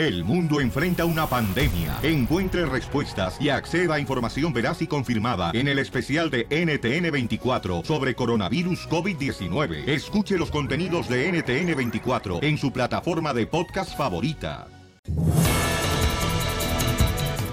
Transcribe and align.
El 0.00 0.24
mundo 0.24 0.62
enfrenta 0.62 1.04
una 1.04 1.26
pandemia. 1.26 1.98
Encuentre 2.02 2.64
respuestas 2.64 3.38
y 3.38 3.50
acceda 3.50 3.96
a 3.96 4.00
información 4.00 4.50
veraz 4.50 4.80
y 4.80 4.86
confirmada 4.86 5.50
en 5.52 5.68
el 5.68 5.78
especial 5.78 6.30
de 6.30 6.48
NTN24 6.48 7.84
sobre 7.84 8.14
coronavirus 8.14 8.88
COVID-19. 8.88 9.86
Escuche 9.86 10.38
los 10.38 10.50
contenidos 10.50 11.06
de 11.06 11.30
NTN24 11.30 12.42
en 12.42 12.56
su 12.56 12.72
plataforma 12.72 13.34
de 13.34 13.46
podcast 13.46 13.94
favorita. 13.94 14.68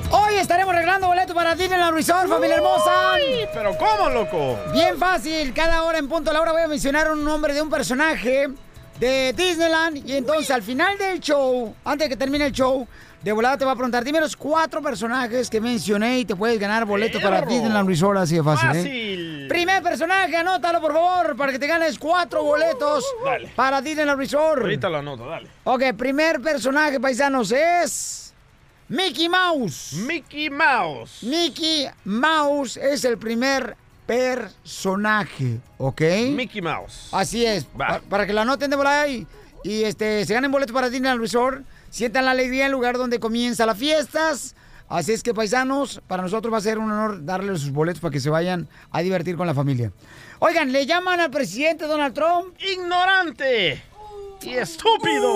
Hoy 0.10 0.36
estaremos 0.36 0.74
arreglando 0.74 1.08
boletos 1.08 1.36
para 1.36 1.54
Disneyland 1.54 1.96
Resort, 1.96 2.30
familia 2.30 2.56
hermosa. 2.56 3.16
Uy, 3.16 3.46
pero 3.54 3.78
¿cómo, 3.78 4.10
loco? 4.10 4.58
Bien 4.72 4.98
fácil, 4.98 5.54
cada 5.54 5.84
hora 5.84 5.98
en 5.98 6.08
punto 6.08 6.32
a 6.32 6.34
la 6.34 6.40
hora 6.40 6.54
voy 6.54 6.62
a 6.62 6.70
mencionar 6.70 7.12
un 7.12 7.26
nombre 7.26 7.54
de 7.54 7.62
un 7.62 7.70
personaje 7.70 8.48
de 9.00 9.34
Disneyland 9.34 10.08
y 10.08 10.14
entonces 10.14 10.50
al 10.52 10.64
final 10.64 10.98
del 10.98 11.20
show, 11.20 11.74
antes 11.86 12.06
de 12.06 12.10
que 12.10 12.18
termine 12.18 12.46
el 12.48 12.52
show, 12.52 12.88
de 13.22 13.32
volada 13.32 13.58
te 13.58 13.66
va 13.66 13.72
a 13.72 13.76
preguntar, 13.76 14.04
dime 14.04 14.20
los 14.20 14.36
cuatro 14.36 14.82
personajes 14.82 15.50
que 15.50 15.60
mencioné 15.60 16.20
y 16.20 16.26
te 16.26 16.36
puedes 16.36 16.60
ganar 16.60 16.86
boletos 16.86 17.22
para. 17.22 17.42
Disneyland 17.42 17.88
Resort, 17.88 18.20
así 18.20 18.36
de 18.36 18.44
fácil, 18.44 18.70
¿eh? 18.70 18.74
Fácil. 18.74 19.46
Primer 19.50 19.84
personaje, 19.84 20.36
anótalo 20.36 20.80
por 20.82 20.94
favor, 20.94 21.36
para 21.36 21.52
que 21.52 21.60
te 21.60 21.68
ganes 21.68 21.98
cuatro 21.98 22.44
boletos 22.44 23.04
Dale. 23.26 23.52
para 23.56 23.82
Disneyland 23.82 24.20
Resort. 24.20 24.62
Ahorita 24.62 24.90
lo 24.90 24.98
anoto, 24.98 25.28
dale. 25.28 25.50
Ok, 25.64 25.84
primer 25.98 26.42
personaje, 26.42 27.00
paisanos, 27.00 27.52
es... 27.52 28.34
Mickey 28.90 29.28
Mouse. 29.28 29.94
Mickey 29.94 30.50
Mouse. 30.50 31.22
Mickey 31.22 31.90
Mouse 32.06 32.78
es 32.78 33.04
el 33.04 33.18
primer 33.18 33.76
personaje, 34.08 35.60
¿ok? 35.78 36.02
Mickey 36.32 36.62
Mouse. 36.62 37.10
Así 37.12 37.46
es. 37.46 37.66
Pa- 37.66 38.02
para 38.10 38.26
que 38.26 38.34
lo 38.34 38.42
anoten 38.42 38.70
de 38.72 38.76
volada 38.76 39.08
y, 39.08 39.28
y, 39.64 39.84
este, 39.84 40.26
se 40.26 40.34
ganen 40.34 40.52
boletos 40.52 40.74
para 40.74 40.90
Disneyland 40.90 41.22
Resort. 41.22 41.64
Sientan 41.90 42.26
la 42.26 42.32
alegría 42.32 42.62
en 42.64 42.68
el 42.68 42.72
lugar 42.72 42.98
donde 42.98 43.20
comienza 43.20 43.66
las 43.66 43.78
fiestas. 43.78 44.56
Así 44.90 45.12
es 45.12 45.22
que, 45.22 45.34
paisanos, 45.34 46.02
para 46.08 46.24
nosotros 46.24 46.54
va 46.54 46.58
a 46.58 46.62
ser 46.62 46.80
un 46.80 46.90
honor 46.92 47.26
darles 47.26 47.60
sus 47.62 47.72
boletos 47.72 48.00
para 48.00 48.12
que 48.12 48.20
se 48.22 48.30
vayan 48.30 48.68
a 48.92 49.02
divertir 49.02 49.36
con 49.36 49.46
la 49.46 49.54
familia. 49.54 49.92
Oigan, 50.40 50.72
le 50.72 50.86
llaman 50.86 51.20
al 51.20 51.30
presidente 51.30 51.86
Donald 51.86 52.14
Trump. 52.14 52.56
Ignorante. 52.60 53.84
Y 54.42 54.50
estúpido. 54.54 55.28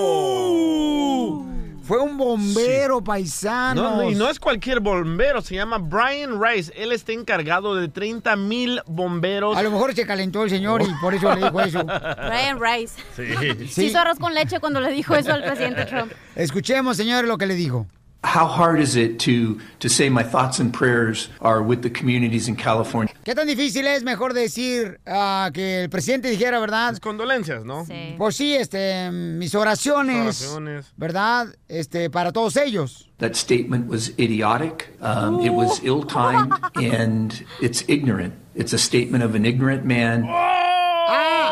Fue 1.83 1.99
un 1.99 2.17
bombero 2.17 3.03
paisano. 3.03 3.81
No, 3.81 3.95
no, 3.97 4.09
y 4.09 4.15
no 4.15 4.29
es 4.29 4.39
cualquier 4.39 4.79
bombero, 4.79 5.41
se 5.41 5.55
llama 5.55 5.77
Brian 5.77 6.41
Rice. 6.41 6.71
Él 6.75 6.91
está 6.91 7.11
encargado 7.11 7.75
de 7.75 7.87
30 7.87 8.35
mil 8.35 8.81
bomberos. 8.85 9.57
A 9.57 9.63
lo 9.63 9.71
mejor 9.71 9.93
se 9.95 10.05
calentó 10.05 10.43
el 10.43 10.49
señor 10.49 10.81
y 10.83 10.93
por 11.01 11.13
eso 11.13 11.33
le 11.35 11.43
dijo 11.45 11.61
eso. 11.61 11.83
Brian 11.83 12.59
Rice. 12.59 13.01
Sí. 13.15 13.67
Sí. 13.71 13.85
hizo 13.85 13.99
arroz 13.99 14.19
con 14.19 14.33
leche 14.33 14.59
cuando 14.59 14.79
le 14.81 14.91
dijo 14.91 15.15
eso 15.15 15.33
al 15.33 15.43
presidente 15.43 15.85
Trump. 15.85 16.11
Escuchemos, 16.35 16.97
señor, 16.97 17.25
lo 17.25 17.37
que 17.37 17.45
le 17.45 17.55
dijo. 17.55 17.87
How 18.23 18.45
hard 18.45 18.79
is 18.79 18.95
it 18.95 19.19
to, 19.21 19.59
to 19.79 19.89
say 19.89 20.07
my 20.09 20.21
thoughts 20.21 20.59
and 20.59 20.71
prayers 20.71 21.27
are 21.41 21.61
with 21.63 21.81
the 21.81 21.89
communities 21.89 22.47
in 22.47 22.55
California? 22.55 23.11
¿Qué 23.25 23.33
tan 23.33 23.47
difícil 23.47 23.85
es 23.87 24.03
mejor 24.03 24.33
decir 24.33 24.99
ah, 25.07 25.49
que 25.51 25.83
el 25.83 25.89
presidente 25.89 26.29
dijera, 26.29 26.59
verdad? 26.59 26.97
Condolencias, 26.99 27.65
¿no? 27.65 27.83
Sí. 27.85 28.15
Pues 28.17 28.35
sí, 28.35 28.55
este, 28.55 29.09
mis 29.11 29.55
oraciones, 29.55 30.43
Oraciones. 30.43 30.85
¿verdad? 30.97 31.47
Este, 31.67 32.09
para 32.11 32.31
todos 32.31 32.57
ellos. 32.57 33.09
That 33.17 33.35
statement 33.35 33.87
was 33.87 34.09
idiotic. 34.19 34.89
Um, 35.01 35.41
it 35.41 35.51
was 35.51 35.83
ill 35.83 36.03
timed 36.03 36.53
and 36.75 37.43
it's 37.59 37.83
ignorant. 37.87 38.33
It's 38.55 38.73
a 38.73 38.77
statement 38.79 39.23
of 39.23 39.33
an 39.35 39.45
ignorant 39.45 39.83
man. 39.83 40.25
Ah, 40.27 41.50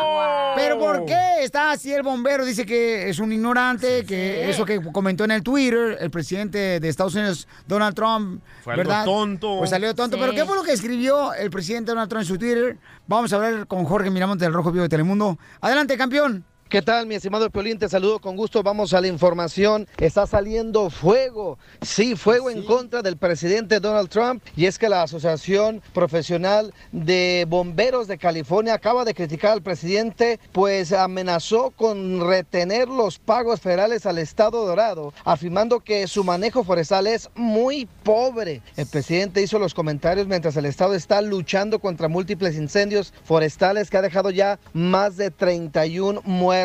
pero 0.60 0.78
¿por 0.78 1.04
qué 1.04 1.42
está 1.42 1.72
así 1.72 1.92
el 1.92 2.02
bombero? 2.02 2.44
Dice 2.44 2.66
que 2.66 3.08
es 3.08 3.18
un 3.18 3.32
ignorante, 3.32 4.04
que 4.04 4.48
eso 4.50 4.64
que 4.64 4.80
comentó 4.92 5.24
en 5.24 5.30
el 5.30 5.42
Twitter 5.42 5.96
el 6.00 6.10
presidente 6.10 6.80
de 6.80 6.88
Estados 6.88 7.14
Unidos, 7.14 7.48
Donald 7.66 7.94
Trump, 7.94 8.42
Fue 8.62 8.74
algo 8.74 8.84
¿verdad? 8.84 9.04
tonto. 9.04 9.58
Pues 9.58 9.70
salió 9.70 9.94
tonto. 9.94 10.16
Sí. 10.16 10.20
Pero 10.20 10.34
¿qué 10.34 10.44
fue 10.44 10.56
lo 10.56 10.62
que 10.62 10.72
escribió 10.72 11.32
el 11.34 11.50
presidente 11.50 11.90
Donald 11.92 12.08
Trump 12.08 12.22
en 12.22 12.28
su 12.28 12.38
Twitter? 12.38 12.78
Vamos 13.06 13.32
a 13.32 13.36
hablar 13.36 13.66
con 13.66 13.84
Jorge 13.84 14.10
Miramonte 14.10 14.44
del 14.44 14.54
Rojo 14.54 14.70
Vivo 14.70 14.82
de 14.82 14.88
Telemundo. 14.88 15.38
Adelante, 15.60 15.96
campeón. 15.96 16.44
¿Qué 16.70 16.82
tal, 16.82 17.04
mi 17.08 17.16
estimado 17.16 17.50
Piolín? 17.50 17.80
Te 17.80 17.88
saludo 17.88 18.20
con 18.20 18.36
gusto. 18.36 18.62
Vamos 18.62 18.94
a 18.94 19.00
la 19.00 19.08
información. 19.08 19.88
Está 19.98 20.24
saliendo 20.24 20.88
fuego. 20.88 21.58
Sí, 21.82 22.14
fuego 22.14 22.48
en 22.48 22.62
contra 22.62 23.02
del 23.02 23.16
presidente 23.16 23.80
Donald 23.80 24.08
Trump. 24.08 24.40
Y 24.54 24.66
es 24.66 24.78
que 24.78 24.88
la 24.88 25.02
Asociación 25.02 25.82
Profesional 25.92 26.72
de 26.92 27.44
Bomberos 27.48 28.06
de 28.06 28.18
California 28.18 28.74
acaba 28.74 29.04
de 29.04 29.14
criticar 29.14 29.50
al 29.50 29.62
presidente, 29.62 30.38
pues 30.52 30.92
amenazó 30.92 31.70
con 31.70 32.24
retener 32.28 32.86
los 32.86 33.18
pagos 33.18 33.60
federales 33.60 34.06
al 34.06 34.18
Estado 34.18 34.64
Dorado, 34.64 35.12
afirmando 35.24 35.80
que 35.80 36.06
su 36.06 36.22
manejo 36.22 36.62
forestal 36.62 37.08
es 37.08 37.30
muy 37.34 37.88
pobre. 38.04 38.62
El 38.76 38.86
presidente 38.86 39.42
hizo 39.42 39.58
los 39.58 39.74
comentarios 39.74 40.28
mientras 40.28 40.56
el 40.56 40.66
Estado 40.66 40.94
está 40.94 41.20
luchando 41.20 41.80
contra 41.80 42.06
múltiples 42.06 42.54
incendios 42.54 43.12
forestales 43.24 43.90
que 43.90 43.96
ha 43.96 44.02
dejado 44.02 44.30
ya 44.30 44.60
más 44.72 45.16
de 45.16 45.32
31 45.32 46.22
muertos. 46.24 46.59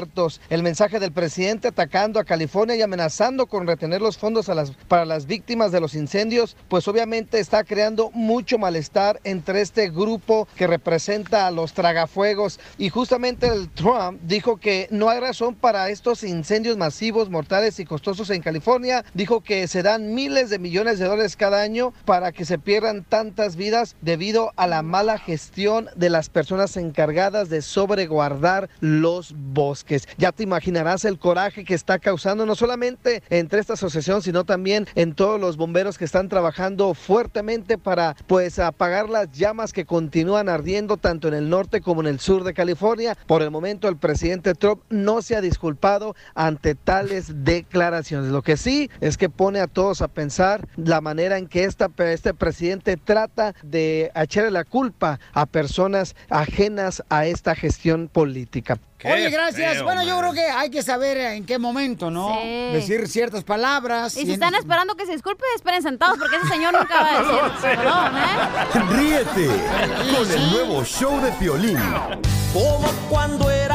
El 0.50 0.62
mensaje 0.62 1.00
del 1.00 1.14
presidente 1.14 1.70
atacando 1.70 2.20
a 2.20 2.26
California 2.26 2.76
y 2.76 2.82
amenazando 2.82 3.46
con 3.46 3.66
retener 3.66 4.02
los 4.02 4.18
fondos 4.18 4.50
a 4.50 4.56
las, 4.56 4.72
para 4.90 5.06
las 5.06 5.26
víctimas 5.26 5.72
de 5.72 5.80
los 5.80 5.96
incendios, 5.96 6.58
pues 6.68 6.88
obviamente 6.90 7.40
está 7.40 7.64
creando 7.64 8.12
mucho 8.12 8.58
malestar 8.58 9.22
entre 9.24 9.62
este 9.62 9.90
grupo 9.90 10.50
que 10.58 10.68
representa 10.68 11.48
a 11.48 11.52
los 11.52 11.74
tragafuegos. 11.74 12.60
Y 12.78 12.90
justamente 12.90 13.48
el 13.48 13.70
Trump 13.70 14.20
dijo 14.24 14.58
que 14.58 14.88
no 14.92 15.10
hay 15.10 15.22
razón 15.22 15.56
para 15.56 15.90
estos 15.90 16.24
incendios 16.24 16.76
masivos, 16.76 17.30
mortales 17.30 17.80
y 17.80 17.86
costosos 17.86 18.30
en 18.32 18.42
California. 18.42 19.06
Dijo 19.14 19.42
que 19.42 19.68
se 19.70 19.82
dan 19.82 20.14
miles 20.14 20.50
de 20.50 20.60
millones 20.60 21.00
de 21.00 21.06
dólares 21.06 21.38
cada 21.38 21.62
año 21.62 21.94
para 22.04 22.34
que 22.34 22.44
se 22.44 22.60
pierdan 22.60 23.06
tantas 23.06 23.56
vidas 23.56 23.96
debido 24.02 24.52
a 24.58 24.68
la 24.68 24.82
mala 24.82 25.18
gestión 25.20 25.90
de 25.96 26.10
las 26.10 26.28
personas 26.28 26.76
encargadas 26.76 27.48
de 27.48 27.62
sobreguardar 27.62 28.70
los 28.82 29.34
bosques. 29.38 29.85
Ya 30.18 30.32
te 30.32 30.44
imaginarás 30.44 31.06
el 31.06 31.20
coraje 31.20 31.64
que 31.64 31.74
está 31.74 32.00
causando 32.00 32.46
no 32.46 32.56
solamente 32.56 33.24
entre 33.30 33.60
esta 33.60 33.74
asociación, 33.74 34.22
sino 34.22 34.44
también 34.44 34.88
en 34.96 35.14
todos 35.14 35.40
los 35.40 35.58
bomberos 35.58 35.98
que 35.98 36.06
están 36.06 36.30
trabajando 36.30 36.94
fuertemente 36.94 37.78
para 37.78 38.16
pues 38.28 38.60
apagar 38.60 39.10
las 39.10 39.32
llamas 39.32 39.74
que 39.74 39.86
continúan 39.86 40.50
ardiendo 40.50 40.98
tanto 40.98 41.28
en 41.28 41.34
el 41.34 41.50
norte 41.50 41.82
como 41.82 42.02
en 42.02 42.08
el 42.08 42.20
sur 42.20 42.44
de 42.44 42.54
California. 42.54 43.18
Por 43.28 43.42
el 43.42 43.52
momento 43.52 43.88
el 43.88 43.98
presidente 43.98 44.56
Trump 44.56 44.82
no 44.90 45.22
se 45.22 45.36
ha 45.36 45.42
disculpado 45.42 46.16
ante 46.34 46.76
tales 46.76 47.44
declaraciones. 47.44 48.32
Lo 48.32 48.42
que 48.42 48.58
sí 48.58 48.90
es 49.02 49.18
que 49.18 49.30
pone 49.30 49.60
a 49.60 49.68
todos 49.68 50.02
a 50.02 50.08
pensar 50.08 50.68
la 50.76 51.02
manera 51.02 51.38
en 51.38 51.48
que 51.48 51.64
este 51.64 52.34
presidente 52.34 52.98
trata 52.98 53.54
de 53.64 54.12
echarle 54.16 54.52
la 54.52 54.64
culpa 54.64 55.20
a 55.34 55.46
personas 55.46 56.16
ajenas 56.30 57.04
a 57.10 57.26
esta 57.26 57.56
gestión 57.56 58.08
política. 58.08 58.80
Qué 59.06 59.14
Oye, 59.14 59.30
gracias. 59.30 59.74
feo, 59.74 59.84
bueno, 59.84 60.04
yo 60.04 60.16
man. 60.16 60.20
creo 60.20 60.34
que 60.34 60.52
hay 60.52 60.70
que 60.70 60.82
saber 60.82 61.18
en 61.18 61.46
qué 61.46 61.60
momento, 61.60 62.10
¿no? 62.10 62.36
Sí. 62.42 62.70
Decir 62.74 63.08
ciertas 63.08 63.44
palabras. 63.44 64.16
Y 64.18 64.22
si 64.22 64.26
en- 64.28 64.32
están 64.32 64.56
esperando 64.56 64.96
que 64.96 65.06
se 65.06 65.12
disculpe, 65.14 65.44
esperen 65.56 65.82
sentados 65.84 66.18
porque 66.18 66.38
ese 66.38 66.48
señor 66.48 66.74
nunca 66.74 67.02
va 67.02 67.10
a 67.10 67.20
decir 67.22 67.62
perdón, 67.62 68.18
¿eh? 68.18 68.98
Ríete 68.98 69.48
con 70.18 70.32
el 70.32 70.52
nuevo 70.52 70.84
show 70.84 71.22
de 71.22 71.32
Piolín. 71.34 71.78
como 72.54 72.88
cuando 73.10 73.50
éramos 73.52 73.75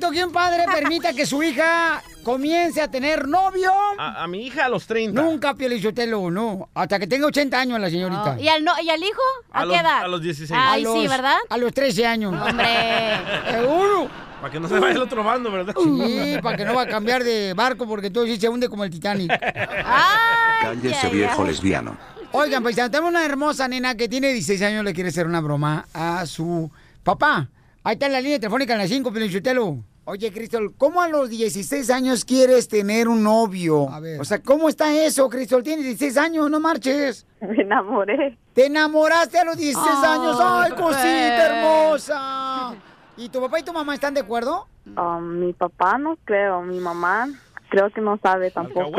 correcto 0.00 0.10
que 0.10 0.24
un 0.24 0.32
padre 0.32 0.64
permita 0.72 1.12
que 1.12 1.26
su 1.26 1.42
hija 1.42 2.02
comience 2.22 2.80
a 2.80 2.90
tener 2.90 3.28
novio? 3.28 3.70
A, 3.98 4.22
a 4.24 4.26
mi 4.26 4.46
hija 4.46 4.64
a 4.66 4.68
los 4.68 4.86
30. 4.86 5.20
Nunca, 5.20 5.54
Pielichotelo, 5.54 6.30
no. 6.30 6.68
Hasta 6.74 6.98
que 6.98 7.06
tenga 7.06 7.26
80 7.26 7.58
años 7.60 7.78
la 7.80 7.90
señorita. 7.90 8.36
Oh, 8.38 8.42
¿Y, 8.42 8.48
al 8.48 8.64
no- 8.64 8.72
¿Y 8.82 8.88
al 8.90 9.02
hijo? 9.02 9.20
¿A, 9.52 9.60
A 9.60 9.62
qué 9.62 9.66
los- 9.68 9.76
edad? 9.80 10.04
a 10.04 10.08
los 10.08 10.22
16. 10.22 10.50
Ay, 10.62 10.84
A 10.84 10.92
sí, 10.92 11.02
los- 11.02 11.08
¿verdad? 11.10 11.36
A 11.48 11.56
los 11.58 11.72
13 11.74 12.06
años. 12.06 12.34
Hombre. 12.34 12.66
Seguro. 13.50 14.08
Para 14.40 14.52
que 14.52 14.60
no 14.60 14.68
se 14.68 14.78
vaya 14.78 14.94
el 14.94 15.02
otro 15.02 15.22
bando, 15.22 15.52
¿verdad? 15.52 15.74
Sí, 15.78 16.36
para 16.42 16.56
que 16.56 16.64
no 16.64 16.74
va 16.74 16.82
a 16.82 16.88
cambiar 16.88 17.22
de 17.22 17.52
barco 17.52 17.86
porque 17.86 18.06
entonces 18.06 18.34
sí 18.36 18.40
se 18.40 18.48
hunde 18.48 18.70
como 18.70 18.84
el 18.84 18.90
Titanic. 18.90 19.30
Ay, 19.30 20.56
Cállese 20.62 21.08
viejo 21.10 21.44
lesbiano. 21.44 21.96
Oigan, 22.32 22.62
pues 22.62 22.74
tenemos 22.76 23.10
una 23.10 23.24
hermosa 23.24 23.68
nena 23.68 23.96
que 23.96 24.08
tiene 24.08 24.32
16 24.32 24.62
años, 24.62 24.84
le 24.84 24.94
quiere 24.94 25.10
hacer 25.10 25.26
una 25.26 25.40
broma 25.40 25.84
a 25.92 26.24
su 26.24 26.70
papá. 27.02 27.48
Ahí 27.82 27.94
está 27.94 28.06
en 28.06 28.12
la 28.12 28.20
línea 28.20 28.38
telefónica 28.38 28.72
en 28.74 28.78
la 28.78 28.86
5, 28.88 29.12
Pielichotelo. 29.12 29.78
Oye, 30.10 30.32
Cristol, 30.32 30.74
¿cómo 30.76 31.00
a 31.00 31.06
los 31.06 31.30
16 31.30 31.88
años 31.90 32.24
quieres 32.24 32.66
tener 32.66 33.06
un 33.06 33.22
novio? 33.22 33.86
O 34.18 34.24
sea, 34.24 34.42
¿cómo 34.42 34.68
está 34.68 34.92
eso, 34.92 35.28
Cristol? 35.28 35.62
Tienes 35.62 35.84
16 35.84 36.16
años, 36.16 36.50
no 36.50 36.58
marches. 36.58 37.24
Me 37.40 37.62
enamoré. 37.62 38.36
¿Te 38.52 38.66
enamoraste 38.66 39.38
a 39.38 39.44
los 39.44 39.56
16 39.56 39.86
Ay, 39.86 40.18
años? 40.18 40.36
¡Ay, 40.42 40.72
cosita 40.72 41.46
hermosa! 41.46 42.74
¿Y 43.16 43.28
tu 43.28 43.40
papá 43.40 43.60
y 43.60 43.62
tu 43.62 43.72
mamá 43.72 43.94
están 43.94 44.12
de 44.12 44.18
acuerdo? 44.18 44.66
Um, 44.96 45.38
mi 45.38 45.52
papá 45.52 45.96
no 45.96 46.18
creo, 46.24 46.60
mi 46.62 46.80
mamá 46.80 47.28
creo 47.68 47.88
que 47.90 48.00
no 48.00 48.18
sabe 48.20 48.50
tampoco. 48.50 48.90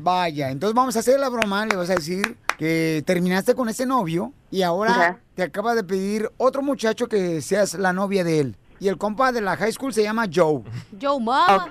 Vaya, 0.00 0.50
entonces 0.50 0.74
vamos 0.74 0.96
a 0.96 0.98
hacer 0.98 1.20
la 1.20 1.28
broma, 1.28 1.66
le 1.66 1.76
vas 1.76 1.90
a 1.90 1.94
decir 1.94 2.36
que 2.58 3.04
terminaste 3.06 3.54
con 3.54 3.68
ese 3.68 3.86
novio 3.86 4.32
y 4.50 4.62
ahora 4.62 5.20
te 5.36 5.44
acaba 5.44 5.76
de 5.76 5.84
pedir 5.84 6.28
otro 6.36 6.62
muchacho 6.62 7.06
que 7.06 7.42
seas 7.42 7.74
la 7.74 7.92
novia 7.92 8.24
de 8.24 8.40
él. 8.40 8.56
Y 8.80 8.88
el 8.88 8.96
compa 8.96 9.32
de 9.32 9.40
la 9.40 9.56
high 9.56 9.72
school 9.72 9.92
se 9.92 10.02
llama 10.02 10.26
Joe. 10.32 10.62
Joe 11.00 11.20
Mama. 11.20 11.66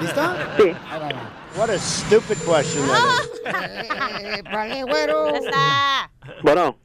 ¿Listo? 0.00 0.20
Sí. 0.58 0.72
What 1.56 1.70
a 1.70 1.78
stupid 1.78 2.36
question 2.38 2.84
Eh, 4.22 4.42
vale, 4.50 4.82
güero. 4.84 5.32
Bueno, 6.42 6.76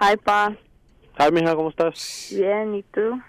Hi, 0.00 0.16
pa. 0.16 0.52
hi, 1.18 1.32
mija, 1.32 1.54
¿cómo 1.54 1.70
estás? 1.70 2.28
Bien, 2.36 2.74
¿y 2.74 2.82
tú? 2.82 3.20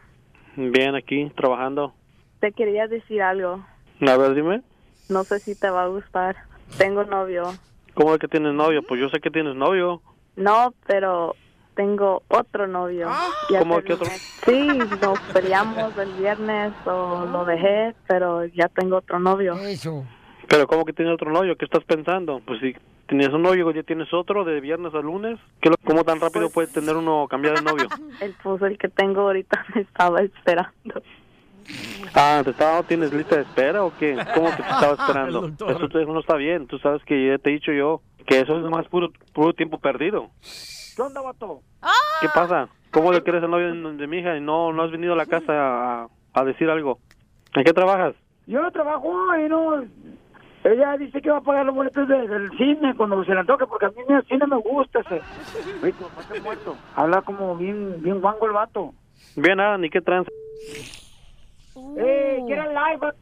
Bien, 0.55 0.95
aquí, 0.95 1.31
trabajando. 1.35 1.93
Te 2.39 2.51
quería 2.51 2.87
decir 2.87 3.21
algo. 3.21 3.65
A 4.01 4.17
ver, 4.17 4.33
dime, 4.35 4.61
No 5.09 5.23
sé 5.23 5.39
si 5.39 5.55
te 5.55 5.69
va 5.69 5.83
a 5.83 5.87
gustar. 5.87 6.35
Tengo 6.77 7.03
novio. 7.03 7.53
¿cómo 7.93 8.13
es 8.13 8.19
que 8.19 8.27
tienes 8.27 8.53
novio? 8.53 8.81
Pues 8.83 8.99
yo 8.99 9.07
sé 9.09 9.19
que 9.21 9.31
tienes 9.31 9.55
novio. 9.55 10.01
No, 10.35 10.73
pero 10.85 11.33
tengo 11.75 12.23
otro 12.29 12.67
novio. 12.67 13.09
Ya 13.49 13.59
¿Cómo 13.59 13.81
que 13.81 13.93
otro? 13.93 14.07
Sí, 14.45 14.67
nos 15.01 15.19
peleamos 15.33 15.97
el 15.97 16.11
viernes 16.13 16.73
o 16.85 17.25
lo 17.31 17.45
dejé, 17.45 17.93
pero 18.07 18.45
ya 18.45 18.67
tengo 18.69 18.97
otro 18.97 19.19
novio. 19.19 19.53
Eso. 19.59 20.05
Pero 20.47 20.67
¿cómo 20.67 20.85
que 20.85 20.93
tienes 20.93 21.13
otro 21.13 21.31
novio? 21.31 21.55
¿Qué 21.57 21.65
estás 21.65 21.83
pensando? 21.83 22.39
Pues 22.45 22.59
si 22.61 22.75
tenías 23.07 23.33
un 23.33 23.41
novio, 23.43 23.69
ya 23.71 23.83
tienes 23.83 24.13
otro 24.13 24.43
de 24.43 24.59
viernes 24.61 24.93
a 24.93 24.99
lunes. 24.99 25.39
¿Qué 25.61 25.69
lo- 25.69 25.75
¿Cómo 25.83 26.03
tan 26.03 26.19
rápido 26.19 26.49
puede 26.49 26.67
tener 26.67 26.95
uno 26.95 27.27
cambiar 27.29 27.55
de 27.55 27.61
novio? 27.63 27.87
El 28.21 28.33
pues 28.41 28.61
el 28.61 28.77
que 28.77 28.87
tengo 28.89 29.21
ahorita 29.21 29.65
me 29.75 29.81
estaba 29.81 30.21
esperando. 30.21 31.01
Ah, 32.13 32.41
¿te 32.43 32.51
estaba, 32.51 32.83
¿tienes 32.83 33.11
lista 33.11 33.35
de 33.37 33.41
espera 33.41 33.83
o 33.83 33.91
qué? 33.97 34.15
¿Cómo 34.35 34.49
que 34.55 34.61
te 34.63 34.69
estaba 34.69 34.93
esperando? 34.99 35.47
Eso 35.47 36.13
no 36.13 36.19
está 36.19 36.35
bien. 36.35 36.67
Tú 36.67 36.77
sabes 36.79 37.03
que 37.03 37.27
ya 37.27 37.37
te 37.39 37.49
he 37.49 37.53
dicho 37.53 37.71
yo 37.71 38.01
que 38.27 38.39
eso 38.39 38.57
es 38.57 38.63
más 38.71 38.87
puro, 38.87 39.09
puro 39.33 39.53
tiempo 39.53 39.79
perdido. 39.79 40.29
¿Qué 40.95 41.01
onda, 41.01 41.21
vato? 41.21 41.61
¿Qué 42.21 42.27
pasa? 42.33 42.69
¿Cómo 42.91 43.11
le 43.11 43.21
quieres 43.21 43.43
el 43.43 43.49
novio 43.51 43.67
de, 43.93 44.07
mi 44.07 44.19
hija 44.19 44.37
y 44.37 44.41
no, 44.41 44.71
no 44.71 44.83
has 44.83 44.91
venido 44.91 45.13
a 45.13 45.17
la 45.17 45.25
casa 45.25 45.51
a, 46.03 46.07
a 46.33 46.43
decir 46.45 46.69
algo? 46.69 46.99
¿En 47.53 47.63
qué 47.63 47.73
trabajas? 47.73 48.15
Yo 48.47 48.61
no 48.61 48.71
trabajo 48.71 49.13
y 49.37 49.49
no. 49.49 49.83
Ella 50.63 50.97
dice 50.97 51.21
que 51.21 51.29
va 51.29 51.37
a 51.37 51.41
pagar 51.41 51.65
los 51.65 51.75
boletos 51.75 52.07
de- 52.07 52.27
del 52.27 52.49
cine 52.57 52.95
cuando 52.95 53.23
se 53.25 53.33
le 53.33 53.39
antoje, 53.41 53.67
porque 53.67 53.85
a 53.87 53.89
mí 53.89 53.97
el 54.07 54.23
cine 54.25 54.47
me 54.47 54.55
gusta 54.57 54.99
ese. 55.01 55.21
Oye, 55.83 55.93
muerto. 56.41 56.75
Habla 56.95 57.21
como 57.21 57.55
bien, 57.57 58.01
bien 58.01 58.21
guango 58.21 58.45
el 58.47 58.53
vato. 58.53 58.93
Bien, 59.35 59.57
nada, 59.57 59.77
ni 59.77 59.89
qué 59.89 60.01
trans. 60.01 60.27
¡Eh, 61.97 62.41
quiere 62.45 62.63
live! 62.69 63.13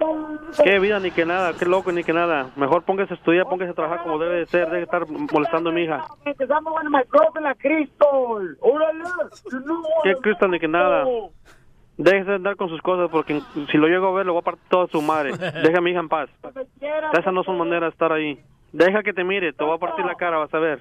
Qué 0.64 0.80
vida, 0.80 1.00
ni 1.00 1.10
que 1.12 1.26
nada, 1.26 1.54
qué 1.58 1.66
loco, 1.66 1.92
ni 1.92 2.04
que 2.04 2.14
nada. 2.14 2.52
Mejor 2.56 2.84
póngase 2.84 3.14
a 3.14 3.18
estudiar, 3.18 3.48
póngase 3.48 3.72
a 3.72 3.74
trabajar 3.74 4.04
como 4.04 4.20
debe 4.20 4.40
de 4.40 4.46
ser, 4.46 4.70
debe 4.70 4.84
estar 4.84 5.08
molestando 5.08 5.72
a 5.72 5.74
mi 5.74 5.84
hija. 5.84 6.06
Qué 10.04 10.16
Cristo, 10.22 10.48
ni 10.48 10.60
que 10.60 10.68
nada. 10.68 11.06
Déjese 11.98 12.30
de 12.30 12.36
andar 12.36 12.56
con 12.56 12.70
sus 12.70 12.82
cosas 12.82 13.10
porque 13.12 13.40
si 13.72 13.78
lo 13.78 13.88
llego 13.88 14.08
a 14.08 14.14
ver, 14.14 14.26
lo 14.26 14.34
voy 14.34 14.42
a 14.42 14.46
partir 14.46 14.64
toda 14.70 14.88
su 14.88 15.02
madre. 15.02 15.32
Deja 15.64 15.78
a 15.78 15.82
mi 15.82 15.92
hija 15.92 16.00
en 16.00 16.10
paz. 16.10 16.30
Esas 17.14 17.34
no 17.34 17.44
son 17.44 17.58
maneras 17.58 17.82
de 17.82 17.90
estar 17.90 18.12
ahí. 18.12 18.40
Deja 18.72 19.04
que 19.04 19.14
te 19.14 19.24
mire, 19.24 19.54
te 19.54 19.64
voy 19.64 19.76
a 19.76 19.80
partir 19.80 20.06
la 20.06 20.16
cara, 20.16 20.38
vas 20.38 20.54
a 20.54 20.60
ver. 20.60 20.80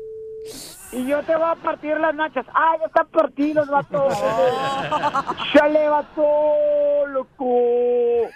Y 0.92 1.06
yo 1.06 1.22
te 1.22 1.34
voy 1.34 1.48
a 1.50 1.54
partir 1.54 1.98
las 1.98 2.14
nachas. 2.14 2.44
¡Ah, 2.54 2.76
ya 2.78 2.86
están 2.86 3.06
partidos, 3.08 3.66
vato! 3.68 4.08
¡Chale, 5.52 5.88
vato, 5.88 7.06
loco! 7.08 8.28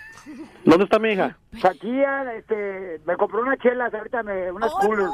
¿Dónde 0.64 0.84
está 0.84 0.98
mi 0.98 1.10
hija? 1.12 1.36
Aquí, 1.62 2.02
este, 2.36 3.00
me 3.04 3.16
compró 3.16 3.42
unas 3.42 3.58
chelas, 3.58 3.92
ahorita 3.94 4.22
me, 4.22 4.50
unas 4.50 4.72
coolers. 4.72 5.12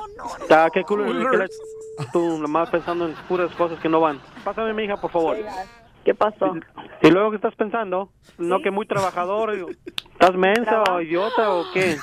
Ah, 0.50 0.69
qué 0.73 0.83
culo. 0.85 1.05
que 1.31 1.37
la- 1.37 1.49
Tú 2.12 2.39
nomás 2.39 2.71
pensando 2.71 3.06
en 3.06 3.15
puras 3.29 3.53
cosas 3.56 3.79
que 3.81 3.89
no 3.89 4.00
van. 4.00 4.21
Pásame 4.44 4.73
mi 4.73 4.85
hija, 4.85 4.97
por 4.97 5.11
favor. 5.11 5.37
¿Qué 6.04 6.14
pasó? 6.14 6.54
¿Y 7.02 7.10
luego 7.10 7.31
qué 7.31 7.37
estás 7.37 7.54
pensando? 7.54 8.10
¿No 8.38 8.60
que 8.60 8.70
muy 8.70 8.87
trabajador? 8.87 9.52
¿Estás 10.12 10.34
mensa 10.34 10.82
o 10.90 11.00
idiota 11.00 11.52
o 11.52 11.64
qué? 11.72 11.96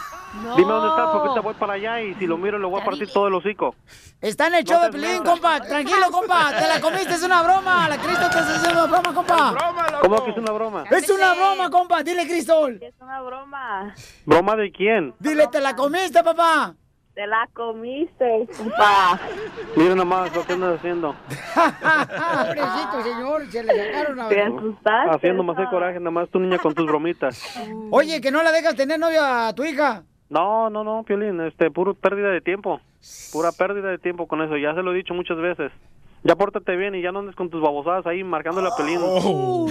Dime 0.56 0.72
dónde 0.72 0.90
estás 0.90 1.10
porque 1.12 1.34
te 1.34 1.40
voy 1.40 1.54
para 1.56 1.74
allá 1.74 2.02
y 2.02 2.14
si 2.16 2.28
lo 2.28 2.38
miro 2.38 2.60
le 2.60 2.68
voy 2.68 2.80
a 2.80 2.86
partir 2.86 3.12
todo 3.12 3.28
el 3.28 3.34
hocico. 3.34 3.76
Está 4.22 4.48
en 4.48 4.56
el 4.56 4.64
show 4.64 4.80
de 4.82 4.92
Pelín, 4.92 5.24
compa. 5.24 5.60
Tranquilo, 5.60 6.12
compa. 6.12 6.52
Te 6.52 6.68
la 6.68 6.80
comiste, 6.80 7.14
es 7.14 7.24
una 7.24 7.42
broma. 7.42 7.90
La 7.90 7.98
Cristo 7.98 8.30
te 8.30 8.40
está 8.40 8.56
haciendo 8.56 8.86
una 8.86 9.00
broma, 9.00 9.14
compa. 9.14 9.56
¿Cómo 10.02 10.24
que 10.24 10.32
es 10.32 10.38
una 10.38 10.52
broma? 10.52 10.84
Es 10.92 11.10
una 11.10 11.34
broma, 11.34 11.70
compa. 11.70 12.04
Dile, 12.04 12.28
Cristol. 12.28 12.80
Es 12.82 12.94
una 13.02 13.22
broma. 13.22 13.94
¿Broma 14.26 14.56
de 14.56 14.72
quién? 14.72 15.16
Dile, 15.20 15.48
te 15.48 15.60
la 15.60 15.76
comiste, 15.76 16.24
papá. 16.24 16.76
Te 17.14 17.28
la 17.28 17.50
comiste, 17.54 18.48
compa. 18.56 19.20
Mira 19.76 19.94
nomás 19.96 20.34
lo 20.34 20.46
que 20.46 20.54
andas 20.54 20.78
haciendo. 20.78 21.14
Pobrecito, 21.56 23.04
señor. 23.04 23.52
Se 23.52 23.64
le 23.64 23.86
sacaron 23.94 24.20
a 24.22 24.30
Te 24.30 24.42
asustaste. 24.42 25.16
Haciendo 25.16 25.44
más 25.44 25.58
el 25.60 25.68
coraje, 25.70 26.00
nomás 26.00 26.30
tu 26.30 26.40
niña 26.40 26.60
con 26.60 26.74
tus 26.74 26.86
bromitas. 26.86 27.60
Oye, 27.92 28.22
que 28.22 28.32
no 28.32 28.42
la 28.42 28.52
dejas 28.52 28.76
tener 28.76 29.00
novia 29.00 29.48
a 29.50 29.54
tu 29.54 29.66
hija. 29.66 30.04
No, 30.30 30.70
no, 30.70 30.84
no, 30.84 31.04
Piolín, 31.04 31.42
este, 31.42 31.72
puro 31.72 31.94
pérdida 31.96 32.30
de 32.30 32.40
tiempo. 32.40 32.80
Pura 33.34 33.52
pérdida 33.52 33.90
de 33.90 33.98
tiempo 33.98 34.28
con 34.28 34.42
eso, 34.42 34.56
ya 34.58 34.76
se 34.76 34.84
lo 34.84 34.94
he 34.94 34.96
dicho 34.96 35.14
muchas 35.14 35.38
veces. 35.38 35.72
Ya 36.24 36.36
pórtate 36.36 36.76
bien 36.76 36.96
y 36.96 37.02
ya 37.02 37.12
no 37.12 37.20
andes 37.20 37.36
con 37.36 37.50
tus 37.50 37.62
babosadas 37.62 38.06
ahí 38.06 38.24
marcando 38.24 38.62
la 38.62 38.70
Piolín. 38.76 39.00
Broma, 39.02 39.66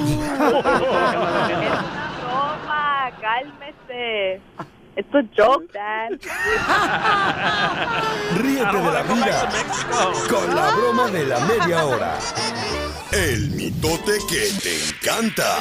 cálmese. 3.20 4.40
Es 4.98 5.06
un 5.14 5.30
joke, 5.36 5.72
Dad. 5.72 6.10
Ríete 8.34 8.78
de 8.78 8.90
la 8.90 9.02
vida 9.04 9.48
con 10.28 10.56
la 10.56 10.72
broma 10.72 11.08
de 11.08 11.24
la 11.24 11.38
media 11.38 11.84
hora. 11.84 12.18
El 13.12 13.52
mitote 13.52 14.18
que 14.28 14.50
te 14.60 14.88
encanta. 14.88 15.56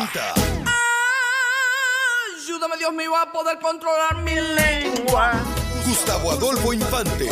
Ayúdame, 2.36 2.78
Dios 2.78 2.92
mío, 2.94 3.16
a 3.16 3.32
poder 3.32 3.60
controlar 3.60 4.16
mi 4.24 4.34
lengua. 4.34 5.34
Gustavo 5.86 6.32
Adolfo 6.32 6.74
Infante. 6.74 7.30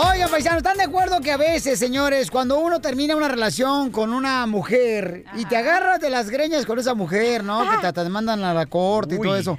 Oigan, 0.00 0.30
paisanos, 0.30 0.58
¿están 0.58 0.76
de 0.76 0.84
acuerdo 0.84 1.20
que 1.20 1.32
a 1.32 1.36
veces, 1.36 1.76
señores, 1.76 2.30
cuando 2.30 2.60
uno 2.60 2.80
termina 2.80 3.16
una 3.16 3.26
relación 3.26 3.90
con 3.90 4.12
una 4.12 4.46
mujer 4.46 5.24
y 5.34 5.44
te 5.46 5.56
agarras 5.56 6.00
de 6.00 6.08
las 6.08 6.30
greñas 6.30 6.66
con 6.66 6.78
esa 6.78 6.94
mujer, 6.94 7.42
¿no? 7.42 7.68
Que 7.68 7.78
te, 7.78 7.92
te 7.92 8.08
mandan 8.08 8.44
a 8.44 8.54
la 8.54 8.66
corte 8.66 9.16
y 9.16 9.18
todo 9.20 9.34
eso. 9.34 9.58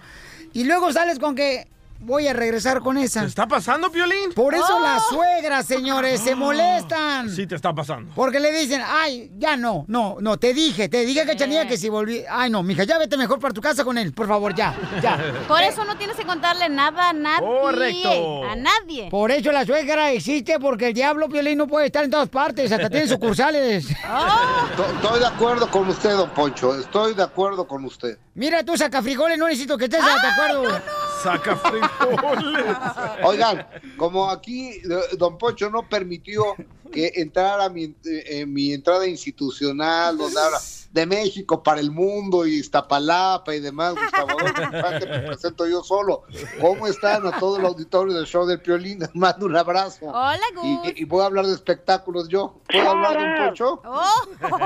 Y 0.54 0.64
luego 0.64 0.94
sales 0.94 1.20
con 1.20 1.36
que 1.36 1.68
voy 2.00 2.28
a 2.28 2.34
regresar 2.34 2.80
con 2.82 2.98
esa. 2.98 3.22
¿Te 3.22 3.28
está 3.28 3.48
pasando, 3.48 3.92
Piolín? 3.92 4.32
Por 4.34 4.54
eso 4.56 4.66
Oh. 4.78 4.82
las 4.82 5.06
suegras, 5.08 5.66
señores, 5.66 6.22
se 6.22 6.36
molestan. 6.36 7.30
Sí, 7.30 7.46
te 7.48 7.56
está 7.56 7.74
pasando. 7.74 8.12
Porque 8.16 8.40
le 8.40 8.52
dicen, 8.52 8.82
ay, 8.86 9.32
ya 9.38 9.56
no, 9.58 9.86
no, 9.88 10.18
no, 10.20 10.38
te 10.38 10.54
dije, 10.54 10.90
te 10.90 11.06
dije, 11.06 11.26
cachanilla, 11.26 11.68
que 11.68 11.78
si 11.78 11.90
volví. 11.90 12.24
Ay, 12.30 12.50
no, 12.50 12.64
mija, 12.64 12.84
ya 12.84 12.98
vete 12.98 13.18
mejor 13.18 13.40
para 13.40 13.54
tu 13.54 13.62
casa 13.62 13.84
con 13.84 13.98
él, 13.98 14.14
por 14.14 14.28
favor, 14.28 14.54
ya, 14.56 14.76
ya. 15.02 15.18
Por 15.48 15.62
eso 15.62 15.84
no 15.86 15.98
tienes 15.98 16.16
que 16.16 16.26
contarle 16.26 16.70
nada 16.70 17.10
a 17.10 17.14
nadie. 17.14 17.46
Correcto. 17.62 18.44
A 18.46 18.56
nadie. 18.56 19.10
Por 19.10 19.32
eso 19.32 19.52
la 19.52 19.66
suegra 19.66 20.12
existe, 20.12 20.60
porque 20.60 20.88
el 20.88 20.94
diablo 20.94 21.28
Piolín 21.30 21.58
no 21.58 21.68
puede 21.68 21.88
estar 21.88 22.04
en 22.04 22.12
todas 22.12 22.30
partes, 22.30 22.72
hasta 22.72 22.90
tiene 22.90 23.08
sucursales. 23.08 23.88
To- 24.78 24.86
Estoy 25.00 25.20
de 25.20 25.28
acuerdo 25.28 25.70
con 25.72 25.88
usted, 25.90 26.12
don 26.12 26.30
Poncho. 26.32 26.76
Estoy 26.80 27.14
de 27.14 27.24
acuerdo 27.24 27.68
con 27.68 27.84
usted. 27.86 28.18
Mira, 28.36 28.64
tú 28.64 28.78
saca 28.78 29.02
frijoles, 29.02 29.38
no 29.38 29.48
necesito 29.48 29.78
que 29.78 29.86
estés 29.86 30.04
de 30.04 30.12
acuerdo. 30.12 30.82
Saca 31.22 31.56
frijoles. 31.56 32.78
Oigan, 33.24 33.68
como 33.98 34.30
aquí 34.30 34.70
eh, 34.70 35.18
don 35.18 35.38
Poncho 35.38 35.70
no 35.70 35.88
permitió 35.88 36.56
que 36.92 37.12
entrara 37.16 37.70
mi, 37.70 37.94
eh, 38.06 38.46
mi 38.46 38.74
entrada 38.74 39.06
institucional, 39.08 40.18
donde 40.18 40.40
habla 40.40 40.60
de 40.92 41.06
México 41.06 41.62
para 41.62 41.80
el 41.80 41.92
mundo 41.92 42.48
y 42.48 42.56
Iztapalapa 42.56 43.54
y 43.54 43.60
demás, 43.60 43.96
Gustavo 43.96 44.40
Adolfo 44.40 44.62
me 45.12 45.20
presento 45.20 45.68
yo 45.68 45.84
solo. 45.84 46.24
¿Cómo 46.60 46.88
están 46.88 47.28
a 47.28 47.40
todo 47.40 47.58
el 47.58 47.66
auditorio 47.66 48.14
del 48.14 48.26
show 48.26 48.46
del 48.46 48.60
Piolín? 48.62 49.00
Les 49.00 49.16
mando 49.16 49.46
un 49.46 49.56
abrazo. 49.56 50.08
Hola, 50.08 50.40
Y, 50.64 51.02
y 51.02 51.06
voy 51.06 51.22
a 51.22 51.26
hablar 51.26 51.46
de 51.46 51.54
espectáculos 51.54 52.28
yo. 52.28 52.60
¿Puedo 52.72 52.90
hablar 52.90 53.18
de 53.18 53.24
un 53.24 53.48
Poncho? 53.48 53.82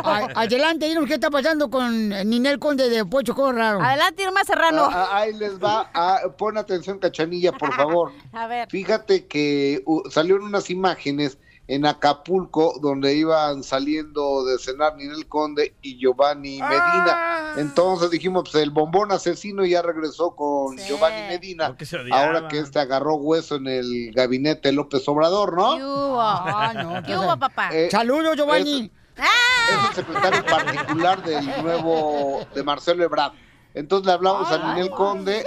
Ay, 0.03 0.27
adelante, 0.35 0.87
dinos 0.87 1.05
qué 1.07 1.15
está 1.15 1.29
pasando 1.29 1.69
con 1.69 2.09
Ninel 2.09 2.59
Conde 2.59 2.89
de 2.89 3.05
Pocho 3.05 3.35
Corrado. 3.35 3.81
Adelante, 3.81 4.23
Irma 4.23 4.43
Serrano. 4.45 4.83
Ah, 4.85 5.09
ah, 5.11 5.17
ahí 5.17 5.33
les 5.33 5.61
va. 5.61 5.91
Ah, 5.93 6.21
pon 6.37 6.57
atención, 6.57 6.99
cachanilla, 6.99 7.51
por 7.51 7.73
favor. 7.73 8.11
A 8.31 8.47
ver. 8.47 8.69
Fíjate 8.69 9.27
que 9.27 9.83
uh, 9.85 10.09
salieron 10.09 10.43
unas 10.43 10.69
imágenes 10.69 11.37
en 11.67 11.85
Acapulco 11.85 12.77
donde 12.81 13.15
iban 13.15 13.63
saliendo 13.63 14.43
de 14.45 14.57
cenar 14.59 14.95
Ninel 14.97 15.27
Conde 15.27 15.73
y 15.81 15.97
Giovanni 15.97 16.59
Medina. 16.61 17.53
Entonces 17.57 18.09
dijimos, 18.11 18.49
pues 18.51 18.61
el 18.61 18.69
bombón 18.71 19.11
asesino 19.11 19.65
ya 19.65 19.81
regresó 19.81 20.35
con 20.35 20.77
Giovanni 20.77 21.21
Medina. 21.27 21.73
se 21.79 21.97
odiaban. 21.97 22.35
ahora 22.35 22.47
que 22.49 22.59
este 22.59 22.79
agarró 22.79 23.15
hueso 23.15 23.55
en 23.55 23.67
el 23.67 24.11
gabinete 24.13 24.69
de 24.69 24.73
López 24.73 25.07
Obrador, 25.07 25.55
¿no? 25.55 25.77
¿Qué 25.77 25.83
hubo? 25.85 26.21
Ah, 26.21 26.73
no, 26.75 27.03
¿Qué 27.03 27.17
hubo, 27.17 27.37
papá? 27.37 27.69
Eh, 27.71 27.89
Saludos, 27.89 28.35
Giovanni. 28.35 28.91
es 29.15 29.89
el 29.89 29.95
secretario 29.95 30.45
particular 30.45 31.23
del 31.23 31.45
nuevo, 31.63 32.45
de 32.53 32.63
Marcelo 32.63 33.03
Ebrard. 33.03 33.33
Entonces 33.73 34.05
le 34.05 34.11
hablamos 34.11 34.51
a 34.51 34.73
Ninel 34.73 34.89
Conde, 34.91 35.43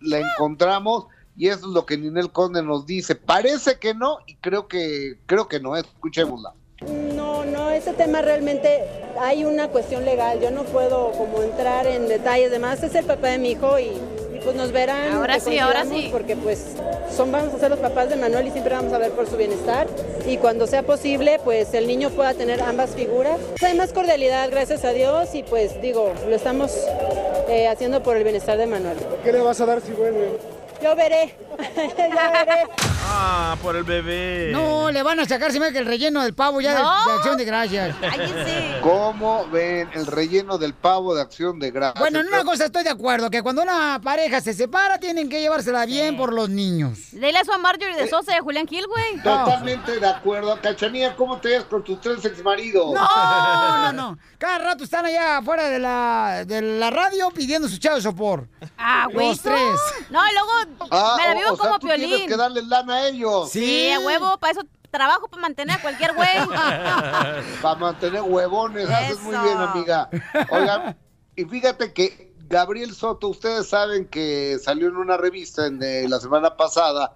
la 0.00 0.18
encontramos 0.20 1.06
y 1.40 1.48
eso 1.48 1.68
es 1.68 1.72
lo 1.72 1.86
que 1.86 1.96
Ninel 1.96 2.30
Conde 2.30 2.62
nos 2.62 2.84
dice. 2.84 3.14
Parece 3.14 3.78
que 3.78 3.94
no 3.94 4.18
y 4.26 4.36
creo 4.36 4.68
que 4.68 5.16
creo 5.24 5.48
que 5.48 5.58
no, 5.58 5.74
escuchémosla. 5.74 6.52
No 7.14 7.30
ese 7.80 7.94
tema 7.94 8.20
realmente 8.20 8.84
hay 9.18 9.44
una 9.44 9.68
cuestión 9.68 10.04
legal. 10.04 10.38
Yo 10.40 10.50
no 10.50 10.64
puedo 10.64 11.12
como 11.12 11.42
entrar 11.42 11.86
en 11.86 12.08
detalles. 12.08 12.48
Además, 12.48 12.82
es 12.82 12.94
el 12.94 13.06
papá 13.06 13.28
de 13.28 13.38
mi 13.38 13.52
hijo 13.52 13.78
y, 13.78 13.84
y, 13.84 14.40
pues 14.44 14.54
nos 14.54 14.70
verán. 14.70 15.14
Ahora 15.14 15.40
sí, 15.40 15.58
ahora 15.58 15.86
sí. 15.86 16.10
Porque 16.12 16.36
pues 16.36 16.76
son, 17.10 17.32
vamos 17.32 17.54
a 17.54 17.58
ser 17.58 17.70
los 17.70 17.80
papás 17.80 18.10
de 18.10 18.16
Manuel 18.16 18.48
y 18.48 18.50
siempre 18.50 18.74
vamos 18.74 18.92
a 18.92 18.98
ver 18.98 19.12
por 19.12 19.26
su 19.26 19.38
bienestar. 19.38 19.86
Y 20.26 20.36
cuando 20.36 20.66
sea 20.66 20.82
posible, 20.82 21.40
pues 21.42 21.72
el 21.72 21.86
niño 21.86 22.10
pueda 22.10 22.34
tener 22.34 22.60
ambas 22.60 22.90
figuras. 22.90 23.40
Hay 23.64 23.78
más 23.78 23.94
cordialidad, 23.94 24.50
gracias 24.50 24.84
a 24.84 24.90
Dios. 24.90 25.34
Y 25.34 25.42
pues 25.42 25.80
digo, 25.80 26.12
lo 26.28 26.36
estamos 26.36 26.70
eh, 27.48 27.66
haciendo 27.66 28.02
por 28.02 28.18
el 28.18 28.24
bienestar 28.24 28.58
de 28.58 28.66
Manuel. 28.66 28.98
¿Qué 29.24 29.32
le 29.32 29.40
vas 29.40 29.58
a 29.62 29.64
dar 29.64 29.80
si 29.80 29.92
vuelve? 29.92 30.38
Yo 30.82 30.96
veré. 30.96 31.34
Ya 31.96 32.30
veré. 32.30 32.62
Ah, 33.12 33.56
por 33.62 33.76
el 33.76 33.84
bebé. 33.84 34.50
No, 34.52 34.90
le 34.90 35.02
van 35.02 35.18
a 35.20 35.24
sacar, 35.24 35.50
se 35.52 35.58
me 35.60 35.72
que 35.72 35.78
el 35.78 35.86
relleno 35.86 36.22
del 36.22 36.34
pavo 36.34 36.60
ya 36.60 36.74
de- 36.74 36.82
No. 36.82 37.06
de, 37.06 37.12
acción 37.14 37.36
de 37.36 37.44
gracias. 37.44 37.96
¿Cómo 38.82 39.46
ven 39.48 39.88
el 39.94 40.06
relleno 40.06 40.58
del 40.58 40.74
pavo 40.74 41.14
de 41.14 41.22
acción 41.22 41.58
de 41.58 41.70
gracias? 41.70 41.98
Bueno, 42.00 42.20
en 42.20 42.26
una 42.28 42.44
cosa 42.44 42.66
estoy 42.66 42.84
de 42.84 42.90
acuerdo, 42.90 43.30
que 43.30 43.42
cuando 43.42 43.62
una 43.62 44.00
pareja 44.02 44.40
se 44.40 44.54
separa 44.54 44.98
tienen 44.98 45.28
que 45.28 45.40
llevársela 45.40 45.86
bien 45.86 46.16
por 46.16 46.32
los 46.32 46.48
niños. 46.48 46.98
Dile 47.12 47.40
eso 47.40 47.52
a 47.52 47.58
Marjorie 47.58 47.96
de 47.96 48.08
Sosa 48.08 48.32
y 48.32 48.36
a 48.38 48.42
Julián 48.42 48.66
Gil, 48.66 48.86
güey. 48.86 49.16
Totalmente 49.22 49.98
de 49.98 50.06
acuerdo. 50.08 50.58
Cachanía, 50.60 51.14
¿cómo 51.16 51.38
te 51.38 51.48
ves 51.48 51.64
con 51.64 51.82
tus 51.82 52.00
tres 52.00 52.24
exmaridos? 52.24 52.92
No, 52.92 53.82
no, 53.82 53.92
no. 53.92 54.18
Cada 54.38 54.58
rato 54.58 54.84
están 54.84 55.04
allá 55.04 55.38
afuera 55.38 55.68
de 55.68 55.78
la, 55.78 56.44
de 56.46 56.62
la 56.62 56.90
radio 56.90 57.30
pidiendo 57.30 57.68
su 57.68 57.78
chavo 57.78 57.96
de 57.96 58.02
sopor. 58.02 58.48
Ah, 58.78 59.06
güey. 59.12 59.28
Los 59.28 59.40
tres. 59.42 59.60
No, 60.10 60.20
y 60.28 60.32
luego 60.32 60.88
Ah, 60.90 61.16
me 61.18 61.26
la 61.42 61.49
o- 61.49 61.49
o 61.52 61.56
sea, 61.56 61.66
como 61.66 61.78
tú 61.78 61.86
tienes 61.88 62.28
que 62.28 62.36
darle 62.36 62.62
lana 62.62 62.94
a 62.96 63.08
ellos. 63.08 63.50
Sí, 63.50 63.90
a 63.90 64.00
huevo, 64.00 64.38
para 64.38 64.52
eso 64.52 64.62
trabajo, 64.90 65.28
para 65.28 65.42
mantener 65.42 65.76
a 65.76 65.82
cualquier 65.82 66.14
güey. 66.14 66.28
Para 67.62 67.74
mantener 67.76 68.22
huevones, 68.22 68.88
haces 68.90 69.20
muy 69.20 69.34
Eso. 69.34 69.44
bien, 69.44 69.58
amiga. 69.58 70.10
Oigan, 70.50 70.96
y 71.36 71.44
fíjate 71.44 71.92
que 71.92 72.34
Gabriel 72.48 72.94
Soto, 72.94 73.28
ustedes 73.28 73.68
saben 73.68 74.08
que 74.08 74.58
salió 74.62 74.88
en 74.88 74.96
una 74.96 75.16
revista 75.16 75.66
en, 75.66 75.82
eh, 75.82 76.08
la 76.08 76.18
semana 76.18 76.56
pasada 76.56 77.14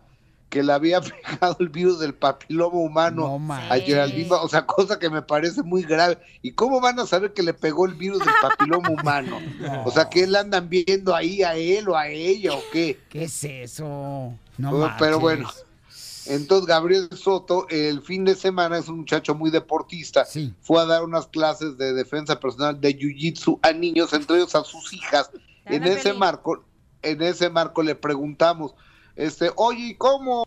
que 0.54 0.62
le 0.62 0.72
había 0.72 1.00
pegado 1.30 1.56
el 1.58 1.68
virus 1.68 1.98
del 1.98 2.14
papiloma 2.14 2.76
humano 2.78 3.40
a 3.68 3.76
Geraldine, 3.78 4.28
o 4.30 4.48
sea, 4.48 4.64
cosa 4.64 5.00
que 5.00 5.10
me 5.10 5.20
parece 5.20 5.64
muy 5.64 5.82
grave. 5.82 6.16
¿Y 6.42 6.52
cómo 6.52 6.80
van 6.80 7.00
a 7.00 7.06
saber 7.06 7.32
que 7.32 7.42
le 7.42 7.52
pegó 7.54 7.86
el 7.86 7.94
virus 7.94 8.20
del 8.20 8.34
papiloma 8.40 8.88
humano? 9.00 9.40
O 9.84 9.90
sea, 9.90 10.08
que 10.08 10.24
le 10.28 10.38
andan 10.38 10.68
viendo 10.68 11.12
ahí 11.12 11.42
a 11.42 11.56
él 11.56 11.88
o 11.88 11.96
a 11.96 12.08
ella 12.08 12.54
o 12.54 12.62
qué. 12.72 13.00
¿Qué 13.08 13.24
es 13.24 13.42
eso? 13.42 14.32
No 14.56 14.70
Pero- 14.70 14.92
Pero 15.00 15.20
marches. 15.20 15.20
bueno, 15.20 15.50
entonces 16.26 16.66
Gabriel 16.66 17.08
Soto, 17.16 17.66
el 17.68 18.00
fin 18.02 18.24
de 18.24 18.36
semana 18.36 18.78
es 18.78 18.88
un 18.88 18.98
muchacho 18.98 19.34
muy 19.34 19.50
deportista. 19.50 20.24
Fue 20.62 20.80
a 20.80 20.84
dar 20.86 21.02
unas 21.02 21.26
clases 21.26 21.76
de 21.76 21.92
defensa 21.94 22.38
personal 22.38 22.80
de 22.80 22.96
jiu-jitsu 22.96 23.58
a 23.62 23.72
niños, 23.72 24.12
entre 24.12 24.36
ellos 24.36 24.54
a 24.54 24.62
sus 24.62 24.92
hijas. 24.92 25.30
En 25.64 25.82
ese 25.82 26.00
Feliz. 26.02 26.18
marco, 26.18 26.64
en 27.02 27.22
ese 27.22 27.50
marco 27.50 27.82
le 27.82 27.96
preguntamos, 27.96 28.74
este, 29.16 29.52
oye, 29.56 29.90
¿y 29.90 29.94
¿cómo 29.94 30.44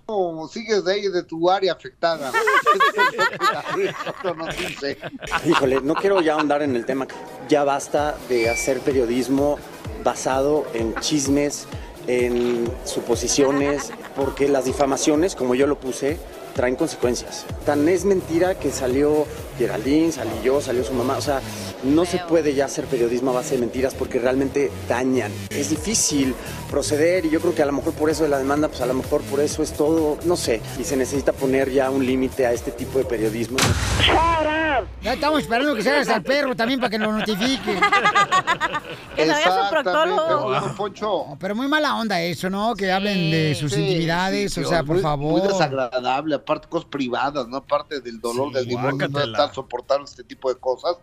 sigues 0.52 0.84
de 0.84 0.94
ahí 0.94 1.08
de 1.08 1.24
tu 1.24 1.50
área 1.50 1.74
afectada? 1.74 2.32
Híjole, 5.46 5.82
no 5.82 5.96
quiero 5.96 6.22
ya 6.22 6.34
ahondar 6.34 6.62
en 6.62 6.76
el 6.76 6.86
tema. 6.86 7.08
Ya 7.48 7.64
basta 7.64 8.18
de 8.28 8.50
hacer 8.50 8.82
periodismo 8.82 9.58
basado 10.04 10.66
en 10.74 10.94
chismes, 10.96 11.66
en 12.08 12.70
suposiciones, 12.84 13.92
porque 14.16 14.50
las 14.50 14.66
difamaciones, 14.66 15.36
como 15.36 15.56
yo 15.56 15.66
lo 15.66 15.80
puse, 15.80 16.20
traen 16.54 16.76
consecuencias. 16.76 17.46
Tan 17.66 17.88
es 17.88 18.04
mentira 18.04 18.56
que 18.56 18.72
salió 18.72 19.26
Geraldine, 19.58 20.12
salí 20.12 20.32
yo, 20.44 20.62
salió 20.62 20.84
su 20.84 20.94
mamá. 20.94 21.18
O 21.18 21.22
sea, 21.22 21.42
no 21.84 22.06
se 22.06 22.20
puede 22.20 22.54
ya 22.54 22.66
hacer 22.66 22.86
periodismo 22.86 23.32
a 23.32 23.36
base 23.36 23.56
de 23.56 23.62
mentiras 23.62 23.94
porque 23.94 24.20
realmente 24.20 24.72
dañan. 24.88 25.32
Es 25.50 25.70
difícil 25.70 26.36
proceder 26.70 27.26
y 27.26 27.30
yo 27.30 27.40
creo 27.40 27.54
que 27.56 27.62
a 27.62 27.66
lo 27.66 27.72
mejor 27.74 27.94
por 27.94 28.10
eso 28.10 28.24
de 28.24 28.30
la 28.30 28.38
demanda, 28.38 28.68
pues 28.68 28.82
a 28.82 28.86
lo 28.86 28.94
mejor 28.94 29.22
por 29.24 29.40
eso 29.40 29.64
es 29.64 29.74
todo, 29.74 30.18
no 30.26 30.36
sé. 30.36 30.62
Y 30.80 30.84
se 30.84 30.96
necesita 30.98 31.34
poner 31.34 31.72
ya 31.72 31.90
un 31.90 32.06
límite 32.06 32.46
a 32.46 32.52
este 32.54 32.72
tipo 32.72 33.00
de 33.00 33.06
periodismo. 33.06 33.58
Ya 35.02 35.14
estamos 35.14 35.42
esperando 35.42 35.74
que 35.76 35.84
salgas 35.84 36.10
al 36.10 36.24
perro 36.24 36.56
también 36.56 36.80
para 36.80 36.90
que 36.90 37.00
nos 37.00 37.14
notifique. 37.14 37.78
Que 39.16 39.26
se 39.26 39.32
vaya 39.32 39.64
su 39.64 39.70
proctólogo. 39.72 40.52
No, 41.02 41.38
Pero 41.40 41.56
muy 41.56 41.68
mala 41.68 41.96
onda 41.96 42.22
eso, 42.22 42.50
¿no? 42.52 42.76
Que 42.76 42.92
hablen 42.92 43.32
de 43.32 43.56
sus 43.56 43.74
Sí, 43.74 43.82
intimidades, 43.82 44.54
sí, 44.54 44.62
o 44.62 44.68
sea, 44.70 44.84
por 44.84 44.96
muy- 44.96 45.02
favor. 45.02 45.32
Muy 45.40 45.42
desagradable, 45.42 46.36
aparte 46.36 46.68
cosas 46.68 46.88
privadas, 46.88 47.48
¿no? 47.48 47.58
Aparte 47.58 48.00
del 48.00 48.22
dolor 48.22 48.54
del 48.54 48.68
divorcio, 48.68 49.10
soportando 49.54 50.06
este 50.06 50.24
tipo 50.24 50.54
de 50.54 50.60
cosas. 50.60 50.98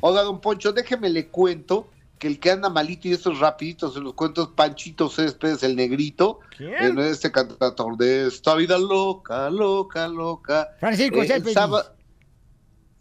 Oiga, 0.00 0.22
don 0.22 0.40
Poncho, 0.40 0.72
déjeme 0.72 1.08
le 1.08 1.28
cuento 1.28 1.88
que 2.18 2.28
el 2.28 2.40
que 2.40 2.50
anda 2.50 2.68
malito 2.68 3.08
y 3.08 3.12
estos 3.12 3.40
rapiditos 3.40 3.94
se 3.94 4.00
los 4.00 4.14
cuento 4.14 4.42
es 4.42 4.48
Panchito 4.48 5.08
Céspedes, 5.08 5.62
el 5.62 5.76
negrito, 5.76 6.40
en 6.58 6.98
este 6.98 7.30
cantautor 7.30 7.96
de 7.96 8.28
esta 8.28 8.54
vida 8.54 8.78
loca, 8.78 9.50
loca, 9.50 10.08
loca. 10.08 10.68
Francisco 10.80 11.22
Eh, 11.22 11.34
el, 11.34 11.52
sábado, 11.52 11.94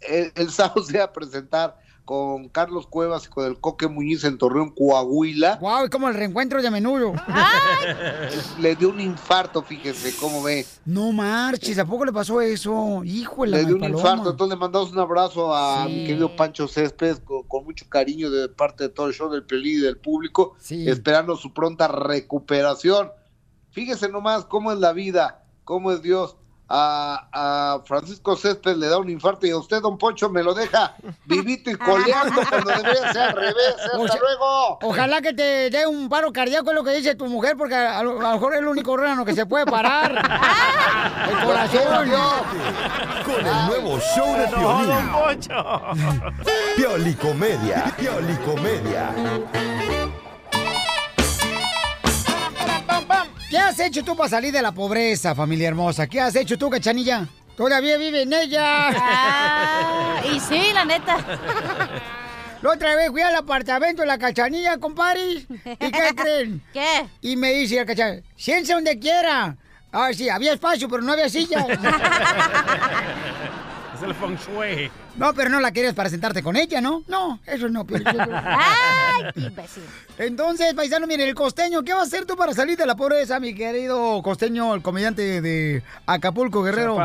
el, 0.01 0.31
el 0.35 0.49
sábado 0.51 0.83
se 0.83 0.97
va 0.97 1.05
a 1.05 1.13
presentar 1.13 1.84
con 2.05 2.49
Carlos 2.49 2.85
Cuevas 2.87 3.25
y 3.25 3.29
con 3.29 3.45
el 3.45 3.59
Coque 3.59 3.87
Muñiz 3.87 4.23
en 4.23 4.37
Torreón, 4.37 4.69
Coahuila. 4.69 5.57
Wow, 5.59 5.85
es 5.85 5.89
como 5.89 6.07
el 6.07 6.13
reencuentro 6.13 6.61
de 6.61 6.69
menudo. 6.71 7.13
Le 8.59 8.75
dio 8.75 8.89
un 8.89 8.99
infarto, 9.01 9.61
fíjese, 9.63 10.15
¿cómo 10.19 10.43
ve? 10.43 10.65
No 10.85 11.11
marches, 11.11 11.77
¿a 11.79 11.85
poco 11.85 12.05
le 12.05 12.13
pasó 12.13 12.41
eso? 12.41 13.01
Híjole, 13.03 13.57
Le 13.57 13.65
dio 13.65 13.75
un 13.75 13.81
Paloma. 13.81 13.99
infarto, 13.99 14.29
entonces 14.31 14.55
le 14.55 14.59
mandamos 14.59 14.91
un 14.91 14.99
abrazo 14.99 15.53
a 15.55 15.85
Sí. 15.87 15.93
mi 15.93 16.05
querido 16.05 16.35
Pancho 16.35 16.67
Céspedes 16.67 17.19
con, 17.19 17.43
con 17.43 17.63
mucho 17.65 17.85
cariño 17.89 18.29
de 18.29 18.49
parte 18.49 18.83
de 18.85 18.89
todo 18.89 19.07
el 19.07 19.13
show 19.13 19.29
del 19.29 19.43
Pelí 19.43 19.73
y 19.77 19.81
del 19.81 19.97
público, 19.97 20.55
Sí. 20.59 20.87
esperando 20.87 21.35
su 21.35 21.53
pronta 21.53 21.87
recuperación. 21.87 23.11
Fíjese 23.71 24.09
nomás 24.09 24.45
cómo 24.45 24.71
es 24.71 24.79
la 24.79 24.93
vida, 24.93 25.43
cómo 25.63 25.91
es 25.91 26.01
Dios. 26.01 26.37
A, 26.67 27.27
a 27.31 27.79
Francisco 27.85 28.35
Céspedes 28.35 28.77
le 28.77 28.87
da 28.87 28.97
un 28.97 29.09
infarto 29.09 29.45
y 29.45 29.51
a 29.51 29.57
usted, 29.57 29.81
don 29.81 29.99
Poncho, 29.99 30.29
me 30.29 30.41
lo 30.41 30.55
deja 30.55 30.95
vivito 31.25 31.69
y 31.69 31.75
coleando 31.77 32.41
cuando 32.49 32.71
debería 32.71 33.13
ser 33.13 33.21
al 33.21 33.35
revés. 33.35 33.75
O 33.95 34.03
¡Hasta 34.03 34.13
sea, 34.13 34.21
luego! 34.21 34.79
Ojalá 34.81 35.21
que 35.21 35.33
te 35.33 35.69
dé 35.69 35.85
un 35.85 36.09
paro 36.09 36.33
cardíaco, 36.33 36.69
es 36.71 36.75
lo 36.75 36.83
que 36.83 36.91
dice 36.95 37.13
tu 37.15 37.27
mujer, 37.27 37.55
porque 37.55 37.75
a 37.75 38.01
lo, 38.01 38.19
a 38.19 38.23
lo 38.23 38.33
mejor 38.33 38.53
es 38.53 38.59
el 38.59 38.67
único 38.67 38.91
órgano 38.93 39.23
que 39.23 39.33
se 39.33 39.45
puede 39.45 39.65
parar. 39.65 40.11
El 41.29 41.45
corazón. 41.45 42.11
Con 43.25 43.45
el 43.45 43.65
nuevo 43.67 43.99
show 43.99 44.35
de 44.37 44.47
Piolín. 44.47 45.49
Piolicomedia. 46.75 47.93
Piolicomedia. 47.97 49.09
¿Qué 53.55 53.61
has 53.61 53.79
hecho 53.79 54.03
tú 54.03 54.17
para 54.17 54.27
salir 54.27 54.51
de 54.51 54.61
la 54.61 54.73
pobreza, 54.73 55.33
familia 55.33 55.69
hermosa? 55.69 56.07
¿Qué 56.07 56.19
has 56.19 56.35
hecho 56.35 56.57
tú, 56.57 56.69
cachanilla? 56.69 57.25
Todavía 57.55 57.95
vive 57.95 58.23
en 58.23 58.33
ella. 58.33 58.89
Ah, 58.89 60.21
y 60.29 60.41
sí, 60.41 60.73
la 60.73 60.83
neta. 60.83 61.15
La 62.61 62.69
otra 62.69 62.97
vez 62.97 63.11
fui 63.11 63.21
al 63.21 63.33
apartamento 63.33 64.01
de 64.01 64.09
la 64.09 64.17
cachanilla, 64.17 64.77
compadre. 64.77 65.21
¿Y 65.31 65.89
qué 65.89 66.13
creen? 66.13 66.61
¿Qué? 66.73 67.05
Y 67.21 67.37
me 67.37 67.53
dice 67.53 67.77
la 67.77 67.85
cachanilla, 67.85 68.23
siéntese 68.35 68.73
donde 68.73 68.99
quiera. 68.99 69.55
Ah, 69.89 70.09
sí, 70.11 70.27
había 70.27 70.51
espacio, 70.51 70.89
pero 70.89 71.01
no 71.01 71.13
había 71.13 71.29
silla. 71.29 71.65
Es 73.95 74.01
el 74.01 74.13
feng 74.13 74.35
shui. 74.35 74.91
No, 75.15 75.33
pero 75.33 75.49
no 75.49 75.61
la 75.61 75.71
quieres 75.71 75.93
para 75.93 76.09
sentarte 76.09 76.43
con 76.43 76.57
ella, 76.57 76.81
¿no? 76.81 77.03
No, 77.07 77.39
eso 77.45 77.69
no. 77.69 77.85
Pero... 77.85 78.03
¡Ay, 78.33 79.23
qué 79.33 79.39
imbécil! 79.39 79.83
Entonces, 80.17 80.73
paisano, 80.73 81.07
mire, 81.07 81.27
el 81.27 81.33
costeño, 81.33 81.81
¿qué 81.81 81.93
va 81.93 82.01
a 82.01 82.03
hacer 82.03 82.25
tú 82.25 82.35
para 82.35 82.53
salir 82.53 82.77
de 82.77 82.85
la 82.85 82.97
pobreza, 82.97 83.39
mi 83.39 83.55
querido 83.55 84.21
costeño, 84.21 84.75
el 84.75 84.81
comediante 84.81 85.41
de 85.41 85.81
Acapulco, 86.05 86.61
Guerrero? 86.61 86.97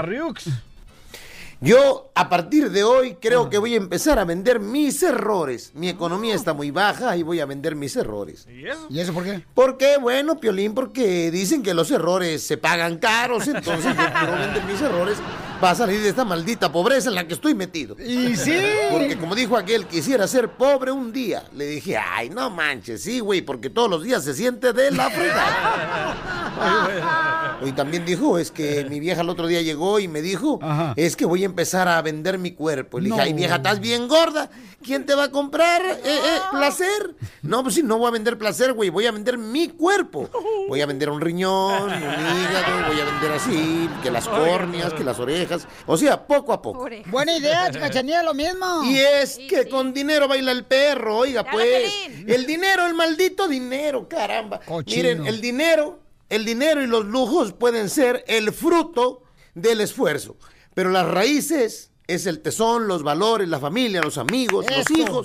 Yo, 1.60 2.10
a 2.16 2.28
partir 2.28 2.70
de 2.70 2.82
hoy, 2.82 3.18
creo 3.20 3.50
que 3.50 3.58
voy 3.58 3.74
a 3.74 3.76
empezar 3.76 4.18
a 4.18 4.24
vender 4.24 4.58
mis 4.58 5.00
errores. 5.04 5.70
Mi 5.74 5.90
economía 5.90 6.34
está 6.34 6.54
muy 6.54 6.72
baja 6.72 7.16
y 7.16 7.22
voy 7.22 7.38
a 7.38 7.46
vender 7.46 7.76
mis 7.76 7.94
errores. 7.94 8.48
¿Y 8.50 8.66
eso? 8.66 8.86
¿Y 8.88 8.98
eso 8.98 9.12
por 9.12 9.24
qué? 9.24 9.44
¿Por 9.54 9.76
qué? 9.76 9.98
Bueno, 9.98 10.40
Piolín, 10.40 10.74
porque 10.74 11.30
dicen 11.30 11.62
que 11.62 11.74
los 11.74 11.90
errores 11.90 12.42
se 12.42 12.56
pagan 12.56 12.96
caros, 12.98 13.46
entonces 13.46 13.94
yo 13.94 14.12
quiero 14.18 14.32
vender 14.38 14.64
mis 14.64 14.80
errores 14.80 15.18
para 15.60 15.74
salir 15.74 16.00
de 16.00 16.08
esta 16.08 16.24
maldita 16.24 16.72
pobreza 16.72 17.08
en 17.10 17.14
la 17.16 17.26
que 17.26 17.34
estoy 17.34 17.54
metido. 17.54 17.96
Y 18.00 18.34
sí. 18.36 18.56
Porque 18.90 19.16
como 19.18 19.34
dijo 19.34 19.56
aquel, 19.56 19.86
quisiera 19.86 20.26
ser 20.26 20.48
pobre 20.50 20.90
un 20.90 21.12
día. 21.12 21.44
Le 21.54 21.66
dije, 21.66 21.96
ay, 21.96 22.30
no 22.30 22.48
manches, 22.50 23.02
sí, 23.02 23.20
güey, 23.20 23.42
porque 23.42 23.68
todos 23.70 23.90
los 23.90 24.02
días 24.02 24.24
se 24.24 24.34
siente 24.34 24.72
de 24.72 24.90
la 24.90 25.10
fregada. 25.10 26.16
Y 27.62 27.72
también 27.72 28.06
dijo, 28.06 28.38
es 28.38 28.50
que 28.50 28.86
mi 28.88 29.00
vieja 29.00 29.20
el 29.20 29.28
otro 29.28 29.46
día 29.46 29.60
llegó 29.60 29.98
y 29.98 30.08
me 30.08 30.22
dijo, 30.22 30.58
es 30.96 31.14
que 31.14 31.26
voy 31.26 31.42
a 31.42 31.46
empezar 31.46 31.88
a 31.88 32.00
vender 32.00 32.38
mi 32.38 32.52
cuerpo. 32.52 32.98
Y 32.98 33.02
le 33.02 33.08
dije, 33.08 33.16
No. 33.18 33.22
ay, 33.22 33.32
vieja, 33.34 33.56
estás 33.56 33.80
bien 33.80 34.08
gorda. 34.08 34.50
¿Quién 34.82 35.04
te 35.04 35.14
va 35.14 35.24
a 35.24 35.30
comprar 35.30 35.82
eh, 35.84 36.00
eh, 36.04 36.38
placer? 36.52 37.14
No, 37.42 37.62
pues 37.62 37.74
sí, 37.74 37.82
no 37.82 37.98
voy 37.98 38.08
a 38.08 38.12
vender 38.12 38.38
placer, 38.38 38.72
güey, 38.72 38.88
voy 38.88 39.04
a 39.06 39.12
vender 39.12 39.36
mi 39.36 39.68
cuerpo. 39.68 40.30
Voy 40.68 40.80
a 40.80 40.86
vender 40.86 41.10
un 41.10 41.20
riñón, 41.20 41.82
un 41.82 41.90
hígado, 41.90 42.88
voy 42.88 43.00
a 43.00 43.04
vender 43.04 43.32
así, 43.32 43.90
que 44.02 44.10
las 44.10 44.26
córneas, 44.26 44.94
que 44.94 45.04
las 45.04 45.18
orejas. 45.18 45.49
Orejas. 45.54 45.68
O 45.86 45.96
sea, 45.96 46.26
poco 46.26 46.52
a 46.52 46.62
poco. 46.62 46.88
Buena 47.06 47.36
idea, 47.36 47.70
cachanilla, 47.70 48.22
lo 48.24 48.34
mismo. 48.34 48.84
Y 48.84 48.98
es 48.98 49.38
que 49.38 49.68
con 49.68 49.92
dinero 49.92 50.28
baila 50.28 50.52
el 50.52 50.64
perro, 50.64 51.18
oiga, 51.18 51.44
pues. 51.44 51.92
El 52.26 52.46
dinero, 52.46 52.86
el 52.86 52.94
maldito 52.94 53.48
dinero, 53.48 54.08
caramba. 54.08 54.60
Miren, 54.86 55.26
el 55.26 55.40
dinero, 55.40 56.00
el 56.28 56.44
dinero 56.44 56.82
y 56.82 56.86
los 56.86 57.04
lujos 57.04 57.52
pueden 57.52 57.88
ser 57.88 58.24
el 58.28 58.52
fruto 58.52 59.22
del 59.54 59.80
esfuerzo. 59.80 60.36
Pero 60.74 60.90
las 60.90 61.06
raíces 61.06 61.90
es 62.06 62.26
el 62.26 62.40
tesón, 62.40 62.88
los 62.88 63.02
valores, 63.02 63.48
la 63.48 63.60
familia, 63.60 64.00
los 64.00 64.18
amigos, 64.18 64.66
los 64.68 64.90
hijos. 64.98 65.22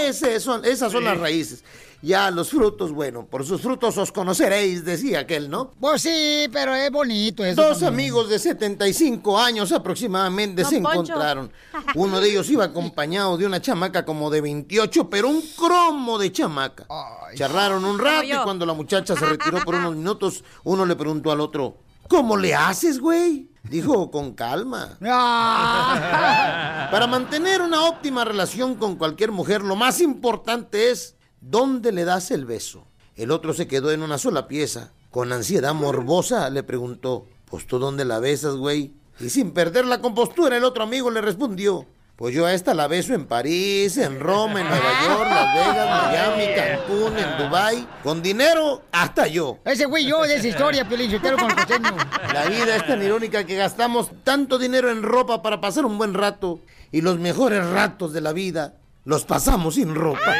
Ese 0.00 0.40
son, 0.40 0.64
esas 0.64 0.90
son 0.90 1.04
las 1.04 1.18
raíces. 1.18 1.62
Ya 2.06 2.30
los 2.30 2.50
frutos, 2.50 2.92
bueno, 2.92 3.26
por 3.26 3.44
sus 3.44 3.60
frutos 3.60 3.98
os 3.98 4.12
conoceréis, 4.12 4.84
decía 4.84 5.18
aquel, 5.18 5.50
¿no? 5.50 5.72
Pues 5.80 6.02
sí, 6.02 6.46
pero 6.52 6.72
es 6.72 6.88
bonito 6.92 7.44
eso. 7.44 7.60
Dos 7.60 7.80
también. 7.80 7.94
amigos 7.94 8.28
de 8.28 8.38
75 8.38 9.36
años 9.36 9.72
aproximadamente 9.72 10.62
Don 10.62 10.70
se 10.70 10.80
Poncho. 10.80 11.00
encontraron. 11.00 11.52
Uno 11.96 12.20
de 12.20 12.30
ellos 12.30 12.48
iba 12.48 12.66
acompañado 12.66 13.36
de 13.36 13.44
una 13.44 13.60
chamaca 13.60 14.04
como 14.04 14.30
de 14.30 14.40
28, 14.40 15.10
pero 15.10 15.28
un 15.28 15.42
cromo 15.56 16.16
de 16.16 16.30
chamaca. 16.30 16.86
Charlaron 17.34 17.84
un 17.84 17.98
rato 17.98 18.22
y 18.22 18.36
cuando 18.44 18.64
la 18.64 18.74
muchacha 18.74 19.16
se 19.16 19.26
retiró 19.26 19.64
por 19.64 19.74
unos 19.74 19.96
minutos, 19.96 20.44
uno 20.62 20.86
le 20.86 20.94
preguntó 20.94 21.32
al 21.32 21.40
otro, 21.40 21.78
¿cómo 22.06 22.36
le 22.36 22.54
haces, 22.54 23.00
güey? 23.00 23.50
Dijo, 23.64 24.12
con 24.12 24.34
calma. 24.34 24.96
Para 25.00 27.08
mantener 27.08 27.62
una 27.62 27.86
óptima 27.86 28.24
relación 28.24 28.76
con 28.76 28.94
cualquier 28.94 29.32
mujer, 29.32 29.62
lo 29.62 29.74
más 29.74 30.00
importante 30.00 30.92
es 30.92 31.15
dónde 31.50 31.92
le 31.92 32.04
das 32.04 32.30
el 32.30 32.44
beso. 32.44 32.86
El 33.14 33.30
otro 33.30 33.54
se 33.54 33.68
quedó 33.68 33.92
en 33.92 34.02
una 34.02 34.18
sola 34.18 34.48
pieza. 34.48 34.92
Con 35.10 35.32
ansiedad 35.32 35.74
morbosa 35.74 36.50
le 36.50 36.62
preguntó, 36.62 37.26
pues 37.46 37.66
tú 37.66 37.78
dónde 37.78 38.04
la 38.04 38.18
besas, 38.18 38.56
güey. 38.56 38.92
Y 39.20 39.30
sin 39.30 39.52
perder 39.52 39.86
la 39.86 40.00
compostura, 40.00 40.56
el 40.56 40.64
otro 40.64 40.82
amigo 40.82 41.10
le 41.10 41.22
respondió, 41.22 41.86
pues 42.16 42.34
yo 42.34 42.44
a 42.44 42.52
esta 42.52 42.74
la 42.74 42.86
beso 42.86 43.14
en 43.14 43.26
París, 43.26 43.96
en 43.96 44.20
Roma, 44.20 44.60
en 44.60 44.68
Nueva 44.68 44.90
York, 45.06 45.28
Las 45.30 45.54
Vegas, 45.54 46.06
Miami, 46.06 46.54
Cancún, 46.54 47.18
en 47.18 47.38
Dubai, 47.38 47.88
con 48.02 48.22
dinero 48.22 48.82
hasta 48.92 49.26
yo. 49.26 49.58
Ese 49.64 49.88
fui 49.88 50.04
yo 50.04 50.22
de 50.22 50.36
esa 50.36 50.48
historia, 50.48 50.86
Piolín 50.86 51.10
Sotelo 51.10 51.38
con 51.38 51.50
costeño. 51.50 51.96
La 52.32 52.46
vida 52.46 52.76
es 52.76 52.86
tan 52.86 53.02
irónica 53.02 53.44
que 53.44 53.56
gastamos 53.56 54.10
tanto 54.24 54.58
dinero 54.58 54.90
en 54.90 55.02
ropa 55.02 55.42
para 55.42 55.60
pasar 55.60 55.86
un 55.86 55.96
buen 55.96 56.12
rato 56.12 56.60
y 56.92 57.00
los 57.00 57.18
mejores 57.18 57.64
ratos 57.66 58.12
de 58.12 58.20
la 58.20 58.32
vida 58.32 58.74
los 59.04 59.24
pasamos 59.24 59.76
sin 59.76 59.94
ropa. 59.94 60.34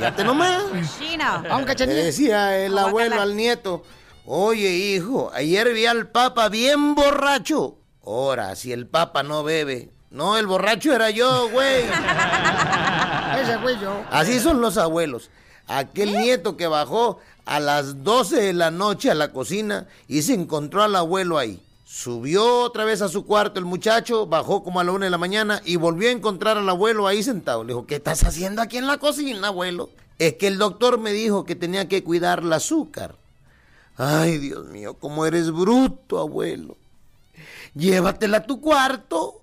Fíjate 0.00 0.24
nomás. 0.24 0.62
Aunque 1.50 1.74
Le 1.74 1.92
decía 1.92 2.56
el 2.56 2.78
abuelo 2.78 3.20
al 3.20 3.36
nieto, 3.36 3.84
oye 4.24 4.70
hijo, 4.70 5.30
ayer 5.34 5.74
vi 5.74 5.84
al 5.84 6.08
papa 6.08 6.48
bien 6.48 6.94
borracho. 6.94 7.76
Ahora, 8.02 8.56
si 8.56 8.72
el 8.72 8.86
papa 8.86 9.22
no 9.22 9.44
bebe. 9.44 9.90
No, 10.08 10.38
el 10.38 10.46
borracho 10.46 10.94
era 10.94 11.10
yo, 11.10 11.50
güey. 11.50 11.82
Ese 13.42 13.58
fui 13.58 13.78
yo. 13.78 14.02
Así 14.10 14.40
son 14.40 14.62
los 14.62 14.78
abuelos. 14.78 15.28
Aquel 15.66 16.18
nieto 16.18 16.56
que 16.56 16.66
bajó 16.66 17.18
a 17.44 17.60
las 17.60 18.02
12 18.02 18.40
de 18.40 18.52
la 18.54 18.70
noche 18.70 19.10
a 19.10 19.14
la 19.14 19.32
cocina 19.32 19.86
y 20.08 20.22
se 20.22 20.32
encontró 20.32 20.82
al 20.82 20.96
abuelo 20.96 21.36
ahí. 21.36 21.62
Subió 21.92 22.60
otra 22.62 22.84
vez 22.84 23.02
a 23.02 23.08
su 23.08 23.26
cuarto 23.26 23.58
el 23.58 23.66
muchacho, 23.66 24.24
bajó 24.24 24.62
como 24.62 24.78
a 24.78 24.84
la 24.84 24.92
una 24.92 25.06
de 25.06 25.10
la 25.10 25.18
mañana 25.18 25.60
y 25.64 25.74
volvió 25.74 26.08
a 26.08 26.12
encontrar 26.12 26.56
al 26.56 26.68
abuelo 26.68 27.08
ahí 27.08 27.20
sentado. 27.20 27.64
Le 27.64 27.72
dijo, 27.72 27.84
¿qué 27.84 27.96
estás 27.96 28.22
haciendo 28.22 28.62
aquí 28.62 28.76
en 28.76 28.86
la 28.86 28.98
cocina, 28.98 29.48
abuelo? 29.48 29.90
Es 30.16 30.34
que 30.34 30.46
el 30.46 30.56
doctor 30.56 31.00
me 31.00 31.12
dijo 31.12 31.44
que 31.44 31.56
tenía 31.56 31.88
que 31.88 32.04
cuidar 32.04 32.44
el 32.44 32.52
azúcar. 32.52 33.16
Ay, 33.96 34.38
Dios 34.38 34.66
mío, 34.66 34.94
cómo 35.00 35.26
eres 35.26 35.50
bruto, 35.50 36.20
abuelo. 36.20 36.76
Llévatela 37.74 38.36
a 38.36 38.46
tu 38.46 38.60
cuarto. 38.60 39.39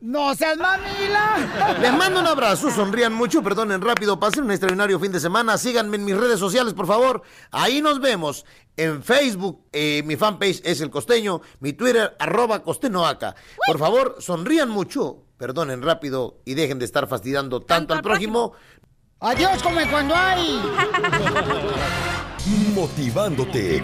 ¡No 0.00 0.34
seas 0.34 0.58
mamila! 0.58 1.78
Les 1.80 1.92
mando 1.92 2.20
un 2.20 2.26
abrazo, 2.26 2.70
sonrían 2.70 3.14
mucho, 3.14 3.42
perdonen 3.42 3.80
rápido, 3.80 4.20
pasen 4.20 4.44
un 4.44 4.50
extraordinario 4.50 5.00
fin 5.00 5.10
de 5.10 5.20
semana, 5.20 5.56
síganme 5.56 5.96
en 5.96 6.04
mis 6.04 6.16
redes 6.16 6.38
sociales, 6.38 6.74
por 6.74 6.86
favor. 6.86 7.22
Ahí 7.50 7.80
nos 7.80 7.98
vemos. 8.00 8.44
En 8.76 9.02
Facebook, 9.02 9.64
eh, 9.72 10.02
mi 10.04 10.16
fanpage 10.16 10.60
es 10.64 10.82
El 10.82 10.90
Costeño, 10.90 11.40
mi 11.60 11.72
Twitter, 11.72 12.14
arroba 12.18 12.62
Costenoaca. 12.62 13.34
Por 13.66 13.78
favor, 13.78 14.16
sonrían 14.20 14.68
mucho, 14.68 15.24
perdonen 15.38 15.80
rápido 15.80 16.42
y 16.44 16.52
dejen 16.52 16.78
de 16.78 16.84
estar 16.84 17.08
fastidiando 17.08 17.62
tanto 17.62 17.94
al 17.94 18.02
prójimo. 18.02 18.52
Adiós, 19.20 19.62
come 19.62 19.88
cuando 19.88 20.14
hay. 20.14 20.60
Motivándote, 22.74 23.82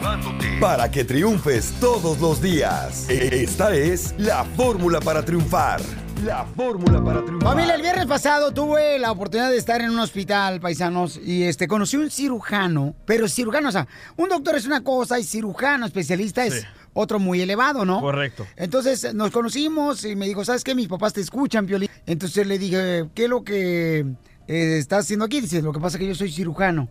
para 0.60 0.90
que 0.90 1.04
triunfes 1.04 1.72
todos 1.80 2.20
los 2.20 2.42
días. 2.42 3.08
Esta 3.08 3.74
es 3.74 4.14
la 4.18 4.44
fórmula 4.44 5.00
para 5.00 5.24
triunfar. 5.24 5.80
La 6.24 6.44
fórmula 6.44 7.02
para 7.02 7.24
triunfar. 7.24 7.50
Familia, 7.50 7.74
el 7.74 7.82
viernes 7.82 8.06
pasado 8.06 8.52
tuve 8.52 8.98
la 8.98 9.10
oportunidad 9.10 9.50
de 9.50 9.56
estar 9.56 9.80
en 9.80 9.90
un 9.90 9.98
hospital, 9.98 10.60
paisanos, 10.60 11.16
y 11.22 11.42
este 11.44 11.66
conocí 11.66 11.96
un 11.96 12.10
cirujano, 12.10 12.94
pero 13.04 13.26
cirujano, 13.28 13.68
o 13.68 13.72
sea, 13.72 13.88
un 14.16 14.28
doctor 14.28 14.54
es 14.54 14.64
una 14.66 14.84
cosa 14.84 15.18
y 15.18 15.24
cirujano 15.24 15.84
especialista 15.86 16.44
es 16.44 16.54
Sí. 16.54 16.66
otro 16.92 17.18
muy 17.18 17.40
elevado, 17.40 17.84
¿no? 17.84 18.00
Correcto. 18.00 18.46
Entonces 18.56 19.12
nos 19.14 19.30
conocimos 19.32 20.04
y 20.04 20.14
me 20.14 20.26
dijo, 20.28 20.44
¿sabes 20.44 20.62
qué? 20.62 20.74
Mis 20.76 20.86
papás 20.88 21.12
te 21.12 21.20
escuchan, 21.20 21.66
Piolín. 21.66 21.88
Entonces 22.06 22.46
le 22.46 22.58
dije, 22.58 23.08
¿qué 23.14 23.24
es 23.24 23.30
lo 23.30 23.42
que 23.42 24.00
eh, 24.46 24.76
estás 24.78 25.04
haciendo 25.06 25.24
aquí? 25.24 25.40
Dice, 25.40 25.60
lo 25.60 25.72
que 25.72 25.80
pasa 25.80 25.96
es 25.96 26.00
que 26.00 26.08
yo 26.08 26.14
soy 26.14 26.30
cirujano. 26.30 26.88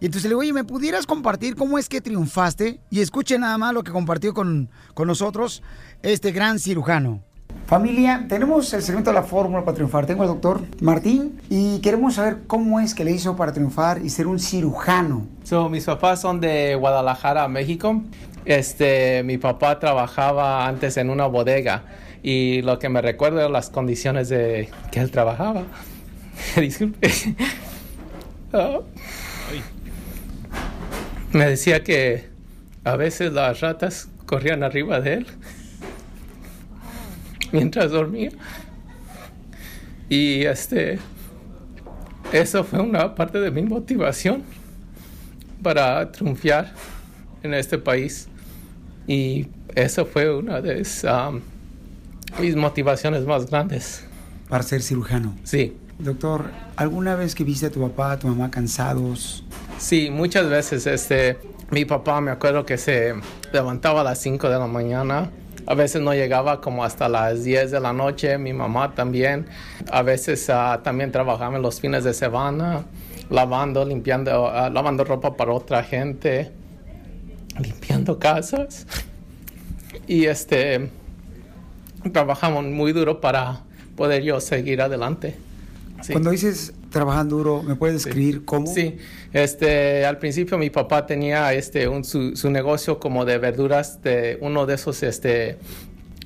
Y 0.00 0.06
entonces 0.06 0.24
le 0.24 0.30
digo, 0.30 0.40
oye, 0.40 0.54
¿me 0.54 0.64
pudieras 0.64 1.06
compartir 1.06 1.54
cómo 1.54 1.78
es 1.78 1.86
que 1.88 2.00
triunfaste? 2.00 2.80
Y 2.88 3.00
escuchen 3.00 3.42
nada 3.42 3.58
más 3.58 3.74
lo 3.74 3.82
que 3.82 3.92
compartió 3.92 4.32
con, 4.32 4.70
con 4.94 5.06
nosotros 5.06 5.62
este 6.02 6.32
gran 6.32 6.58
cirujano. 6.58 7.22
Familia, 7.70 8.26
tenemos 8.28 8.74
el 8.74 8.82
segmento 8.82 9.10
de 9.10 9.14
la 9.14 9.22
fórmula 9.22 9.64
para 9.64 9.76
triunfar. 9.76 10.04
Tengo 10.04 10.22
al 10.22 10.28
doctor 10.28 10.60
Martín 10.80 11.40
y 11.48 11.78
queremos 11.82 12.14
saber 12.14 12.38
cómo 12.48 12.80
es 12.80 12.96
que 12.96 13.04
le 13.04 13.12
hizo 13.12 13.36
para 13.36 13.52
triunfar 13.52 14.04
y 14.04 14.10
ser 14.10 14.26
un 14.26 14.40
cirujano. 14.40 15.28
So, 15.44 15.68
mis 15.68 15.84
papás 15.84 16.20
son 16.20 16.40
de 16.40 16.74
Guadalajara, 16.74 17.46
México. 17.46 18.02
Este, 18.44 19.22
mi 19.22 19.38
papá 19.38 19.78
trabajaba 19.78 20.66
antes 20.66 20.96
en 20.96 21.10
una 21.10 21.26
bodega 21.26 21.84
y 22.24 22.60
lo 22.62 22.80
que 22.80 22.88
me 22.88 23.00
recuerdo 23.02 23.38
eran 23.38 23.52
las 23.52 23.70
condiciones 23.70 24.28
de 24.28 24.68
que 24.90 24.98
él 24.98 25.12
trabajaba. 25.12 25.62
Disculpe. 26.56 27.08
Ah. 28.52 28.80
Me 31.30 31.46
decía 31.46 31.84
que 31.84 32.30
a 32.82 32.96
veces 32.96 33.32
las 33.32 33.60
ratas 33.60 34.08
corrían 34.26 34.64
arriba 34.64 35.00
de 35.00 35.14
él 35.14 35.26
mientras 37.52 37.90
dormía. 37.90 38.30
Y 40.08 40.44
este, 40.44 40.98
eso 42.32 42.64
fue 42.64 42.80
una 42.80 43.14
parte 43.14 43.40
de 43.40 43.50
mi 43.50 43.62
motivación 43.62 44.42
para 45.62 46.10
triunfar 46.10 46.72
en 47.42 47.54
este 47.54 47.78
país. 47.78 48.28
Y 49.06 49.46
eso 49.74 50.04
fue 50.06 50.34
una 50.34 50.60
de 50.60 50.86
um, 51.04 51.40
mis 52.40 52.56
motivaciones 52.56 53.24
más 53.24 53.46
grandes. 53.50 54.04
Para 54.48 54.62
ser 54.64 54.82
cirujano. 54.82 55.36
Sí. 55.44 55.76
Doctor, 56.00 56.50
¿alguna 56.76 57.14
vez 57.14 57.34
que 57.34 57.44
viste 57.44 57.66
a 57.66 57.70
tu 57.70 57.80
papá, 57.82 58.12
a 58.12 58.18
tu 58.18 58.26
mamá 58.26 58.50
cansados? 58.50 59.44
Sí, 59.78 60.08
muchas 60.10 60.48
veces 60.48 60.86
este, 60.86 61.38
mi 61.70 61.84
papá 61.84 62.20
me 62.22 62.30
acuerdo 62.30 62.64
que 62.64 62.78
se 62.78 63.14
levantaba 63.52 64.00
a 64.00 64.04
las 64.04 64.18
5 64.20 64.48
de 64.48 64.58
la 64.58 64.66
mañana. 64.66 65.30
A 65.66 65.74
veces 65.74 66.02
no 66.02 66.14
llegaba 66.14 66.60
como 66.60 66.84
hasta 66.84 67.08
las 67.08 67.44
10 67.44 67.70
de 67.70 67.80
la 67.80 67.92
noche, 67.92 68.38
mi 68.38 68.52
mamá 68.52 68.94
también. 68.94 69.46
A 69.90 70.02
veces 70.02 70.48
ah, 70.50 70.80
también 70.82 71.12
trabajaba 71.12 71.56
en 71.56 71.62
los 71.62 71.80
fines 71.80 72.04
de 72.04 72.14
semana, 72.14 72.84
lavando, 73.28 73.84
limpiando, 73.84 74.48
ah, 74.48 74.70
lavando 74.70 75.04
ropa 75.04 75.36
para 75.36 75.52
otra 75.52 75.82
gente, 75.82 76.50
limpiando 77.58 78.18
casas. 78.18 78.86
Y 80.06 80.26
este, 80.26 80.90
trabajamos 82.12 82.64
muy 82.64 82.92
duro 82.92 83.20
para 83.20 83.60
poder 83.96 84.22
yo 84.22 84.40
seguir 84.40 84.80
adelante. 84.82 85.36
Sí. 86.02 86.12
Cuando 86.12 86.30
dices 86.30 86.72
trabajando 86.90 87.36
duro, 87.36 87.62
¿me 87.62 87.76
puedes 87.76 88.02
describir 88.04 88.44
cómo? 88.44 88.66
Sí, 88.66 88.96
este, 89.32 90.04
al 90.04 90.18
principio 90.18 90.58
mi 90.58 90.70
papá 90.70 91.06
tenía 91.06 91.52
este, 91.54 91.88
un, 91.88 92.04
su, 92.04 92.36
su 92.36 92.50
negocio 92.50 92.98
como 92.98 93.24
de 93.24 93.38
verduras, 93.38 94.02
de 94.02 94.38
uno 94.40 94.66
de 94.66 94.74
esos 94.74 95.02
este, 95.02 95.58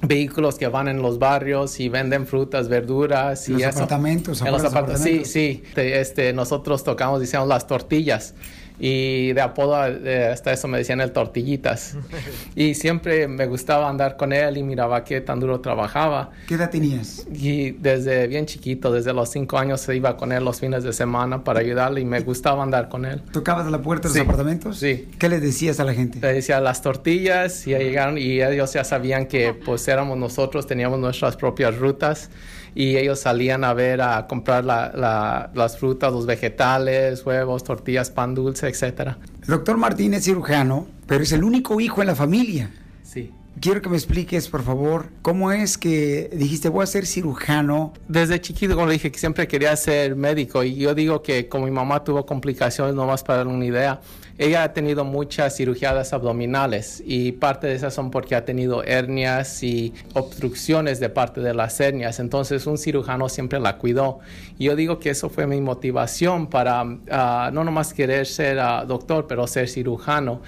vehículos 0.02 0.56
que 0.56 0.68
van 0.68 0.88
en 0.88 1.02
los 1.02 1.18
barrios 1.18 1.80
y 1.80 1.88
venden 1.88 2.26
frutas, 2.26 2.68
verduras 2.68 3.48
En 3.48 3.54
y 3.54 3.62
los 3.62 3.68
eso. 3.68 3.78
apartamentos, 3.84 4.40
En 4.42 4.52
los 4.52 4.64
apartamentos, 4.64 5.02
sí, 5.02 5.24
sí. 5.24 5.62
Este, 5.76 6.32
nosotros 6.32 6.84
tocamos, 6.84 7.20
decíamos, 7.20 7.48
las 7.48 7.66
tortillas. 7.66 8.34
Y 8.78 9.32
de 9.32 9.40
apodo 9.40 9.76
eh, 9.86 10.26
hasta 10.32 10.52
eso 10.52 10.66
me 10.68 10.78
decían 10.78 11.00
el 11.00 11.12
tortillitas. 11.12 11.96
y 12.56 12.74
siempre 12.74 13.28
me 13.28 13.46
gustaba 13.46 13.88
andar 13.88 14.16
con 14.16 14.32
él 14.32 14.56
y 14.56 14.62
miraba 14.62 15.04
qué 15.04 15.20
tan 15.20 15.38
duro 15.40 15.60
trabajaba. 15.60 16.30
¿Qué 16.48 16.54
edad 16.54 16.70
tenías? 16.70 17.26
Y 17.32 17.70
desde 17.72 18.26
bien 18.26 18.46
chiquito, 18.46 18.90
desde 18.92 19.12
los 19.12 19.30
cinco 19.30 19.58
años, 19.58 19.80
se 19.80 19.94
iba 19.94 20.16
con 20.16 20.32
él 20.32 20.44
los 20.44 20.60
fines 20.60 20.82
de 20.84 20.92
semana 20.92 21.44
para 21.44 21.60
ayudarle 21.60 22.00
y 22.00 22.04
me 22.04 22.20
gustaba 22.20 22.62
andar 22.62 22.88
con 22.88 23.04
él. 23.04 23.22
¿Tocabas 23.32 23.70
la 23.70 23.80
puerta 23.80 24.08
de 24.08 24.14
Sí. 24.14 24.18
los 24.18 24.26
apartamentos? 24.28 24.76
Sí. 24.78 25.08
¿Qué 25.18 25.28
le 25.28 25.40
decías 25.40 25.78
a 25.80 25.84
la 25.84 25.94
gente? 25.94 26.18
Le 26.20 26.32
decía 26.32 26.60
las 26.60 26.82
tortillas 26.82 27.66
y 27.66 27.70
ya 27.70 27.78
llegaron 27.78 28.18
y 28.18 28.42
ellos 28.42 28.72
ya 28.72 28.82
sabían 28.84 29.26
que 29.26 29.54
pues 29.54 29.86
éramos 29.88 30.18
nosotros, 30.18 30.66
teníamos 30.66 30.98
nuestras 30.98 31.36
propias 31.36 31.76
rutas 31.78 32.30
y 32.74 32.96
ellos 32.96 33.20
salían 33.20 33.62
a 33.64 33.72
ver, 33.74 34.00
a 34.00 34.26
comprar 34.26 34.64
la- 34.64 34.90
la- 34.94 35.50
las 35.54 35.78
frutas, 35.78 36.12
los 36.12 36.26
vegetales, 36.26 37.24
huevos, 37.24 37.64
tortillas, 37.64 38.10
pan 38.10 38.34
dulce, 38.34 38.68
etcétera. 38.68 39.18
El 39.42 39.48
doctor 39.48 39.76
Martín 39.76 40.14
es 40.14 40.24
cirujano, 40.24 40.86
pero 41.06 41.22
es 41.22 41.32
el 41.32 41.44
único 41.44 41.80
hijo 41.80 42.00
en 42.00 42.08
la 42.08 42.14
familia. 42.14 42.70
Sí. 43.02 43.30
Quiero 43.60 43.80
que 43.80 43.88
me 43.88 43.96
expliques, 43.96 44.48
por 44.48 44.64
favor, 44.64 45.06
cómo 45.22 45.52
es 45.52 45.78
que 45.78 46.28
dijiste 46.34 46.68
voy 46.68 46.82
a 46.82 46.86
ser 46.86 47.06
cirujano. 47.06 47.92
Desde 48.08 48.40
chiquito, 48.40 48.74
como 48.74 48.86
le 48.88 48.94
dije, 48.94 49.12
que 49.12 49.18
siempre 49.20 49.46
quería 49.46 49.76
ser 49.76 50.16
médico 50.16 50.64
y 50.64 50.74
yo 50.74 50.94
digo 50.94 51.22
que 51.22 51.48
como 51.48 51.66
mi 51.66 51.70
mamá 51.70 52.02
tuvo 52.02 52.26
complicaciones, 52.26 52.94
nomás 52.96 53.22
para 53.22 53.38
dar 53.38 53.46
una 53.46 53.64
idea, 53.64 54.00
ella 54.36 54.64
ha 54.64 54.72
tenido 54.72 55.04
muchas 55.04 55.56
cirugías 55.56 56.12
abdominales 56.12 57.02
y 57.06 57.32
parte 57.32 57.68
de 57.68 57.74
esas 57.74 57.94
son 57.94 58.10
porque 58.10 58.34
ha 58.34 58.44
tenido 58.44 58.82
hernias 58.82 59.62
y 59.62 59.94
obstrucciones 60.14 60.98
de 60.98 61.08
parte 61.08 61.40
de 61.40 61.54
las 61.54 61.78
hernias, 61.78 62.18
entonces 62.18 62.66
un 62.66 62.76
cirujano 62.76 63.28
siempre 63.28 63.60
la 63.60 63.78
cuidó. 63.78 64.18
Y 64.58 64.64
yo 64.64 64.76
digo 64.76 64.98
que 64.98 65.10
eso 65.10 65.28
fue 65.30 65.46
mi 65.46 65.60
motivación 65.60 66.48
para 66.48 66.84
ah, 67.10 67.50
no 67.52 67.62
nomás 67.62 67.94
querer 67.94 68.26
ser 68.26 68.58
ah, 68.58 68.84
doctor, 68.84 69.26
pero 69.28 69.46
ser 69.46 69.68
cirujano. 69.68 70.42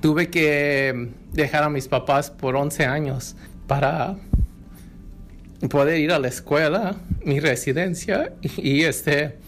Tuve 0.00 0.30
que 0.30 1.10
dejar 1.32 1.64
a 1.64 1.70
mis 1.70 1.88
papás 1.88 2.30
por 2.30 2.54
11 2.54 2.84
años 2.84 3.34
para 3.66 4.16
poder 5.68 5.98
ir 5.98 6.12
a 6.12 6.18
la 6.20 6.28
escuela, 6.28 6.94
mi 7.24 7.40
residencia 7.40 8.34
y, 8.40 8.70
y, 8.70 8.84
este 8.84 9.38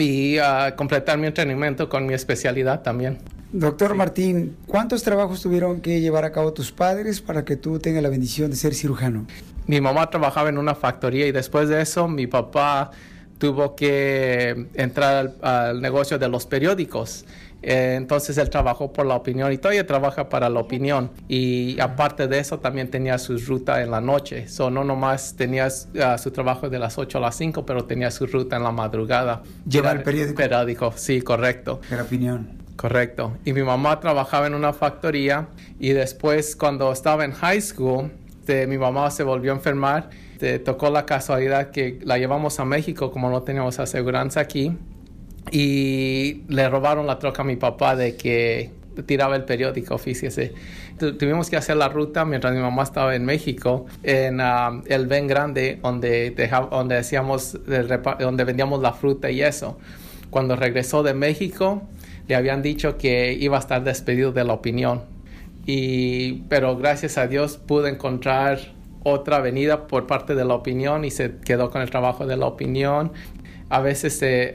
y 0.00 0.38
ah, 0.38 0.74
completar 0.76 1.18
mi 1.18 1.26
entrenamiento 1.26 1.88
con 1.88 2.06
mi 2.06 2.14
especialidad 2.14 2.82
también. 2.82 3.18
Doctor 3.52 3.94
Martín, 3.94 4.56
¿cuántos 4.66 5.02
trabajos 5.02 5.40
tuvieron 5.40 5.80
que 5.80 6.00
llevar 6.00 6.24
a 6.24 6.32
cabo 6.32 6.52
tus 6.52 6.72
padres 6.72 7.20
para 7.20 7.44
que 7.44 7.56
tú 7.56 7.78
tengas 7.78 8.02
la 8.02 8.08
bendición 8.08 8.50
de 8.50 8.56
ser 8.56 8.74
cirujano? 8.74 9.26
Mi 9.66 9.80
mamá 9.80 10.10
trabajaba 10.10 10.48
en 10.48 10.58
una 10.58 10.74
factoría 10.74 11.26
y 11.26 11.32
después 11.32 11.68
de 11.68 11.80
eso 11.80 12.08
mi 12.08 12.26
papá 12.26 12.90
tuvo 13.38 13.76
que 13.76 14.66
entrar 14.74 15.16
al, 15.16 15.34
al 15.42 15.80
negocio 15.80 16.18
de 16.18 16.28
los 16.28 16.46
periódicos. 16.46 17.24
Eh, 17.66 17.94
entonces 17.96 18.36
él 18.36 18.50
trabajó 18.50 18.92
por 18.92 19.06
la 19.06 19.14
opinión 19.14 19.50
y 19.50 19.56
todavía 19.56 19.86
trabaja 19.86 20.28
para 20.28 20.50
la 20.50 20.60
opinión. 20.60 21.10
Y 21.28 21.80
aparte 21.80 22.28
de 22.28 22.38
eso 22.38 22.58
también 22.58 22.90
tenía 22.90 23.16
su 23.18 23.38
ruta 23.38 23.82
en 23.82 23.90
la 23.90 24.02
noche. 24.02 24.48
So, 24.48 24.70
no 24.70 24.84
nomás 24.84 25.34
tenía 25.34 25.68
uh, 25.68 26.18
su 26.18 26.30
trabajo 26.30 26.68
de 26.68 26.78
las 26.78 26.98
8 26.98 27.16
a 27.16 27.20
las 27.22 27.36
5, 27.36 27.64
pero 27.64 27.84
tenía 27.84 28.10
su 28.10 28.26
ruta 28.26 28.56
en 28.56 28.64
la 28.64 28.70
madrugada. 28.70 29.42
¿Lleva 29.66 29.92
el 29.92 30.02
periódico? 30.02 30.36
Periódico, 30.36 30.92
sí, 30.94 31.22
correcto. 31.22 31.80
La 31.90 32.02
opinión. 32.02 32.62
Correcto. 32.76 33.38
Y 33.46 33.54
mi 33.54 33.62
mamá 33.62 33.98
trabajaba 33.98 34.46
en 34.46 34.54
una 34.54 34.74
factoría 34.74 35.48
y 35.78 35.90
después 35.90 36.56
cuando 36.56 36.92
estaba 36.92 37.24
en 37.24 37.32
high 37.32 37.62
school, 37.62 38.10
este, 38.40 38.66
mi 38.66 38.76
mamá 38.76 39.10
se 39.10 39.22
volvió 39.22 39.52
a 39.52 39.54
enfermar. 39.54 40.10
Este, 40.32 40.58
tocó 40.58 40.90
la 40.90 41.06
casualidad 41.06 41.70
que 41.70 41.98
la 42.02 42.18
llevamos 42.18 42.60
a 42.60 42.66
México 42.66 43.10
como 43.10 43.30
no 43.30 43.42
teníamos 43.42 43.78
aseguranza 43.78 44.40
aquí 44.40 44.76
y 45.50 46.42
le 46.48 46.68
robaron 46.68 47.06
la 47.06 47.18
troca 47.18 47.42
a 47.42 47.44
mi 47.44 47.56
papá 47.56 47.96
de 47.96 48.16
que 48.16 48.70
tiraba 49.06 49.36
el 49.36 49.44
periódico, 49.44 49.98
fíjese. 49.98 50.54
Tu- 50.98 51.16
Tuvimos 51.18 51.50
que 51.50 51.56
hacer 51.56 51.76
la 51.76 51.88
ruta 51.88 52.24
mientras 52.24 52.54
mi 52.54 52.60
mamá 52.60 52.82
estaba 52.84 53.14
en 53.16 53.24
México, 53.24 53.86
en 54.02 54.40
ah, 54.40 54.80
el 54.86 55.06
Ben 55.06 55.26
Grande, 55.26 55.78
donde, 55.82 56.30
deja- 56.30 56.68
donde, 56.70 56.96
hacíamos 56.96 57.58
el 57.68 57.88
donde 58.20 58.44
vendíamos 58.44 58.80
la 58.80 58.92
fruta 58.92 59.30
y 59.30 59.42
eso. 59.42 59.78
Cuando 60.30 60.56
regresó 60.56 61.02
de 61.02 61.14
México, 61.14 61.82
le 62.28 62.36
habían 62.36 62.62
dicho 62.62 62.96
que 62.96 63.32
iba 63.34 63.56
a 63.56 63.60
estar 63.60 63.82
despedido 63.84 64.32
de 64.32 64.44
la 64.44 64.52
opinión. 64.54 65.02
Y, 65.66 66.42
pero 66.48 66.76
gracias 66.76 67.18
a 67.18 67.26
Dios 67.26 67.56
pude 67.56 67.90
encontrar 67.90 68.58
otra 69.02 69.36
avenida 69.38 69.86
por 69.86 70.06
parte 70.06 70.34
de 70.34 70.44
la 70.44 70.54
opinión 70.54 71.04
y 71.04 71.10
se 71.10 71.36
quedó 71.44 71.70
con 71.70 71.82
el 71.82 71.90
trabajo 71.90 72.26
de 72.26 72.36
la 72.36 72.46
opinión. 72.46 73.12
A 73.70 73.80
veces 73.80 74.18
eh, 74.22 74.54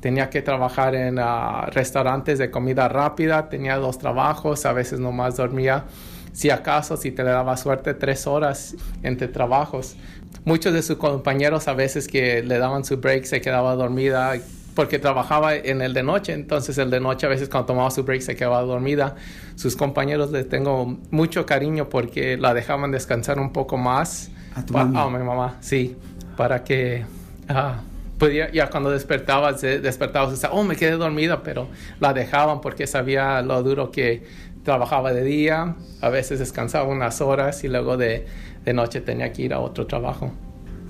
tenía 0.00 0.30
que 0.30 0.42
trabajar 0.42 0.94
en 0.94 1.18
ah, 1.18 1.66
restaurantes 1.72 2.38
de 2.38 2.50
comida 2.50 2.88
rápida, 2.88 3.48
tenía 3.48 3.76
dos 3.76 3.98
trabajos, 3.98 4.64
a 4.64 4.72
veces 4.72 5.00
nomás 5.00 5.36
dormía, 5.36 5.84
si 6.32 6.50
acaso, 6.50 6.96
si 6.96 7.10
te 7.10 7.22
le 7.24 7.30
daba 7.30 7.56
suerte, 7.56 7.94
tres 7.94 8.26
horas 8.26 8.76
entre 9.02 9.28
trabajos. 9.28 9.96
Muchos 10.44 10.72
de 10.72 10.82
sus 10.82 10.96
compañeros 10.98 11.68
a 11.68 11.74
veces 11.74 12.08
que 12.08 12.42
le 12.42 12.58
daban 12.58 12.84
su 12.84 12.96
break 12.98 13.24
se 13.24 13.40
quedaba 13.40 13.74
dormida 13.76 14.34
porque 14.74 14.98
trabajaba 14.98 15.54
en 15.54 15.80
el 15.80 15.94
de 15.94 16.02
noche, 16.02 16.32
entonces 16.32 16.76
el 16.78 16.90
de 16.90 17.00
noche 17.00 17.26
a 17.26 17.28
veces 17.28 17.48
cuando 17.48 17.66
tomaba 17.66 17.90
su 17.90 18.02
break 18.02 18.20
se 18.20 18.36
quedaba 18.36 18.60
dormida. 18.62 19.14
Sus 19.54 19.76
compañeros 19.76 20.32
les 20.32 20.48
tengo 20.48 20.98
mucho 21.10 21.46
cariño 21.46 21.88
porque 21.88 22.36
la 22.36 22.52
dejaban 22.52 22.90
descansar 22.90 23.38
un 23.38 23.52
poco 23.52 23.76
más. 23.76 24.30
¿A 24.54 24.64
tu 24.64 24.72
mami? 24.72 24.98
a 24.98 25.06
mi 25.06 25.24
mamá, 25.24 25.56
sí, 25.60 25.96
para 26.36 26.62
que 26.62 27.04
ah, 27.48 27.80
pudiera, 28.18 28.50
ya 28.52 28.70
cuando 28.70 28.90
despertaba, 28.90 29.56
se 29.56 29.80
despertaba, 29.80 30.26
se 30.26 30.32
decía, 30.32 30.50
oh, 30.52 30.64
me 30.64 30.76
quedé 30.76 30.92
dormida, 30.92 31.42
pero 31.42 31.68
la 32.00 32.12
dejaban 32.12 32.60
porque 32.60 32.86
sabía 32.86 33.42
lo 33.42 33.62
duro 33.62 33.90
que 33.90 34.24
trabajaba 34.62 35.12
de 35.12 35.22
día, 35.22 35.76
a 36.00 36.08
veces 36.08 36.38
descansaba 36.38 36.88
unas 36.88 37.20
horas 37.20 37.64
y 37.64 37.68
luego 37.68 37.96
de, 37.96 38.26
de 38.64 38.72
noche 38.72 39.00
tenía 39.00 39.32
que 39.32 39.42
ir 39.42 39.54
a 39.54 39.60
otro 39.60 39.86
trabajo. 39.86 40.32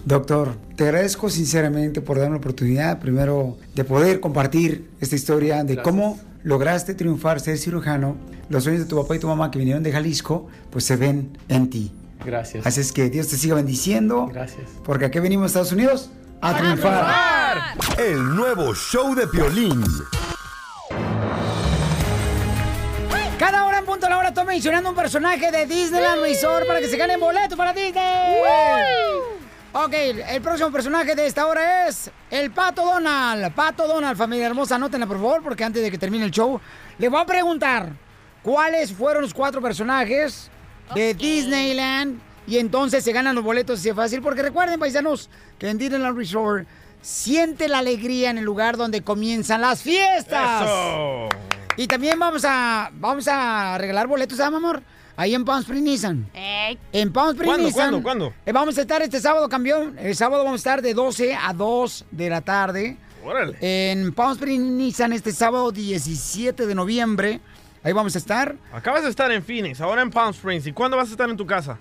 Doctor, 0.04 0.56
te 0.76 0.84
agradezco 0.84 1.30
sinceramente 1.30 2.02
por 2.02 2.18
darme 2.18 2.32
la 2.32 2.38
oportunidad, 2.38 3.00
primero, 3.00 3.56
de 3.74 3.84
poder 3.84 4.20
compartir 4.20 4.90
esta 5.00 5.16
historia 5.16 5.64
de 5.64 5.78
cómo 5.78 6.18
lograste 6.42 6.94
triunfar, 6.94 7.40
ser 7.40 7.56
cirujano. 7.56 8.16
Los 8.50 8.64
sueños 8.64 8.82
de 8.82 8.88
tu 8.88 9.00
papá 9.00 9.16
y 9.16 9.18
tu 9.18 9.26
mamá 9.26 9.50
que 9.50 9.58
vinieron 9.58 9.82
de 9.82 9.90
Jalisco, 9.90 10.46
pues 10.70 10.84
se 10.84 10.96
ven 10.96 11.38
en 11.48 11.70
ti. 11.70 11.90
Gracias. 12.24 12.66
Así 12.66 12.82
es 12.82 12.92
que 12.92 13.08
Dios 13.08 13.28
te 13.28 13.36
siga 13.36 13.54
bendiciendo. 13.54 14.28
Gracias. 14.30 14.68
Porque 14.84 15.06
aquí 15.06 15.18
venimos 15.20 15.44
a 15.44 15.46
Estados 15.46 15.72
Unidos 15.72 16.10
a 16.44 16.54
triunfar. 16.54 17.74
El 17.96 18.36
nuevo 18.36 18.74
show 18.74 19.14
de 19.14 19.26
Piolín. 19.26 19.82
Cada 23.38 23.64
hora 23.64 23.78
en 23.78 23.86
punto 23.86 24.06
a 24.06 24.10
la 24.10 24.18
hora 24.18 24.28
estoy 24.28 24.44
mencionando 24.44 24.90
un 24.90 24.94
personaje 24.94 25.50
de 25.50 25.64
Disneyland 25.64 26.20
Resort 26.20 26.66
para 26.66 26.80
que 26.80 26.88
se 26.88 26.98
ganen 26.98 27.18
boletos 27.18 27.56
para 27.56 27.72
Disney. 27.72 28.42
Ok, 29.72 29.92
el 30.28 30.42
próximo 30.42 30.70
personaje 30.70 31.14
de 31.14 31.26
esta 31.26 31.46
hora 31.46 31.88
es 31.88 32.10
el 32.30 32.50
Pato 32.50 32.84
Donald. 32.84 33.50
Pato 33.54 33.88
Donald, 33.88 34.18
familia 34.18 34.46
hermosa, 34.46 34.74
anótenla 34.74 35.06
por 35.06 35.16
favor, 35.16 35.42
porque 35.42 35.64
antes 35.64 35.82
de 35.82 35.90
que 35.90 35.96
termine 35.96 36.26
el 36.26 36.30
show, 36.30 36.60
le 36.98 37.08
voy 37.08 37.22
a 37.22 37.24
preguntar 37.24 37.88
cuáles 38.42 38.92
fueron 38.92 39.22
los 39.22 39.32
cuatro 39.32 39.62
personajes 39.62 40.50
de 40.94 41.14
Disneyland 41.14 42.20
y 42.46 42.58
entonces 42.58 43.02
se 43.04 43.12
ganan 43.12 43.34
los 43.34 43.44
boletos 43.44 43.80
así 43.80 43.88
de 43.88 43.94
fácil, 43.94 44.20
porque 44.22 44.42
recuerden, 44.42 44.78
paisanos, 44.80 45.30
que 45.58 45.68
en 45.68 45.78
Disneyland 45.78 46.16
Resort 46.16 46.66
siente 47.00 47.68
la 47.68 47.78
alegría 47.78 48.30
en 48.30 48.38
el 48.38 48.44
lugar 48.44 48.76
donde 48.76 49.02
comienzan 49.02 49.60
las 49.60 49.82
fiestas. 49.82 50.62
Eso. 50.62 51.28
Y 51.76 51.86
también 51.86 52.18
vamos 52.18 52.44
a 52.46 52.90
vamos 52.94 53.26
a 53.28 53.76
regalar 53.78 54.06
boletos, 54.06 54.38
¿sabes, 54.38 54.56
amor? 54.56 54.82
Ahí 55.16 55.34
en 55.34 55.44
Palm 55.44 55.60
Springs 55.60 55.82
Nissan. 55.84 56.26
En 56.92 57.12
Palm 57.12 57.30
Springs 57.30 57.46
¿Cuándo, 57.48 57.66
Nissan. 57.66 57.82
cuándo, 58.02 58.02
cuándo? 58.02 58.34
eh, 58.46 58.52
vamos 58.52 58.76
a 58.78 58.80
estar 58.80 59.00
este 59.02 59.20
sábado, 59.20 59.48
campeón. 59.48 59.96
El 59.98 60.16
sábado 60.16 60.42
vamos 60.44 60.58
a 60.58 60.62
estar 60.62 60.82
de 60.82 60.92
12 60.94 61.34
a 61.34 61.52
2 61.52 62.04
de 62.10 62.30
la 62.30 62.40
tarde. 62.40 62.96
Órale. 63.24 63.56
En 63.60 64.12
Palm 64.12 64.32
Springs 64.32 64.64
Nissan 64.72 65.12
este 65.12 65.32
sábado 65.32 65.70
17 65.72 66.66
de 66.66 66.74
noviembre. 66.74 67.40
Ahí 67.82 67.92
vamos 67.92 68.14
a 68.14 68.18
estar. 68.18 68.56
Acabas 68.72 69.04
de 69.04 69.10
estar 69.10 69.30
en 69.30 69.44
Phoenix, 69.44 69.80
ahora 69.80 70.02
en 70.02 70.10
Palm 70.10 70.30
Springs. 70.30 70.66
¿Y 70.66 70.72
cuándo 70.72 70.96
vas 70.96 71.08
a 71.08 71.12
estar 71.12 71.28
en 71.28 71.36
tu 71.36 71.46
casa? 71.46 71.78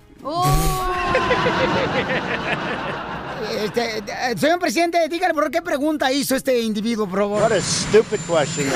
Este, 3.51 3.97
eh, 3.99 4.37
señor 4.37 4.59
presidente, 4.59 5.07
dígale 5.09 5.33
por 5.33 5.49
qué 5.51 5.61
pregunta 5.61 6.11
hizo 6.11 6.35
este 6.35 6.59
individuo, 6.61 7.07
por 7.07 7.19
favor. 7.19 7.41
What 7.43 7.51
a 7.51 7.61
stupid 7.61 8.19
question. 8.27 8.71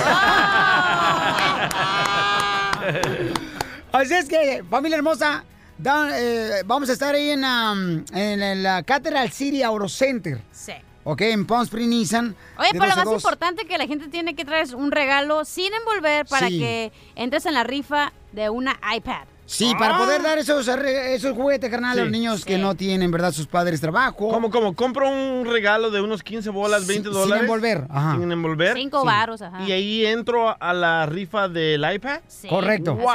Así 3.91 4.13
es 4.13 4.27
que, 4.27 4.63
familia 4.69 4.97
hermosa, 4.97 5.43
da- 5.77 6.10
eh, 6.19 6.63
vamos 6.65 6.89
a 6.89 6.93
estar 6.93 7.15
ahí 7.15 7.29
en, 7.31 7.43
um, 7.45 8.03
en 8.13 8.62
la 8.63 8.83
Cathedral 8.83 9.31
City 9.31 9.63
Auto 9.63 9.88
Center. 9.88 10.41
Sí. 10.51 10.73
Ok, 11.05 11.21
en 11.21 11.45
Palm 11.47 11.63
Springs 11.63 11.88
Nissan. 11.89 12.36
Oye, 12.60 12.69
pero 12.73 12.83
lo 12.86 12.89
12 12.89 12.93
a 12.93 12.95
más 12.97 13.05
2. 13.05 13.13
importante 13.23 13.65
que 13.65 13.77
la 13.77 13.88
gente 13.88 14.10
tiene 14.10 14.36
que 14.36 14.43
traer 14.43 14.63
es 14.65 14.73
un 14.73 14.91
regalo 14.91 15.45
sin 15.45 15.71
envolver 15.73 16.25
para 16.25 16.49
Sí. 16.49 16.60
que 16.60 16.91
entres 17.15 17.45
en 17.45 17.53
la 17.53 17.63
rifa 17.63 18.12
de 18.33 18.49
una 18.49 18.77
iPad. 18.95 19.23
Sí, 19.47 19.73
para 19.79 19.97
poder 19.97 20.21
dar 20.21 20.38
esos, 20.38 20.67
esos 20.67 21.33
juguetes, 21.33 21.71
carnal, 21.71 21.97
a 21.97 22.01
los 22.03 22.12
niños 22.12 22.43
que 22.43 22.57
no 22.57 22.75
tienen, 22.75 23.10
¿verdad? 23.10 23.31
Sus 23.31 23.47
padres 23.47 23.79
trabajo. 23.79 24.29
Como, 24.29 24.51
como, 24.51 24.75
compro 24.75 25.10
un 25.10 25.45
regalo 25.45 25.89
de 25.89 26.01
unos 26.01 26.21
15 26.21 26.49
bolas, 26.49 26.86
20 26.86 27.07
sin 27.07 27.13
dólares. 27.13 27.43
envolver, 27.43 27.88
ajá. 27.89 28.17
Sin 28.19 28.29
envolver. 28.29 28.75
Cinco 28.75 29.05
varos, 29.05 29.41
ajá. 29.41 29.63
Y 29.63 29.71
ahí 29.71 30.05
entro 30.05 30.62
a 30.62 30.73
la 30.73 31.05
rifa 31.05 31.47
del 31.47 31.86
iPad. 31.93 32.19
Correcto. 32.49 32.95
Wow. 32.95 33.13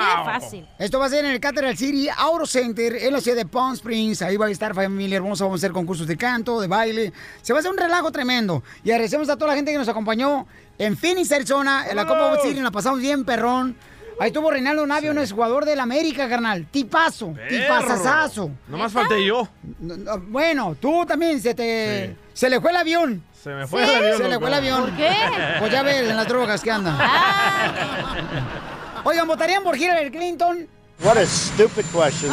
Esto 0.79 0.99
va 0.99 1.07
a 1.07 1.09
ser 1.11 1.27
en 1.27 1.33
el 1.33 1.41
Cathedral 1.41 1.77
City 1.77 2.09
Auto 2.17 2.47
Center, 2.47 2.97
en 2.97 3.13
la 3.13 3.21
ciudad 3.21 3.37
de 3.37 3.45
Palm 3.45 3.75
Springs. 3.75 4.23
Ahí 4.23 4.39
va 4.39 4.47
a 4.47 4.51
estar 4.51 4.75
familia 4.75 5.17
hermosa. 5.17 5.45
Vamos 5.45 5.59
a 5.59 5.67
hacer 5.67 5.73
concursos 5.73 6.07
de 6.07 6.17
canto, 6.17 6.63
de 6.63 6.67
baile. 6.67 7.13
Se 7.43 7.53
va 7.53 7.59
a 7.59 7.61
hacer 7.61 7.71
un 7.71 7.77
relajo 7.77 8.11
tremendo. 8.11 8.63
Y 8.83 8.91
agradecemos 8.91 9.29
a 9.29 9.37
toda 9.37 9.51
la 9.51 9.57
gente 9.57 9.71
que 9.71 9.77
nos 9.77 9.89
acompañó 9.89 10.47
en 10.79 10.97
Phoenix, 10.97 11.31
Arizona. 11.31 11.85
En 11.91 11.97
la 11.97 12.07
Copa 12.07 12.29
World 12.29 12.41
Series 12.41 12.63
la 12.63 12.71
pasamos 12.71 13.01
bien, 13.01 13.27
perrón. 13.27 13.77
Ahí 14.23 14.29
estuvo 14.29 14.53
Reinaldo 14.53 14.87
Navio, 14.87 15.11
un 15.11 15.29
jugador 15.29 15.65
del 15.65 15.81
América, 15.81 16.29
carnal. 16.29 16.65
Tipazo, 16.71 17.35
tipazazazo. 17.49 18.53
Nomás 18.69 18.93
falté 18.93 19.27
yo. 19.27 19.49
No, 19.81 19.97
no, 19.97 20.19
Bueno, 20.21 20.77
tú 20.81 21.05
también 21.05 21.41
se 21.41 21.53
te... 21.57 22.17
Se 22.33 22.49
le 22.49 22.61
fue 22.61 22.71
el 22.71 22.77
avión. 22.77 23.25
Se 23.33 23.51
me 23.51 23.67
fue 23.67 23.83
el 23.83 23.91
avión, 23.91 24.19
Se 24.19 24.29
le 24.29 24.39
fue 24.39 24.47
el 24.47 24.55
avión. 24.55 24.81
¿Por 24.83 24.97
qué? 24.97 25.13
Pues 25.59 25.73
ya 25.73 25.83
ves, 25.83 26.09
en 26.09 26.17
las 26.17 26.29
drogas 26.29 26.63
que 26.63 26.71
andan. 26.71 26.97
Oigan, 29.03 29.27
¿votarían 29.27 29.65
por 29.65 29.77
Hillary 29.77 30.13
Clinton? 30.13 30.69
What 31.03 31.17
a 31.19 31.27
stupid 31.27 31.85
question. 31.87 32.33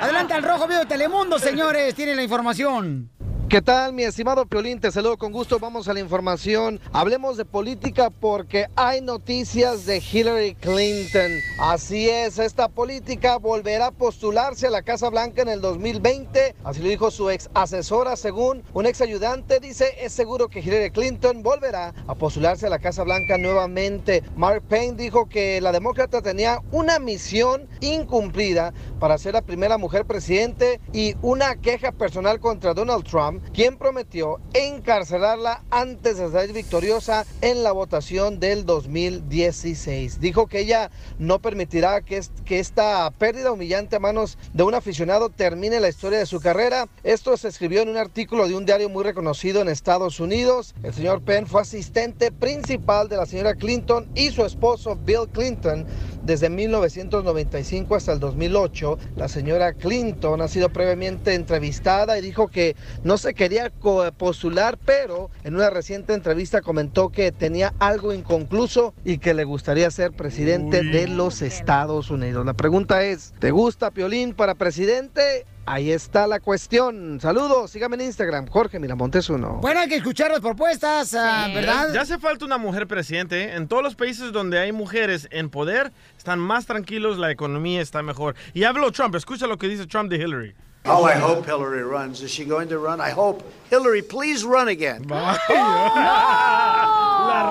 Adelante 0.00 0.34
al 0.34 0.42
Rojo 0.42 0.66
Vivo 0.66 0.80
de 0.80 0.86
Telemundo, 0.86 1.38
señores. 1.38 1.94
Tienen 1.94 2.16
la 2.16 2.24
información. 2.24 3.08
¿Qué 3.48 3.62
tal, 3.62 3.92
mi 3.92 4.02
estimado 4.02 4.44
Piolín? 4.46 4.80
Te 4.80 4.90
saludo 4.90 5.16
con 5.16 5.30
gusto. 5.30 5.60
Vamos 5.60 5.86
a 5.86 5.94
la 5.94 6.00
información. 6.00 6.80
Hablemos 6.92 7.36
de 7.36 7.44
política 7.44 8.10
porque 8.10 8.66
hay 8.74 9.00
noticias 9.00 9.86
de 9.86 9.98
Hillary 9.98 10.56
Clinton. 10.56 11.30
Así 11.60 12.08
es, 12.10 12.40
esta 12.40 12.66
política 12.66 13.36
volverá 13.36 13.86
a 13.86 13.90
postularse 13.92 14.66
a 14.66 14.70
la 14.70 14.82
Casa 14.82 15.10
Blanca 15.10 15.42
en 15.42 15.48
el 15.48 15.60
2020. 15.60 16.56
Así 16.64 16.82
lo 16.82 16.88
dijo 16.88 17.12
su 17.12 17.30
ex 17.30 17.48
asesora, 17.54 18.16
según 18.16 18.64
un 18.74 18.84
ex 18.84 19.00
ayudante. 19.00 19.60
Dice, 19.60 19.94
es 20.00 20.12
seguro 20.12 20.48
que 20.48 20.58
Hillary 20.58 20.90
Clinton 20.90 21.44
volverá 21.44 21.94
a 22.08 22.16
postularse 22.16 22.66
a 22.66 22.70
la 22.70 22.80
Casa 22.80 23.04
Blanca 23.04 23.38
nuevamente. 23.38 24.24
Mark 24.34 24.64
Payne 24.68 24.96
dijo 24.96 25.28
que 25.28 25.60
la 25.60 25.70
demócrata 25.70 26.20
tenía 26.20 26.62
una 26.72 26.98
misión 26.98 27.68
incumplida 27.80 28.74
para 28.98 29.18
ser 29.18 29.34
la 29.34 29.42
primera 29.42 29.78
mujer 29.78 30.04
presidente 30.04 30.80
y 30.92 31.14
una 31.22 31.54
queja 31.54 31.92
personal 31.92 32.40
contra 32.40 32.74
Donald 32.74 33.04
Trump, 33.04 33.35
quien 33.52 33.76
prometió 33.76 34.40
encarcelarla 34.54 35.62
antes 35.70 36.18
de 36.18 36.30
salir 36.30 36.52
victoriosa 36.52 37.24
en 37.40 37.62
la 37.62 37.72
votación 37.72 38.40
del 38.40 38.66
2016. 38.66 40.20
Dijo 40.20 40.46
que 40.46 40.60
ella 40.60 40.90
no 41.18 41.40
permitirá 41.40 42.00
que, 42.00 42.20
que 42.44 42.58
esta 42.58 43.10
pérdida 43.12 43.52
humillante 43.52 43.96
a 43.96 44.00
manos 44.00 44.38
de 44.52 44.62
un 44.62 44.74
aficionado 44.74 45.30
termine 45.30 45.80
la 45.80 45.88
historia 45.88 46.18
de 46.18 46.26
su 46.26 46.40
carrera. 46.40 46.88
Esto 47.04 47.36
se 47.36 47.48
escribió 47.48 47.82
en 47.82 47.88
un 47.88 47.96
artículo 47.96 48.48
de 48.48 48.54
un 48.54 48.66
diario 48.66 48.88
muy 48.88 49.04
reconocido 49.04 49.60
en 49.60 49.68
Estados 49.68 50.20
Unidos. 50.20 50.74
El 50.82 50.94
señor 50.94 51.22
Penn 51.22 51.46
fue 51.46 51.62
asistente 51.62 52.32
principal 52.32 53.08
de 53.08 53.16
la 53.16 53.26
señora 53.26 53.54
Clinton 53.54 54.08
y 54.14 54.30
su 54.30 54.44
esposo 54.44 54.96
Bill 54.96 55.28
Clinton 55.32 55.86
desde 56.22 56.50
1995 56.50 57.94
hasta 57.94 58.12
el 58.12 58.20
2008. 58.20 58.98
La 59.16 59.28
señora 59.28 59.72
Clinton 59.74 60.40
ha 60.40 60.48
sido 60.48 60.70
previamente 60.70 61.34
entrevistada 61.34 62.18
y 62.18 62.20
dijo 62.20 62.48
que 62.48 62.76
no 63.04 63.16
se 63.18 63.25
quería 63.34 63.70
co- 63.70 64.10
postular, 64.12 64.78
pero 64.84 65.30
en 65.44 65.54
una 65.54 65.70
reciente 65.70 66.14
entrevista 66.14 66.60
comentó 66.62 67.10
que 67.10 67.32
tenía 67.32 67.72
algo 67.78 68.12
inconcluso 68.12 68.94
y 69.04 69.18
que 69.18 69.34
le 69.34 69.44
gustaría 69.44 69.90
ser 69.90 70.12
presidente 70.12 70.82
de 70.82 71.08
los 71.08 71.42
Estados 71.42 72.10
Unidos. 72.10 72.44
La 72.46 72.54
pregunta 72.54 73.02
es, 73.02 73.34
¿te 73.38 73.50
gusta 73.50 73.90
Piolín 73.90 74.34
para 74.34 74.54
presidente? 74.54 75.46
Ahí 75.68 75.90
está 75.90 76.28
la 76.28 76.38
cuestión. 76.38 77.18
Saludos, 77.20 77.72
sígame 77.72 77.96
en 77.96 78.02
Instagram, 78.02 78.46
Jorge 78.46 78.78
Miramontes 78.78 79.28
uno. 79.30 79.58
Bueno, 79.60 79.80
hay 79.80 79.88
que 79.88 79.96
escuchar 79.96 80.30
las 80.30 80.40
propuestas, 80.40 81.12
ah, 81.14 81.48
¿verdad? 81.52 81.88
Ya, 81.88 81.94
ya 81.94 82.00
hace 82.02 82.18
falta 82.20 82.44
una 82.44 82.56
mujer 82.56 82.86
presidente. 82.86 83.42
¿eh? 83.42 83.56
En 83.56 83.66
todos 83.66 83.82
los 83.82 83.96
países 83.96 84.30
donde 84.30 84.60
hay 84.60 84.70
mujeres 84.70 85.26
en 85.32 85.50
poder, 85.50 85.92
están 86.16 86.38
más 86.38 86.66
tranquilos, 86.66 87.18
la 87.18 87.32
economía 87.32 87.80
está 87.80 88.00
mejor. 88.04 88.36
Y 88.54 88.62
habló 88.62 88.92
Trump. 88.92 89.16
Escucha 89.16 89.48
lo 89.48 89.58
que 89.58 89.66
dice 89.66 89.86
Trump 89.86 90.08
de 90.08 90.18
Hillary. 90.18 90.54
Oh, 90.88 91.04
I 91.04 91.14
hope 91.14 91.44
Hillary 91.44 91.82
runs. 91.82 92.22
Is 92.22 92.30
she 92.30 92.44
going 92.44 92.68
to 92.68 92.78
run? 92.78 93.00
I 93.00 93.10
hope 93.10 93.42
Hillary, 93.70 94.02
please 94.02 94.44
run 94.44 94.68
again. 94.68 95.02
La 95.08 95.34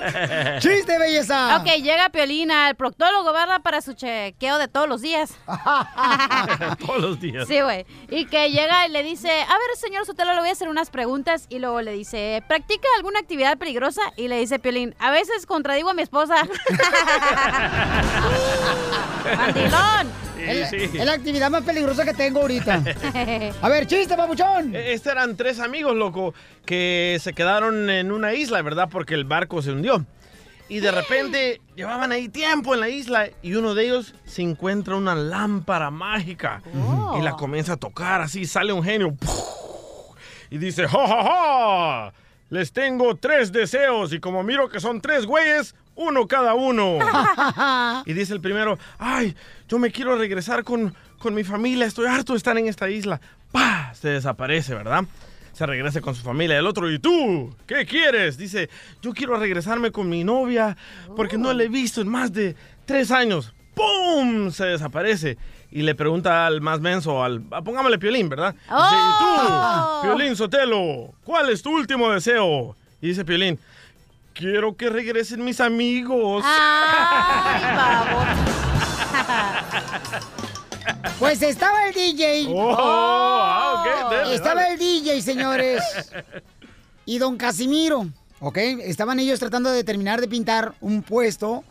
¡Chiste, 0.60 0.98
belleza! 1.00 1.58
Ok, 1.58 1.66
llega 1.82 2.10
Piolina, 2.10 2.70
el 2.70 2.76
proctólogo, 2.76 3.32
¿verdad? 3.34 3.62
Para 3.62 3.82
su 3.82 3.94
chequeo 3.94 4.58
de 4.58 4.68
todos 4.68 4.88
los 4.88 5.02
días. 5.02 5.34
Todos 6.86 7.02
los 7.02 7.20
días. 7.20 7.48
Sí, 7.48 7.62
güey. 7.62 7.86
Y 8.10 8.26
que 8.26 8.52
llega 8.52 8.86
y 8.88 8.92
le 8.92 9.04
dice, 9.04 9.30
a 9.30 9.54
ver, 9.54 9.78
señor 9.78 10.06
Sotelo, 10.06 10.34
le 10.34 10.40
voy 10.40 10.50
a 10.50 10.52
hacer 10.52 10.70
unas 10.70 10.90
preguntas. 10.90 11.46
Y 11.50 11.60
luego 11.60 11.82
le 11.82 11.92
dice, 11.92 12.44
¿practica 12.48 12.88
alguna 12.98 13.20
actividad 13.20 13.58
peligrosa? 13.58 14.02
Y 14.18 14.28
le 14.28 14.40
dice 14.40 14.60
Piolín, 14.60 14.96
a 15.00 15.12
veces 15.12 15.46
contradigo 15.46 15.90
a 15.90 15.94
mi 15.94 16.02
esposa. 16.02 16.36
¡Mandilón! 19.38 20.33
Es, 20.46 20.94
la 20.94 21.14
actividad 21.14 21.50
más 21.50 21.64
peligrosa 21.64 22.06
que 22.06 22.14
tengo 22.14 22.42
ahorita. 22.42 22.84
A 23.62 23.70
ver, 23.70 23.88
chiste, 23.88 24.16
papuchón. 24.16 24.76
Estos 24.76 25.12
eran 25.12 25.36
tres 25.38 25.60
amigos, 25.60 25.96
loco, 25.96 26.34
que 26.66 27.18
se 27.22 27.34
quedaron 27.34 27.90
en 27.90 28.12
una 28.12 28.34
isla, 28.34 28.62
¿verdad? 28.62 28.90
Porque 28.92 29.14
el 29.14 29.26
barco 29.26 29.62
se 29.62 29.72
hundió. 29.72 30.06
Y 30.70 30.80
de 30.80 30.92
repente 30.92 31.62
llevaban 31.76 32.12
ahí 32.12 32.30
tiempo 32.30 32.74
en 32.74 32.80
la 32.80 32.90
isla 32.90 33.28
y 33.42 33.54
uno 33.56 33.76
de 33.76 33.86
ellos 33.86 34.16
se 34.26 34.42
encuentra 34.42 34.96
una 34.96 35.14
lámpara 35.14 35.92
mágica 35.92 36.62
Oh. 36.76 37.18
y 37.20 37.22
la 37.22 37.34
comienza 37.34 37.74
a 37.74 37.78
tocar 37.78 38.22
así, 38.22 38.46
sale 38.46 38.72
un 38.74 38.84
genio 38.84 39.16
y 40.50 40.58
dice, 40.58 40.88
¡Ja, 40.88 41.08
ja, 41.08 41.24
ja! 41.24 42.14
Les 42.50 42.72
tengo 42.72 43.16
tres 43.16 43.52
deseos 43.52 44.14
y 44.14 44.20
como 44.20 44.42
miro 44.44 44.70
que 44.70 44.80
son 44.80 45.02
tres 45.02 45.26
güeyes, 45.26 45.76
uno 45.96 46.28
cada 46.28 46.54
uno. 46.54 47.00
y 48.06 48.14
dice 48.14 48.34
el 48.34 48.42
primero, 48.42 48.78
¡ay! 48.98 49.36
Yo 49.68 49.80
me 49.80 49.92
quiero 49.92 50.18
regresar 50.18 50.64
con, 50.64 50.94
con 51.20 51.34
mi 51.34 51.44
familia, 51.44 51.86
estoy 51.86 52.08
harto 52.08 52.34
de 52.34 52.38
estar 52.38 52.58
en 52.58 52.68
esta 52.68 52.90
isla. 52.90 53.20
¡Pah! 53.52 53.94
Se 53.94 54.10
desaparece, 54.10 54.74
¿verdad? 54.74 55.06
Se 55.54 55.66
regresa 55.66 56.02
con 56.02 56.16
su 56.16 56.24
familia. 56.24 56.58
El 56.58 56.66
otro, 56.66 56.92
¿y 56.92 56.98
tú? 57.00 57.56
¿Qué 57.68 57.86
quieres? 57.86 58.38
Dice, 58.38 58.70
yo 59.02 59.14
quiero 59.14 59.38
regresarme 59.38 59.92
con 59.92 60.10
mi 60.10 60.24
novia 60.24 60.76
porque 61.16 61.38
no 61.38 61.54
la 61.54 61.64
he 61.64 61.68
visto 61.68 62.02
en 62.02 62.08
más 62.08 62.34
de 62.34 62.56
tres 62.86 63.12
años. 63.12 63.54
¡Pum! 63.76 64.52
Se 64.52 64.66
desaparece. 64.66 65.38
Y 65.72 65.82
le 65.82 65.96
pregunta 65.96 66.46
al 66.46 66.62
más 66.62 66.82
menso, 66.82 67.24
al, 67.24 67.44
ah, 67.52 67.64
pongámosle 67.64 67.98
Piolín, 67.98 68.30
¿verdad? 68.30 68.54
Dice, 68.54 68.70
¡Oh! 68.72 70.00
¿y 70.00 70.08
tú? 70.08 70.08
Piolín 70.08 70.36
Sotelo, 70.36 71.14
¿cuál 71.24 71.50
es 71.50 71.64
tu 71.64 71.76
último 71.76 72.12
deseo? 72.12 72.76
Y 73.02 73.08
dice 73.08 73.26
Piolín, 73.26 73.60
quiero 74.34 74.76
que 74.76 74.90
regresen 74.90 75.44
mis 75.44 75.60
amigos. 75.62 76.44
Pues 81.20 81.42
estaba 81.42 81.88
el 81.88 81.94
DJ. 81.94 82.48
Oh, 82.50 82.76
ah, 82.78 83.76
ok, 83.80 84.12
dale, 84.12 84.36
estaba 84.36 84.62
dale. 84.62 84.74
el 84.74 84.80
DJ, 84.80 85.22
señores. 85.22 85.82
Y 87.06 87.18
don 87.18 87.36
Casimiro, 87.36 88.08
¿ok? 88.40 88.58
Estaban 88.58 89.20
ellos 89.20 89.38
tratando 89.38 89.70
de 89.70 89.84
terminar 89.84 90.22
de 90.22 90.30
pintar 90.30 90.74
un 90.80 91.04
puesto 91.04 91.66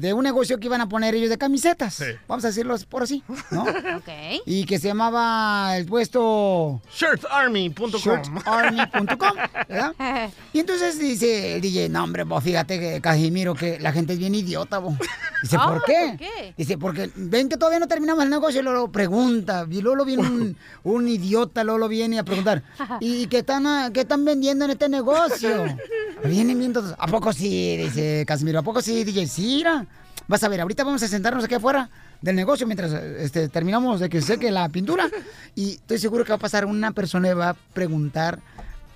de 0.00 0.12
un 0.12 0.22
negocio 0.24 0.58
que 0.58 0.66
iban 0.66 0.80
a 0.80 0.88
poner 0.88 1.14
ellos 1.14 1.30
de 1.30 1.38
camisetas. 1.38 2.02
Vamos 2.26 2.44
a 2.44 2.48
decirlo 2.48 2.76
por 2.88 3.02
así, 3.02 3.22
¿no? 3.50 3.62
Ok. 3.98 4.08
Y 4.46 4.64
que 4.64 4.78
se 4.78 4.88
llamaba 4.88 5.76
el 5.76 5.86
puesto 5.86 6.80
Shirtarmy.com. 6.92 7.90
shirtarmy.com, 8.00 9.32
¿verdad? 9.68 9.94
Y 10.52 10.60
entonces 10.60 10.98
dice 10.98 11.56
el 11.56 11.60
DJ, 11.60 11.88
no, 11.88 12.04
hombre, 12.04 12.24
vos 12.24 12.42
fíjate 12.42 12.78
que 12.78 13.00
Casimiro, 13.00 13.54
que 13.54 13.78
la 13.80 13.92
gente 13.92 14.12
es 14.14 14.18
bien 14.18 14.34
idiota, 14.34 14.78
vos. 14.78 14.94
Dice, 15.42 15.56
Ah, 15.58 15.68
¿por 15.72 15.84
qué? 15.84 16.06
¿por 16.08 16.18
qué? 16.18 16.54
Dice, 16.56 16.78
porque 16.78 17.10
ven 17.14 17.48
que 17.48 17.56
todavía 17.56 17.78
no 17.80 17.88
terminamos 17.88 18.24
el 18.24 18.30
negocio 18.30 18.60
y 18.60 18.64
luego 18.64 18.80
lo 18.86 18.92
pregunta. 18.92 19.66
Y 19.70 19.80
luego 19.80 19.96
lo 19.96 20.04
viene 20.04 20.22
un, 20.22 20.56
un 20.84 21.08
idiota, 21.08 21.64
luego 21.64 21.78
lo 21.78 21.88
viene 21.88 22.18
a 22.18 22.24
preguntar. 22.24 22.62
¿Y 23.00 23.26
qué 23.26 23.38
están, 23.38 23.66
ah, 23.66 23.90
qué 23.92 24.00
están 24.00 24.24
vendiendo 24.24 24.64
en 24.64 24.72
este 24.72 24.88
negocio? 24.88 25.66
Vienen 26.24 26.58
viendo, 26.58 26.82
¿a 26.98 27.06
poco 27.06 27.32
sí? 27.32 27.76
Dice 27.76 28.24
Casimiro, 28.26 28.58
¿a 28.60 28.62
poco 28.62 28.80
sí, 28.82 29.04
DJ? 29.04 29.26
Sí, 29.26 29.56
mira. 29.58 29.86
Vas 30.28 30.44
a 30.44 30.48
ver, 30.48 30.60
ahorita 30.60 30.84
vamos 30.84 31.02
a 31.02 31.08
sentarnos 31.08 31.44
aquí 31.44 31.54
afuera 31.54 31.88
del 32.20 32.36
negocio 32.36 32.66
mientras 32.66 32.92
este, 32.92 33.48
terminamos 33.48 33.98
de 33.98 34.08
que 34.10 34.20
seque 34.20 34.50
la 34.50 34.68
pintura. 34.68 35.08
Y 35.54 35.72
estoy 35.72 35.98
seguro 35.98 36.24
que 36.24 36.30
va 36.30 36.36
a 36.36 36.38
pasar 36.38 36.66
una 36.66 36.92
persona 36.92 37.28
y 37.30 37.32
va 37.32 37.50
a 37.50 37.54
preguntar, 37.54 38.38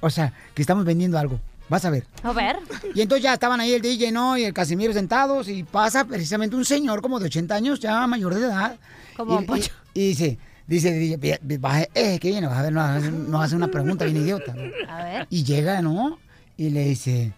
o 0.01 0.11
sea, 0.11 0.33
que 0.55 0.63
estamos 0.63 0.85
vendiendo 0.85 1.19
algo. 1.19 1.41
Vas 1.71 1.85
a 1.87 1.91
ver. 1.91 2.07
A 2.23 2.33
ver. 2.33 2.57
Y 2.95 3.01
entonces 3.01 3.23
ya 3.23 3.33
estaban 3.33 3.59
ahí 3.61 3.73
el 3.73 3.81
DJ, 3.81 4.13
¿no? 4.13 4.37
Y 4.37 4.45
el 4.45 4.53
Casimiro 4.53 4.93
sentados 4.93 5.49
y 5.49 5.63
pasa 5.63 6.05
precisamente 6.05 6.55
un 6.55 6.67
señor 6.67 7.01
como 7.01 7.19
de 7.19 7.27
80 7.27 7.55
años, 7.55 7.81
ya 7.81 8.07
mayor 8.07 8.35
de 8.35 8.41
edad. 8.43 8.77
Como 9.17 9.41
y, 9.41 9.45
Poncho. 9.47 9.73
y- 9.95 10.01
y 10.03 10.09
dice, 10.09 10.39
dice, 10.67 10.93
DJ, 10.93 11.17
"Ve- 11.17 11.39
ve- 11.41 11.57
baja- 11.59 11.89
eh, 11.95 12.19
que 12.19 12.29
viene, 12.29 12.47
vas 12.47 12.59
a 12.59 12.63
ver, 12.63 12.73
nos 12.75 12.85
hace, 12.91 13.11
nos 13.11 13.43
hace 13.43 13.57
una 13.57 13.69
pregunta 13.69 14.05
bien 14.05 14.19
idiota. 14.19 14.55
A 14.87 15.05
ver. 15.05 15.27
Y 15.31 15.45
llega, 15.45 15.81
¿no? 15.81 16.19
Y 16.59 16.69
le 16.69 16.85
dice, 16.85 17.33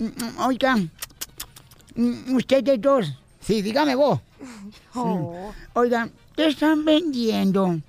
"Mm, 0.00 0.04
mm, 0.06 0.38
oiga, 0.40 0.76
mm, 1.94 2.34
ustedes 2.34 2.80
dos, 2.80 3.14
sí, 3.40 3.62
dígame 3.62 3.94
vos. 3.94 4.20
Oh. 4.94 5.52
Oiga, 5.74 6.08
¿qué 6.36 6.46
están 6.48 6.84
vendiendo? 6.84 7.80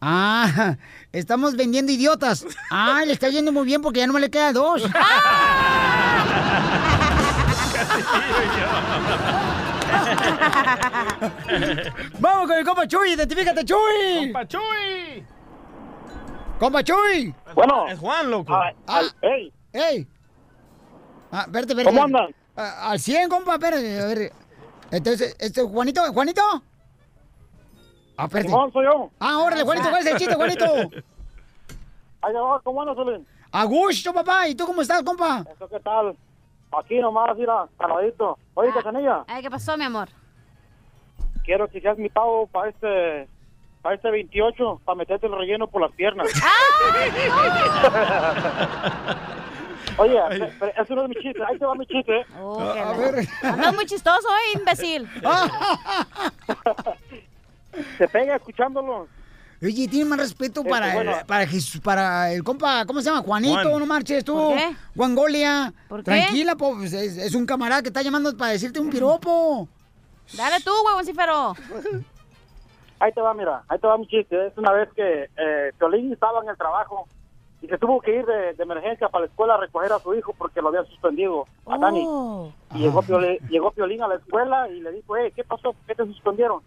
Ah, 0.00 0.76
estamos 1.12 1.54
vendiendo 1.54 1.92
idiotas. 1.92 2.44
Ah, 2.70 3.02
le 3.06 3.12
está 3.12 3.28
yendo 3.28 3.52
muy 3.52 3.64
bien 3.64 3.80
porque 3.82 4.00
ya 4.00 4.06
no 4.06 4.12
me 4.12 4.20
le 4.20 4.30
queda 4.30 4.52
dos. 4.52 4.82
Vamos 12.18 12.48
con 12.48 12.58
el 12.58 12.64
compa 12.64 12.86
Chuy, 12.86 13.12
identifícate, 13.12 13.64
Chuy. 13.64 14.32
¡Compa 14.32 14.48
Chuy! 14.48 15.24
Compa 16.58 16.82
Chuy. 16.84 17.34
Bueno. 17.54 17.88
Es 17.88 17.98
Juan, 17.98 18.30
loco. 18.30 18.54
Ah, 18.54 19.02
¡Ey! 19.20 19.52
¡Ey! 19.72 20.06
Ah, 21.30 21.42
espérate, 21.46 21.72
espérate. 21.72 21.84
¿Cómo 21.84 22.04
andan? 22.04 22.34
Ah, 22.56 22.90
al 22.90 23.00
100, 23.00 23.28
compa, 23.28 23.54
espérate, 23.54 24.00
a 24.00 24.06
ver. 24.06 24.32
Entonces, 24.92 25.34
este, 25.40 25.62
Juanito, 25.62 26.02
¿Juanito? 26.12 26.42
Ah. 28.16 28.28
Simón, 28.30 28.72
soy 28.72 28.84
yo. 28.84 29.10
Ah, 29.18 29.38
órale, 29.38 29.62
Juanito, 29.62 29.88
¿cuál 29.88 30.02
es 30.02 30.06
el 30.12 30.18
chiste, 30.18 30.34
Juanito? 30.34 30.66
Ahí 32.22 32.32
va, 32.34 32.60
¿cómo 32.62 32.82
andas, 32.82 32.96
Solín? 32.96 33.26
A 33.50 33.64
gusto, 33.64 34.12
papá. 34.12 34.46
¿Y 34.48 34.54
tú 34.54 34.66
cómo 34.66 34.82
estás, 34.82 35.02
compa? 35.02 35.44
¿Eso 35.52 35.68
qué 35.68 35.80
tal? 35.80 36.14
Aquí 36.78 36.98
nomás, 37.00 37.36
mira, 37.36 37.66
caladito. 37.78 38.38
Oye, 38.54 38.70
Cachanilla, 38.72 39.24
Ay, 39.26 39.42
¿qué 39.42 39.50
pasó, 39.50 39.76
mi 39.76 39.84
amor? 39.84 40.08
quiero 41.44 41.66
que 41.68 41.80
seas 41.80 41.98
mi 41.98 42.08
pavo 42.08 42.46
para 42.46 42.68
este, 42.70 43.28
para 43.82 43.96
este 43.96 44.10
28, 44.12 44.80
para 44.84 44.94
meterte 44.96 45.26
el 45.26 45.36
relleno 45.36 45.66
por 45.66 45.82
las 45.82 45.90
piernas. 45.92 46.28
Oye, 46.28 47.10
pe- 47.10 47.30
pero 49.96 50.72
eso 50.82 50.94
no 50.94 51.02
es 51.04 51.08
mi 51.08 51.14
chiste, 51.16 51.40
ahí 51.48 51.58
te 51.58 51.64
va 51.64 51.74
mi 51.74 51.86
chiste. 51.86 52.20
¿eh? 52.20 52.26
a 52.38 52.92
ver. 52.96 53.26
Andas 53.42 53.74
muy 53.74 53.86
chistoso, 53.86 54.28
¿eh, 54.28 54.58
imbécil? 54.58 55.08
Se 57.98 58.08
pega 58.08 58.36
escuchándolo. 58.36 59.08
Oye, 59.62 59.86
tiene 59.86 60.04
más 60.10 60.18
respeto 60.18 60.60
Este, 60.60 60.70
para, 60.70 60.92
bueno. 60.94 61.16
el, 61.18 61.24
para, 61.24 61.46
Jesús- 61.46 61.80
para 61.80 62.32
el 62.32 62.42
compa, 62.42 62.84
¿cómo 62.84 63.00
se 63.00 63.08
llama? 63.10 63.22
Juanito, 63.22 63.62
Juan. 63.62 63.78
no 63.78 63.86
marches 63.86 64.24
tú. 64.24 64.34
¿Por 64.34 64.56
qué? 64.56 64.74
Juangolia. 64.96 65.72
¿Por 65.88 66.00
qué? 66.00 66.04
Tranquila, 66.04 66.56
po, 66.56 66.74
pues, 66.76 66.92
es, 66.92 67.16
es 67.16 67.34
un 67.34 67.46
camarada 67.46 67.80
que 67.80 67.88
está 67.88 68.02
llamando 68.02 68.36
para 68.36 68.50
decirte 68.52 68.80
un 68.80 68.90
piropo. 68.90 69.68
Dale 70.36 70.56
tú, 70.64 70.72
huevoncífero. 70.84 71.54
Ahí 72.98 73.12
te 73.12 73.20
va, 73.20 73.34
mira, 73.34 73.62
ahí 73.68 73.78
te 73.78 73.86
va 73.86 73.96
mi 73.98 74.06
chiste. 74.08 74.48
Es 74.48 74.58
una 74.58 74.72
vez 74.72 74.88
que 74.96 75.28
eh, 75.36 75.72
Piolín 75.78 76.12
estaba 76.12 76.42
en 76.42 76.48
el 76.48 76.56
trabajo 76.56 77.06
y 77.62 77.68
se 77.68 77.78
tuvo 77.78 78.00
que 78.00 78.16
ir 78.16 78.26
de, 78.26 78.54
de 78.54 78.62
emergencia 78.62 79.08
para 79.08 79.24
la 79.24 79.30
escuela 79.30 79.54
a 79.54 79.58
recoger 79.58 79.92
a 79.92 80.00
su 80.00 80.12
hijo 80.14 80.34
porque 80.36 80.60
lo 80.60 80.68
habían 80.68 80.86
suspendido, 80.86 81.46
a 81.66 81.78
Dani. 81.78 82.04
Oh. 82.06 82.52
Y 82.74 82.80
llegó, 82.80 83.02
Piolín, 83.02 83.38
llegó 83.48 83.70
Piolín 83.70 84.02
a 84.02 84.08
la 84.08 84.16
escuela 84.16 84.68
y 84.68 84.80
le 84.80 84.90
dijo, 84.90 85.16
hey, 85.16 85.32
¿qué 85.34 85.44
pasó? 85.44 85.72
¿Por 85.72 85.86
qué 85.86 85.94
te 85.94 86.04
suspendieron? 86.06 86.60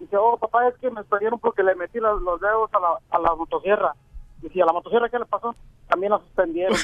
Dice, 0.00 0.16
oh, 0.16 0.38
papá, 0.38 0.66
es 0.68 0.74
que 0.78 0.90
me 0.90 1.02
suspendieron 1.02 1.38
porque 1.38 1.62
le 1.62 1.74
metí 1.74 1.98
los, 1.98 2.22
los 2.22 2.40
dedos 2.40 2.70
a 2.72 2.80
la, 2.80 2.98
a 3.10 3.18
la 3.18 3.34
motosierra. 3.34 3.94
Dice, 4.42 4.62
¿a 4.62 4.66
la 4.66 4.72
motosierra 4.72 5.08
qué 5.08 5.18
le 5.18 5.26
pasó? 5.26 5.54
También 5.88 6.12
la 6.12 6.18
suspendieron. 6.18 6.76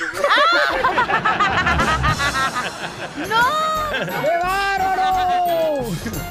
¡No! 3.29 3.43
¡Qué 4.05 4.39
bárbaro! 4.43 5.05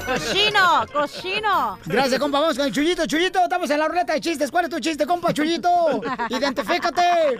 ¡Cochino! 0.05 0.85
¡Cochino! 0.91 1.79
Gracias, 1.85 2.19
compa. 2.19 2.39
Vamos 2.39 2.57
con 2.57 2.65
el 2.65 2.73
Chuyito. 2.73 3.05
Chuyito, 3.05 3.39
estamos 3.39 3.69
en 3.69 3.79
la 3.79 3.87
ruleta 3.87 4.13
de 4.13 4.21
chistes. 4.21 4.51
¿Cuál 4.51 4.65
es 4.65 4.71
tu 4.71 4.79
chiste, 4.79 5.05
compa, 5.07 5.33
Chuyito? 5.33 6.01
Identifícate. 6.29 7.37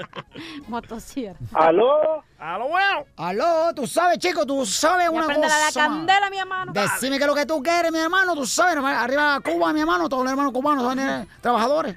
Motosierra. 0.67 1.37
¿Aló? 1.53 2.23
¡Aló, 2.39 2.67
bueno! 2.69 3.05
Aló, 3.17 3.73
tú 3.75 3.85
sabes, 3.85 4.17
chico, 4.19 4.45
tú 4.45 4.65
sabes 4.65 5.09
una 5.09 5.25
cosa. 5.25 5.39
la 5.47 5.71
candela, 5.73 6.29
mi 6.29 6.37
hermano. 6.37 6.73
Decime 6.73 7.17
qué 7.17 7.23
es 7.23 7.27
lo 7.27 7.35
que 7.35 7.45
tú 7.45 7.61
quieres, 7.61 7.91
mi 7.91 7.99
hermano. 7.99 8.33
Tú 8.33 8.45
sabes, 8.45 8.77
arriba 8.77 9.39
Cuba, 9.41 9.73
mi 9.73 9.81
hermano. 9.81 10.09
Todos 10.09 10.23
los 10.23 10.31
hermanos 10.31 10.51
cubanos 10.53 10.83
son 10.83 10.99
eh, 10.99 11.27
trabajadores. 11.41 11.95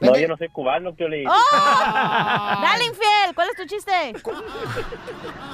No, 0.00 0.16
yo 0.16 0.28
no 0.28 0.36
soy 0.36 0.48
cubano, 0.48 0.94
Piolín. 0.94 1.26
¡Oh! 1.28 1.32
Dale, 2.62 2.84
infiel. 2.86 3.34
¿Cuál 3.34 3.48
es 3.50 3.56
tu 3.56 3.64
chiste? 3.66 3.92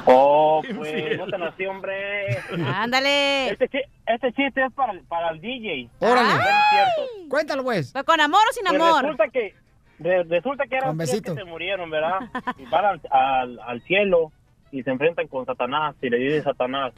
Oh, 0.05 0.63
pues, 0.77 1.19
no 1.19 1.27
te 1.27 1.39
nací, 1.39 1.67
hombre. 1.67 2.39
Ándale. 2.75 3.51
Este, 3.51 3.69
chi- 3.69 3.91
este 4.07 4.33
chiste 4.33 4.65
es 4.65 4.73
para, 4.73 4.93
el- 4.93 5.03
para 5.05 5.31
el 5.31 5.41
DJ. 5.41 5.89
Órale. 6.01 6.29
Cuéntalo, 7.29 7.63
pues. 7.63 7.93
¿Pero 7.93 8.05
con 8.05 8.21
amor 8.21 8.41
o 8.49 8.53
sin 8.53 8.65
Pues 8.67 8.81
amor? 8.81 9.03
resulta 9.03 9.29
que, 9.29 9.55
re- 10.01 10.25
resulta 10.25 10.67
que 10.67 10.77
eran 10.77 10.89
Con 10.91 10.99
tres 10.99 11.11
besito. 11.11 11.35
que 11.35 11.41
se 11.41 11.45
murieron, 11.49 11.91
¿verdad? 11.91 12.21
Y 12.59 12.65
van 12.67 12.85
al, 12.85 13.01
al, 13.11 13.61
al 13.61 13.83
cielo 13.83 14.33
y 14.73 14.83
se 14.83 14.91
enfrentan 14.91 15.29
con 15.29 15.45
Satanás 15.47 15.95
y 16.03 16.09
le 16.11 16.17
dice 16.19 16.43
Satanás, 16.43 16.93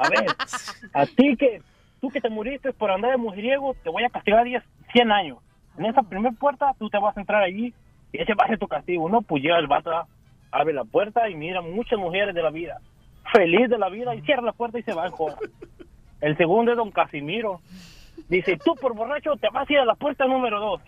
a 0.00 0.08
ver, 0.08 0.26
a 0.94 1.06
ti 1.06 1.36
que, 1.36 1.62
tú 2.00 2.08
que 2.10 2.20
te 2.20 2.30
muriste 2.30 2.72
por 2.72 2.90
andar 2.90 3.10
de 3.12 3.16
mujeriego, 3.18 3.74
te 3.82 3.90
voy 3.90 4.04
a 4.04 4.08
castigar 4.10 4.42
10, 4.44 4.62
100 4.92 5.12
años. 5.12 5.38
En 5.78 5.86
esa 5.86 6.02
primera 6.02 6.34
puerta 6.34 6.74
tú 6.78 6.90
te 6.90 6.98
vas 6.98 7.16
a 7.16 7.20
entrar 7.20 7.42
allí 7.42 7.72
y 8.12 8.20
ese 8.20 8.34
va 8.34 8.44
a 8.44 8.48
ser 8.48 8.58
tu 8.58 8.66
castigo. 8.66 9.08
No, 9.08 9.22
pues 9.22 9.42
llega 9.42 9.58
el 9.58 9.68
vato, 9.68 9.90
abre 10.50 10.74
la 10.74 10.84
puerta 10.84 11.28
y 11.28 11.36
mira 11.36 11.60
muchas 11.60 11.98
mujeres 11.98 12.34
de 12.34 12.42
la 12.42 12.50
vida, 12.50 12.80
feliz 13.32 13.70
de 13.70 13.78
la 13.78 13.88
vida 13.88 14.14
y 14.14 14.22
cierra 14.22 14.42
la 14.42 14.52
puerta 14.52 14.78
y 14.78 14.82
se 14.82 14.92
va 14.92 15.06
en 15.06 15.12
joda. 15.12 15.36
El 16.20 16.36
segundo 16.36 16.72
es 16.72 16.76
don 16.76 16.90
Casimiro. 16.90 17.60
Dice, 18.28 18.58
tú 18.62 18.74
por 18.74 18.94
borracho 18.94 19.36
te 19.36 19.48
vas 19.50 19.70
a 19.70 19.72
ir 19.72 19.78
a 19.78 19.84
la 19.84 19.94
puerta 19.94 20.26
número 20.26 20.58
dos. 20.58 20.80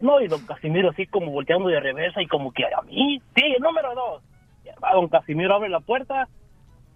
No, 0.00 0.20
y 0.20 0.28
don 0.28 0.46
Casimiro 0.46 0.90
así 0.90 1.06
como 1.06 1.32
volteando 1.32 1.68
de 1.68 1.80
reversa 1.80 2.22
y 2.22 2.28
como 2.28 2.52
que 2.52 2.64
a 2.64 2.82
mí, 2.82 3.20
sí, 3.34 3.56
número 3.60 3.94
dos. 3.96 4.22
Y 4.64 4.68
va 4.80 4.92
don 4.92 5.08
Casimiro 5.08 5.56
abre 5.56 5.68
la 5.68 5.80
puerta 5.80 6.28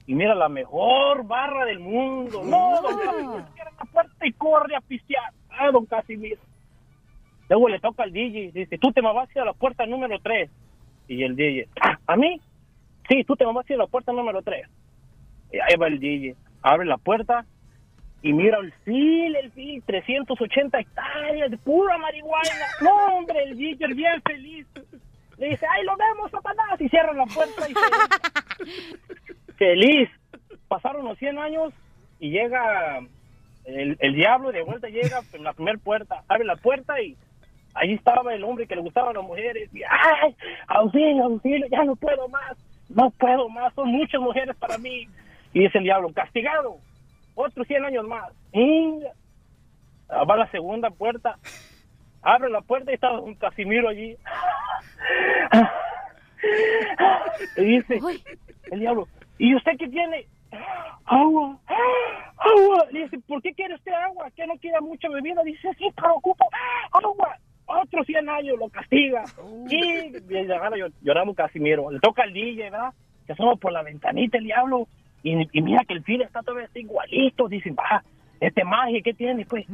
y 0.07 0.15
mira 0.15 0.37
la 0.37 0.49
mejor 0.49 1.27
barra 1.27 1.65
del 1.65 1.81
mundo. 1.81 2.43
No, 2.45 2.81
don 2.81 2.97
Casimiro 2.97 3.47
cierra 3.55 3.73
la 3.77 3.85
puerta 3.87 4.27
y 4.27 4.33
corre 4.35 4.77
a 4.77 4.81
pistear. 4.81 5.33
Ah, 5.51 5.73
don 5.73 5.85
Casimiro. 5.87 6.41
Luego 7.53 7.69
le 7.69 7.81
toca 7.81 8.05
al 8.05 8.12
DJ, 8.15 8.51
dice, 8.51 8.79
tú 8.79 8.93
te 8.93 9.03
vas 9.03 9.29
a 9.37 9.45
la 9.45 9.53
puerta 9.53 9.85
número 9.85 10.19
tres. 10.21 10.51
Y 11.07 11.23
el 11.23 11.37
DJ, 11.37 11.69
"Ah, 11.83 11.99
¿a 12.07 12.17
mí? 12.17 12.41
Sí, 13.07 13.25
tú 13.25 13.37
te 13.37 13.45
vas 13.45 13.71
a 13.71 13.75
la 13.75 13.87
puerta 13.87 14.11
número 14.11 14.41
tres. 14.41 14.67
Y 15.53 15.59
ahí 15.59 15.77
va 15.79 15.88
el 15.88 16.01
DJ, 16.01 16.35
abre 16.62 16.87
la 16.87 16.97
puerta 16.97 17.45
y 18.23 18.33
mira 18.33 18.57
el 18.57 18.73
fil, 18.85 19.37
el 19.37 19.53
fil, 19.53 19.83
380 19.83 20.81
hectáreas 20.81 21.51
de 21.51 21.59
pura 21.59 21.99
marihuana. 21.99 22.67
No, 22.81 23.19
hombre, 23.19 23.43
el 23.43 23.59
DJ 23.59 23.87
bien 23.88 24.23
feliz. 24.23 24.67
Le 25.37 25.49
dice, 25.51 25.67
¡ay, 25.69 25.85
lo 25.85 25.95
vemos, 25.95 26.31
Satanás! 26.31 26.81
Y 26.81 26.88
cierra 26.88 27.12
la 27.12 27.27
puerta 27.27 27.69
y 27.69 27.75
se... 27.75 29.53
Feliz. 29.59 30.09
Pasaron 30.69 31.05
los 31.05 31.19
100 31.19 31.37
años 31.38 31.75
y 32.19 32.31
llega 32.31 33.01
el, 33.67 33.99
el 34.01 34.15
diablo 34.15 34.49
y 34.51 34.55
de 34.55 34.62
vuelta 34.62 34.88
llega 34.88 35.21
en 35.35 35.45
la 35.45 35.53
primera 35.53 35.77
puerta. 35.77 36.23
Abre 36.29 36.45
la 36.47 36.57
puerta 36.57 36.99
y 37.03 37.15
ahí 37.74 37.94
estaba 37.94 38.35
el 38.35 38.44
hombre 38.44 38.66
que 38.66 38.76
le 38.76 38.82
gustaban 38.82 39.14
las 39.14 39.24
mujeres. 39.24 39.68
Y, 39.74 39.82
¡ay, 39.88 40.37
auxilio, 40.68 41.24
auxilio! 41.24 41.66
Ya 41.70 41.85
no 41.85 41.96
puedo 41.96 42.28
más. 42.28 42.56
No 42.88 43.11
puedo 43.11 43.48
más. 43.48 43.72
Son 43.74 43.88
muchas 43.88 44.20
mujeres 44.20 44.56
para 44.56 44.78
mí. 44.78 45.08
Y 45.52 45.61
dice 45.61 45.78
el 45.78 45.85
diablo, 45.85 46.12
castigado. 46.12 46.76
Otros 47.35 47.66
100 47.66 47.85
años 47.85 48.06
más. 48.06 48.32
Y 48.52 49.02
va 50.11 50.35
a 50.35 50.38
la 50.38 50.50
segunda 50.50 50.90
puerta. 50.90 51.38
Abre 52.22 52.50
la 52.50 52.61
puerta 52.61 52.90
y 52.90 52.94
está 52.94 53.12
un 53.12 53.35
Casimiro 53.35 53.88
allí. 53.88 54.16
Y 57.56 57.64
dice 57.64 58.00
el 58.72 58.80
diablo, 58.80 59.06
¿y 59.38 59.54
usted 59.54 59.77
qué 59.79 59.88
tiene? 59.88 60.27
agua, 61.04 61.58
agua. 62.37 62.87
Le 62.90 63.02
dice, 63.04 63.18
¿por 63.27 63.42
qué 63.42 63.52
quiere 63.54 63.75
usted 63.75 63.92
agua? 63.92 64.31
¿Que 64.33 64.46
no 64.46 64.54
quiere 64.58 64.81
mucha 64.81 65.08
bebida? 65.08 65.42
Dice, 65.42 65.68
sí, 65.79 65.88
pero 65.94 66.14
ocupo 66.14 66.48
agua. 66.92 67.37
Otros 67.67 68.06
100 68.06 68.29
años 68.29 68.56
lo 68.58 68.69
castiga. 68.69 69.25
Y 69.69 69.77
y 69.77 70.10
le 70.29 70.54
agarra 70.54 70.77
llor- 70.77 70.92
llorando 71.02 71.35
Casimiro. 71.35 71.90
Le 71.90 72.00
toca 72.00 72.23
al 72.25 72.33
DJ, 72.33 72.71
¿verdad? 72.71 72.92
Se 73.27 73.33
asoma 73.33 73.56
por 73.56 73.73
la 73.73 73.83
ventanita 73.83 74.38
el 74.38 74.44
diablo. 74.44 74.88
Y, 75.23 75.48
y 75.56 75.63
mira 75.63 75.85
que 75.87 75.94
el 75.94 76.02
fil 76.02 76.23
está 76.23 76.42
todavía 76.42 76.67
así 76.69 76.81
igualito. 76.81 77.46
Dicen, 77.48 77.77
va, 77.79 78.02
este 78.40 78.65
magia, 78.65 79.00
¿qué 79.04 79.15
tiene? 79.15 79.46
Pues 79.46 79.65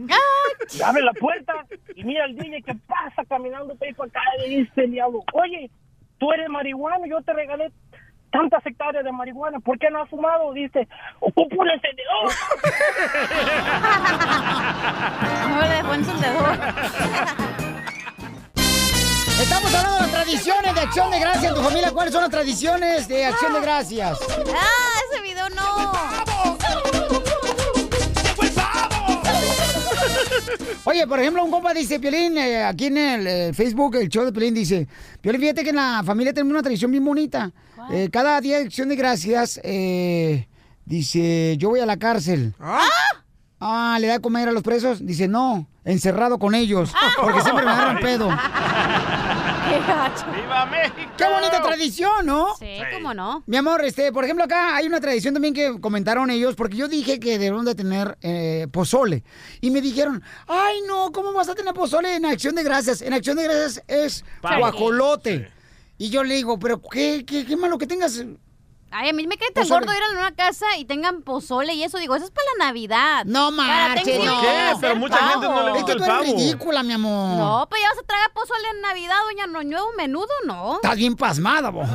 abre 0.85 1.03
la 1.03 1.13
puerta 1.15 1.55
y 1.97 2.05
mira 2.05 2.25
al 2.25 2.37
DJ 2.37 2.63
que 2.63 2.75
pasa 2.87 3.25
caminando 3.25 3.75
para 3.77 3.91
acá. 3.91 4.21
Y 4.47 4.57
dice 4.61 4.85
el 4.85 4.91
diablo, 4.93 5.25
oye, 5.33 5.71
tú 6.19 6.31
eres 6.33 6.49
marihuano, 6.51 7.07
yo 7.07 7.23
te 7.23 7.33
regalé 7.33 7.71
tantas 8.31 8.65
hectáreas 8.67 9.03
de 9.05 9.11
marihuana, 9.11 9.59
¿por 9.61 9.79
qué 9.79 9.89
no 9.91 10.03
has 10.03 10.11
fumado? 10.11 10.53
Dice, 10.53 10.87
ocupo 11.21 11.63
un 11.63 11.71
encendedor. 11.71 12.29
Dejó 15.71 15.95
encendedor. 15.95 16.59
Estamos 19.41 19.73
hablando 19.73 19.95
de 19.95 20.01
las 20.01 20.11
tradiciones 20.11 20.75
de 20.75 20.81
Acción 20.81 21.11
de 21.13 21.21
Gracias 21.21 21.45
en 21.45 21.55
tu 21.55 21.63
familia. 21.63 21.93
¿Cuáles 21.93 22.13
son 22.13 22.23
las 22.23 22.31
tradiciones 22.31 23.07
de 23.07 23.25
Acción 23.25 23.53
de 23.53 23.61
Gracias? 23.61 24.19
¡Ah, 24.53 25.01
ese 25.13 25.23
video 25.23 25.49
no! 25.51 25.93
Oye, 30.85 31.07
por 31.07 31.21
ejemplo, 31.21 31.45
un 31.45 31.51
compa 31.53 31.73
dice, 31.73 32.01
Piolín, 32.01 32.37
eh, 32.37 32.65
aquí 32.65 32.87
en 32.87 32.97
el 32.97 33.27
eh, 33.27 33.53
Facebook, 33.53 33.95
el 33.97 34.09
show 34.09 34.25
de 34.25 34.33
Piolín 34.33 34.55
dice, 34.55 34.89
Piolín, 35.21 35.41
fíjate 35.41 35.63
que 35.63 35.71
en 35.71 35.77
la 35.77 36.03
familia 36.05 36.33
tenemos 36.33 36.53
una 36.53 36.63
tradición 36.63 36.91
bien 36.91 37.05
bonita. 37.05 37.53
Eh, 37.93 38.09
cada 38.11 38.41
día 38.41 38.59
de 38.59 38.65
acción 38.65 38.89
de 38.89 38.97
gracias, 38.97 39.61
dice, 40.85 41.57
yo 41.59 41.69
voy 41.69 41.79
a 41.81 41.87
la 41.87 41.97
cárcel. 41.97 42.55
¿Ah? 42.59 43.99
¿le 44.01 44.07
da 44.07 44.15
de 44.15 44.21
comer 44.21 44.49
a 44.49 44.53
los 44.53 44.63
presos? 44.63 45.05
Dice, 45.05 45.29
no, 45.29 45.69
encerrado 45.89 46.39
con 46.39 46.55
ellos, 46.55 46.93
porque 47.21 47.41
siempre 47.41 47.65
me 47.65 47.71
agarran 47.71 47.99
pedo. 47.99 48.29
¡Qué 48.29 49.79
gacho! 49.87 50.27
¡Viva 50.35 50.67
México! 50.67 51.13
¡Qué 51.17 51.25
bonita 51.25 51.63
tradición, 51.63 52.27
¿no? 52.27 52.55
Sí, 52.59 52.79
cómo 52.93 53.15
no. 53.15 53.43
Mi 53.47 53.57
amor, 53.57 53.83
este, 53.85 54.13
por 54.13 54.25
ejemplo, 54.25 54.45
acá 54.45 54.77
hay 54.77 54.87
una 54.87 55.01
tradición 55.01 55.33
también 55.35 55.55
que 55.55 55.81
comentaron 55.81 56.31
ellos, 56.31 56.55
porque 56.57 56.77
yo 56.77 56.89
dije 56.89 57.19
que 57.19 57.33
debieron 57.33 57.65
de 57.65 57.75
tener 57.75 58.19
eh, 58.21 58.67
pozole. 58.71 59.25
Y 59.63 59.71
me 59.71 59.81
dijeron, 59.81 60.23
ay 60.47 60.83
no, 60.87 61.11
¿cómo 61.11 61.33
vas 61.33 61.49
a 61.49 61.55
tener 61.55 61.73
pozole 61.73 62.17
en 62.17 62.27
acción 62.27 62.55
de 62.55 62.63
gracias? 62.63 63.01
En 63.01 63.15
acción 63.15 63.37
de 63.37 63.45
gracias 63.45 63.83
es 63.89 64.25
guajolote. 64.43 65.51
Y 65.97 66.11
yo 66.11 66.23
le 66.23 66.35
digo, 66.35 66.59
pero 66.59 66.81
qué, 66.83 67.25
qué, 67.27 67.47
qué 67.47 67.57
malo 67.57 67.79
que 67.79 67.87
tengas. 67.87 68.23
Ay, 68.91 69.11
a 69.11 69.13
mí 69.13 69.27
me 69.27 69.37
cae 69.37 69.51
tan 69.51 69.65
Pozole. 69.65 69.87
gordo 69.87 69.99
ir 69.99 70.17
a 70.17 70.21
una 70.21 70.35
casa 70.35 70.67
y 70.79 70.85
tengan 70.85 71.23
pozole 71.23 71.75
y 71.75 71.83
eso. 71.83 71.99
Digo, 71.99 72.17
eso 72.17 72.25
es 72.25 72.31
para 72.31 72.47
la 72.59 72.67
Navidad. 72.67 73.25
No 73.27 73.51
marches, 73.51 74.25
no. 74.25 74.39
hay 74.39 74.41
que 74.41 74.49
hacer 74.49 75.01
pavo. 75.09 75.77
Es 75.77 75.85
que 75.85 75.95
tú 75.95 76.05
eres 76.05 76.21
ridícula, 76.21 76.83
mi 76.83 76.95
amor. 76.95 77.37
No, 77.37 77.67
pero 77.71 77.83
ya 77.83 77.89
vas 77.91 77.99
a 77.99 78.07
tragar 78.07 78.33
pozole 78.33 78.69
en 78.75 78.81
Navidad, 78.81 79.17
doña 79.27 79.47
No 79.47 79.63
Nuevo 79.63 79.89
Menudo, 79.97 80.33
¿no? 80.47 80.77
Estás 80.77 80.97
bien 80.97 81.17
pasmada, 81.17 81.71
vos. 81.71 81.87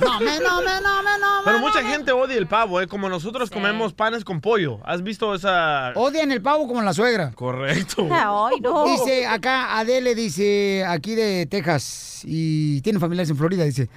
No, 0.00 0.20
me, 0.20 0.38
no, 0.40 0.60
me, 0.62 0.80
no, 0.80 1.02
me, 1.02 1.18
no, 1.18 1.38
me. 1.38 1.44
Pero 1.44 1.58
mucha 1.60 1.82
gente 1.82 2.12
odia 2.12 2.36
el 2.36 2.46
pavo, 2.46 2.80
¿eh? 2.80 2.86
Como 2.86 3.08
nosotros 3.08 3.50
comemos 3.50 3.94
panes 3.94 4.24
con 4.24 4.40
pollo. 4.40 4.78
¿Has 4.84 5.02
visto 5.02 5.34
esa...? 5.34 5.92
Odian 5.94 6.32
el 6.32 6.42
pavo 6.42 6.66
como 6.66 6.82
la 6.82 6.92
suegra. 6.92 7.32
Correcto. 7.32 8.06
Ay, 8.10 8.60
no. 8.60 8.84
Dice 8.84 9.26
acá, 9.26 9.78
Adele 9.78 10.14
dice, 10.14 10.84
aquí 10.86 11.14
de 11.14 11.46
Texas, 11.46 12.22
y 12.24 12.80
tiene 12.82 12.98
familiares 12.98 13.30
en 13.30 13.36
Florida, 13.36 13.64
dice. 13.64 13.88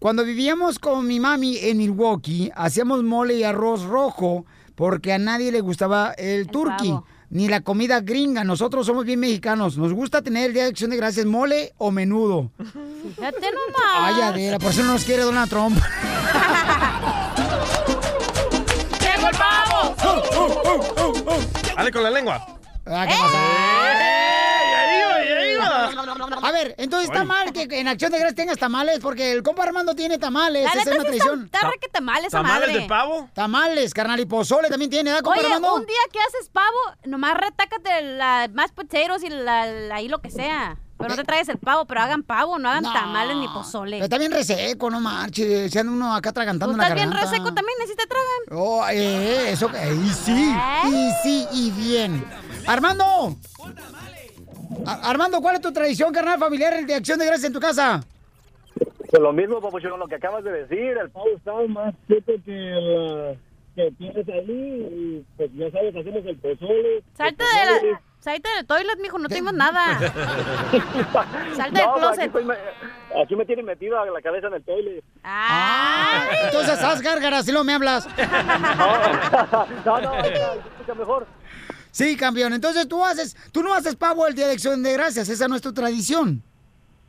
Cuando 0.00 0.24
vivíamos 0.24 0.78
con 0.78 1.06
mi 1.06 1.20
mami 1.20 1.58
en 1.58 1.76
Milwaukee, 1.76 2.50
hacíamos 2.56 3.02
mole 3.04 3.34
y 3.34 3.44
arroz 3.44 3.82
rojo 3.82 4.46
porque 4.74 5.12
a 5.12 5.18
nadie 5.18 5.52
le 5.52 5.60
gustaba 5.60 6.12
el, 6.12 6.46
turkey, 6.46 6.88
pavo. 6.88 7.04
ni 7.28 7.48
la 7.48 7.60
comida 7.60 8.00
gringa. 8.00 8.42
Nosotros 8.42 8.86
somos 8.86 9.04
bien 9.04 9.20
mexicanos. 9.20 9.76
Nos 9.76 9.92
gusta 9.92 10.22
tener 10.22 10.46
el 10.46 10.54
Día 10.54 10.62
de 10.62 10.70
Acción 10.70 10.88
de 10.90 10.96
Gracias 10.96 11.26
mole 11.26 11.74
o 11.76 11.90
menudo. 11.90 12.50
Fíjate 12.56 13.40
nomás. 13.52 13.98
Ay, 13.98 14.22
Adela, 14.22 14.58
por 14.58 14.70
eso 14.70 14.82
no 14.84 14.94
nos 14.94 15.04
quiere 15.04 15.22
Donald 15.22 15.50
Trump. 15.50 15.78
¡Tengo 18.98 19.28
el 19.28 19.36
pavo! 19.36 19.96
Dale 21.76 21.92
con 21.92 22.02
la 22.02 22.10
lengua. 22.10 22.46
Ah, 22.86 23.06
¿qué 23.06 23.14
pasa? 23.20 23.38
A 26.42 26.52
ver, 26.52 26.74
entonces 26.78 27.10
está 27.10 27.24
mal 27.24 27.52
que 27.52 27.62
en 27.78 27.88
Acción 27.88 28.10
de 28.12 28.18
Gracias 28.18 28.36
tengas 28.36 28.58
tamales, 28.58 28.98
porque 29.00 29.32
el 29.32 29.42
compa 29.42 29.62
Armando 29.64 29.94
tiene 29.94 30.18
tamales. 30.18 30.64
La 30.64 30.70
Esa 30.70 30.80
es 30.80 30.86
neta 30.86 31.00
una 31.02 31.10
sí 31.10 31.16
está- 31.44 31.70
que 31.80 31.88
¿Tamales 31.88 32.32
madre. 32.32 32.72
de 32.72 32.86
pavo? 32.86 33.28
Tamales, 33.34 33.94
carnal, 33.94 34.20
y 34.20 34.26
pozole 34.26 34.68
también 34.68 34.90
tiene, 34.90 35.10
¿verdad, 35.10 35.24
compa 35.24 35.38
Oye, 35.40 35.46
Armando? 35.46 35.74
un 35.76 35.86
día 35.86 35.96
que 36.12 36.18
haces 36.20 36.48
pavo, 36.50 36.76
nomás 37.04 37.34
retácate 37.36 38.02
la 38.16 38.48
más 38.54 38.72
potatoes 38.72 39.22
y 39.22 39.28
la, 39.28 39.66
la- 39.66 39.94
ahí 39.96 40.08
lo 40.08 40.20
que 40.20 40.30
sea. 40.30 40.76
Pero 40.98 41.10
no 41.10 41.16
te 41.16 41.24
traigas 41.24 41.48
el 41.48 41.56
pavo, 41.56 41.86
pero 41.86 42.02
hagan 42.02 42.22
pavo, 42.22 42.58
no 42.58 42.68
hagan 42.68 42.82
tamales 42.82 43.34
ni 43.38 43.48
pozole. 43.48 43.92
Pero 43.92 44.04
está 44.04 44.18
bien 44.18 44.32
reseco, 44.32 44.90
no 44.90 45.00
marches. 45.00 45.72
Se 45.72 45.78
anda 45.80 45.90
uno 45.92 46.14
acá 46.14 46.28
atragantando 46.28 46.74
Tú 46.74 46.76
la 46.76 46.84
estás 46.84 46.94
bien 46.94 47.08
garganta. 47.08 47.30
reseco 47.30 47.54
también, 47.54 47.78
así 47.82 47.94
te 47.96 48.06
tragan. 48.06 48.26
Oh, 48.62 48.86
eh, 48.86 49.50
eso, 49.50 49.70
eh, 49.74 49.98
y 50.04 50.10
sí, 50.10 50.54
y 50.88 51.10
sí, 51.22 51.46
y 51.52 51.70
bien. 51.70 52.22
Armando. 52.66 53.34
Armando, 54.86 55.40
¿cuál 55.40 55.56
es 55.56 55.60
tu 55.60 55.72
tradición, 55.72 56.12
carnal, 56.12 56.38
familiar 56.38 56.84
de 56.84 56.94
acción 56.94 57.18
de 57.18 57.26
gracias 57.26 57.46
en 57.46 57.52
tu 57.52 57.60
casa? 57.60 58.00
Pues 59.10 59.20
lo 59.22 59.32
mismo, 59.32 59.60
papuchón, 59.60 59.98
lo 59.98 60.06
que 60.06 60.14
acabas 60.14 60.44
de 60.44 60.52
decir. 60.52 60.96
El 60.96 61.10
pavo 61.10 61.26
está 61.36 61.52
más 61.68 61.94
seco 62.06 62.32
que 62.44 62.52
la 62.52 63.34
que 63.74 63.90
tienes 63.98 64.28
ahí. 64.28 64.46
Y 64.48 65.24
pues 65.36 65.50
ya 65.54 65.70
sabes, 65.70 65.96
hacemos 65.96 66.24
el 66.26 66.36
pozole. 66.38 67.02
Salte 67.16 67.44
los 67.44 67.82
de 67.82 67.90
la... 67.92 68.00
Salte 68.20 68.48
del 68.56 68.66
toilet, 68.66 68.98
mijo, 69.00 69.18
no 69.18 69.28
tenemos 69.28 69.54
nada. 69.54 69.98
Salte 71.56 71.78
del 71.78 71.86
No, 71.86 71.92
pues, 71.94 72.04
closet. 72.04 72.36
Aquí, 72.36 72.44
me- 72.44 73.22
aquí 73.22 73.36
me 73.36 73.46
tiene 73.46 73.62
metido 73.62 74.04
la 74.04 74.20
cabeza 74.22 74.46
en 74.48 74.54
el 74.54 74.62
toilet. 74.62 75.02
Ah, 75.24 76.28
entonces 76.44 76.80
haz 76.82 77.00
gárgaras 77.00 77.46
si 77.46 77.52
no 77.52 77.64
me 77.64 77.72
hablas. 77.74 78.06
No, 79.84 80.00
no, 80.00 80.14
escucha 80.18 80.94
mejor. 80.96 81.26
Sí, 81.90 82.16
campeón. 82.16 82.52
Entonces 82.52 82.88
tú 82.88 83.04
haces, 83.04 83.36
tú 83.52 83.62
no 83.62 83.74
haces 83.74 83.96
pavo 83.96 84.26
el 84.26 84.34
día 84.34 84.46
de 84.46 84.54
acción 84.54 84.82
de 84.82 84.92
gracias. 84.92 85.28
Esa 85.28 85.48
no 85.48 85.56
es 85.56 85.62
tu 85.62 85.72
tradición. 85.72 86.42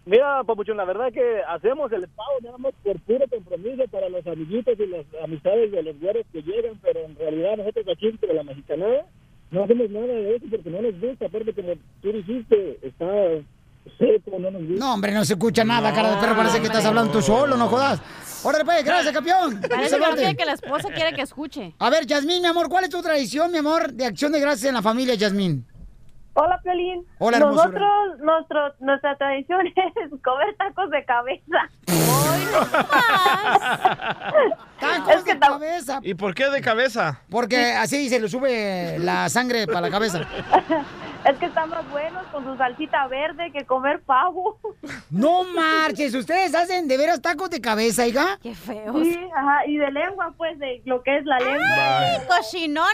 Mira, 0.06 0.44
papuchón, 0.44 0.78
la 0.78 0.86
verdad 0.86 1.12
que 1.14 1.42
hacemos 1.48 1.92
el 1.92 2.08
pavo 2.08 2.32
nada 2.42 2.58
más 2.58 2.74
por 2.84 3.00
puro 3.02 3.26
compromiso 3.30 3.84
para 3.92 4.10
los 4.10 4.26
amiguitos 4.26 4.74
y 4.80 4.88
las 4.88 5.06
amistades 5.24 5.72
de 5.72 5.84
los 5.84 6.00
güeros 6.00 6.26
que 6.32 6.42
llegan, 6.42 6.80
pero 6.82 7.02
en 7.02 7.16
realidad 7.16 7.58
nosotros 7.58 7.86
aquí 7.92 8.08
entre 8.08 8.34
la 8.34 8.44
mexicanada 8.44 9.06
no 9.52 9.64
hacemos 9.64 9.90
nada 9.92 10.08
de 10.08 10.36
eso 10.36 10.46
porque 10.50 10.70
no 10.70 10.82
nos 10.82 11.00
gusta. 11.00 11.26
Aparte, 11.26 11.54
como 11.54 11.74
tú 12.02 12.12
dijiste, 12.14 12.80
está 12.82 13.06
seco, 14.00 14.40
no 14.40 14.50
nos 14.50 14.62
gusta. 14.64 14.86
No, 14.86 14.94
hombre, 14.94 15.14
no 15.14 15.24
se 15.26 15.34
escucha 15.34 15.64
nada, 15.64 15.94
cara 15.94 16.16
de 16.16 16.22
perro. 16.22 16.36
Parece 16.36 16.60
que 16.62 16.68
estás 16.68 16.86
hablando 16.86 17.12
tú 17.12 17.22
solo, 17.22 17.56
no 17.58 17.68
jodas. 17.68 18.02
Órale, 18.44 18.66
pues, 18.66 18.84
gracias, 18.84 19.14
campeón. 19.14 19.62
Parece 19.70 20.00
que 20.00 20.26
no 20.26 20.38
que 20.38 20.46
la 20.46 20.54
esposa 20.54 20.90
quiere 20.90 21.14
que 21.14 21.22
escuche. 21.22 21.76
A 21.78 21.90
ver, 21.90 22.06
Yasmín, 22.06 22.42
mi 22.42 22.48
amor, 22.48 22.70
¿cuál 22.70 22.86
es 22.86 22.90
tu 22.90 23.02
tradición, 23.02 23.52
mi 23.52 23.60
amor, 23.60 23.94
de 23.94 24.06
acción 24.06 24.32
de 24.32 24.40
gracias 24.40 24.68
en 24.68 24.74
la 24.74 24.82
familia, 24.82 25.14
Yasmín? 25.16 25.66
Hola, 26.34 26.60
Piolín. 26.64 27.06
Hola, 27.20 27.38
hermosura. 27.38 27.66
Nosotros, 27.68 28.20
nuestro, 28.22 28.74
nuestra 28.80 29.18
tradición 29.18 29.68
es 29.68 30.22
comer 30.24 30.56
tacos 30.58 30.90
de 30.90 31.06
cabeza. 31.06 31.70
Tacos 34.80 35.26
de 35.26 35.40
cabeza. 35.40 36.00
¿Y 36.02 36.14
por 36.16 36.34
qué 36.34 36.50
de 36.50 36.62
cabeza? 36.62 37.22
Porque 37.30 37.74
así 37.74 38.10
se 38.10 38.20
le 38.20 38.28
sube 38.30 38.98
la 39.00 39.30
sangre 39.30 39.68
para 39.68 39.82
la 39.82 39.90
cabeza. 39.90 40.22
Es 41.24 41.38
que 41.38 41.46
están 41.46 41.70
más 41.70 41.88
buenos 41.92 42.26
con 42.28 42.44
su 42.44 42.58
salsita 42.58 43.08
verde 43.08 43.52
que 43.52 43.66
comer 43.66 44.02
pavo. 44.02 44.58
No 45.12 45.44
marches, 45.44 46.16
¿ustedes 46.16 46.56
hacen 46.56 46.88
de 46.88 46.98
veras 46.98 47.22
tacos 47.22 47.50
de 47.50 47.62
cabeza, 47.62 48.08
hija? 48.08 48.40
Qué 48.42 48.56
feo. 48.56 49.04
Sí, 49.04 49.20
ajá, 49.36 49.66
y 49.68 49.78
de 49.78 49.92
lengua, 49.92 50.34
pues, 50.36 50.58
de 50.58 50.82
lo 50.86 51.04
que 51.04 51.18
es 51.18 51.26
la 51.26 51.38
lengua. 51.38 52.00
¡Ay, 52.00 52.18
cochinona! 52.28 52.88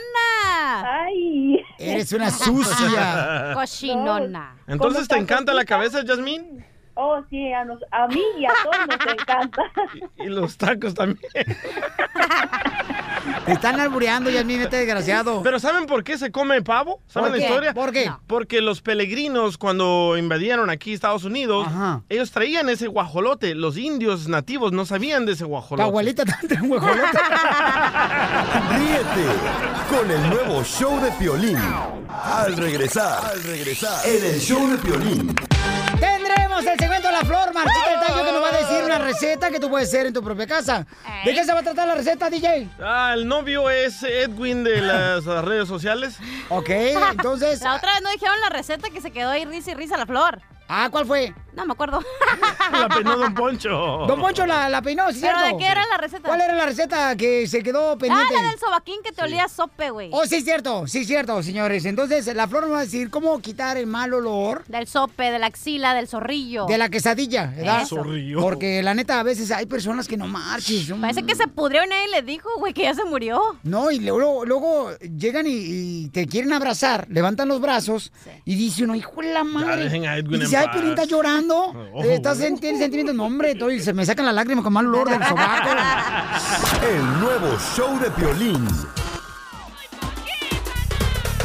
¡Ay! 0.83 1.63
Eres 1.77 2.11
una 2.11 2.29
sucia. 2.29 3.53
Cochinona. 3.53 4.57
¿Entonces 4.67 5.07
te 5.07 5.15
encanta 5.15 5.53
la 5.53 5.63
cabeza, 5.63 6.03
Yasmín? 6.03 6.65
Oh, 6.99 7.21
sí, 7.29 7.53
a, 7.53 7.63
nos- 7.63 7.83
a 7.91 8.07
mí 8.07 8.21
y 8.39 8.45
a 8.45 8.51
todos 8.63 8.87
nos 8.87 9.13
encanta. 9.21 9.61
Y 10.17 10.25
los 10.25 10.57
tacos 10.57 10.95
también. 10.95 11.19
Te 13.45 13.51
están 13.53 13.79
albureando, 13.79 14.29
Yasmín, 14.29 14.61
este 14.61 14.77
desgraciado. 14.77 15.41
¿Pero 15.43 15.59
saben 15.59 15.85
por 15.85 16.03
qué 16.03 16.17
se 16.17 16.31
come 16.31 16.61
pavo? 16.61 17.01
¿Saben 17.07 17.29
¿Por 17.29 17.31
la 17.31 17.37
qué? 17.37 17.43
historia? 17.49 17.73
¿Por 17.73 17.91
qué? 17.91 18.11
Porque 18.25 18.61
los 18.61 18.81
peregrinos, 18.81 19.57
cuando 19.57 20.15
invadieron 20.17 20.69
aquí 20.69 20.93
Estados 20.93 21.23
Unidos, 21.23 21.67
ellos 22.09 22.31
traían 22.31 22.69
ese 22.69 22.87
guajolote. 22.87 23.53
Los 23.55 23.77
indios 23.77 24.27
nativos 24.27 24.71
no 24.71 24.85
sabían 24.85 25.25
de 25.25 25.33
ese 25.33 25.45
guajolote. 25.45 25.83
abuelita 25.87 26.25
también 26.25 26.47
trae 26.49 26.61
un 26.61 26.69
guajolote. 26.69 26.99
Ríete 28.71 29.25
con 29.89 30.09
el 30.11 30.29
nuevo 30.29 30.63
show 30.63 30.99
de 31.01 31.11
Piolín. 31.11 31.57
Al 32.09 32.55
regresar, 32.57 33.23
al 33.25 33.43
regresar, 33.43 34.05
en 34.07 34.25
el 34.25 34.39
show 34.39 34.67
de 34.69 34.77
Piolín. 34.77 35.35
Tenemos 36.57 36.73
el 36.73 36.79
segmento 36.79 37.07
de 37.07 37.13
la 37.13 37.19
flor, 37.19 37.53
Marchita 37.53 37.93
el 37.93 37.99
Tallo, 37.99 38.25
que 38.25 38.31
nos 38.31 38.41
va 38.41 38.49
a 38.49 38.57
decir 38.57 38.83
una 38.83 38.97
receta 38.97 39.51
que 39.51 39.59
tú 39.59 39.69
puedes 39.69 39.89
hacer 39.89 40.07
en 40.07 40.13
tu 40.13 40.23
propia 40.23 40.47
casa. 40.47 40.87
¿De 41.23 41.31
qué 41.31 41.45
se 41.45 41.53
va 41.53 41.59
a 41.59 41.63
tratar 41.63 41.87
la 41.87 41.93
receta, 41.93 42.31
DJ? 42.31 42.67
Ah, 42.81 43.11
el 43.13 43.27
novio 43.27 43.69
es 43.69 44.01
Edwin 44.01 44.63
de 44.63 44.81
las 44.81 45.23
redes 45.25 45.67
sociales. 45.67 46.17
Ok, 46.49 46.69
entonces... 46.69 47.61
La 47.67 47.75
otra 47.75 47.93
vez 47.93 48.01
no 48.01 48.09
dijeron 48.09 48.35
la 48.41 48.49
receta 48.49 48.89
que 48.89 49.01
se 49.01 49.11
quedó 49.11 49.29
ahí 49.29 49.45
risa 49.45 49.71
y 49.71 49.73
risa 49.75 49.97
la 49.97 50.07
flor. 50.07 50.41
Ah, 50.69 50.89
¿cuál 50.91 51.05
fue? 51.05 51.33
No 51.53 51.65
me 51.65 51.73
acuerdo. 51.73 51.99
La 52.71 52.87
peinó 52.89 53.17
Don 53.17 53.33
Poncho. 53.33 53.69
Don 54.07 54.19
Poncho 54.19 54.45
la, 54.45 54.69
la 54.69 54.81
peinó, 54.81 55.11
¿sí 55.11 55.19
¿Pero 55.21 55.39
cierto? 55.39 55.57
de 55.57 55.63
qué 55.63 55.71
era 55.71 55.83
la 55.89 55.97
receta? 55.97 56.27
¿Cuál 56.27 56.41
era 56.41 56.53
la 56.53 56.65
receta 56.65 57.15
que 57.15 57.47
se 57.47 57.63
quedó 57.63 57.97
pendiente? 57.97 58.33
Ah, 58.37 58.43
la 58.43 58.49
del 58.49 58.59
sobaquín 58.59 58.97
que 59.03 59.11
te 59.11 59.23
olía 59.23 59.47
sope, 59.47 59.89
güey. 59.89 60.09
Oh, 60.13 60.25
sí, 60.25 60.41
cierto, 60.41 60.85
sí, 60.85 61.05
cierto, 61.05 61.41
señores. 61.41 61.85
Entonces, 61.85 62.27
la 62.35 62.47
flor 62.47 62.63
nos 62.63 62.73
va 62.73 62.79
a 62.79 62.81
decir 62.81 63.09
cómo 63.09 63.39
quitar 63.39 63.77
el 63.77 63.87
mal 63.87 64.13
olor 64.13 64.63
Del 64.67 64.85
sope, 64.87 65.31
de 65.31 65.39
la 65.39 65.47
axila, 65.47 65.93
del 65.95 66.07
zorrillo. 66.07 66.65
de 66.67 66.77
la 66.77 66.89
quesadilla, 66.89 67.47
¿verdad? 67.55 67.81
Eso. 67.83 67.95
Zorrillo. 67.97 68.41
Porque 68.41 68.83
la 68.83 68.93
neta, 68.93 69.19
a 69.19 69.23
veces 69.23 69.49
hay 69.51 69.65
personas 69.65 70.07
que 70.07 70.17
no 70.17 70.27
marchen. 70.27 70.83
son- 70.85 71.01
Parece 71.01 71.23
que 71.23 71.33
se 71.35 71.47
pudrió 71.47 71.83
y 71.83 71.87
nadie 71.87 72.07
le 72.09 72.21
dijo, 72.21 72.49
güey, 72.59 72.73
que 72.73 72.83
ya 72.83 72.93
se 72.93 73.05
murió. 73.05 73.41
No, 73.63 73.89
y 73.89 73.99
luego, 73.99 74.45
luego 74.45 74.91
llegan 74.99 75.47
y, 75.47 75.53
y 75.53 76.09
te 76.09 76.27
quieren 76.27 76.53
abrazar, 76.53 77.07
levantan 77.09 77.47
los 77.47 77.61
brazos 77.61 78.11
y 78.45 78.55
dice 78.55 78.83
uno, 78.83 78.93
hijo 78.93 79.21
de 79.21 79.33
la 79.33 79.43
madre. 79.43 79.85
dejen 79.85 80.05
a 80.05 80.17
Edwin 80.17 80.41
y 80.41 80.43
dice, 80.45 80.55
en 80.56 80.56
ay, 80.59 80.65
paz". 80.67 80.73
Piolín, 80.75 80.89
estás 80.91 81.07
llorando. 81.07 81.57
Oh. 81.93 82.03
Eh, 82.03 82.15
estás 82.15 82.39
en, 82.41 82.57
tienes 82.59 82.79
sentimientos. 82.79 83.15
No, 83.15 83.25
hombre, 83.25 83.55
todo, 83.55 83.71
y 83.71 83.79
se 83.81 83.93
me 83.93 84.05
sacan 84.05 84.25
las 84.25 84.35
lágrimas 84.35 84.63
con 84.63 84.73
mal 84.73 84.85
olor 84.87 85.09
del 85.09 85.23
sobaco. 85.27 85.69
El 86.89 87.19
nuevo 87.19 87.57
show 87.75 87.99
de 87.99 88.09
Piolín. 88.11 88.67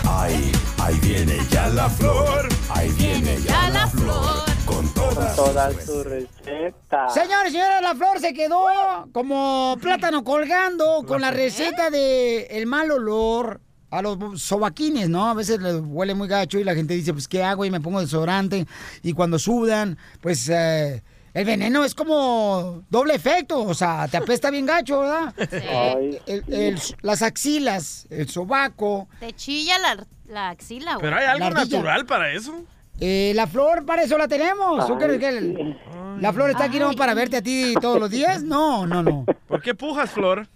Ay, 0.08 0.52
ahí 0.78 0.98
viene 1.02 1.38
ya 1.50 1.68
la 1.68 1.88
flor. 1.88 2.48
Ahí 2.70 2.90
viene 2.92 3.38
ya 3.40 3.70
la 3.70 3.86
flor. 3.86 4.42
Con 4.64 4.88
todas. 4.94 5.34
Toda 5.36 5.70
su 5.84 6.04
receta. 6.04 7.08
Señores, 7.08 7.52
señores, 7.52 7.82
la 7.82 7.94
flor 7.94 8.20
se 8.20 8.32
quedó 8.32 8.66
como 9.12 9.76
plátano 9.80 10.22
colgando 10.22 11.02
con 11.06 11.20
la 11.20 11.30
receta 11.30 11.90
de 11.90 12.46
el 12.50 12.66
mal 12.66 12.90
olor 12.90 13.60
a 13.92 14.00
los 14.02 14.40
sobaquines, 14.42 15.08
¿no? 15.08 15.28
A 15.28 15.34
veces 15.34 15.60
les 15.60 15.76
huele 15.84 16.14
muy 16.14 16.26
gacho 16.26 16.58
y 16.58 16.64
la 16.64 16.74
gente 16.74 16.94
dice, 16.94 17.12
pues, 17.12 17.28
¿qué 17.28 17.42
hago? 17.44 17.64
Y 17.64 17.70
me 17.70 17.80
pongo 17.80 18.00
desodorante. 18.00 18.66
Y 19.02 19.12
cuando 19.12 19.38
sudan, 19.38 19.98
pues, 20.22 20.48
eh, 20.48 21.02
el 21.34 21.44
veneno 21.44 21.84
es 21.84 21.94
como 21.94 22.82
doble 22.90 23.14
efecto. 23.14 23.62
O 23.62 23.74
sea, 23.74 24.08
te 24.08 24.16
apesta 24.16 24.50
bien 24.50 24.64
gacho, 24.66 25.00
¿verdad? 25.00 25.34
Ay, 25.96 26.18
El- 26.26 26.44
el- 26.52 26.80
las 27.02 27.20
axilas, 27.22 28.06
el 28.10 28.28
sobaco. 28.30 29.08
Te 29.20 29.32
chilla 29.34 29.78
la, 29.78 30.06
la 30.26 30.48
axila, 30.48 30.94
güey. 30.94 31.02
Pero 31.04 31.16
hay 31.16 31.26
algo 31.26 31.50
natural 31.50 32.06
para 32.06 32.32
eso. 32.32 32.64
Eh, 33.00 33.32
la 33.34 33.46
flor, 33.46 33.84
para 33.84 34.02
eso 34.04 34.16
la 34.16 34.28
tenemos. 34.28 34.86
¿Tú 34.86 34.94
Ay, 34.94 34.98
crees 35.04 35.18
que 35.18 35.28
el- 35.28 35.78
la 36.20 36.32
flor 36.32 36.50
está 36.50 36.64
aquí 36.64 36.78
no 36.78 36.92
para 36.92 37.14
verte 37.14 37.36
a 37.38 37.42
ti 37.42 37.74
todos 37.80 37.98
los 38.00 38.08
días? 38.10 38.42
No, 38.42 38.86
no, 38.86 39.02
no. 39.02 39.26
¿Por 39.48 39.60
qué 39.60 39.74
pujas, 39.74 40.10
Flor? 40.10 40.46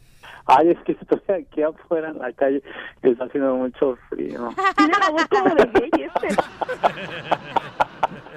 Ay, 0.46 0.70
es 0.70 0.78
que 0.84 0.92
estoy 0.92 1.20
aquí 1.34 1.62
afuera 1.62 2.08
en 2.10 2.18
la 2.18 2.32
calle 2.32 2.62
y 3.02 3.10
está 3.10 3.24
haciendo 3.24 3.56
mucho 3.56 3.96
frío. 4.08 4.48
Tiene 4.76 4.92
la 4.98 5.10
voz 5.10 5.26
como 5.28 5.54
de 5.54 5.64
gay 5.74 5.90
este. 6.04 6.28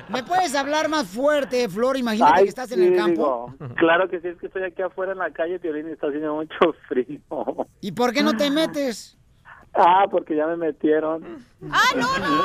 ¿Me 0.09 0.23
puedes 0.23 0.55
hablar 0.55 0.89
más 0.89 1.07
fuerte, 1.07 1.69
Flor? 1.69 1.95
Imagínate 1.95 2.33
Ay, 2.37 2.43
que 2.45 2.49
estás 2.49 2.71
en 2.71 2.81
el 2.81 2.95
campo. 2.95 3.53
digo, 3.59 3.75
claro 3.75 4.09
que 4.09 4.19
sí, 4.21 4.29
es 4.29 4.37
que 4.39 4.47
estoy 4.47 4.63
aquí 4.63 4.81
afuera 4.81 5.11
en 5.11 5.19
la 5.19 5.29
calle, 5.31 5.59
Piolín, 5.59 5.87
y 5.87 5.91
está 5.91 6.07
haciendo 6.07 6.33
mucho 6.33 6.73
frío. 6.87 7.19
¿Y 7.81 7.91
por 7.91 8.11
qué 8.11 8.23
no 8.23 8.35
te 8.35 8.49
metes? 8.49 9.15
Ah, 9.75 10.05
porque 10.09 10.35
ya 10.35 10.47
me 10.47 10.57
metieron. 10.57 11.23
¡Ah, 11.69 11.77
no, 11.95 12.17
No, 12.17 12.43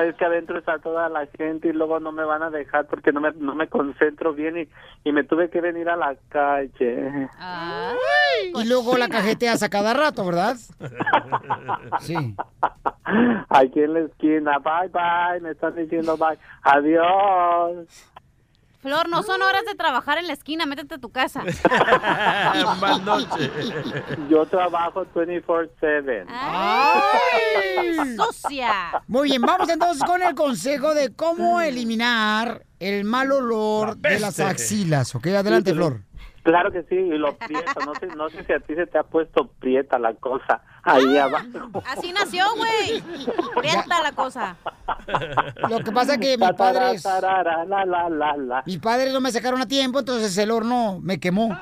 es 0.00 0.14
que 0.16 0.24
adentro 0.24 0.58
está 0.58 0.78
toda 0.78 1.08
la 1.08 1.26
gente 1.36 1.68
y 1.68 1.72
luego 1.72 2.00
no 2.00 2.12
me 2.12 2.24
van 2.24 2.42
a 2.42 2.50
dejar 2.50 2.86
porque 2.86 3.12
no 3.12 3.20
me, 3.20 3.32
no 3.32 3.54
me 3.54 3.68
concentro 3.68 4.32
bien 4.32 4.58
y, 4.58 4.68
y 5.08 5.12
me 5.12 5.24
tuve 5.24 5.50
que 5.50 5.60
venir 5.60 5.88
a 5.88 5.96
la 5.96 6.16
calle. 6.28 7.28
Y 8.54 8.68
luego 8.68 8.96
la 8.96 9.08
cajeteas 9.08 9.62
a 9.62 9.68
cada 9.68 9.94
rato, 9.94 10.24
¿verdad? 10.24 10.56
Sí. 12.00 12.34
Aquí 13.48 13.80
en 13.80 13.94
la 13.94 14.00
esquina, 14.00 14.58
bye 14.58 14.88
bye, 14.88 15.40
me 15.40 15.50
están 15.50 15.74
diciendo 15.74 16.16
bye, 16.16 16.38
adiós. 16.62 17.86
Flor, 18.82 19.08
no 19.08 19.22
son 19.22 19.40
horas 19.42 19.64
de 19.64 19.76
trabajar 19.76 20.18
en 20.18 20.26
la 20.26 20.32
esquina, 20.32 20.66
métete 20.66 20.96
a 20.96 20.98
tu 20.98 21.10
casa. 21.10 21.44
Mal 22.80 23.04
noche. 23.04 23.48
Yo 24.28 24.44
trabajo 24.46 25.06
24/7. 25.14 26.26
¡Sucia! 28.16 29.02
Muy 29.06 29.28
bien, 29.28 29.42
vamos 29.42 29.68
entonces 29.68 30.02
con 30.02 30.20
el 30.20 30.34
consejo 30.34 30.94
de 30.94 31.14
cómo 31.14 31.60
eliminar 31.60 32.66
el 32.80 33.04
mal 33.04 33.30
olor 33.30 33.96
de 33.98 34.18
las 34.18 34.40
axilas. 34.40 35.14
¿Ok? 35.14 35.28
Adelante, 35.28 35.72
Flor. 35.72 36.00
Claro 36.42 36.72
que 36.72 36.82
sí, 36.82 36.96
y 36.96 37.18
lo 37.18 37.36
prieto, 37.36 37.80
no 37.86 37.94
sé, 37.94 38.06
no 38.16 38.28
sé 38.28 38.42
si 38.44 38.52
a 38.52 38.58
ti 38.58 38.74
se 38.74 38.86
te 38.86 38.98
ha 38.98 39.04
puesto 39.04 39.46
prieta 39.60 39.98
la 39.98 40.14
cosa 40.14 40.60
ahí 40.82 41.16
abajo. 41.16 41.46
Así 41.86 42.12
nació, 42.12 42.44
güey. 42.56 43.00
Prieta 43.56 44.02
la 44.02 44.10
cosa. 44.10 44.56
Lo 45.68 45.78
que 45.78 45.92
pasa 45.92 46.14
es 46.14 46.18
que 46.18 46.36
mis 46.36 46.52
padres... 46.52 47.02
Tarara, 47.02 47.64
la, 47.64 47.84
la, 47.84 48.08
la, 48.08 48.36
la. 48.36 48.62
Mis 48.66 48.78
padres 48.78 49.12
no 49.12 49.20
me 49.20 49.30
sacaron 49.30 49.62
a 49.62 49.68
tiempo, 49.68 50.00
entonces 50.00 50.36
el 50.38 50.50
horno 50.50 50.98
me 51.00 51.20
quemó. 51.20 51.56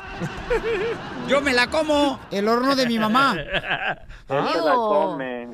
Yo 1.29 1.43
me 1.43 1.53
la 1.53 1.67
como, 1.69 2.19
el 2.31 2.49
horno 2.49 2.75
de 2.75 2.87
mi 2.87 2.99
mamá. 2.99 3.37
Él 3.37 4.45
se 4.53 4.61
la 4.63 4.75
come. 4.75 5.49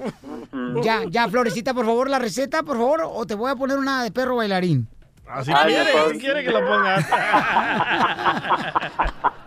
Ya, 0.83 1.03
ya, 1.09 1.29
Florecita, 1.29 1.75
por 1.75 1.85
favor, 1.85 2.09
la 2.09 2.21
receta, 2.21 2.63
por 2.63 2.77
favor, 2.77 3.03
o 3.05 3.27
te 3.27 3.35
voy 3.35 3.51
a 3.51 3.57
poner 3.57 3.79
una 3.79 4.05
de 4.05 4.13
perro 4.13 4.37
bailarín. 4.37 4.89
Así 5.29 5.53
Ay, 5.55 5.75
quiere, 5.75 6.19
quiere 6.19 6.45
que 6.45 6.51
lo 6.51 6.67
pongas. 6.67 7.09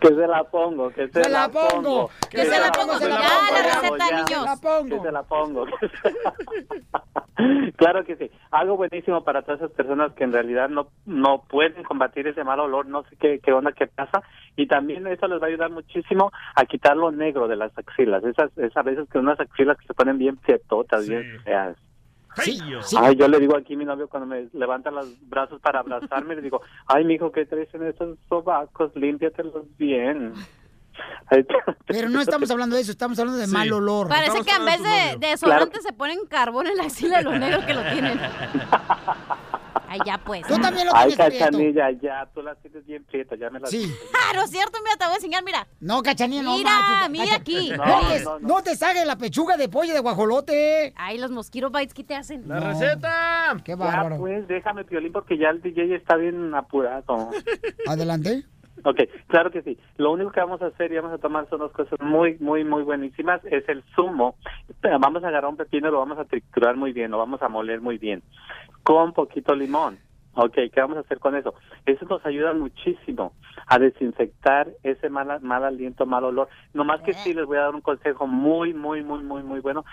Que 0.00 0.08
se 0.08 0.26
la 0.28 0.44
pongo, 0.44 0.90
que 0.90 1.08
se, 1.08 1.24
Se 1.24 1.30
la 1.30 1.48
pongo, 1.48 2.08
que 2.30 2.44
se 2.44 2.60
la 2.60 2.70
pongo, 2.70 2.94
se 2.98 3.08
la 3.08 3.16
pongo. 3.16 3.28
Ya, 3.28 3.52
la 3.52 3.62
receta, 3.62 4.10
ya. 4.10 4.16
niños. 4.16 4.44
La 4.44 4.56
pongo. 4.56 4.96
Que 4.96 5.02
se 5.02 5.12
la 5.12 5.22
pongo. 5.24 5.66
claro 7.76 8.04
que 8.04 8.16
sí. 8.16 8.30
Algo 8.52 8.76
buenísimo 8.76 9.24
para 9.24 9.42
todas 9.42 9.60
esas 9.60 9.72
personas 9.72 10.12
que 10.12 10.22
en 10.22 10.32
realidad 10.32 10.68
no 10.68 10.88
no 11.04 11.42
pueden 11.48 11.82
combatir 11.82 12.28
ese 12.28 12.44
mal 12.44 12.60
olor, 12.60 12.86
no 12.86 13.02
sé 13.04 13.16
qué, 13.16 13.40
qué 13.40 13.52
onda 13.52 13.72
que 13.72 13.88
pasa. 13.88 14.22
Y 14.56 14.68
también 14.68 15.04
eso 15.08 15.26
les 15.26 15.40
va 15.40 15.46
a 15.46 15.48
ayudar 15.48 15.70
muchísimo 15.70 16.30
a 16.54 16.64
quitar 16.64 16.96
lo 16.96 17.10
negro 17.10 17.48
de 17.48 17.56
las 17.56 17.76
axilas. 17.76 18.22
Esas, 18.24 18.56
esas 18.56 18.84
veces 18.84 19.08
que 19.10 19.18
unas 19.18 19.40
axilas 19.40 19.78
que 19.78 19.86
se 19.86 19.94
ponen 19.94 20.18
bien 20.18 20.36
pietotas, 20.36 21.08
bien 21.08 21.40
feas. 21.42 21.76
Sí, 22.42 22.96
Ay, 22.98 23.16
yo 23.16 23.28
le 23.28 23.38
digo 23.40 23.56
aquí 23.56 23.74
a 23.74 23.76
mi 23.76 23.84
novio 23.84 24.08
cuando 24.08 24.26
me 24.26 24.48
levanta 24.52 24.90
los 24.90 25.06
brazos 25.28 25.60
para 25.60 25.80
abrazarme, 25.80 26.36
le 26.36 26.42
digo, 26.42 26.60
ay, 26.86 27.04
mijo, 27.04 27.32
¿qué 27.32 27.46
traes 27.46 27.72
en 27.74 27.86
esos 27.86 28.18
sobacos? 28.28 28.94
Límpiatelos 28.94 29.64
bien. 29.76 30.34
Pero 31.86 32.08
no 32.08 32.20
estamos 32.20 32.50
hablando 32.50 32.76
de 32.76 32.82
eso, 32.82 32.90
estamos 32.90 33.18
hablando 33.18 33.40
de 33.40 33.46
mal 33.46 33.72
olor. 33.72 34.08
Parece 34.08 34.42
que 34.42 34.54
en 34.54 34.64
vez 34.64 34.82
de, 34.82 35.18
de 35.18 35.26
desodorante 35.28 35.80
se 35.80 35.92
ponen 35.92 36.26
carbón 36.26 36.66
en 36.66 36.76
la 36.76 36.84
axila 36.84 37.18
de 37.18 37.24
los 37.24 37.38
negros 37.38 37.64
que 37.64 37.74
lo 37.74 37.82
tienen. 37.82 38.20
Ay, 39.88 39.98
ya 40.04 40.18
pues. 40.18 40.46
Tú 40.46 40.58
también 40.60 40.86
lo 40.86 40.94
Ay, 40.94 41.08
tienes 41.08 41.26
prieto. 41.26 41.44
cachanilla, 41.46 41.90
ya, 41.92 42.28
tú 42.34 42.42
las 42.42 42.58
tienes 42.60 42.84
bien 42.86 43.04
prietas, 43.04 43.38
ya 43.38 43.48
me 43.50 43.58
las... 43.60 43.70
Sí. 43.70 43.90
Ah, 44.14 44.32
no 44.34 44.42
es 44.42 44.50
cierto, 44.50 44.78
mira, 44.84 44.96
te 44.98 45.04
voy 45.04 45.12
a 45.12 45.16
enseñar, 45.16 45.42
mira. 45.44 45.66
No, 45.80 46.02
cachanilla, 46.02 46.42
no 46.42 46.56
Mira, 46.56 46.70
manches, 46.70 47.10
mira 47.10 47.24
cacha- 47.24 47.36
aquí. 47.36 47.70
No, 47.70 47.84
No, 47.86 48.08
te, 48.08 48.24
no, 48.24 48.38
no 48.40 48.62
te 48.62 48.76
sague 48.76 49.04
la 49.04 49.16
pechuga 49.16 49.56
de 49.56 49.68
pollo 49.68 49.94
de 49.94 50.00
guajolote. 50.00 50.92
Ay, 50.96 51.18
los 51.18 51.30
mosquito 51.30 51.70
bites, 51.70 51.94
¿qué 51.94 52.04
te 52.04 52.14
hacen? 52.14 52.46
La 52.48 52.60
receta. 52.60 53.56
Qué 53.64 53.72
Ya, 53.72 53.76
bárbaro. 53.76 54.18
pues, 54.18 54.46
déjame, 54.46 54.84
Piolín, 54.84 55.12
porque 55.12 55.38
ya 55.38 55.48
el 55.50 55.62
DJ 55.62 55.94
está 55.96 56.16
bien 56.16 56.54
apurado. 56.54 57.30
Adelante. 57.86 58.44
Ok, 58.84 59.00
claro 59.26 59.50
que 59.50 59.60
sí. 59.62 59.76
Lo 59.96 60.12
único 60.12 60.30
que 60.30 60.38
vamos 60.38 60.62
a 60.62 60.66
hacer 60.66 60.92
y 60.92 60.96
vamos 60.96 61.12
a 61.12 61.18
tomar 61.18 61.48
son 61.50 61.58
dos 61.58 61.72
cosas 61.72 61.98
muy, 62.00 62.36
muy, 62.38 62.62
muy 62.62 62.84
buenísimas. 62.84 63.40
Es 63.46 63.68
el 63.68 63.82
zumo. 63.96 64.36
Pero 64.80 65.00
Vamos 65.00 65.24
a 65.24 65.28
agarrar 65.28 65.50
un 65.50 65.56
pepino, 65.56 65.90
lo 65.90 65.98
vamos 65.98 66.16
a 66.18 66.24
triturar 66.26 66.76
muy 66.76 66.92
bien, 66.92 67.10
lo 67.10 67.18
vamos 67.18 67.42
a 67.42 67.48
moler 67.48 67.80
muy 67.80 67.98
bien. 67.98 68.22
Con 68.88 69.12
poquito 69.12 69.54
limón. 69.54 69.98
Ok, 70.32 70.54
¿qué 70.72 70.80
vamos 70.80 70.96
a 70.96 71.00
hacer 71.00 71.18
con 71.18 71.36
eso? 71.36 71.52
Eso 71.84 72.06
nos 72.06 72.24
ayuda 72.24 72.54
muchísimo 72.54 73.34
a 73.66 73.78
desinfectar 73.78 74.66
ese 74.82 75.10
mal, 75.10 75.42
mal 75.42 75.62
aliento, 75.62 76.06
mal 76.06 76.24
olor. 76.24 76.48
Nomás 76.72 77.02
que 77.02 77.12
sí 77.12 77.34
les 77.34 77.44
voy 77.44 77.58
a 77.58 77.64
dar 77.64 77.74
un 77.74 77.82
consejo 77.82 78.26
muy, 78.26 78.72
muy, 78.72 79.04
muy, 79.04 79.22
muy, 79.22 79.42
muy 79.42 79.60
bueno. 79.60 79.84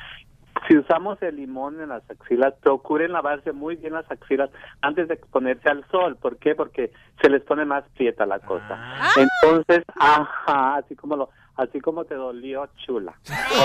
Si 0.65 0.77
usamos 0.77 1.21
el 1.21 1.35
limón 1.35 1.81
en 1.81 1.89
las 1.89 2.09
axilas, 2.09 2.53
procuren 2.61 3.11
lavarse 3.11 3.51
muy 3.51 3.75
bien 3.75 3.91
las 3.91 4.09
axilas 4.09 4.49
antes 4.79 5.09
de 5.09 5.17
ponerse 5.17 5.67
al 5.67 5.85
sol. 5.89 6.15
¿Por 6.15 6.37
qué? 6.37 6.55
Porque 6.55 6.93
se 7.21 7.29
les 7.29 7.43
pone 7.43 7.65
más 7.65 7.83
prieta 7.97 8.25
la 8.25 8.39
cosa. 8.39 8.79
Entonces, 9.17 9.83
ajá, 9.99 10.77
así 10.77 10.95
como 10.95 11.17
lo, 11.17 11.29
así 11.57 11.81
como 11.81 12.05
te 12.05 12.15
dolió, 12.15 12.69
chula. 12.77 13.13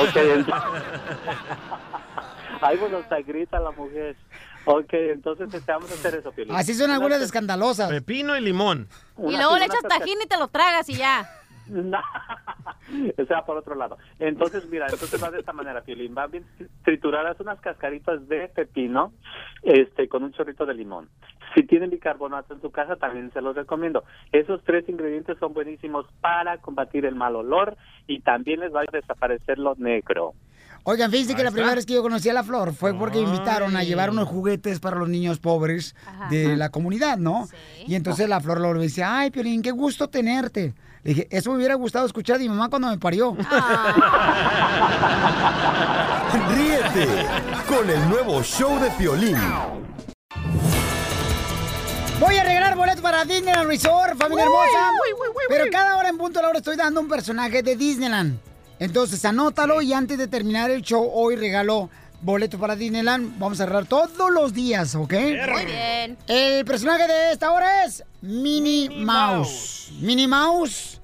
Ok, 0.03 0.17
entonces... 0.17 0.83
Ay, 2.63 2.77
bueno, 2.79 2.99
hasta 2.99 3.21
grita 3.21 3.61
la 3.61 3.71
mujer. 3.71 4.17
Ok, 4.65 4.93
entonces 4.93 5.53
este, 5.53 5.73
vamos 5.73 5.91
a 5.91 5.95
hacer 5.95 6.15
eso, 6.17 6.33
Piolín. 6.33 6.55
Así 6.55 6.75
son 6.75 6.91
algunas 6.91 7.23
escandalosas. 7.23 7.89
Pepino 7.89 8.37
y 8.37 8.41
limón. 8.41 8.89
Y 9.19 9.37
luego 9.37 9.57
le 9.59 9.65
echas 9.65 9.83
tajín 9.89 10.19
y 10.23 10.27
te 10.27 10.39
lo 10.39 10.49
tragas 10.49 10.89
y 10.89 10.95
ya. 10.95 11.29
No. 11.71 12.01
o 13.17 13.25
sea, 13.27 13.45
por 13.45 13.57
otro 13.57 13.77
lado. 13.77 13.97
Entonces, 14.19 14.67
mira, 14.69 14.87
entonces 14.91 15.23
va 15.23 15.31
de 15.31 15.39
esta 15.39 15.53
manera, 15.53 15.83
Piolín. 15.83 16.17
Va 16.19 16.27
bien 16.27 16.45
trituradas 16.83 17.39
unas 17.39 17.61
cascaritas 17.61 18.27
de 18.27 18.49
pepino 18.49 19.13
este, 19.63 20.09
con 20.09 20.25
un 20.25 20.33
chorrito 20.33 20.67
de 20.67 20.75
limón. 20.75 21.09
Si 21.55 21.63
tienen 21.63 21.91
bicarbonato 21.91 22.55
en 22.55 22.61
su 22.61 22.73
casa, 22.73 22.97
también 22.97 23.33
se 23.33 23.41
los 23.41 23.55
recomiendo. 23.55 24.03
Esos 24.33 24.65
tres 24.65 24.89
ingredientes 24.89 25.39
son 25.39 25.55
buenísimos 25.55 26.07
para 26.21 26.59
combatir 26.59 27.07
el 27.07 27.15
mal 27.15 27.37
olor 27.37 27.77
y 28.09 28.21
también 28.21 28.61
les 28.61 28.75
va 28.75 28.81
a 28.81 28.91
desaparecer 28.91 29.59
lo 29.59 29.77
negro. 29.77 30.35
Oigan, 30.85 31.11
fíjense 31.11 31.35
que 31.35 31.45
la 31.45 31.51
primera 31.51 31.75
vez 31.75 31.85
que 31.87 31.93
yo 31.95 32.03
conocí 32.03 32.29
a 32.29 32.33
la 32.33 32.43
flor 32.43 32.73
fue 32.75 32.95
porque 32.95 33.19
me 33.21 33.25
invitaron 33.29 33.77
a 33.77 33.85
llevar 33.85 34.11
unos 34.11 34.27
juguetes 34.29 34.81
para 34.81 34.97
los 34.97 35.09
niños 35.09 35.39
pobres 35.39 35.95
de 36.31 36.57
la 36.57 36.71
comunidad, 36.71 37.19
¿no? 37.19 37.49
Y 37.87 37.95
entonces 37.95 38.29
la 38.29 38.41
flor 38.41 38.61
lo 38.61 38.73
decía, 38.75 39.19
ay, 39.19 39.31
Piolín, 39.31 39.63
qué 39.63 39.71
gusto 39.73 40.09
tenerte. 40.09 40.75
Le 41.03 41.11
dije, 41.15 41.29
eso 41.31 41.51
me 41.51 41.57
hubiera 41.57 41.75
gustado 41.75 42.07
escuchar 42.07 42.39
de 42.39 42.45
mi 42.45 42.51
mamá 42.51 42.69
cuando 42.69 42.89
me 42.89 42.99
parió. 42.99 43.35
Ríete 46.55 47.07
con 47.69 47.89
el 47.89 48.09
nuevo 48.09 48.43
show 48.43 48.79
de 48.81 48.91
Piolín. 48.93 49.37
Voy 52.19 52.37
a 52.37 52.45
regalar 52.45 52.77
boletos 52.77 53.01
para 53.01 53.25
Disneyland 53.25 53.67
Resort, 53.67 54.19
familia 54.19 54.45
Uy, 54.45 54.51
hermosa. 54.53 54.91
uy, 54.93 55.13
uy, 55.23 55.29
uy, 55.29 55.43
Pero 55.49 55.65
uy. 55.65 55.71
cada 55.71 55.97
hora 55.97 56.09
en 56.11 56.19
punto 56.19 56.39
de 56.39 56.43
la 56.43 56.49
hora 56.51 56.59
estoy 56.59 56.77
dando 56.77 57.01
un 57.01 57.09
personaje 57.09 57.63
de 57.63 57.77
Disneyland. 57.77 58.39
Entonces 58.81 59.23
anótalo 59.27 59.83
y 59.83 59.93
antes 59.93 60.17
de 60.17 60.27
terminar 60.27 60.71
el 60.71 60.81
show 60.81 61.09
hoy 61.13 61.37
regalo 61.37 61.91
boletos 62.23 62.59
para 62.59 62.75
Disneyland. 62.75 63.39
Vamos 63.39 63.61
a 63.61 63.65
cerrar 63.65 63.85
todos 63.85 64.31
los 64.33 64.55
días, 64.55 64.95
¿ok? 64.95 65.13
Muy 65.13 65.65
bien. 65.67 66.17
El 66.27 66.65
personaje 66.65 67.07
de 67.07 67.33
esta 67.33 67.53
hora 67.53 67.85
es 67.85 68.03
Minnie 68.23 68.89
Mouse. 68.89 69.93
Minnie 70.01 70.27
Mouse. 70.27 70.99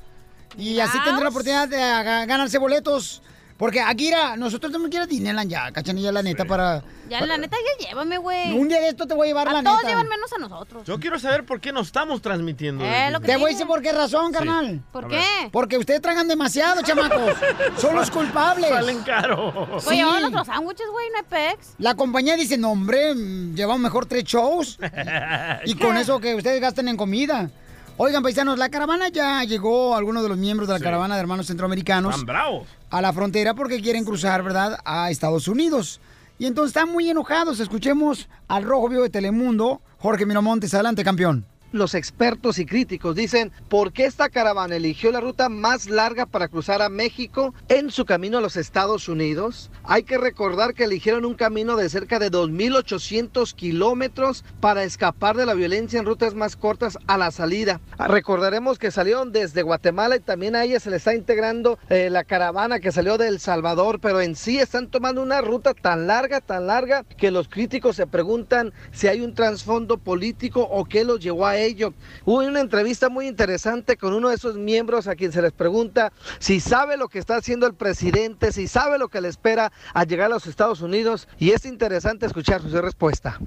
Y 0.56 0.80
así 0.80 0.96
tendrá 1.04 1.24
la 1.24 1.28
oportunidad 1.28 1.68
de 1.68 1.76
ganarse 1.76 2.56
boletos. 2.56 3.22
Porque 3.56 3.80
Akira, 3.80 4.36
nosotros 4.36 4.70
tenemos 4.70 4.90
que 4.90 4.96
ir 4.98 5.02
a 5.02 5.06
Disneyland 5.06 5.50
ya, 5.50 5.72
cachanilla, 5.72 6.12
la 6.12 6.22
neta, 6.22 6.44
para... 6.44 6.82
Ya, 7.08 7.24
la 7.24 7.38
neta, 7.38 7.56
ya 7.56 7.86
llévame, 7.88 8.18
güey. 8.18 8.52
Un 8.52 8.68
día 8.68 8.80
de 8.80 8.88
esto 8.88 9.06
te 9.06 9.14
voy 9.14 9.28
a 9.28 9.30
llevar, 9.30 9.48
a 9.48 9.52
la 9.54 9.62
todos 9.62 9.76
neta. 9.78 9.88
llevan 9.90 10.08
menos 10.08 10.30
a 10.32 10.38
nosotros. 10.38 10.86
Yo 10.86 11.00
quiero 11.00 11.18
saber 11.18 11.44
por 11.46 11.60
qué 11.60 11.72
no 11.72 11.80
estamos 11.80 12.20
transmitiendo. 12.20 12.84
Eh, 12.84 12.88
desde 12.88 13.10
lo 13.12 13.20
que 13.20 13.26
Te 13.28 13.36
voy 13.36 13.50
a 13.50 13.52
decir 13.54 13.66
por 13.66 13.80
qué 13.80 13.92
razón, 13.92 14.26
Sí. 14.26 14.32
carnal. 14.34 14.82
¿Por 14.92 15.06
A 15.06 15.08
qué? 15.08 15.14
ver. 15.16 15.50
Porque 15.52 15.78
ustedes 15.78 16.02
tragan 16.02 16.28
demasiado, 16.28 16.82
chamacos. 16.82 17.32
Son 17.78 17.94
los 17.96 18.10
culpables. 18.10 18.68
Salen 18.68 19.02
caros. 19.04 19.82
Sí. 19.84 19.88
Oye, 19.88 19.96
llevan 19.98 20.24
otros 20.24 20.46
sándwiches, 20.48 20.86
güey, 20.90 21.06
no 21.10 21.16
hay 21.18 21.54
pex. 21.56 21.74
La 21.78 21.94
compañía 21.94 22.36
dice, 22.36 22.58
no, 22.58 22.72
hombre, 22.72 23.14
mm, 23.14 23.54
llevamos 23.54 23.80
mejor 23.80 24.04
tres 24.06 24.24
shows. 24.24 24.78
y 25.64 25.74
con 25.76 25.96
eso 25.96 26.20
que 26.20 26.34
ustedes 26.34 26.60
gasten 26.60 26.88
en 26.88 26.96
comida. 26.96 27.50
Oigan, 27.98 28.22
paisanos, 28.22 28.58
la 28.58 28.68
caravana 28.68 29.08
ya 29.08 29.42
llegó, 29.44 29.96
algunos 29.96 30.22
de 30.22 30.28
los 30.28 30.36
miembros 30.36 30.68
de 30.68 30.74
la 30.74 30.78
Sí. 30.78 30.84
caravana 30.84 31.14
de 31.14 31.20
hermanos 31.22 31.46
centroamericanos, 31.46 32.10
Están 32.14 32.26
bravos. 32.26 32.68
a 32.90 33.00
la 33.00 33.12
frontera 33.12 33.54
porque 33.54 33.80
quieren 33.80 34.04
cruzar, 34.04 34.42
¿verdad?, 34.42 34.78
a 34.84 35.10
Estados 35.10 35.48
Unidos. 35.48 36.00
Y 36.38 36.44
entonces 36.44 36.76
están 36.76 36.90
muy 36.92 37.08
enojados. 37.08 37.58
Escuchemos 37.60 38.28
al 38.48 38.64
Rojo 38.64 38.90
Vivo 38.90 39.02
de 39.02 39.08
Telemundo, 39.08 39.80
Jorge 39.98 40.26
Miramontes. 40.26 40.74
Adelante, 40.74 41.02
campeón. 41.04 41.46
Los 41.76 41.94
expertos 41.94 42.58
y 42.58 42.64
críticos 42.64 43.14
dicen 43.14 43.52
por 43.68 43.92
qué 43.92 44.06
esta 44.06 44.30
caravana 44.30 44.76
eligió 44.76 45.12
la 45.12 45.20
ruta 45.20 45.50
más 45.50 45.90
larga 45.90 46.24
para 46.24 46.48
cruzar 46.48 46.80
a 46.80 46.88
México 46.88 47.52
en 47.68 47.90
su 47.90 48.06
camino 48.06 48.38
a 48.38 48.40
los 48.40 48.56
Estados 48.56 49.10
Unidos. 49.10 49.70
Hay 49.84 50.04
que 50.04 50.16
recordar 50.16 50.72
que 50.72 50.84
eligieron 50.84 51.26
un 51.26 51.34
camino 51.34 51.76
de 51.76 51.90
cerca 51.90 52.18
de 52.18 52.30
2.800 52.32 53.52
kilómetros 53.52 54.42
para 54.58 54.84
escapar 54.84 55.36
de 55.36 55.44
la 55.44 55.52
violencia 55.52 56.00
en 56.00 56.06
rutas 56.06 56.34
más 56.34 56.56
cortas 56.56 56.96
a 57.06 57.18
la 57.18 57.30
salida. 57.30 57.82
Recordaremos 57.98 58.78
que 58.78 58.90
salieron 58.90 59.30
desde 59.30 59.60
Guatemala 59.60 60.16
y 60.16 60.20
también 60.20 60.56
a 60.56 60.64
ella 60.64 60.80
se 60.80 60.88
le 60.88 60.96
está 60.96 61.14
integrando 61.14 61.78
eh, 61.90 62.08
la 62.08 62.24
caravana 62.24 62.80
que 62.80 62.90
salió 62.90 63.18
de 63.18 63.28
El 63.28 63.38
Salvador, 63.38 64.00
pero 64.00 64.22
en 64.22 64.34
sí 64.34 64.58
están 64.58 64.88
tomando 64.88 65.20
una 65.20 65.42
ruta 65.42 65.74
tan 65.74 66.06
larga, 66.06 66.40
tan 66.40 66.68
larga, 66.68 67.04
que 67.18 67.30
los 67.30 67.48
críticos 67.48 67.96
se 67.96 68.06
preguntan 68.06 68.72
si 68.92 69.08
hay 69.08 69.20
un 69.20 69.34
trasfondo 69.34 69.98
político 69.98 70.62
o 70.62 70.86
qué 70.86 71.04
los 71.04 71.20
llevó 71.20 71.44
a 71.44 71.65
ello. 71.66 71.92
Hubo 72.24 72.38
una 72.38 72.60
entrevista 72.60 73.08
muy 73.08 73.26
interesante 73.26 73.96
con 73.96 74.14
uno 74.14 74.28
de 74.28 74.34
esos 74.36 74.56
miembros 74.56 75.08
a 75.08 75.14
quien 75.16 75.32
se 75.32 75.42
les 75.42 75.52
pregunta 75.52 76.12
si 76.38 76.60
sabe 76.60 76.96
lo 76.96 77.08
que 77.08 77.18
está 77.18 77.36
haciendo 77.36 77.66
el 77.66 77.74
presidente, 77.74 78.52
si 78.52 78.66
sabe 78.68 78.98
lo 78.98 79.08
que 79.08 79.20
le 79.20 79.28
espera 79.28 79.72
a 79.94 80.04
llegar 80.04 80.26
a 80.26 80.34
los 80.34 80.46
Estados 80.46 80.80
Unidos 80.80 81.28
y 81.38 81.50
es 81.50 81.64
interesante 81.66 82.26
escuchar 82.26 82.62
su 82.62 82.80
respuesta. 82.80 83.38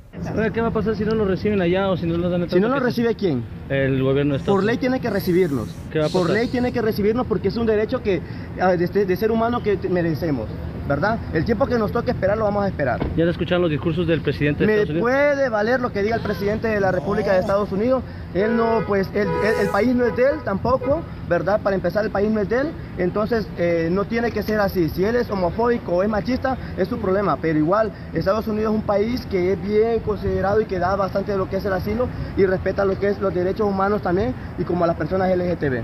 ¿Qué 0.53 0.61
va 0.61 0.67
a 0.67 0.71
pasar 0.71 0.95
si 0.95 1.05
no 1.05 1.15
lo 1.15 1.25
reciben 1.25 1.61
allá 1.61 1.89
o 1.89 1.97
si 1.97 2.05
no 2.05 2.17
los 2.17 2.31
dan 2.31 2.49
Si 2.49 2.59
no 2.59 2.67
lo 2.69 2.79
recibe 2.79 3.15
quién? 3.15 3.43
El 3.69 4.01
gobierno 4.03 4.33
de 4.33 4.39
Estados 4.39 4.57
Por 4.57 4.63
ley 4.65 4.77
tiene 4.77 4.99
que 4.99 5.09
recibirnos. 5.09 5.69
¿Qué 5.91 5.99
va 5.99 6.05
a 6.05 6.09
Por 6.09 6.23
pasar? 6.23 6.35
ley 6.37 6.47
tiene 6.49 6.71
que 6.71 6.81
recibirnos 6.81 7.25
porque 7.27 7.47
es 7.49 7.55
un 7.57 7.65
derecho 7.65 8.01
que 8.03 8.21
ah, 8.59 8.75
de, 8.75 8.87
de 9.05 9.15
ser 9.15 9.31
humano 9.31 9.63
que 9.63 9.77
merecemos, 9.89 10.47
¿verdad? 10.89 11.19
El 11.33 11.45
tiempo 11.45 11.67
que 11.67 11.77
nos 11.77 11.91
toque 11.91 12.11
esperar 12.11 12.37
lo 12.37 12.43
vamos 12.45 12.65
a 12.65 12.67
esperar. 12.67 12.99
¿Ya 13.15 13.23
han 13.23 13.29
escuchado 13.29 13.61
los 13.61 13.69
discursos 13.69 14.07
del 14.07 14.21
presidente 14.21 14.61
de 14.61 14.67
Me 14.67 14.73
Estados 14.73 14.89
Unidos? 14.89 15.01
puede 15.09 15.49
valer 15.49 15.79
lo 15.79 15.93
que 15.93 16.01
diga 16.01 16.15
el 16.15 16.21
presidente 16.21 16.67
de 16.67 16.79
la 16.79 16.91
República 16.91 17.31
de 17.33 17.39
Estados 17.39 17.71
Unidos. 17.71 18.03
Él 18.33 18.57
no, 18.57 18.81
pues, 18.87 19.07
el, 19.13 19.27
el- 19.27 19.59
el 19.61 19.69
país 19.69 19.95
no 19.95 20.05
es 20.05 20.15
de 20.15 20.23
él 20.23 20.35
tampoco, 20.43 21.01
¿verdad? 21.29 21.61
Para 21.61 21.75
empezar, 21.75 22.03
el 22.03 22.11
país 22.11 22.29
no 22.31 22.39
es 22.41 22.49
de 22.49 22.61
él. 22.61 22.71
Entonces, 22.97 23.47
eh, 23.57 23.89
no 23.91 24.05
tiene 24.05 24.31
que 24.31 24.41
ser 24.43 24.59
así. 24.59 24.89
Si 24.89 25.03
él 25.05 25.15
es 25.15 25.29
homofóbico 25.29 25.95
o 25.97 26.03
es 26.03 26.09
machista, 26.09 26.57
es 26.77 26.87
su 26.87 26.97
problema. 26.99 27.37
Pero 27.41 27.57
igual, 27.59 27.91
Estados 28.13 28.47
Unidos 28.47 28.73
es 28.73 28.79
un 28.79 28.85
país 28.85 29.25
que 29.29 29.53
es 29.53 29.61
bien 29.61 29.99
considerado 30.01 30.59
y 30.61 30.65
que 30.65 30.79
da 30.79 30.95
bastante 30.95 31.31
de 31.33 31.37
lo 31.37 31.49
que 31.49 31.57
es 31.57 31.65
el 31.65 31.73
asilo 31.73 32.07
y 32.35 32.45
respeta 32.45 32.83
lo 32.83 32.99
que 32.99 33.09
es 33.09 33.19
los 33.19 33.33
derechos 33.33 33.67
humanos 33.67 34.01
también 34.01 34.33
y 34.57 34.63
como 34.63 34.83
a 34.83 34.87
las 34.87 34.95
personas 34.95 35.29
LGTB. 35.35 35.81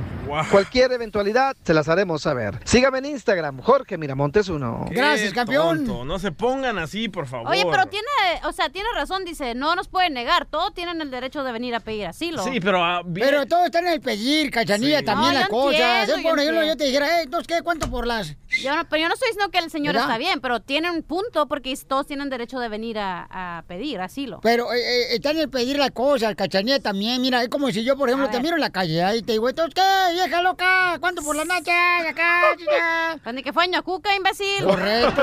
Cualquier 0.51 0.91
eventualidad 0.91 1.55
se 1.63 1.73
las 1.73 1.87
haremos 1.87 2.21
saber. 2.23 2.59
Sígame 2.63 2.97
en 2.99 3.05
Instagram, 3.05 3.59
Jorge 3.61 3.97
Miramontes 3.97 4.49
1. 4.49 4.85
Qué 4.95 5.45
tonto. 5.45 6.05
No 6.05 6.19
se 6.19 6.31
pongan 6.31 6.77
así, 6.79 7.09
por 7.09 7.27
favor. 7.27 7.49
Oye, 7.51 7.65
pero 7.69 7.85
tiene, 7.87 8.05
o 8.45 8.51
sea, 8.51 8.69
tiene 8.69 8.87
razón, 8.95 9.25
dice, 9.25 9.53
no 9.55 9.75
nos 9.75 9.87
pueden 9.87 10.13
negar, 10.13 10.45
todos 10.45 10.73
tienen 10.73 11.01
el 11.01 11.11
derecho 11.11 11.43
de 11.43 11.51
venir 11.51 11.75
a 11.75 11.79
pedir 11.79 12.07
asilo. 12.07 12.43
Sí, 12.43 12.59
pero... 12.59 12.83
ah, 12.83 13.01
bien- 13.05 13.27
Pero 13.27 13.45
todo 13.45 13.65
está 13.65 13.79
en 13.79 13.87
el 13.87 14.01
pedir, 14.01 14.51
cachanilla, 14.51 14.99
Sí. 14.99 15.05
también 15.05 15.33
No, 15.33 15.39
la 15.39 15.45
yo 15.45 15.49
cosa. 15.51 15.69
entiendo, 16.01 16.15
Si 16.17 16.23
yo 16.23 16.29
por 16.29 16.39
ejemplo 16.39 16.63
yo 16.63 16.71
entiendo. 16.71 16.77
te 16.77 16.83
dijera, 16.85 17.19
eh, 17.19 17.23
entonces, 17.23 17.47
¿qué? 17.47 17.63
¿Cuánto 17.63 17.89
por 17.89 18.07
las...? 18.07 18.35
Yo 18.61 18.75
no, 18.75 18.87
pero 18.89 19.01
yo 19.01 19.07
no 19.09 19.13
estoy 19.13 19.29
diciendo 19.29 19.51
que 19.51 19.57
el 19.59 19.69
señor 19.69 19.93
¿Verdad? 19.93 20.09
está 20.09 20.17
bien, 20.17 20.39
pero 20.41 20.61
tiene 20.61 20.89
un 20.91 21.03
punto 21.03 21.47
porque 21.47 21.75
todos 21.87 22.07
tienen 22.07 22.29
derecho 22.29 22.59
de 22.59 22.69
venir 22.69 22.97
a, 22.99 23.27
a 23.57 23.63
pedir 23.63 23.99
asilo. 23.99 24.39
Pero 24.41 24.71
eh, 24.73 24.77
eh, 24.79 25.07
está 25.15 25.31
en 25.31 25.39
el 25.39 25.49
pedir 25.49 25.77
la 25.77 25.89
cosa, 25.89 26.33
cachanilla 26.35 26.79
también. 26.79 27.21
Mira, 27.21 27.41
es 27.43 27.49
como 27.49 27.69
si 27.71 27.83
yo, 27.83 27.97
por 27.97 28.09
ejemplo, 28.09 28.29
te 28.29 28.39
miro 28.39 28.55
en 28.55 28.61
la 28.61 28.69
calle 28.69 29.03
ahí 29.03 29.21
te 29.21 29.33
digo, 29.33 29.49
entonces, 29.49 29.73
¿qué? 29.75 30.13
Vieja 30.13 30.41
loca, 30.41 30.97
¿cuánto 30.99 31.21
por 31.21 31.35
las 31.35 31.45
nachas? 31.47 32.05
Acá, 32.07 32.41
chica. 32.57 33.31
Ni 33.33 33.43
que 33.43 33.51
fue 33.51 33.67
ñacuca, 33.67 34.15
imbécil. 34.15 34.63
Correcto. 34.85 35.21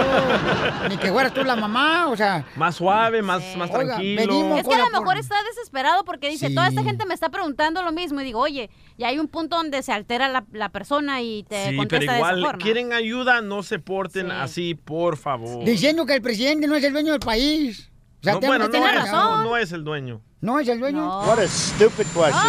Ni 0.88 0.96
que 0.96 1.10
fueras 1.12 1.32
tú 1.32 1.44
la 1.44 1.54
mamá, 1.56 2.08
o 2.08 2.16
sea. 2.16 2.44
Más 2.56 2.74
suave, 2.76 3.22
más, 3.22 3.42
más 3.56 3.70
tranquilo. 3.70 4.56
Es 4.56 4.66
que 4.66 4.74
a 4.74 4.88
lo 4.88 5.00
mejor 5.00 5.16
está 5.18 5.36
desesperado 5.54 6.04
porque 6.04 6.28
dice, 6.28 6.48
Sí. 6.48 6.54
toda 6.54 6.68
esta 6.68 6.82
gente 6.82 7.04
me 7.06 7.14
está 7.14 7.28
preguntando 7.28 7.82
lo 7.82 7.92
mismo 7.92 8.20
y 8.20 8.24
digo, 8.24 8.40
oye, 8.40 8.70
y 8.96 9.04
hay 9.04 9.18
un 9.18 9.28
punto 9.28 9.56
donde 9.56 9.82
se 9.82 9.92
altera 9.92 10.28
la, 10.28 10.44
la 10.52 10.68
persona 10.70 11.20
y 11.22 11.44
te 11.44 11.56
Sí, 11.56 11.62
pero 11.70 11.76
contesta 11.78 12.12
de 12.12 12.18
igual, 12.18 12.38
esa 12.38 12.46
forma. 12.48 12.62
quieren 12.64 12.92
ayuda, 12.92 13.40
no 13.40 13.62
se 13.62 13.78
porten 13.78 14.30
así, 14.32 14.74
por 14.74 15.16
favor. 15.16 15.64
Diciendo 15.64 16.06
que 16.06 16.14
el 16.14 16.22
presidente 16.22 16.66
no 16.66 16.74
es 16.74 16.82
el 16.84 16.92
dueño 16.92 17.12
del 17.12 17.20
país. 17.20 17.90
O 18.20 18.24
sea, 18.24 18.34
No, 18.34 18.40
bueno, 18.40 18.68
no 18.68 18.86
es, 18.86 18.94
razón. 18.94 19.10
no, 19.12 19.42
no 19.42 19.56
es 19.56 19.72
el 19.72 19.84
dueño. 19.84 20.20
¿No 20.40 20.58
es 20.58 20.66
el 20.68 20.80
dueño? 20.80 21.20
What 21.20 21.38
a 21.38 21.46
stupid 21.46 22.04
question. 22.06 22.32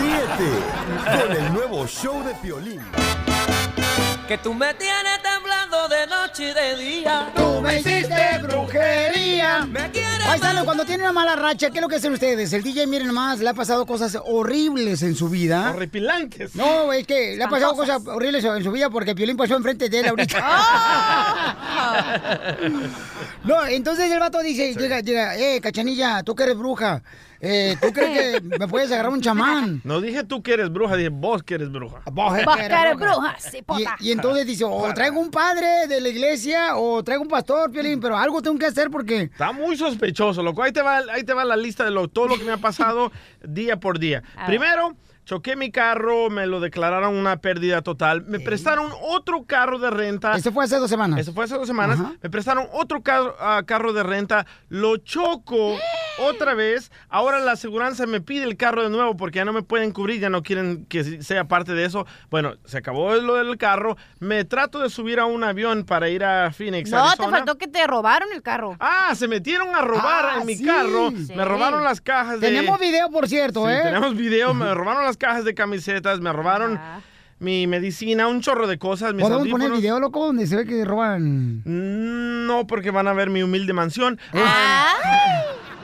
Ríete 0.00 1.26
con 1.26 1.36
el 1.44 1.52
nuevo 1.52 1.86
show 1.86 2.22
de 2.24 2.34
Piolín. 2.36 2.80
Que 4.28 4.38
tú 4.38 4.54
me 4.54 4.72
tienes 4.72 5.22
temblando 5.22 5.86
de 5.88 6.06
noche 6.06 6.48
y 6.48 6.54
de 6.54 6.76
día. 6.76 7.30
Tú 7.36 7.60
me 7.60 7.78
hiciste 7.78 8.38
brujería. 8.42 9.68
Paisano, 10.26 10.64
cuando 10.64 10.86
tiene 10.86 11.02
una 11.02 11.12
mala 11.12 11.36
racha, 11.36 11.68
¿qué 11.70 11.76
es 11.76 11.82
lo 11.82 11.88
que 11.88 11.96
hacen 11.96 12.14
ustedes? 12.14 12.50
El 12.54 12.62
DJ, 12.62 12.86
miren 12.86 13.08
nomás, 13.08 13.40
le 13.40 13.50
ha 13.50 13.54
pasado 13.54 13.84
cosas 13.84 14.18
horribles 14.24 15.02
en 15.02 15.14
su 15.14 15.28
vida. 15.28 15.72
Horripilantes. 15.74 16.56
No, 16.56 16.90
es 16.94 17.06
que 17.06 17.36
le 17.36 17.44
ha 17.44 17.48
pasado 17.48 17.74
cosas 17.74 18.00
horribles 18.06 18.42
en 18.44 18.64
su 18.64 18.72
vida 18.72 18.88
porque 18.88 19.14
Piolín 19.14 19.36
pasó 19.36 19.56
enfrente 19.56 19.90
de 19.90 20.00
él 20.00 20.08
ahorita. 20.08 20.38
no, 23.44 23.66
entonces 23.66 24.10
el 24.10 24.20
vato 24.20 24.40
dice, 24.40 24.74
llega, 24.74 25.00
llega, 25.00 25.36
eh, 25.36 25.60
cachanilla, 25.60 26.22
tú 26.22 26.34
que 26.34 26.44
eres 26.44 26.56
bruja, 26.56 27.02
eh, 27.44 27.76
¿tú 27.80 27.92
crees 27.92 28.40
que 28.40 28.58
me 28.58 28.66
puedes 28.68 28.90
agarrar 28.90 29.12
un 29.12 29.20
chamán? 29.20 29.80
No 29.84 30.00
dije 30.00 30.24
tú 30.24 30.42
que 30.42 30.54
eres 30.54 30.72
bruja, 30.72 30.96
dije 30.96 31.10
vos 31.10 31.42
que 31.42 31.54
eres 31.54 31.70
bruja. 31.70 32.02
Vos 32.10 32.32
Vos 32.44 32.56
que 32.56 32.64
eres 32.64 32.96
bruja, 32.96 33.36
sí, 33.38 33.62
pota. 33.62 33.96
Y, 34.00 34.08
y 34.08 34.12
entonces 34.12 34.46
dice, 34.46 34.64
o 34.64 34.92
traigo 34.94 35.20
un 35.20 35.30
padre 35.30 35.86
de 35.86 36.00
la 36.00 36.08
iglesia 36.08 36.76
o 36.76 37.02
traigo 37.04 37.22
un 37.22 37.28
pastor, 37.28 37.70
Piolín, 37.70 38.00
pero 38.00 38.16
algo 38.16 38.40
tengo 38.42 38.58
que 38.58 38.66
hacer 38.66 38.90
porque... 38.90 39.22
Está 39.22 39.52
muy 39.52 39.76
sospechoso, 39.76 40.42
loco. 40.42 40.62
Ahí 40.62 40.72
te 40.72 40.82
va, 40.82 40.98
ahí 41.12 41.24
te 41.24 41.34
va 41.34 41.44
la 41.44 41.56
lista 41.56 41.84
de 41.84 41.90
lo, 41.90 42.08
todo 42.08 42.28
lo 42.28 42.38
que 42.38 42.44
me 42.44 42.52
ha 42.52 42.58
pasado 42.58 43.12
día 43.42 43.78
por 43.78 43.98
día. 43.98 44.22
A 44.36 44.48
ver. 44.48 44.60
Choqué 45.24 45.56
mi 45.56 45.70
carro, 45.70 46.28
me 46.28 46.46
lo 46.46 46.60
declararon 46.60 47.14
una 47.16 47.38
pérdida 47.38 47.80
total. 47.82 48.24
Me 48.26 48.40
prestaron 48.40 48.90
otro 49.02 49.44
carro 49.44 49.78
de 49.78 49.90
renta. 49.90 50.36
Eso 50.36 50.52
fue 50.52 50.64
hace 50.64 50.76
dos 50.76 50.90
semanas. 50.90 51.18
Eso 51.20 51.32
fue 51.32 51.44
hace 51.44 51.54
dos 51.54 51.66
semanas. 51.66 51.98
Me 52.22 52.28
prestaron 52.28 52.66
otro 52.72 53.02
carro, 53.02 53.34
ah, 53.40 53.62
carro 53.66 53.92
de 53.94 54.02
renta. 54.02 54.46
Lo 54.68 54.98
choco 54.98 55.76
otra 56.18 56.52
vez. 56.54 56.92
Ahora 57.08 57.38
la 57.40 57.52
aseguranza 57.52 58.06
me 58.06 58.20
pide 58.20 58.44
el 58.44 58.56
carro 58.58 58.82
de 58.82 58.90
nuevo 58.90 59.16
porque 59.16 59.36
ya 59.38 59.44
no 59.46 59.52
me 59.54 59.62
pueden 59.62 59.92
cubrir, 59.92 60.20
ya 60.20 60.28
no 60.28 60.42
quieren 60.42 60.84
que 60.86 61.22
sea 61.22 61.44
parte 61.44 61.72
de 61.72 61.86
eso. 61.86 62.06
Bueno, 62.30 62.54
se 62.66 62.76
acabó 62.78 63.14
lo 63.14 63.34
del 63.36 63.56
carro. 63.56 63.96
Me 64.20 64.44
trato 64.44 64.78
de 64.80 64.90
subir 64.90 65.20
a 65.20 65.24
un 65.24 65.42
avión 65.42 65.84
para 65.84 66.08
ir 66.10 66.22
a 66.22 66.52
Phoenix, 66.52 66.90
No, 66.90 67.10
te 67.16 67.28
faltó 67.28 67.56
que 67.56 67.66
te 67.66 67.86
robaron 67.86 68.28
el 68.32 68.42
carro. 68.42 68.76
Ah, 68.78 69.14
se 69.14 69.26
metieron 69.26 69.74
a 69.74 69.80
robar 69.80 70.26
Ah, 70.26 70.38
en 70.40 70.46
mi 70.46 70.56
sí. 70.56 70.64
carro. 70.64 71.10
Sí. 71.10 71.32
Me 71.34 71.44
robaron 71.46 71.82
las 71.82 72.00
cajas 72.02 72.40
de... 72.40 72.46
Tenemos 72.48 72.78
video, 72.78 73.10
por 73.10 73.26
cierto, 73.28 73.66
Sí, 73.66 73.72
¿eh? 73.72 73.80
tenemos 73.84 74.14
video. 74.14 74.52
Me 74.52 74.72
robaron 74.74 75.02
las 75.04 75.13
cajas 75.16 75.44
de 75.44 75.54
camisetas, 75.54 76.20
me 76.20 76.32
robaron 76.32 76.78
mi 77.40 77.66
medicina, 77.66 78.28
un 78.28 78.40
chorro 78.40 78.66
de 78.66 78.78
cosas, 78.78 79.12
mis 79.12 79.22
¿Podemos 79.22 79.42
poner 79.48 79.52
audífonos. 79.68 79.78
video, 79.80 80.00
loco, 80.00 80.24
donde 80.26 80.46
se 80.46 80.56
ve 80.56 80.64
que 80.66 80.84
roban? 80.84 81.58
Mm, 81.64 82.46
No, 82.46 82.66
porque 82.66 82.90
van 82.90 83.08
a 83.08 83.12
ver 83.12 83.30
mi 83.30 83.42
humilde 83.42 83.72
mansión. 83.72 84.18
Ah. 84.32 84.92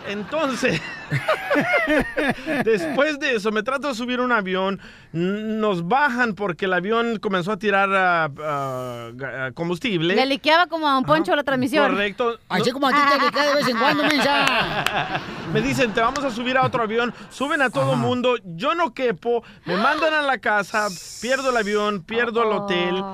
Entonces, 0.08 0.80
después 2.64 3.18
de 3.18 3.36
eso, 3.36 3.52
me 3.52 3.62
trato 3.62 3.88
de 3.88 3.94
subir 3.94 4.18
a 4.18 4.22
un 4.22 4.32
avión. 4.32 4.80
Nos 5.12 5.86
bajan 5.88 6.34
porque 6.34 6.66
el 6.66 6.72
avión 6.72 7.18
comenzó 7.18 7.52
a 7.52 7.58
tirar 7.58 7.88
ah, 7.92 9.50
combustible. 9.54 10.14
Le 10.14 10.26
liqueaba 10.26 10.66
como 10.66 10.88
a 10.88 10.98
un 10.98 11.04
poncho 11.04 11.34
la 11.34 11.44
transmisión. 11.44 11.90
Correcto. 11.90 12.38
Así 12.48 12.70
como 12.70 12.88
a 12.88 12.90
ti 12.90 12.98
te 13.10 13.24
liquea 13.24 13.46
de 13.48 13.54
vez 13.54 13.68
en 13.68 13.78
cuando, 13.78 14.02
mensa. 14.04 15.20
Me 15.52 15.60
dicen, 15.60 15.92
te 15.92 16.00
vamos 16.00 16.24
a 16.24 16.30
subir 16.30 16.56
a 16.56 16.64
otro 16.64 16.82
avión, 16.82 17.12
suben 17.30 17.60
a 17.60 17.70
todo 17.70 17.96
mundo, 17.96 18.36
yo 18.44 18.74
no 18.74 18.94
quepo, 18.94 19.42
me 19.64 19.76
mandan 19.76 20.14
a 20.14 20.22
la 20.22 20.38
casa, 20.38 20.86
pierdo 21.20 21.50
el 21.50 21.56
avión, 21.56 22.02
pierdo 22.02 22.44
el 22.44 22.52
hotel. 22.52 23.04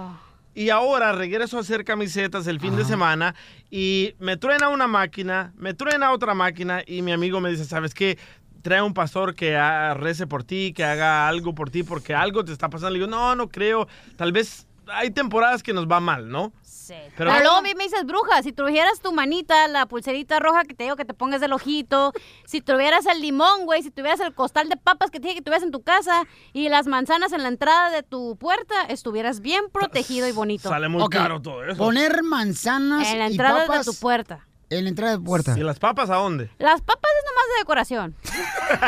Y 0.57 0.71
ahora 0.71 1.13
regreso 1.13 1.59
a 1.59 1.61
hacer 1.61 1.85
camisetas 1.85 2.47
el 2.47 2.61
fin 2.61 2.77
de 2.77 2.87
semana 2.87 3.35
y 3.71 4.15
me 4.19 4.39
truena 4.39 4.71
una 4.71 4.87
máquina, 4.87 5.53
me 5.59 5.75
truena 5.75 6.13
otra 6.13 6.33
máquina 6.33 6.83
y 6.87 7.03
mi 7.03 7.13
amigo 7.13 7.43
me 7.43 7.51
dice, 7.51 7.67
¿sabes 7.67 7.93
qué? 7.93 8.17
Trae 8.63 8.81
un 8.81 8.95
pastor 8.95 9.35
que 9.35 9.55
rece 9.97 10.27
por 10.27 10.45
ti, 10.45 10.73
que 10.75 10.83
haga 10.83 11.29
algo 11.29 11.55
por 11.55 11.69
ti, 11.69 11.83
porque 11.83 12.15
algo 12.15 12.43
te 12.43 12.53
está 12.53 12.71
pasando. 12.71 12.93
Le 12.93 13.01
digo, 13.01 13.11
no, 13.11 13.37
no 13.37 13.49
creo. 13.51 13.87
Tal 14.17 14.33
vez 14.33 14.67
hay 14.87 15.11
temporadas 15.11 15.63
que 15.63 15.75
nos 15.75 15.87
va 15.87 16.01
mal, 16.01 16.31
¿no? 16.31 16.55
Sí. 16.87 16.95
Pero- 17.17 17.33
Pero, 17.33 17.41
luego 17.43 17.57
a 17.57 17.63
mí 17.63 17.75
me 17.77 17.83
dices, 17.85 18.05
bruja, 18.07 18.43
si 18.45 18.53
tuvieras 18.53 19.01
tu 19.01 19.13
manita, 19.13 19.67
la 19.67 19.87
pulserita 19.87 20.39
roja 20.39 20.63
que 20.65 20.75
te 20.75 20.85
digo 20.85 20.95
que 20.95 21.05
te 21.05 21.15
pongas 21.15 21.41
del 21.41 21.53
ojito, 21.53 22.13
si 22.47 22.61
tuvieras 22.61 23.07
el 23.07 23.21
limón, 23.21 23.65
güey, 23.65 23.83
si 23.83 23.91
tuvieras 23.91 24.21
el 24.21 24.33
costal 24.35 24.69
de 24.69 24.77
papas 24.77 25.11
que 25.11 25.19
te 25.19 25.27
dije 25.29 25.39
que 25.41 25.43
tuvieras 25.43 25.65
en 25.65 25.73
tu 25.73 25.83
casa 25.83 26.23
y 26.53 26.69
las 26.69 26.87
manzanas 26.87 27.33
en 27.33 27.43
la 27.43 27.49
entrada 27.49 27.91
de 27.91 28.05
tu 28.05 28.37
puerta, 28.37 28.83
estuvieras 28.89 29.41
bien 29.41 29.65
protegido 29.73 30.29
y 30.29 30.33
bonito. 30.33 30.69
Sale 30.69 30.89
muy 30.89 31.03
Ok, 31.03 31.11
caro 31.13 31.43
todo 31.43 31.65
eso. 31.65 31.77
Poner 31.77 32.23
manzanas 32.23 33.09
En 33.09 33.19
la 33.19 33.29
y 33.29 33.33
entrada 33.33 33.63
de 33.63 33.67
papas 33.67 33.87
tu 33.87 33.95
puerta. 33.95 34.47
En 34.71 34.85
la 34.85 34.91
entrada 34.91 35.17
de 35.17 35.25
puerta. 35.25 35.55
¿Y 35.57 35.63
las 35.63 35.79
papas 35.79 36.11
a 36.11 36.17
dónde? 36.17 36.51
Las 36.59 36.83
papas 36.83 37.11
es 37.19 37.25
nomás 37.31 37.45
de 37.53 37.59
decoración. 37.61 38.15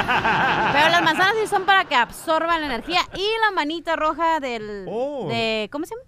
Pero 0.72 0.88
las 0.90 1.02
manzanas 1.02 1.34
sí 1.40 1.46
son 1.48 1.64
para 1.64 1.84
que 1.84 1.94
absorban 1.94 2.60
la 2.60 2.66
energía. 2.66 3.00
Y 3.14 3.26
la 3.44 3.50
manita 3.52 3.96
roja 3.96 4.40
del... 4.40 4.86
Oh. 4.88 5.28
de- 5.28 5.68
¿Cómo 5.72 5.84
se 5.86 5.94
llama? 5.94 6.04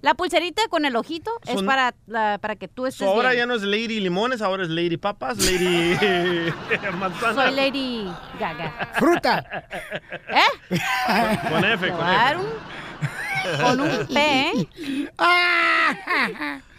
La 0.00 0.14
pulserita 0.14 0.62
con 0.68 0.84
el 0.84 0.96
ojito 0.96 1.30
es 1.46 1.54
Son- 1.54 1.66
para, 1.66 1.94
la- 2.06 2.38
para 2.40 2.56
que 2.56 2.66
tú 2.68 2.84
estés 2.86 3.06
So, 3.06 3.12
ahora 3.14 3.30
bien. 3.30 3.42
ya 3.42 3.46
no 3.46 3.54
es 3.54 3.62
Lady 3.62 4.00
Limones, 4.00 4.42
ahora 4.42 4.64
es 4.64 4.68
Lady 4.68 4.96
Papas, 4.96 5.38
Lady 5.38 5.96
Manzana. 6.98 7.46
Soy 7.46 7.54
Lady 7.54 8.12
Gaga. 8.40 8.90
¡Fruta! 8.98 9.64
¿Eh? 10.28 10.78
Con, 11.40 11.52
con 11.52 11.64
F, 11.64 11.88
con 11.88 11.96
Claro. 11.98 12.40
F. 13.44 13.62
Con 13.62 13.80
un 13.80 14.06
P, 14.06 14.50
¿eh? 14.50 14.68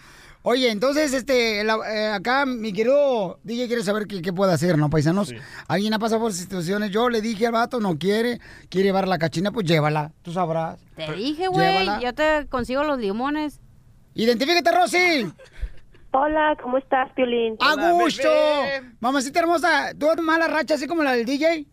Oye, 0.45 0.69
entonces, 0.71 1.13
este, 1.13 1.63
la- 1.63 1.79
eh, 1.89 2.07
acá 2.09 2.45
mi 2.45 2.73
querido 2.73 3.39
DJ 3.43 3.67
quiere 3.67 3.81
saber 3.81 4.07
qué, 4.07 4.21
qué 4.21 4.33
puede 4.33 4.51
hacer, 4.51 4.77
¿no, 4.77 4.89
paisanos? 4.89 5.33
Alguien 5.69 5.93
ha 5.93 5.99
pasado 5.99 6.19
por 6.19 6.33
situaciones. 6.33 6.91
Yo 6.91 7.09
le 7.09 7.21
dije 7.21 7.47
al 7.47 7.53
vato, 7.53 7.79
no 7.79 7.97
quiere, 7.97 8.41
quiere 8.69 8.87
llevar 8.89 9.07
la 9.07 9.17
cachina, 9.17 9.51
pues 9.53 9.65
llévala, 9.65 10.11
tú 10.21 10.33
sabrás. 10.33 10.79
Te 10.97 11.11
dije, 11.13 11.47
güey, 11.47 11.87
yo 12.01 12.13
te 12.13 12.45
consigo 12.49 12.83
los 12.83 12.99
limones. 12.99 13.61
Identifícate, 14.15 14.69
Rosy. 14.71 15.31
Hola, 16.11 16.57
¿cómo 16.61 16.77
estás, 16.77 17.09
Piolín? 17.13 17.55
¡A 17.59 17.91
gusto! 17.93 18.29
Mamacita 18.99 19.39
hermosa, 19.39 19.93
¿tú 19.97 20.07
mala 20.21 20.47
racha 20.47 20.75
así 20.75 20.87
como 20.87 21.03
la 21.03 21.13
del 21.13 21.25
DJ? 21.25 21.65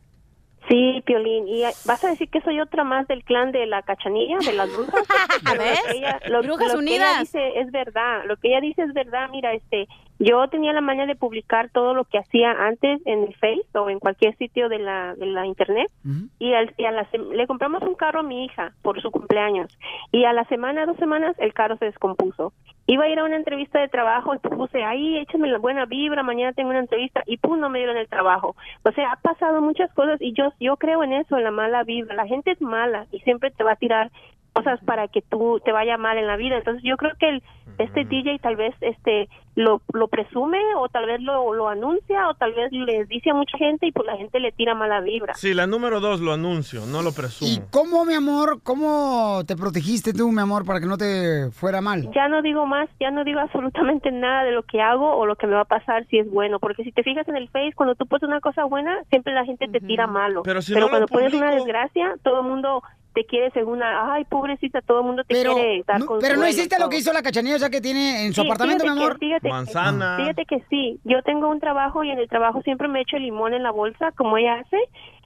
Sí, 0.71 1.03
Piolín. 1.05 1.49
¿Y 1.49 1.65
eh, 1.65 1.73
vas 1.85 2.03
a 2.05 2.11
decir 2.11 2.31
que 2.31 2.41
soy 2.43 2.61
otra 2.61 2.85
más 2.85 3.07
del 3.09 3.25
clan 3.25 3.51
de 3.51 3.67
la 3.67 3.83
cachanilla, 3.83 4.39
de 4.39 4.53
las 4.53 4.73
brujas? 4.73 5.03
Lo 5.45 5.59
¿Ves? 5.61 5.81
que 5.91 5.97
ella- 5.99 6.21
lo, 6.29 6.43
Brujas 6.43 6.73
lo 6.73 6.79
que 6.81 6.85
ella 6.95 7.11
unidas. 7.11 7.21
dice 7.21 7.59
es 7.61 7.71
verdad. 7.73 8.23
Lo 8.27 8.37
que 8.37 8.49
ella 8.49 8.61
dice 8.61 8.83
es 8.85 8.93
verdad. 8.95 9.29
Mira, 9.31 9.53
este, 9.53 9.89
yo 10.23 10.47
tenía 10.49 10.73
la 10.75 10.83
maña 10.83 11.07
de 11.07 11.17
publicar 11.17 11.71
todo 11.71 11.95
lo 11.95 12.05
que 12.05 12.19
hacía 12.19 12.53
antes 12.53 13.01
en 13.07 13.25
el 13.25 13.35
Face 13.37 13.65
o 13.75 13.89
en 13.89 13.99
cualquier 13.99 14.37
sitio 14.37 14.69
de 14.69 14.79
la, 14.79 15.15
de 15.15 15.25
la 15.27 15.47
Internet. 15.47 15.91
Y, 16.39 16.53
al- 16.53 16.75
y 16.77 16.85
a 16.85 16.93
la 16.93 17.09
le 17.35 17.47
compramos 17.47 17.83
un 17.83 17.95
carro 17.95 18.21
a 18.21 18.23
mi 18.23 18.45
hija 18.45 18.73
por 18.83 19.01
su 19.01 19.11
cumpleaños. 19.11 19.77
Y 20.13 20.25
a 20.27 20.33
la 20.35 20.45
semana, 20.45 20.85
dos 20.85 20.99
semanas, 20.99 21.35
el 21.39 21.55
carro 21.55 21.77
se 21.79 21.87
descompuso. 21.87 22.53
Iba 22.87 23.05
a 23.05 23.09
ir 23.09 23.19
a 23.19 23.25
una 23.25 23.37
entrevista 23.37 23.79
de 23.81 23.89
trabajo 23.89 24.35
y 24.35 24.39
puse 24.41 24.85
ahí, 24.85 25.17
échame 25.19 25.49
la 25.49 25.59
buena 25.59 25.87
vibra, 25.87 26.23
mañana 26.23 26.53
tengo 26.53 26.71
una 26.71 26.81
entrevista 26.81 27.23
y 27.25 27.39
pum, 27.39 27.59
no 27.59 27.71
me 27.71 27.79
dieron 27.79 27.97
el 27.97 28.09
trabajo. 28.09 28.57
O 28.83 28.93
sea, 28.93 29.13
ha 29.13 29.17
pasado 29.17 29.63
muchas 29.63 29.91
cosas 29.95 30.21
y 30.21 30.33
yo, 30.35 30.53
yo 30.61 30.77
creo 30.77 31.03
en 31.03 31.15
eso, 31.15 31.39
en 31.39 31.45
la 31.45 31.51
mala 31.51 31.83
vibra. 31.85 32.15
La 32.15 32.27
gente 32.27 32.51
es 32.51 32.61
mala 32.61 33.07
y 33.11 33.21
siempre 33.21 33.51
te 33.53 33.65
va 33.65 33.73
a 33.73 33.77
tirar 33.77 34.11
cosas 34.53 34.81
para 34.85 35.07
que 35.07 35.23
tú 35.23 35.61
te 35.65 35.71
vaya 35.71 35.97
mal 35.97 36.19
en 36.19 36.27
la 36.27 36.37
vida. 36.37 36.57
Entonces 36.59 36.83
yo 36.83 36.97
creo 36.97 37.13
que 37.21 37.29
el, 37.29 37.43
este 37.83 38.05
DJ 38.05 38.39
tal 38.39 38.57
vez 38.57 38.75
este 38.81 39.29
lo, 39.57 39.83
lo 39.93 40.09
presume 40.09 40.59
o 40.77 40.89
tal 40.89 41.07
vez 41.07 41.21
lo, 41.21 41.53
lo 41.55 41.69
anuncia 41.69 42.29
o 42.29 42.35
tal 42.35 42.53
vez 42.55 42.71
les 42.73 43.09
dice 43.09 43.31
a 43.31 43.35
mucha 43.35 43.59
gente 43.59 43.87
y 43.87 43.93
pues 43.93 44.07
la 44.07 44.17
gente 44.17 44.39
le 44.41 44.53
tira 44.53 44.75
mala 44.75 45.01
vibra. 45.01 45.35
Sí, 45.35 45.55
la 45.55 45.67
número 45.67 46.01
dos 46.01 46.21
lo 46.21 46.33
anuncio, 46.33 46.87
no 46.87 47.03
lo 47.03 47.13
presumo. 47.13 47.67
¿Cómo, 47.71 48.05
mi 48.05 48.15
amor, 48.15 48.61
cómo 48.63 49.43
te 49.47 49.57
protegiste 49.57 50.13
tú, 50.13 50.31
mi 50.31 50.41
amor, 50.41 50.65
para 50.65 50.81
que 50.81 50.87
no 50.87 50.97
te 50.97 51.51
fuera 51.51 51.81
mal? 51.81 52.11
Ya 52.15 52.29
no 52.29 52.43
digo 52.43 52.67
más, 52.67 52.89
ya 53.01 53.11
no 53.11 53.25
digo 53.25 53.41
absolutamente 53.41 54.11
nada 54.11 54.45
de 54.45 54.53
lo 54.53 54.63
que 54.63 54.81
hago 54.81 55.17
o 55.17 55.27
lo 55.27 55.37
que 55.37 55.47
me 55.47 55.55
va 55.55 55.63
a 55.63 55.67
pasar 55.67 56.07
si 56.07 56.19
es 56.19 56.31
bueno, 56.31 56.59
porque 56.59 56.85
si 56.85 56.93
te 56.93 57.03
fijas 57.03 57.29
en 57.29 57.37
el 57.37 57.49
Face, 57.49 57.73
cuando 57.75 57.95
tú 57.95 58.07
pones 58.07 58.23
una 58.23 58.41
cosa 58.41 58.65
buena, 58.65 59.03
siempre 59.11 59.35
la 59.35 59.45
gente 59.45 59.67
te 59.69 59.81
tira 59.81 60.07
malo. 60.07 60.43
Pero 60.43 60.63
si 60.63 60.73
no 60.73 60.81
lo 60.81 60.89
cuando 60.89 61.07
pones 61.09 61.35
una 61.35 61.51
desgracia, 61.51 62.15
todo 62.23 62.41
el 62.41 62.47
mundo 62.47 62.83
te 63.15 63.25
quiere 63.27 63.51
según, 63.51 63.79
una, 63.79 64.15
ay, 64.15 64.25
pobrecita, 64.25 64.81
todo 64.83 65.01
el 65.01 65.07
mundo 65.07 65.25
te 65.25 65.35
Pero, 65.35 65.55
quiere 65.55 65.83
dar 65.87 65.99
no, 66.01 66.07
consuelo 66.07 66.21
pero 66.35 66.41
no 66.41 66.49
hiciste 66.49 66.79
lo 66.79 66.89
que 66.89 66.99
hizo 66.99 67.13
la 67.13 67.23
cachanilla, 67.23 67.57
o 67.57 67.59
sea, 67.59 67.71
que 67.71 67.81
tiene 67.81 68.25
en 68.27 68.33
su 68.33 68.43
Sí, 68.43 68.47
apartamento, 68.47 68.85
mi 68.85 68.91
amor. 68.91 69.19
que- 69.19 69.27
fíjate 69.27 69.43
que- 69.43 69.49
Manzana. 69.53 70.17
Fíjate 70.19 70.45
que 70.47 70.65
sí, 70.71 71.01
yo 71.05 71.23
tengo 71.23 71.49
un 71.49 71.61
trabajo 71.61 72.05
y 72.05 72.11
en 72.11 72.19
el 72.19 72.29
trabajo 72.29 72.63
siempre 72.63 72.89
me 72.89 73.01
echo 73.01 73.19
limón 73.19 73.55
en 73.55 73.63
la 73.65 73.71
bolsa, 73.73 74.13
como 74.13 74.37
ella 74.39 74.61
hace, 74.61 74.79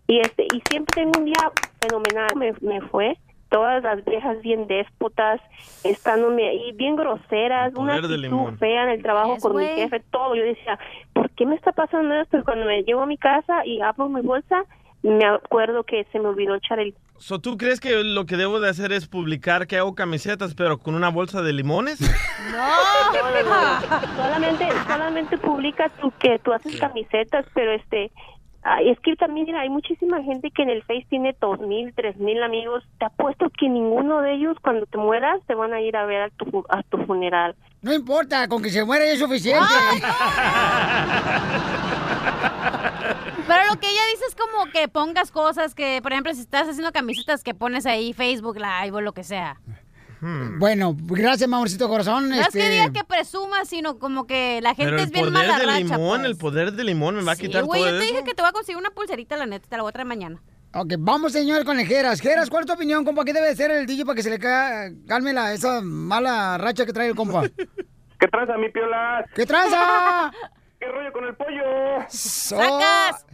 y 0.06 0.20
este 0.20 0.44
y 0.44 0.62
siempre 0.68 0.94
tengo 0.94 1.12
un 1.18 1.24
día 1.26 1.50
fenomenal. 1.80 2.28
Me, 2.36 2.52
me 2.60 2.80
fue 2.88 3.16
todas 3.50 3.82
las 3.82 4.04
viejas 4.04 4.40
bien 4.42 4.66
déspotas, 4.66 5.40
estándome 5.84 6.48
ahí 6.48 6.72
bien 6.72 6.96
groseras, 6.96 7.72
una 7.74 7.96
actitud 7.96 8.54
fea 8.58 8.84
en 8.84 8.88
el 8.90 9.02
trabajo 9.02 9.36
con 9.40 9.56
mi 9.56 9.64
jefe, 9.66 10.00
todo. 10.10 10.34
Yo 10.34 10.42
decía, 10.42 10.78
¿por 11.12 11.30
qué 11.30 11.46
me 11.46 11.54
está 11.54 11.72
pasando 11.72 12.14
esto? 12.14 12.38
Y 12.38 12.42
cuando 12.42 12.64
me 12.66 12.82
llevo 12.82 13.02
a 13.02 13.06
mi 13.06 13.16
casa 13.18 13.64
y 13.64 13.80
abro 13.80 14.08
mi 14.08 14.22
bolsa, 14.22 14.64
me 15.10 15.26
acuerdo 15.26 15.84
que 15.84 16.06
se 16.10 16.18
me 16.18 16.28
olvidó 16.28 16.54
echar 16.54 16.80
el 16.80 16.94
So, 17.18 17.38
¿Tú 17.38 17.56
crees 17.56 17.78
que 17.78 18.02
lo 18.02 18.26
que 18.26 18.36
debo 18.36 18.58
de 18.58 18.68
hacer 18.68 18.92
es 18.92 19.06
publicar 19.06 19.68
que 19.68 19.78
hago 19.78 19.94
camisetas, 19.94 20.54
pero 20.54 20.78
con 20.78 20.96
una 20.96 21.10
bolsa 21.10 21.42
de 21.42 21.52
limones? 21.52 22.00
No, 22.52 22.60
solamente, 24.16 24.68
solamente 24.86 25.38
publica 25.38 25.88
tú 26.00 26.12
que 26.20 26.38
tú 26.40 26.52
haces 26.52 26.76
camisetas, 26.76 27.46
pero 27.54 27.72
este, 27.72 28.12
ay, 28.64 28.90
es 28.90 28.98
que 29.00 29.14
también 29.16 29.46
mira, 29.46 29.60
hay 29.60 29.68
muchísima 29.68 30.22
gente 30.22 30.50
que 30.50 30.62
en 30.62 30.70
el 30.70 30.82
Face 30.82 31.06
tiene 31.08 31.36
dos 31.40 31.60
mil, 31.60 31.92
tres 31.94 32.16
mil 32.16 32.42
amigos. 32.42 32.82
Te 32.98 33.04
apuesto 33.04 33.50
que 33.58 33.68
ninguno 33.68 34.20
de 34.22 34.34
ellos 34.34 34.56
cuando 34.62 34.86
te 34.86 34.98
mueras 34.98 35.40
te 35.46 35.54
van 35.54 35.72
a 35.72 35.80
ir 35.80 35.96
a 35.96 36.06
ver 36.06 36.22
a 36.22 36.30
tu, 36.30 36.64
a 36.68 36.82
tu 36.82 36.98
funeral. 37.04 37.54
No 37.82 37.92
importa, 37.92 38.48
con 38.48 38.62
que 38.62 38.70
se 38.70 38.84
muera 38.84 39.04
ya 39.04 39.12
es 39.12 39.18
suficiente. 39.18 39.62
Pero 43.46 43.66
lo 43.70 43.78
que 43.78 43.86
ella 43.88 44.00
dice 44.12 44.24
es 44.26 44.34
como 44.34 44.70
que 44.72 44.88
pongas 44.88 45.30
cosas 45.30 45.74
que, 45.74 46.00
por 46.02 46.12
ejemplo, 46.12 46.32
si 46.32 46.40
estás 46.40 46.66
haciendo 46.66 46.92
camisetas 46.92 47.42
que 47.42 47.54
pones 47.54 47.84
ahí 47.84 48.14
Facebook 48.14 48.56
Live 48.56 48.96
o 48.96 49.02
lo 49.02 49.12
que 49.12 49.22
sea. 49.22 49.60
Bueno, 50.58 50.96
gracias, 50.98 51.48
mi 51.48 51.54
amorcito 51.54 51.88
corazón. 51.88 52.28
No 52.28 52.34
es 52.34 52.46
este, 52.46 52.58
que 52.60 52.68
diga 52.70 52.92
que 52.92 53.04
presuma, 53.04 53.64
sino 53.64 53.98
como 53.98 54.26
que 54.26 54.60
la 54.62 54.70
gente 54.74 54.84
Pero 54.92 54.96
es 54.98 55.02
el 55.04 55.10
bien 55.12 55.24
poder 55.26 55.32
mala 55.46 55.58
del 55.58 55.66
racha, 55.68 55.78
limón, 55.96 56.20
pues. 56.20 56.30
el 56.30 56.36
poder 56.36 56.72
del 56.72 56.86
limón 56.86 57.16
me 57.16 57.22
va 57.22 57.32
a 57.32 57.34
Sí, 57.36 57.42
quitar 57.46 57.64
güey, 57.64 57.80
todo 57.82 57.90
yo 57.92 57.98
te 57.98 58.04
eso. 58.04 58.12
dije 58.12 58.24
que 58.24 58.34
te 58.34 58.42
voy 58.42 58.48
a 58.48 58.52
conseguir 58.52 58.78
una 58.78 58.90
pulserita, 58.90 59.36
la 59.36 59.46
neta, 59.46 59.68
te 59.68 59.76
la 59.76 59.82
voy 59.82 59.90
a 59.90 59.92
traer 59.92 60.06
mañana. 60.06 60.40
Ok, 60.74 60.94
vamos, 60.98 61.32
señor, 61.32 61.64
con 61.64 61.78
el 61.78 61.86
Geras. 61.86 62.20
Geras, 62.20 62.50
¿cuál 62.50 62.62
es 62.62 62.66
tu 62.66 62.72
opinión, 62.72 63.04
compa? 63.04 63.24
¿Qué 63.24 63.32
debe 63.32 63.54
ser 63.54 63.70
el 63.70 63.86
DJ 63.86 64.04
para 64.04 64.16
que 64.16 64.22
se 64.22 64.30
le 64.30 64.38
ca- 64.38 64.90
calme 65.06 65.32
la, 65.32 65.52
esa 65.52 65.80
mala 65.82 66.58
racha 66.58 66.84
que 66.86 66.92
trae 66.92 67.08
el 67.08 67.14
compa? 67.14 67.42
¿Qué 68.18 68.28
tranza, 68.28 68.56
mi 68.56 68.70
piola? 68.70 69.24
¿Qué 69.34 69.44
tranza? 69.46 70.32
¿Qué 70.80 70.86
rollo 70.88 71.12
con 71.12 71.24
el 71.24 71.34
pollo? 71.36 72.04
¡Sacas! 72.08 73.26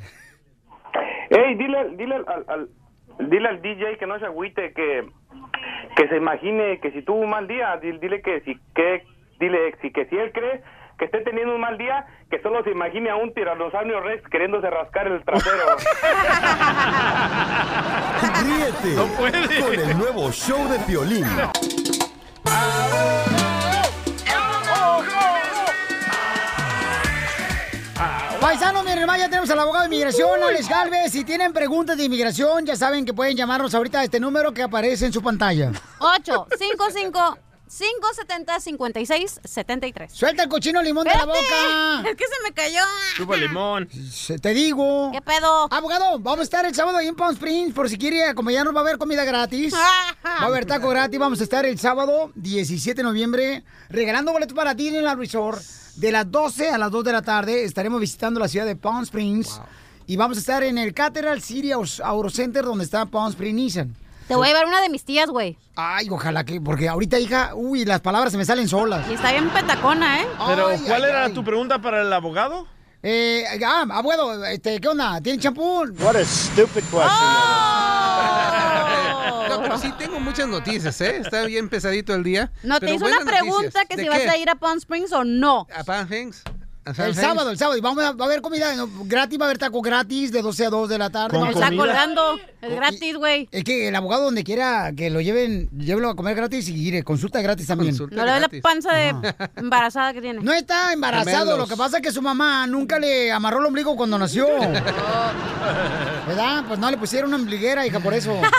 Ey, 1.30 1.55
dile, 1.57 1.97
dile 1.97 2.16
al, 2.16 2.24
al- 2.28 2.45
al- 2.49 2.68
dile 3.28 3.48
al 3.48 3.62
DJ 3.62 3.96
que 3.98 4.06
no 4.06 4.18
se 4.18 4.26
agüite, 4.26 4.72
que, 4.72 5.06
que 5.96 6.08
se 6.08 6.16
imagine 6.16 6.78
que 6.80 6.90
si 6.92 7.02
tuvo 7.02 7.20
un 7.20 7.30
mal 7.30 7.46
día, 7.46 7.76
di- 7.78 7.98
dile 7.98 8.22
que 8.22 8.40
si 8.42 8.58
que 8.74 9.04
dile 9.38 9.74
si 9.80 9.90
que 9.92 10.06
si 10.06 10.16
él 10.16 10.32
cree 10.32 10.62
que 10.98 11.06
esté 11.06 11.20
teniendo 11.22 11.54
un 11.54 11.60
mal 11.62 11.78
día, 11.78 12.04
que 12.30 12.40
solo 12.42 12.62
se 12.62 12.70
imagine 12.72 13.08
a 13.08 13.16
un 13.16 13.32
tiranosaurio 13.32 14.00
rex 14.00 14.22
queriéndose 14.28 14.68
rascar 14.68 15.06
el 15.06 15.24
trasero. 15.24 15.76
Ríete 18.44 19.60
con 19.62 19.74
el 19.80 19.96
nuevo 19.98 20.30
show 20.30 20.68
de 20.68 20.78
Piolín. 20.80 21.24
Paisano, 28.41 28.82
mi 28.82 28.91
hermano, 28.91 29.18
ya 29.18 29.28
tenemos 29.28 29.51
al 29.51 29.59
abogado 29.59 29.82
de 29.86 29.95
inmigración, 29.95 30.43
Alex 30.43 30.68
Galvez. 30.68 31.12
Si 31.12 31.24
tienen 31.24 31.53
preguntas 31.53 31.97
de 31.99 32.05
inmigración, 32.05 32.64
ya 32.64 32.74
saben 32.74 33.05
que 33.05 33.12
pueden 33.12 33.36
llamarnos 33.36 33.74
ahorita 33.74 34.01
a 34.01 34.05
este 34.05 34.18
número 34.18 34.55
que 34.55 34.62
aparece 34.62 35.05
en 35.07 35.12
su 35.12 35.20
pantalla. 35.22 35.72
855 35.99 37.38
570 37.68 38.61
56 38.61 39.41
73. 39.45 40.12
Suelta 40.12 40.43
el 40.43 40.49
cochino 40.49 40.82
limón 40.82 41.05
de 41.05 41.14
la 41.14 41.24
boca. 41.26 41.38
Es 42.11 42.16
que 42.16 42.24
se 42.24 42.43
me 42.43 42.53
cayó. 42.53 42.80
Chupa 43.16 43.36
limón. 43.36 43.88
Se- 44.11 44.38
Te 44.38 44.55
digo. 44.55 45.11
¿Qué 45.12 45.20
pedo? 45.20 45.68
Abogado, 45.70 46.18
vamos 46.18 46.41
a 46.41 46.43
estar 46.45 46.64
el 46.64 46.74
sábado 46.74 46.97
ahí 46.97 47.09
en 47.09 47.14
Palm 47.16 47.34
Springs. 47.34 47.74
Por 47.74 47.91
si 47.91 47.99
quiere 47.99 48.24
acompañarnos, 48.24 48.74
va 48.74 48.78
a 48.78 48.82
haber 48.82 48.97
comida 48.97 49.22
gratis. 49.24 49.74
Va 49.74 50.16
a 50.24 50.47
haber 50.47 50.64
taco 50.64 50.88
gratis. 50.88 51.20
Vamos 51.20 51.41
a 51.41 51.45
estar 51.45 51.66
el 51.66 51.78
sábado 51.78 52.32
17 52.36 52.97
de 52.97 53.03
noviembre 53.03 53.64
regalando 53.91 54.32
boletos 54.32 54.57
para 54.57 54.72
Disneyland 54.72 55.20
Resort. 55.20 55.61
De 56.01 56.11
las 56.11 56.30
12 56.30 56.70
a 56.70 56.78
las 56.78 56.90
2 56.90 57.05
de 57.05 57.12
la 57.12 57.20
tarde 57.20 57.62
estaremos 57.62 58.01
visitando 58.01 58.40
la 58.40 58.48
ciudad 58.48 58.64
de 58.64 58.74
Palm 58.74 59.03
Springs. 59.03 59.61
Y 60.07 60.16
vamos 60.16 60.38
a 60.38 60.40
estar 60.40 60.62
en 60.62 60.78
el 60.78 60.94
Cathedral 60.94 61.42
City 61.42 61.72
Auto 61.72 62.30
Center 62.30 62.64
donde 62.64 62.84
está 62.84 63.05
Palm 63.05 63.28
Springs 63.28 63.55
Nissan. 63.55 63.94
Te 64.26 64.34
voy 64.34 64.46
a 64.46 64.48
llevar 64.48 64.64
una 64.64 64.80
de 64.80 64.88
mis 64.88 65.05
tías, 65.05 65.28
güey. 65.28 65.59
Ay, 65.76 66.09
ojalá 66.09 66.44
que, 66.44 66.59
porque 66.59 66.88
ahorita, 66.88 67.18
hija, 67.18 67.51
uy, 67.55 67.84
las 67.84 68.01
palabras 68.01 68.32
se 68.32 68.38
me 68.38 68.46
salen 68.46 68.66
solas. 68.66 69.07
Y 69.11 69.12
está 69.12 69.30
bien 69.30 69.51
petacona, 69.51 70.22
¿eh? 70.22 70.26
Pero, 70.46 70.68
Ay, 70.68 70.80
¿cuál 70.86 71.05
ay, 71.05 71.11
era 71.11 71.24
ay. 71.26 71.34
tu 71.34 71.44
pregunta 71.44 71.82
para 71.82 72.01
el 72.01 72.11
abogado? 72.11 72.66
Eh, 73.03 73.44
ah, 73.62 73.84
abuelo, 73.90 74.42
este, 74.46 74.80
¿qué 74.80 74.88
onda? 74.88 75.20
¿Tiene 75.20 75.38
champú? 75.38 75.84
What 75.98 76.16
a 76.16 76.24
stupid 76.24 76.82
No, 76.92 76.98
pero 79.70 79.82
sí 79.82 79.92
tengo 79.98 80.20
muchas 80.20 80.48
noticias, 80.48 81.00
¿eh? 81.00 81.18
Está 81.18 81.44
bien 81.44 81.68
pesadito 81.68 82.14
el 82.14 82.22
día. 82.24 82.50
No, 82.62 82.80
te 82.80 82.94
hizo 82.94 83.04
una 83.06 83.20
noticias. 83.20 83.40
pregunta 83.40 83.84
que 83.86 83.96
¿De 83.96 84.02
si 84.02 84.08
vas 84.08 84.18
qué? 84.20 84.30
a 84.30 84.36
ir 84.36 84.50
a 84.50 84.54
Palm 84.56 84.78
Springs 84.78 85.12
o 85.12 85.24
no. 85.24 85.66
¿A 85.74 85.84
Palm 85.84 86.02
Springs? 86.04 86.42
¿A 86.84 86.92
Palm 86.94 87.08
El 87.08 87.10
Springs? 87.12 87.16
sábado, 87.20 87.50
el 87.50 87.58
sábado. 87.58 87.76
Y 87.78 87.80
vamos 87.80 88.02
a, 88.02 88.12
va 88.12 88.24
a 88.24 88.26
haber 88.26 88.40
comida 88.40 88.74
¿no? 88.74 88.88
gratis, 89.04 89.38
va 89.38 89.44
a 89.44 89.48
haber 89.48 89.58
taco 89.58 89.80
gratis 89.80 90.32
de 90.32 90.42
12 90.42 90.66
a 90.66 90.70
2 90.70 90.88
de 90.88 90.98
la 90.98 91.10
tarde. 91.10 91.38
¿Con 91.38 91.40
Vamos 91.48 91.54
Está 91.62 91.76
colgando. 91.76 92.38
Es 92.62 92.74
gratis, 92.74 93.16
güey. 93.16 93.48
Es 93.52 93.62
que 93.64 93.88
el 93.88 93.94
abogado 93.96 94.24
donde 94.24 94.42
quiera 94.44 94.92
que 94.96 95.08
lo 95.08 95.20
lleven, 95.20 95.68
llévelo 95.78 96.10
a 96.10 96.16
comer 96.16 96.34
gratis 96.34 96.68
y 96.68 96.72
mire, 96.72 97.02
consulta 97.04 97.40
gratis 97.40 97.66
también. 97.66 97.90
Consulta 97.92 98.16
No 98.16 98.24
le 98.26 98.32
ve 98.32 98.40
la 98.40 98.48
panza 98.62 98.92
de 98.92 99.14
embarazada 99.56 100.12
que 100.12 100.20
tiene. 100.20 100.40
No 100.42 100.52
está 100.52 100.92
embarazado, 100.92 101.44
Gemelos. 101.46 101.58
lo 101.58 101.66
que 101.68 101.76
pasa 101.76 101.98
es 101.98 102.02
que 102.02 102.10
su 102.12 102.22
mamá 102.22 102.66
nunca 102.66 102.98
le 102.98 103.30
amarró 103.30 103.60
el 103.60 103.66
ombligo 103.66 103.94
cuando 103.96 104.18
nació. 104.18 104.46
¿Verdad? 106.26 106.64
Pues 106.66 106.78
no 106.78 106.90
le 106.90 106.96
pusieron 106.96 107.28
una 107.28 107.36
ombliguera, 107.36 107.86
hija, 107.86 108.00
por 108.00 108.14
eso. 108.14 108.40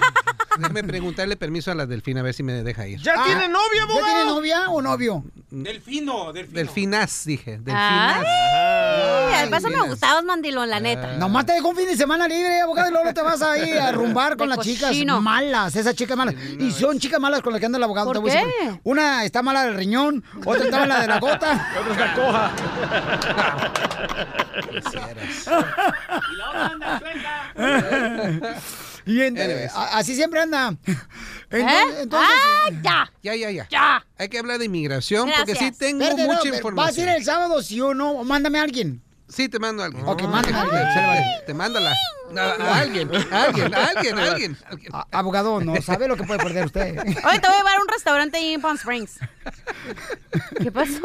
Déjame 0.58 0.84
preguntarle 0.84 1.36
permiso 1.38 1.72
a 1.72 1.76
la 1.76 1.86
Delfina 1.86 2.20
a 2.20 2.24
ver 2.24 2.34
si 2.34 2.44
me 2.44 2.54
deja 2.64 2.88
ir. 2.88 3.00
¿Ya 3.02 3.14
Ah, 3.18 3.24
tiene 3.26 3.48
novia, 3.48 3.78
¿Ya 3.78 3.84
abogado? 3.84 4.06
tiene 4.06 4.26
novia 4.26 4.70
o 4.70 4.82
novio? 4.82 5.24
Delfino, 5.50 6.32
delfino. 6.34 6.58
Delfinas, 6.58 7.24
dije. 7.26 7.52
Delfinas. 7.58 8.18
Ay, 8.26 9.34
al 9.44 9.50
paso 9.50 9.70
me 9.70 9.88
gustabas, 9.88 10.24
mandilón, 10.24 10.70
la 10.70 10.80
neta. 10.80 11.14
Nomás 11.18 11.46
te 11.46 11.54
dejó 11.54 11.70
un 11.70 11.76
fin 11.76 11.88
de 11.88 11.96
semana 11.98 12.28
libre, 12.28 12.62
abogado, 12.62 12.90
y 12.90 12.92
luego 12.92 13.14
te 13.14 13.22
vas 13.22 13.42
ahí 13.42 13.72
a 13.72 13.92
rumbar 13.92 14.38
con 14.38 14.50
De 14.50 14.56
las 14.56 14.66
chicas 14.66 14.96
malas, 15.22 15.76
esas 15.76 15.96
chicas 15.96 16.16
malas. 16.18 16.36
Y 16.60 16.72
son 16.72 17.00
chicas 17.00 17.20
malas 17.20 17.42
con 17.42 17.52
las 17.54 17.60
que 17.60 17.66
anda 17.66 17.78
el 17.78 17.84
abogado. 17.84 18.08
¿Por 18.08 18.16
te 18.16 18.22
voy 18.22 18.32
a 18.32 18.36
decir. 18.36 18.50
qué? 18.62 18.80
Una 18.84 19.24
está 19.26 19.42
mala 19.42 19.64
del 19.66 19.76
riñón, 19.76 20.24
otra 20.46 20.64
está 20.66 20.80
mala 20.80 21.02
de 21.02 21.08
la 21.08 21.20
gota. 21.20 21.70
Otra 21.80 21.92
está 21.94 22.14
coja. 22.14 22.52
y 27.58 28.42
en- 29.06 29.38
a- 29.38 29.98
así 29.98 30.16
siempre 30.16 30.40
anda. 30.42 30.76
¿Eh? 31.52 31.60
Entonces, 31.60 32.00
entonces, 32.04 32.30
¡Ah, 32.34 32.70
ya! 32.82 33.12
Ya, 33.24 33.36
ya, 33.36 33.52
ya. 33.52 33.68
¡Ya! 33.70 34.06
Hay 34.18 34.30
que 34.30 34.40
hablar 34.40 34.58
de 34.60 34.66
inmigración 34.66 35.30
porque 35.36 35.56
sí 35.56 35.72
tengo 35.72 36.02
espérate, 36.04 36.22
no, 36.28 36.28
mucha 36.34 36.42
pero 36.44 36.52
¿Vas 36.54 36.56
a 36.56 36.58
información. 36.58 37.10
ir 37.10 37.16
el 37.16 37.26
sábado, 37.26 37.62
sí 37.62 37.82
o 37.82 37.94
no? 37.94 38.12
O 38.12 38.24
mándame 38.24 38.60
a 38.60 38.64
alguien. 38.64 39.02
Sí, 39.32 39.48
te 39.48 39.60
mando 39.60 39.82
a 39.82 39.86
alguien. 39.86 40.06
Ok, 40.06 40.24
mándame 40.24 40.58
a 40.58 40.62
alguien. 40.62 41.26
Te 41.46 41.54
mándala. 41.54 41.94
A, 42.38 42.80
alguien, 42.80 43.10
a 43.32 43.44
alguien, 43.44 43.74
a 43.74 43.86
alguien, 43.88 44.18
a 44.18 44.32
alguien. 44.32 44.58
abogado, 45.12 45.60
no 45.60 45.82
sabe 45.82 46.08
lo 46.08 46.16
que 46.16 46.24
puede 46.24 46.40
perder 46.40 46.66
usted. 46.66 46.98
Hoy 47.00 47.06
te 47.40 47.48
voy 47.48 47.56
a 47.56 47.58
llevar 47.58 47.78
a 47.78 47.82
un 47.82 47.88
restaurante 47.90 48.38
ahí 48.38 48.54
en 48.54 48.62
Palm 48.62 48.78
Springs. 48.78 49.20
¿Qué 50.62 50.72
pasó? 50.72 51.02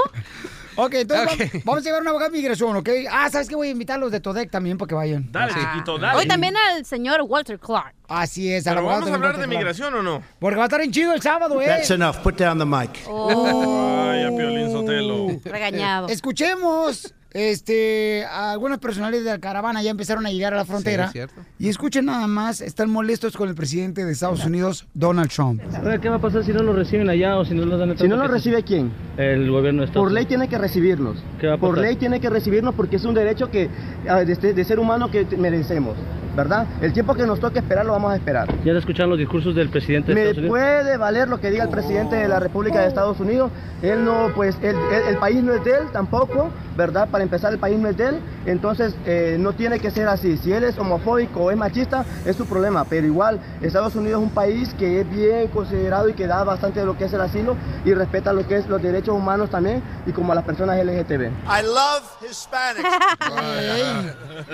ok, 0.76 0.94
entonces. 0.94 1.38
Vamos, 1.38 1.64
vamos 1.64 1.80
a 1.80 1.84
llevar 1.84 1.98
a 1.98 2.02
un 2.02 2.08
abogado 2.08 2.30
de 2.30 2.38
migración, 2.38 2.76
¿ok? 2.76 2.88
Ah, 3.10 3.28
¿sabes 3.30 3.48
qué? 3.48 3.56
Voy 3.56 3.68
a 3.68 3.70
invitar 3.72 3.96
a 3.96 4.00
los 4.00 4.12
de 4.12 4.20
Todec 4.20 4.50
también 4.50 4.78
para 4.78 4.88
que 4.88 4.94
vayan. 4.94 5.30
Dale, 5.32 5.52
chiquito, 5.52 5.98
dale. 5.98 6.18
Hoy 6.18 6.28
también 6.28 6.54
al 6.56 6.84
señor 6.84 7.22
Walter 7.22 7.58
Clark. 7.58 7.94
Así 8.08 8.52
es, 8.52 8.66
al 8.66 8.74
¿Pero 8.74 8.80
abogado 8.80 9.00
vamos 9.00 9.12
a 9.12 9.16
hablar 9.16 9.38
de 9.38 9.46
migración 9.48 9.94
o 9.94 10.02
no? 10.02 10.22
Porque 10.38 10.56
va 10.56 10.64
a 10.64 10.66
estar 10.66 10.80
en 10.80 10.92
chido 10.92 11.12
el 11.12 11.22
sábado, 11.22 11.60
¿eh? 11.60 11.66
That's 11.66 11.90
enough. 11.90 12.18
Put 12.18 12.36
down 12.36 12.58
the 12.58 12.64
mic. 12.64 12.90
Ay, 13.08 14.24
a 14.24 14.30
Piolín 14.36 14.70
Sotelo. 14.70 15.40
Regañado. 15.44 16.08
Escuchemos, 16.08 17.12
este, 17.32 18.24
a 18.24 18.52
algunas 18.52 18.78
personalidades 18.78 19.24
de 19.24 19.30
la 19.32 19.38
caravana 19.38 19.82
ya 19.82 19.90
empezaron 19.90 20.26
a 20.26 20.30
llegar 20.30 20.54
a 20.54 20.56
la 20.56 20.64
frontera. 20.64 21.06
Sí, 21.08 21.12
cierto. 21.12 21.40
y 21.58 21.68
escuchen 21.68 22.06
nada 22.06 22.26
más, 22.26 22.60
están 22.60 22.90
molestos 22.90 23.36
con 23.36 23.48
el 23.48 23.54
presidente 23.54 24.04
de 24.04 24.12
Estados 24.12 24.44
Unidos, 24.44 24.86
Donald 24.94 25.30
Trump. 25.30 25.60
¿qué 26.00 26.08
va 26.08 26.16
a 26.16 26.20
pasar 26.20 26.44
si 26.44 26.52
no 26.52 26.62
lo 26.62 26.72
reciben 26.72 27.08
allá 27.10 27.36
o 27.36 27.44
si 27.44 27.54
no 27.54 27.64
los 27.66 27.78
dan 27.78 27.90
el 27.90 27.98
Si 27.98 28.08
no 28.08 28.16
lo 28.16 28.28
recibe 28.28 28.62
quién? 28.62 28.90
El 29.16 29.50
gobierno 29.50 29.82
de 29.82 29.86
Estados 29.86 30.06
Por 30.06 30.12
ley 30.12 30.26
tiene 30.26 30.48
que 30.48 30.58
recibirnos. 30.58 31.16
¿Qué 31.40 31.46
va 31.46 31.54
a 31.54 31.58
Por 31.58 31.70
pasar? 31.76 31.84
ley 31.84 31.96
tiene 31.96 32.20
que 32.20 32.30
recibirnos 32.30 32.74
porque 32.74 32.96
es 32.96 33.04
un 33.04 33.14
derecho 33.14 33.50
que 33.50 33.68
ah, 34.08 34.20
de, 34.24 34.34
de 34.54 34.64
ser 34.64 34.78
humano 34.78 35.10
que 35.10 35.24
merecemos, 35.36 35.96
¿verdad? 36.36 36.66
El 36.82 36.92
tiempo 36.92 37.14
que 37.14 37.26
nos 37.26 37.40
toque 37.40 37.58
esperar 37.60 37.86
lo 37.86 37.92
vamos 37.92 38.12
a 38.12 38.16
esperar. 38.16 38.46
¿Ya 38.64 38.72
le 38.72 38.78
escucharon 38.78 39.10
los 39.10 39.18
discursos 39.18 39.54
del 39.54 39.68
presidente 39.70 40.08
de 40.08 40.14
Me 40.14 40.20
Estados 40.22 40.38
Unidos? 40.38 40.50
puede 40.58 40.96
valer 40.98 41.28
lo 41.28 41.40
que 41.40 41.50
diga 41.50 41.64
el 41.64 41.70
presidente 41.70 42.16
de 42.16 42.28
la 42.28 42.38
República 42.38 42.80
de 42.80 42.88
Estados 42.88 43.18
Unidos. 43.18 43.50
Él 43.82 44.04
no, 44.04 44.28
pues, 44.34 44.56
el, 44.62 44.76
el- 44.76 45.08
el 45.08 45.16
país 45.16 45.42
no 45.42 45.52
es 45.54 45.64
de 45.64 45.70
él 45.72 45.84
tampoco, 45.92 46.50
¿verdad? 46.76 47.08
Para 47.08 47.24
empezar, 47.24 47.52
el 47.52 47.58
país 47.58 47.78
no 47.78 47.88
es 47.88 47.96
de 47.96 48.08
él. 48.10 48.16
Entonces, 48.46 48.94
eh, 49.04 49.36
no 49.38 49.52
tiene 49.52 49.80
que 49.80 49.90
ser 49.90 50.08
así. 50.08 50.36
Si 50.38 50.52
él 50.52 50.64
es 50.64 50.78
homofóbico 50.78 51.44
o 51.44 51.50
es 51.50 51.56
machista, 51.56 52.04
es 52.24 52.36
su 52.36 52.46
problema. 52.46 52.84
Pero 52.84 53.06
igual, 53.06 53.40
Estados 53.60 53.94
Unidos 53.96 54.22
es 54.22 54.28
un 54.28 54.34
país 54.34 54.72
que 54.78 55.00
es 55.00 55.10
bien 55.10 55.48
considerado 55.48 56.08
y 56.08 56.14
que 56.14 56.26
da 56.26 56.44
bastante 56.44 56.80
de 56.80 56.86
lo 56.86 56.96
que 56.96 57.04
es 57.04 57.12
el 57.12 57.20
asilo 57.20 57.56
y 57.84 57.92
respeta 57.92 58.32
lo 58.32 58.46
que 58.46 58.56
es 58.58 58.68
los 58.68 58.80
derechos 58.80 59.14
humanos 59.14 59.50
también 59.50 59.82
y 60.06 60.12
como 60.12 60.32
a 60.32 60.34
las 60.34 60.44
personas 60.44 60.78
LGTB. 60.84 61.22
I 61.22 61.62
love 61.62 62.04
Hispanics. 62.22 62.88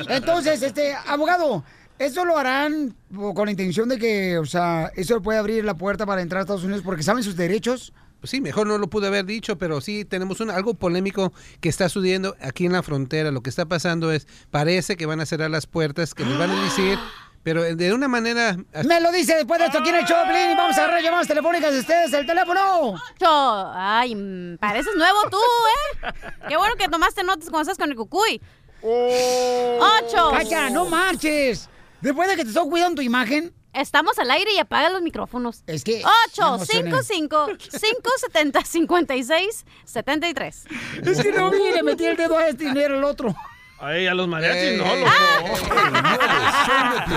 Entonces, 0.08 0.62
este, 0.62 0.94
abogado, 1.06 1.62
¿eso 1.98 2.24
lo 2.24 2.38
harán 2.38 2.94
con 3.34 3.44
la 3.46 3.50
intención 3.50 3.88
de 3.88 3.98
que, 3.98 4.38
o 4.38 4.46
sea, 4.46 4.90
eso 4.96 5.20
puede 5.20 5.38
abrir 5.38 5.64
la 5.64 5.74
puerta 5.74 6.06
para 6.06 6.22
entrar 6.22 6.40
a 6.40 6.42
Estados 6.42 6.64
Unidos 6.64 6.82
porque 6.84 7.02
saben 7.02 7.22
sus 7.22 7.36
derechos? 7.36 7.92
Pues 8.22 8.30
sí, 8.30 8.40
mejor 8.40 8.68
no 8.68 8.78
lo 8.78 8.86
pude 8.86 9.08
haber 9.08 9.24
dicho, 9.24 9.58
pero 9.58 9.80
sí 9.80 10.04
tenemos 10.04 10.38
un, 10.38 10.52
algo 10.52 10.74
polémico 10.74 11.32
que 11.60 11.68
está 11.68 11.88
sucediendo 11.88 12.36
aquí 12.40 12.66
en 12.66 12.72
la 12.72 12.84
frontera. 12.84 13.32
Lo 13.32 13.40
que 13.40 13.50
está 13.50 13.66
pasando 13.66 14.12
es, 14.12 14.28
parece 14.52 14.96
que 14.96 15.06
van 15.06 15.20
a 15.20 15.26
cerrar 15.26 15.50
las 15.50 15.66
puertas, 15.66 16.14
que 16.14 16.24
les 16.24 16.38
van 16.38 16.52
a 16.52 16.62
decir, 16.62 17.00
pero 17.42 17.64
de 17.64 17.92
una 17.92 18.06
manera... 18.06 18.56
Me 18.84 19.00
lo 19.00 19.10
dice 19.10 19.34
después 19.34 19.58
de 19.58 19.66
esto 19.66 19.78
aquí 19.78 19.88
en 19.88 19.96
el 19.96 20.04
Choplin 20.04 20.52
y 20.52 20.54
vamos 20.54 20.78
a 20.78 20.84
agarrar 20.84 21.02
llamadas 21.02 21.26
telefónicas 21.26 21.72
de 21.72 21.80
ustedes, 21.80 22.12
el 22.12 22.24
teléfono. 22.24 22.90
Ocho. 22.92 23.72
Ay, 23.74 24.14
mm, 24.14 24.58
pareces 24.58 24.94
nuevo 24.94 25.18
tú, 25.28 25.38
¿eh? 25.38 26.12
Qué 26.48 26.56
bueno 26.56 26.76
que 26.76 26.86
tomaste 26.86 27.24
notas 27.24 27.50
cuando 27.50 27.72
estás 27.72 27.76
con 27.76 27.90
el 27.90 27.96
cucuy. 27.96 28.40
Ocho. 28.82 30.30
Cacha, 30.30 30.70
no 30.70 30.84
marches. 30.84 31.68
Después 32.00 32.28
de 32.28 32.36
que 32.36 32.44
te 32.44 32.50
estoy 32.50 32.68
cuidando 32.68 32.94
tu 32.94 33.02
imagen. 33.02 33.52
Estamos 33.72 34.18
al 34.18 34.30
aire 34.30 34.52
y 34.54 34.58
apaga 34.58 34.90
los 34.90 35.00
micrófonos. 35.02 35.62
Es 35.66 35.82
que. 35.84 36.02
Ocho, 36.28 36.58
me 36.58 36.66
cinco, 36.66 36.86
emocioné. 36.88 37.02
cinco, 37.04 37.46
cinco, 37.70 38.10
setenta, 38.18 38.64
cincuenta 38.64 39.16
y 39.16 39.24
seis, 39.24 39.64
setenta 39.84 40.28
y 40.28 40.34
tres. 40.34 40.64
Es 41.02 41.22
que 41.22 41.32
no 41.32 41.50
vi, 41.50 41.58
le 41.72 41.82
metí 41.82 42.04
el 42.04 42.16
dedo 42.16 42.36
a 42.36 42.48
este 42.48 42.64
y 42.64 42.72
no 42.72 42.80
era 42.80 42.96
el 42.96 43.04
otro. 43.04 43.34
Ay, 43.78 44.06
a 44.06 44.14
los 44.14 44.28
mariachis 44.28 44.78
no, 44.78 44.84
Eh. 44.84 45.00
loco. 45.00 45.56
El 45.86 45.92
nuevo 45.92 46.22
show 46.66 46.92
de 47.08 47.16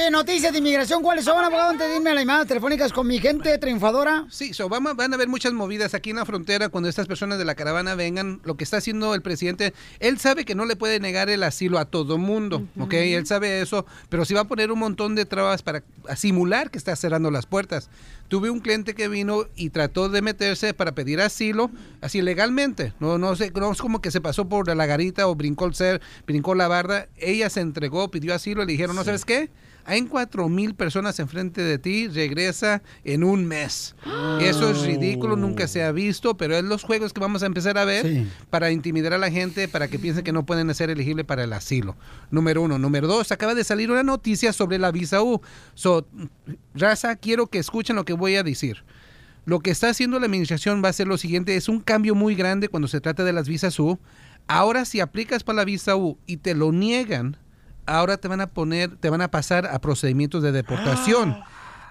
bien, 0.00 0.12
noticias 0.12 0.50
de 0.52 0.58
inmigración. 0.58 1.02
¿Cuáles 1.02 1.24
son, 1.26 1.44
abogado? 1.44 1.70
Antes 1.70 1.88
de 1.88 1.96
irme 1.96 2.10
a 2.10 2.14
las 2.14 2.22
llamadas 2.22 2.46
telefónicas 2.46 2.90
con 2.92 3.06
mi 3.06 3.18
gente 3.18 3.58
triunfadora. 3.58 4.24
Sí, 4.30 4.54
so, 4.54 4.68
vamos- 4.68 4.96
van 4.96 5.12
a 5.12 5.16
haber 5.16 5.28
muchas 5.28 5.52
movidas 5.52 5.92
aquí 5.92 6.10
en 6.10 6.16
la 6.16 6.24
frontera 6.24 6.70
cuando 6.70 6.88
estas 6.88 7.06
personas 7.06 7.38
de 7.38 7.44
la 7.44 7.54
caravana 7.54 7.94
vengan. 7.94 8.40
Lo 8.44 8.56
que 8.56 8.64
está 8.64 8.78
haciendo 8.78 9.14
el 9.14 9.20
presidente, 9.20 9.74
él 9.98 10.18
sabe 10.18 10.44
que 10.46 10.54
no 10.54 10.64
le 10.64 10.76
puede 10.76 11.00
negar 11.00 11.28
el 11.28 11.42
asilo 11.42 11.78
a 11.78 11.84
todo 11.84 12.16
mundo, 12.16 12.66
¿ok? 12.78 12.94
Él 12.94 13.26
sabe 13.26 13.60
eso, 13.60 13.84
pero 14.08 14.24
sí 14.24 14.32
va 14.32 14.40
a 14.42 14.44
poner 14.44 14.72
un 14.72 14.78
montón 14.78 15.14
de 15.14 15.26
trabas 15.26 15.62
para 15.62 15.82
simular 16.16 16.70
que 16.70 16.78
está 16.78 16.96
cerrando 16.96 17.30
las 17.30 17.44
puertas. 17.44 17.90
Tuve 18.28 18.48
un 18.48 18.60
cliente 18.60 18.94
que 18.94 19.08
vino 19.08 19.44
y 19.56 19.68
trató 19.70 20.08
de 20.08 20.22
meterse 20.22 20.72
para 20.72 20.92
pedir 20.92 21.20
asilo, 21.20 21.70
así 22.00 22.22
legalmente. 22.22 22.94
No, 23.00 23.18
no, 23.18 23.36
sé, 23.36 23.50
no 23.54 23.70
es 23.72 23.78
como 23.82 24.00
que 24.00 24.10
se 24.10 24.20
pasó 24.20 24.48
por 24.48 24.74
la 24.74 24.86
garita 24.86 25.26
o 25.28 25.34
brincó 25.34 25.66
el 25.66 25.74
ser, 25.74 26.00
brincó 26.26 26.54
la 26.54 26.68
barda. 26.68 27.08
Ella 27.16 27.50
se 27.50 27.60
entregó, 27.60 28.10
pidió 28.10 28.34
asilo 28.34 28.62
y 28.62 28.66
le 28.66 28.72
dijeron, 28.72 28.96
¿no 28.96 29.04
sabes 29.04 29.24
qué? 29.24 29.50
Hay 29.84 30.02
cuatro 30.02 30.48
mil 30.48 30.74
personas 30.74 31.18
enfrente 31.18 31.62
de 31.62 31.78
ti, 31.78 32.08
regresa 32.08 32.82
en 33.04 33.24
un 33.24 33.46
mes. 33.46 33.94
Eso 34.40 34.70
es 34.70 34.82
ridículo, 34.82 35.36
nunca 35.36 35.68
se 35.68 35.82
ha 35.82 35.92
visto, 35.92 36.36
pero 36.36 36.56
es 36.56 36.64
los 36.64 36.82
juegos 36.82 37.12
que 37.12 37.20
vamos 37.20 37.42
a 37.42 37.46
empezar 37.46 37.78
a 37.78 37.84
ver 37.84 38.26
para 38.50 38.70
intimidar 38.70 39.12
a 39.12 39.18
la 39.18 39.30
gente, 39.30 39.68
para 39.68 39.88
que 39.88 39.98
piensen 39.98 40.24
que 40.24 40.32
no 40.32 40.46
pueden 40.46 40.72
ser 40.74 40.90
elegibles 40.90 41.26
para 41.26 41.44
el 41.44 41.52
asilo. 41.52 41.96
Número 42.30 42.62
uno. 42.62 42.78
Número 42.78 43.06
dos, 43.06 43.32
acaba 43.32 43.54
de 43.54 43.64
salir 43.64 43.90
una 43.90 44.02
noticia 44.02 44.52
sobre 44.52 44.78
la 44.78 44.90
visa 44.90 45.22
U. 45.22 45.40
So, 45.74 46.06
raza, 46.74 47.16
quiero 47.16 47.46
que 47.46 47.58
escuchen 47.58 47.96
lo 47.96 48.04
que 48.04 48.12
voy 48.12 48.36
a 48.36 48.42
decir. 48.42 48.84
Lo 49.46 49.60
que 49.60 49.70
está 49.70 49.88
haciendo 49.88 50.18
la 50.20 50.26
administración 50.26 50.82
va 50.84 50.90
a 50.90 50.92
ser 50.92 51.08
lo 51.08 51.16
siguiente, 51.16 51.56
es 51.56 51.68
un 51.68 51.80
cambio 51.80 52.14
muy 52.14 52.34
grande 52.34 52.68
cuando 52.68 52.88
se 52.88 53.00
trata 53.00 53.24
de 53.24 53.32
las 53.32 53.48
visas 53.48 53.78
U. 53.80 53.98
Ahora 54.46 54.84
si 54.84 55.00
aplicas 55.00 55.44
para 55.44 55.56
la 55.56 55.64
visa 55.64 55.96
U 55.96 56.18
y 56.26 56.38
te 56.38 56.54
lo 56.54 56.72
niegan, 56.72 57.36
ahora 57.86 58.16
te 58.16 58.28
van 58.28 58.40
a 58.40 58.46
poner, 58.46 58.96
te 58.96 59.10
van 59.10 59.20
a 59.20 59.30
pasar 59.30 59.66
a 59.66 59.80
procedimientos 59.80 60.42
de 60.42 60.52
deportación. 60.52 61.36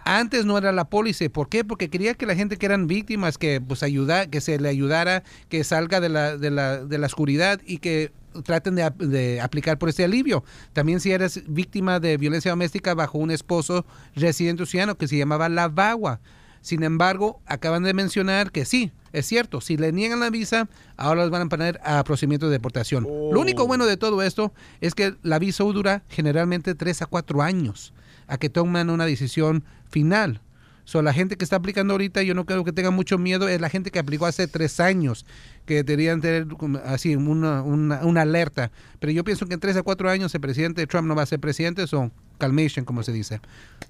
Antes 0.05 0.45
no 0.45 0.57
era 0.57 0.71
la 0.71 0.85
póliza, 0.85 1.29
¿por 1.29 1.49
qué? 1.49 1.63
Porque 1.63 1.89
quería 1.89 2.13
que 2.15 2.25
la 2.25 2.33
gente 2.33 2.57
que 2.57 2.65
eran 2.65 2.87
víctimas, 2.87 3.37
que 3.37 3.61
pues 3.61 3.83
ayuda, 3.83 4.27
que 4.27 4.41
se 4.41 4.57
le 4.59 4.69
ayudara, 4.69 5.23
que 5.49 5.63
salga 5.63 5.99
de 5.99 6.09
la, 6.09 6.37
de 6.37 6.49
la, 6.49 6.83
de 6.83 6.97
la 6.97 7.05
oscuridad 7.05 7.59
y 7.65 7.77
que 7.77 8.11
traten 8.43 8.75
de, 8.75 8.83
ap- 8.83 8.97
de 8.97 9.41
aplicar 9.41 9.77
por 9.77 9.89
este 9.89 10.03
alivio. 10.03 10.43
También 10.73 10.99
si 10.99 11.11
eres 11.11 11.43
víctima 11.47 11.99
de 11.99 12.17
violencia 12.17 12.51
doméstica 12.51 12.95
bajo 12.95 13.17
un 13.19 13.29
esposo 13.29 13.85
residente 14.15 14.65
ciudadano 14.65 14.95
que 14.95 15.07
se 15.07 15.17
llamaba 15.17 15.47
la 15.49 15.67
VAWA. 15.67 16.19
Sin 16.62 16.84
embargo, 16.84 17.39
acaban 17.45 17.84
de 17.84 17.93
mencionar 17.93 18.51
que 18.51 18.66
sí, 18.66 18.91
es 19.12 19.26
cierto, 19.26 19.62
si 19.62 19.78
le 19.78 19.91
niegan 19.91 20.20
la 20.20 20.30
visa, 20.30 20.70
ahora 20.97 21.22
los 21.22 21.32
van 21.32 21.43
a 21.43 21.49
poner 21.49 21.80
a 21.84 22.03
procedimiento 22.03 22.47
de 22.47 22.53
deportación. 22.53 23.03
Lo 23.03 23.39
único 23.39 23.66
bueno 23.66 23.86
de 23.86 23.97
todo 23.97 24.22
esto 24.22 24.53
es 24.82 24.93
que 24.93 25.16
la 25.24 25.39
visa 25.39 25.64
U 25.64 25.74
dura 25.74 26.03
generalmente 26.10 26.76
3 26.76 27.03
a 27.03 27.05
4 27.05 27.41
años 27.41 27.93
a 28.28 28.38
que 28.38 28.49
toman 28.49 28.89
una 28.89 29.05
decisión 29.05 29.64
final. 29.89 30.41
So, 30.89 31.03
la 31.03 31.14
gente 31.14 31.38
que 31.38 31.43
está 31.43 31.57
aplicando 31.57 31.93
ahorita, 31.93 32.24
yo 32.24 32.34
no 32.34 32.47
creo 32.47 32.64
que 32.64 32.72
tenga 32.72 32.89
mucho 32.89 33.20
miedo, 33.20 33.47
es 33.47 33.62
la 33.62 33.70
gente 33.70 33.91
que 33.91 33.99
aplicó 33.99 34.26
hace 34.26 34.47
tres 34.47 34.80
años, 34.80 35.24
que 35.68 35.84
deberían 35.84 36.20
tener 36.20 36.47
así 36.84 37.16
una, 37.16 37.62
una, 37.62 38.03
una 38.03 38.22
alerta. 38.24 38.72
Pero 38.99 39.14
yo 39.14 39.24
pienso 39.24 39.45
que 39.45 39.53
en 39.53 39.60
tres 39.60 39.78
a 39.78 39.84
cuatro 39.84 40.10
años 40.10 40.34
el 40.34 40.41
presidente 40.41 40.88
Trump 40.88 41.07
no 41.07 41.14
va 41.14 41.22
a 41.22 41.28
ser 41.28 41.39
presidente, 41.39 41.86
son 41.86 42.12
calmation, 42.39 42.86
como 42.86 43.03
se 43.03 43.12
dice. 43.12 43.39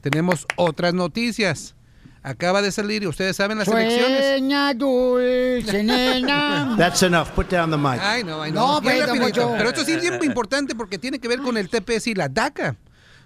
Tenemos 0.01 0.45
otras 0.57 0.93
noticias. 0.93 1.73
Acaba 2.21 2.61
de 2.61 2.71
salir, 2.71 3.03
y 3.03 3.07
ustedes 3.07 3.35
saben 3.35 3.57
las 3.57 3.67
elecciones. 3.67 4.27
Sueña 4.27 4.73
dulce, 4.73 5.83
nena. 5.83 6.75
That's 6.77 7.01
enough. 7.03 7.29
Put 7.29 7.49
down 7.49 7.71
the 7.71 7.77
mic. 7.77 7.99
Ay, 8.01 8.23
no, 8.23 8.41
ay, 8.41 8.51
no. 8.51 8.81
Bien 8.81 9.07
rapidito. 9.07 9.53
Pero 9.57 9.69
esto 9.69 9.85
sí 9.85 9.93
es 9.93 10.17
muy 10.17 10.27
importante 10.27 10.75
porque 10.75 10.97
tiene 10.97 11.19
que 11.19 11.27
ver 11.27 11.39
con 11.39 11.57
el 11.57 11.69
TPS 11.69 12.07
y 12.07 12.15
la 12.15 12.27
DACA. 12.27 12.75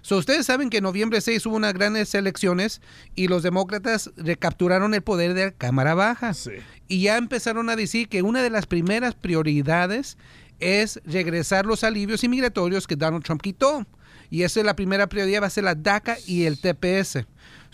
So, 0.04 0.18
ustedes 0.18 0.44
saben 0.44 0.68
que 0.68 0.76
en 0.76 0.84
noviembre 0.84 1.22
6 1.22 1.46
hubo 1.46 1.56
unas 1.56 1.72
grandes 1.72 2.14
elecciones 2.14 2.82
y 3.14 3.28
los 3.28 3.42
demócratas 3.42 4.10
recapturaron 4.18 4.92
el 4.92 5.00
poder 5.00 5.32
de 5.32 5.46
la 5.46 5.50
Cámara 5.52 5.94
Baja. 5.94 6.32
Y 6.88 7.04
ya 7.04 7.16
empezaron 7.16 7.70
a 7.70 7.76
decir 7.76 8.10
que 8.10 8.20
una 8.20 8.42
de 8.42 8.50
las 8.50 8.66
primeras 8.66 9.14
prioridades 9.14 10.18
es 10.60 11.00
regresar 11.06 11.64
los 11.64 11.84
alivios 11.84 12.22
inmigratorios 12.22 12.86
que 12.86 12.96
Donald 12.96 13.24
Trump 13.24 13.40
quitó. 13.40 13.86
Y 14.28 14.42
esa 14.42 14.60
es 14.60 14.66
la 14.66 14.76
primera 14.76 15.08
prioridad, 15.08 15.40
va 15.42 15.46
a 15.46 15.50
ser 15.50 15.64
la 15.64 15.74
DACA 15.74 16.18
y 16.26 16.44
el 16.44 16.60
TPS. 16.60 17.24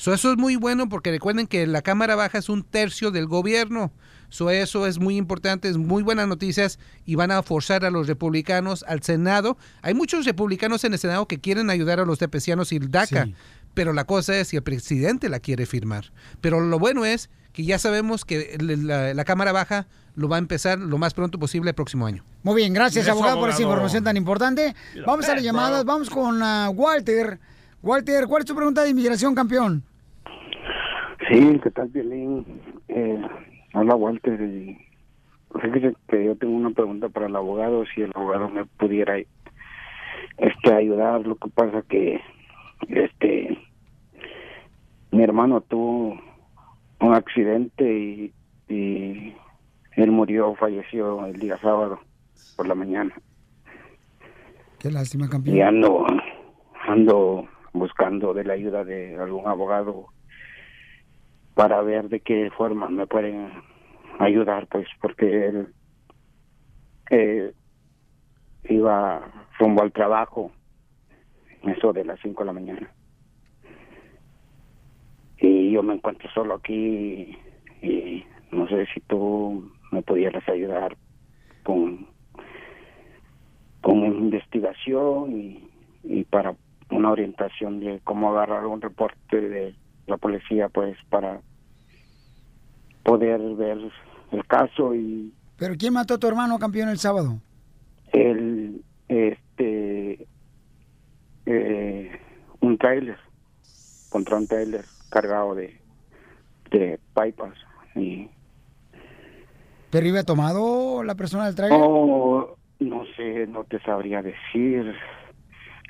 So, 0.01 0.14
eso 0.14 0.32
es 0.32 0.38
muy 0.38 0.57
bueno 0.57 0.88
porque 0.88 1.11
recuerden 1.11 1.46
que 1.46 1.66
la 1.66 1.82
Cámara 1.82 2.16
Baja 2.16 2.38
es 2.38 2.48
un 2.48 2.62
tercio 2.62 3.11
del 3.11 3.26
gobierno. 3.26 3.92
So, 4.30 4.48
eso 4.48 4.86
es 4.86 4.98
muy 4.98 5.18
importante, 5.18 5.68
es 5.68 5.76
muy 5.76 6.03
buenas 6.03 6.26
noticias 6.26 6.78
y 7.05 7.16
van 7.16 7.30
a 7.30 7.42
forzar 7.42 7.84
a 7.84 7.90
los 7.90 8.07
republicanos 8.07 8.82
al 8.88 9.03
Senado. 9.03 9.59
Hay 9.82 9.92
muchos 9.92 10.24
republicanos 10.24 10.84
en 10.84 10.94
el 10.94 10.98
Senado 10.98 11.28
que 11.28 11.38
quieren 11.38 11.68
ayudar 11.68 12.01
a 12.01 12.07
los 12.07 12.18
tepecianos 12.18 12.72
y 12.72 12.76
el 12.76 12.90
DACA, 12.90 13.28
pero 13.74 13.92
la 13.92 14.05
cosa 14.05 14.38
es 14.38 14.48
si 14.48 14.57
el 14.57 14.62
presidente 14.62 15.28
la 15.28 15.38
quiere 15.38 15.66
firmar. 15.66 16.12
Pero 16.40 16.61
lo 16.61 16.78
bueno 16.78 17.05
es 17.05 17.28
que 17.53 17.64
ya 17.64 17.78
sabemos 17.78 18.24
que 18.24 18.57
la, 18.59 19.12
la 19.12 19.24
Cámara 19.26 19.53
Baja 19.53 19.86
lo 20.14 20.30
va 20.30 20.36
a 20.36 20.38
empezar 20.38 20.78
lo 20.78 20.96
más 20.96 21.12
pronto 21.12 21.38
posible 21.38 21.72
el 21.72 21.74
próximo 21.74 22.07
año. 22.07 22.24
Muy 22.42 22.57
bien, 22.57 22.72
gracias 22.72 23.05
Eso, 23.05 23.12
abogado, 23.12 23.38
por 23.38 23.51
esa 23.51 23.61
información 23.61 24.03
tan 24.03 24.16
importante. 24.16 24.74
Vamos 25.05 25.28
a 25.28 25.34
las 25.34 25.44
llamadas, 25.44 25.84
vamos 25.84 26.09
con 26.09 26.42
ah, 26.42 26.70
Walter. 26.70 27.38
Walter, 27.82 28.26
¿cuál 28.26 28.40
es 28.40 28.46
tu 28.46 28.55
pregunta 28.55 28.82
de 28.82 28.88
inmigración, 28.88 29.34
campeón? 29.34 29.89
Sí, 31.29 31.61
¿qué 31.62 31.71
tal, 31.71 31.89
Violín? 31.89 32.45
Eh, 32.89 33.23
habla 33.75 33.95
Walter 33.95 34.39
fíjese 35.61 35.95
que 36.09 36.25
yo 36.25 36.37
tengo 36.37 36.55
una 36.55 36.71
pregunta 36.71 37.09
para 37.09 37.27
el 37.27 37.37
abogado, 37.37 37.85
si 37.87 38.03
el 38.03 38.12
abogado 38.14 38.49
me 38.49 38.64
pudiera 38.64 39.18
este 40.39 40.73
ayudar. 40.73 41.27
Lo 41.27 41.37
que 41.37 41.51
pasa 41.51 41.83
que 41.89 42.21
este 42.89 43.59
mi 45.11 45.23
hermano 45.23 45.61
tuvo 45.61 46.21
un 47.01 47.14
accidente 47.14 47.85
y, 47.85 48.33
y 48.68 49.35
él 49.97 50.11
murió, 50.11 50.55
falleció 50.55 51.27
el 51.27 51.39
día 51.39 51.59
sábado 51.59 51.99
por 52.57 52.68
la 52.68 52.75
mañana. 52.75 53.12
Qué 54.79 54.91
lástima, 54.91 55.29
campeón. 55.29 55.57
Y 55.57 55.61
ando, 55.61 56.07
ando 56.87 57.49
buscando 57.73 58.33
de 58.33 58.45
la 58.45 58.55
ayuda 58.55 58.85
de 58.85 59.18
algún 59.18 59.47
abogado 59.47 60.07
para 61.61 61.82
ver 61.82 62.08
de 62.08 62.20
qué 62.20 62.50
forma 62.56 62.88
me 62.88 63.06
pueden 63.06 63.50
ayudar, 64.18 64.66
pues, 64.68 64.88
porque 64.98 65.46
él 65.46 65.68
eh, 67.11 67.52
iba 68.64 69.30
rumbo 69.58 69.82
al 69.82 69.92
trabajo, 69.92 70.52
eso 71.64 71.92
de 71.92 72.06
las 72.06 72.18
5 72.22 72.40
de 72.40 72.46
la 72.46 72.52
mañana. 72.54 72.90
Y 75.36 75.72
yo 75.72 75.82
me 75.82 75.96
encuentro 75.96 76.30
solo 76.30 76.54
aquí 76.54 77.36
y, 77.82 78.24
no 78.52 78.66
sé 78.66 78.86
si 78.94 79.00
tú 79.00 79.70
me 79.92 80.00
pudieras 80.00 80.48
ayudar 80.48 80.96
con, 81.62 82.06
con 83.82 83.98
investigación 83.98 85.38
y, 85.38 85.68
y 86.04 86.24
para 86.24 86.56
una 86.90 87.11
orientación 87.11 87.80
de 87.80 88.00
cómo 88.02 88.30
agarrar 88.30 88.64
un 88.64 88.80
reporte 88.80 89.42
de 89.42 89.74
la 90.06 90.16
policía, 90.16 90.70
pues, 90.70 90.96
para 91.11 91.42
poder 93.03 93.40
ver 93.57 93.78
el 94.32 94.46
caso 94.46 94.94
y 94.94 95.32
¿Pero 95.57 95.74
quién 95.78 95.92
mató 95.92 96.14
a 96.14 96.18
tu 96.18 96.26
hermano, 96.26 96.59
campeón, 96.59 96.88
el 96.88 96.98
sábado? 96.98 97.38
el 98.12 98.82
este 99.09 100.26
eh, 101.46 102.20
un 102.61 102.76
trailer 102.78 103.16
contra 104.11 104.36
un 104.36 104.46
trailer 104.46 104.84
cargado 105.11 105.55
de 105.55 105.80
de 106.70 106.98
pipas 107.14 107.55
y 107.94 108.28
¿Pero 109.90 110.07
iba 110.07 110.22
tomado 110.22 111.03
la 111.03 111.14
persona 111.16 111.46
del 111.46 111.55
trailer? 111.57 111.78
no 111.78 112.57
no 112.80 113.05
sé 113.16 113.46
no 113.46 113.64
te 113.64 113.80
sabría 113.80 114.22
decir 114.22 114.94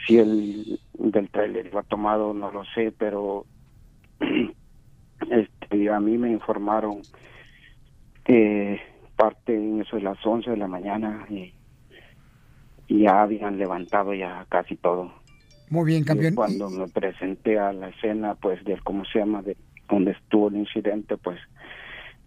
si 0.07 0.19
el 0.19 0.81
del 0.95 1.29
trailer 1.31 1.67
iba 1.67 1.83
tomado 1.83 2.33
no 2.35 2.51
lo 2.51 2.65
sé 2.75 2.93
pero 2.97 3.45
este 5.31 5.60
a 5.71 6.01
mí 6.01 6.19
me 6.19 6.31
informaron 6.31 7.03
que 8.25 8.81
parte 9.17 9.55
en 9.55 9.81
eso 9.81 9.97
de 9.97 10.03
las 10.03 10.25
11 10.25 10.51
de 10.51 10.57
la 10.57 10.69
mañana 10.69 11.27
y, 11.29 11.53
y 12.89 13.03
ya 13.03 13.23
habían 13.23 13.59
levantado 13.59 14.15
ya 14.15 14.47
casi 14.49 14.77
todo 14.77 15.13
Muy 15.69 15.85
bien, 15.87 16.03
Y 16.03 16.05
campeón. 16.05 16.35
cuando 16.35 16.71
me 16.71 16.89
presenté 16.89 17.59
a 17.59 17.73
la 17.73 17.89
escena, 17.91 18.35
pues, 18.35 18.65
de 18.65 18.79
cómo 18.81 19.05
se 19.05 19.19
llama, 19.21 19.43
de 19.43 19.57
donde 19.89 20.13
estuvo 20.13 20.49
el 20.49 20.57
incidente, 20.57 21.17
pues, 21.17 21.39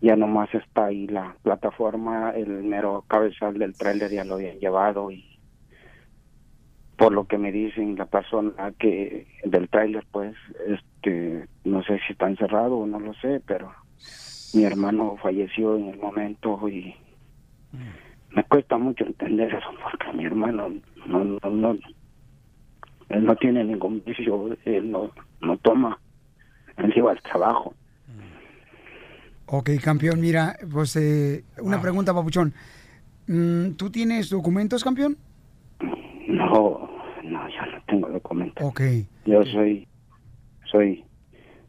ya 0.02 0.16
nomás 0.16 0.54
está 0.54 0.86
ahí 0.86 1.08
la 1.08 1.36
plataforma, 1.44 2.32
el 2.32 2.64
mero 2.64 3.06
cabezal 3.08 3.58
del 3.58 3.74
tráiler 3.76 4.12
ya 4.12 4.24
lo 4.26 4.36
habían 4.36 4.60
llevado 4.60 5.12
y 5.12 5.33
por 6.98 7.12
lo 7.12 7.26
que 7.26 7.38
me 7.38 7.52
dicen 7.52 7.96
la 7.96 8.06
persona 8.06 8.72
que 8.78 9.28
del 9.44 9.70
tráiler, 9.70 10.06
pues, 10.12 10.36
este, 10.68 11.48
no 11.64 11.84
sé 11.84 12.00
si 12.06 12.14
está 12.14 12.28
encerrado 12.28 12.78
o 12.78 12.86
no 12.86 13.00
lo 13.00 13.14
sé, 13.16 13.42
pero 13.46 13.74
mi 14.54 14.64
hermano 14.64 15.18
falleció 15.22 15.76
en 15.78 15.90
el 15.90 16.00
momento 16.00 16.68
y 16.70 16.96
me 18.32 18.44
cuesta 18.44 18.78
mucho 18.78 19.06
entender 19.06 19.54
eso 19.54 19.68
porque 19.82 20.14
mi 20.16 20.26
hermano 20.26 20.70
no, 21.08 21.24
no, 21.24 21.50
no, 21.50 21.78
él 23.10 23.26
no 23.26 23.36
tiene 23.36 23.64
ningún 23.64 24.04
vicio, 24.06 24.56
él 24.66 24.92
no, 24.92 25.12
no 25.42 25.58
toma, 25.58 26.00
él 26.78 26.94
lleva 26.94 27.12
al 27.12 27.22
trabajo. 27.22 27.74
Ok, 29.46 29.72
campeón, 29.84 30.20
mira, 30.20 30.56
pues 30.72 30.96
eh, 30.96 31.44
una 31.60 31.82
pregunta, 31.82 32.14
papuchón. 32.14 32.54
Mm, 33.28 33.72
¿Tú 33.72 33.90
tienes 33.90 34.30
documentos, 34.30 34.84
campeón? 34.84 35.18
No, 36.28 36.90
no, 37.24 37.50
yo 37.50 37.66
no 37.72 37.84
tengo 37.88 38.10
documentos. 38.10 38.66
Ok. 38.66 38.82
Yo 39.26 39.44
soy, 39.46 39.88
soy, 40.72 41.04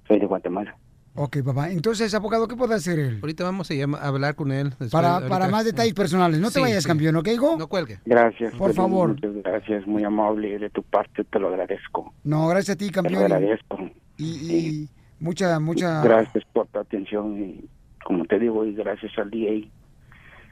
soy 0.07 0.19
de 0.21 0.27
Guatemala. 0.27 0.77
Ok, 1.17 1.39
papá. 1.45 1.71
Entonces, 1.71 2.13
abogado, 2.15 2.49
¿qué 2.49 2.57
puede 2.57 2.75
hacer 2.75 2.99
él? 2.99 3.19
Ahorita 3.23 3.45
vamos 3.45 3.71
a, 3.71 3.75
llam- 3.75 3.97
a 3.97 4.09
hablar 4.09 4.35
con 4.35 4.51
él. 4.51 4.71
después, 4.71 4.91
Para, 4.91 5.15
ahorita. 5.15 5.29
para 5.29 5.49
más 5.49 5.65
detalles 5.65 5.95
personales. 5.95 6.41
No 6.41 6.49
te 6.49 6.55
Sí, 6.55 6.61
vayas, 6.61 6.83
sí. 6.83 6.89
campeón, 6.89 7.15
¿ok, 7.17 7.29
hijo? 7.29 7.57
No 7.57 7.69
cuelgue. 7.69 8.01
Gracias. 8.05 8.53
Por 8.55 8.73
favor. 8.75 9.11
Muchas 9.11 9.35
gracias, 9.45 9.87
muy 9.87 10.03
amable 10.03 10.59
de 10.59 10.71
tu 10.71 10.83
parte, 10.83 11.23
te 11.23 11.39
lo 11.39 11.49
agradezco. 11.49 12.13
No, 12.25 12.49
gracias 12.49 12.75
a 12.75 12.79
ti, 12.79 12.87
Te 12.87 12.97
lo 12.97 13.03
campeón. 13.03 13.23
agradezco. 13.25 13.79
Y, 14.17 14.25
y 14.25 14.89
mucha, 15.21 15.61
mucha... 15.61 16.03
Gracias 16.03 16.45
por 16.53 16.67
tu 16.69 16.81
atención 16.81 17.41
y, 17.41 17.65
como 18.05 18.25
te 18.25 18.41
digo, 18.41 18.65
y 18.65 18.75
gracias 18.75 19.13
al 19.17 19.31
DA 19.31 19.69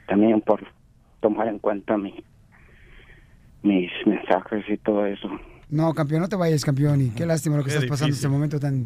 también 0.07 0.39
por 0.41 0.61
tomar 1.19 1.47
en 1.49 1.59
cuenta 1.59 1.97
mi, 1.97 2.23
mis 3.63 3.89
mensajes 4.05 4.63
y 4.69 4.77
todo 4.77 5.05
eso. 5.05 5.29
No, 5.69 5.93
campeón, 5.93 6.21
no 6.21 6.29
te 6.29 6.35
vayas, 6.35 6.63
campeón. 6.63 7.01
Y 7.01 7.09
qué 7.09 7.25
lástima 7.25 7.57
lo 7.57 7.63
que 7.63 7.69
Qué 7.69 7.75
estás 7.75 7.89
pasando 7.89 8.09
en 8.09 8.15
este 8.15 8.27
momento 8.27 8.59
tan, 8.59 8.85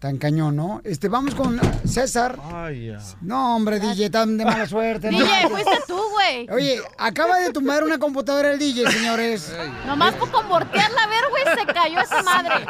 tan 0.00 0.16
cañón, 0.18 0.56
¿no? 0.56 0.80
Este, 0.82 1.08
vamos 1.08 1.34
con 1.34 1.60
César. 1.84 2.36
Ay, 2.52 2.86
ya. 2.86 2.98
No, 3.20 3.54
hombre, 3.54 3.78
DJ, 3.78 4.10
tan 4.10 4.36
de 4.36 4.44
mala 4.44 4.66
suerte. 4.66 5.12
no 5.12 5.18
DJ, 5.22 5.48
fuiste 5.48 5.78
tú, 5.86 6.00
güey. 6.12 6.48
Oye, 6.50 6.80
acaba 6.98 7.38
de 7.38 7.52
tumbar 7.52 7.84
una 7.84 7.98
computadora 7.98 8.50
el 8.50 8.58
DJ, 8.58 8.90
señores. 8.90 9.54
Nomás 9.86 10.14
por 10.14 10.30
voltearla 10.48 11.02
a 11.02 11.06
ver, 11.06 11.24
güey, 11.30 11.44
se 11.58 11.72
cayó 11.72 12.00
esa 12.00 12.22
madre. 12.22 12.66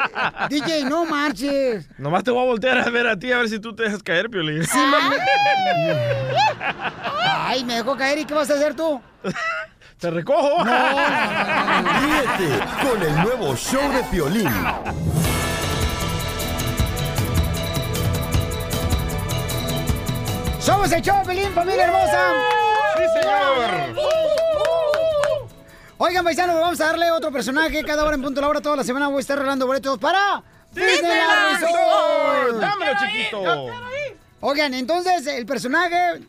DJ, 0.51 0.85
no 0.85 1.07
marches. 1.07 1.89
Nomás 1.97 2.25
te 2.25 2.31
voy 2.31 2.43
a 2.43 2.47
voltear 2.47 2.79
a 2.79 2.91
ver 2.91 3.07
a 3.07 3.19
ti 3.19 3.33
a 3.33 3.39
ver 3.39 3.49
si 3.49 3.59
tú 3.59 3.75
te 3.75 3.85
dejas 3.85 4.03
caer, 4.03 4.29
Piolín. 4.29 4.63
Ay, 7.25 7.65
me 7.65 7.77
dejó 7.77 7.97
caer. 7.97 8.19
¿Y 8.19 8.25
qué 8.25 8.35
vas 8.35 8.51
a 8.51 8.55
hacer 8.55 8.75
tú? 8.75 9.01
Te 9.99 10.11
recojo. 10.11 10.63
Ríete 10.63 12.61
con 12.83 13.03
el 13.03 13.15
nuevo 13.23 13.57
show 13.57 13.91
de 13.93 14.03
Piolín. 14.05 14.51
Somos 20.61 20.93
el 20.93 21.01
show, 21.01 21.25
Pelín, 21.25 21.51
familia 21.55 21.85
hermosa. 21.85 22.33
Sí, 22.97 23.05
señor. 23.21 23.97
Oigan, 25.97 26.25
paisanos, 26.25 26.61
vamos 26.61 26.79
a 26.79 26.87
darle 26.87 27.11
otro 27.11 27.33
personaje 27.33 27.83
cada 27.83 28.05
hora 28.05 28.17
en 28.17 28.23
punto 28.23 28.41
de 28.41 28.43
la 28.43 28.49
hora. 28.49 28.61
Toda 28.61 28.77
la 28.77 28.85
semana 28.85 29.09
voy 29.09 29.17
a 29.17 29.21
estar 29.21 29.39
regalando 29.39 29.67
boletos 29.67 29.99
para 29.99 30.43
Disneyland 30.73 31.63
Resort. 31.63 32.61
Dámelo, 32.61 32.93
chiquito. 33.01 33.71
Oigan, 34.41 34.75
entonces 34.75 35.27
el 35.27 35.47
personaje 35.47 36.21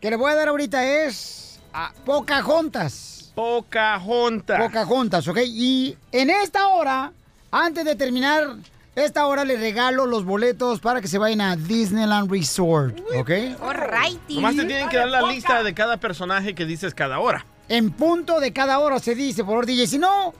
que 0.00 0.10
le 0.10 0.16
voy 0.16 0.30
a 0.30 0.36
dar 0.36 0.46
ahorita 0.46 0.84
es 0.84 1.58
a 1.72 1.92
Pocahontas. 2.04 3.15
Pocahontas. 3.36 4.58
Pocahontas, 4.60 5.28
¿ok? 5.28 5.38
Y 5.44 5.94
en 6.10 6.30
esta 6.30 6.68
hora, 6.68 7.12
antes 7.52 7.84
de 7.84 7.94
terminar 7.94 8.56
esta 8.94 9.26
hora, 9.26 9.44
les 9.44 9.60
regalo 9.60 10.06
los 10.06 10.24
boletos 10.24 10.80
para 10.80 11.02
que 11.02 11.06
se 11.08 11.18
vayan 11.18 11.42
a 11.42 11.54
Disneyland 11.54 12.30
Resort, 12.30 12.98
¿ok? 13.14 13.30
Alrighty. 13.62 14.36
Nomás 14.36 14.56
te 14.56 14.64
tienen 14.64 14.88
que 14.88 14.96
dar 14.96 15.08
la 15.08 15.20
lista 15.20 15.62
de 15.62 15.74
cada 15.74 15.98
personaje 15.98 16.54
que 16.54 16.64
dices 16.64 16.94
cada 16.94 17.18
hora. 17.18 17.44
En 17.68 17.90
punto 17.90 18.40
de 18.40 18.54
cada 18.54 18.78
hora 18.78 18.98
se 19.00 19.14
dice, 19.14 19.44
por 19.44 19.52
favor, 19.52 19.66
DJ. 19.66 19.86
Si 19.86 19.98
no 19.98 20.32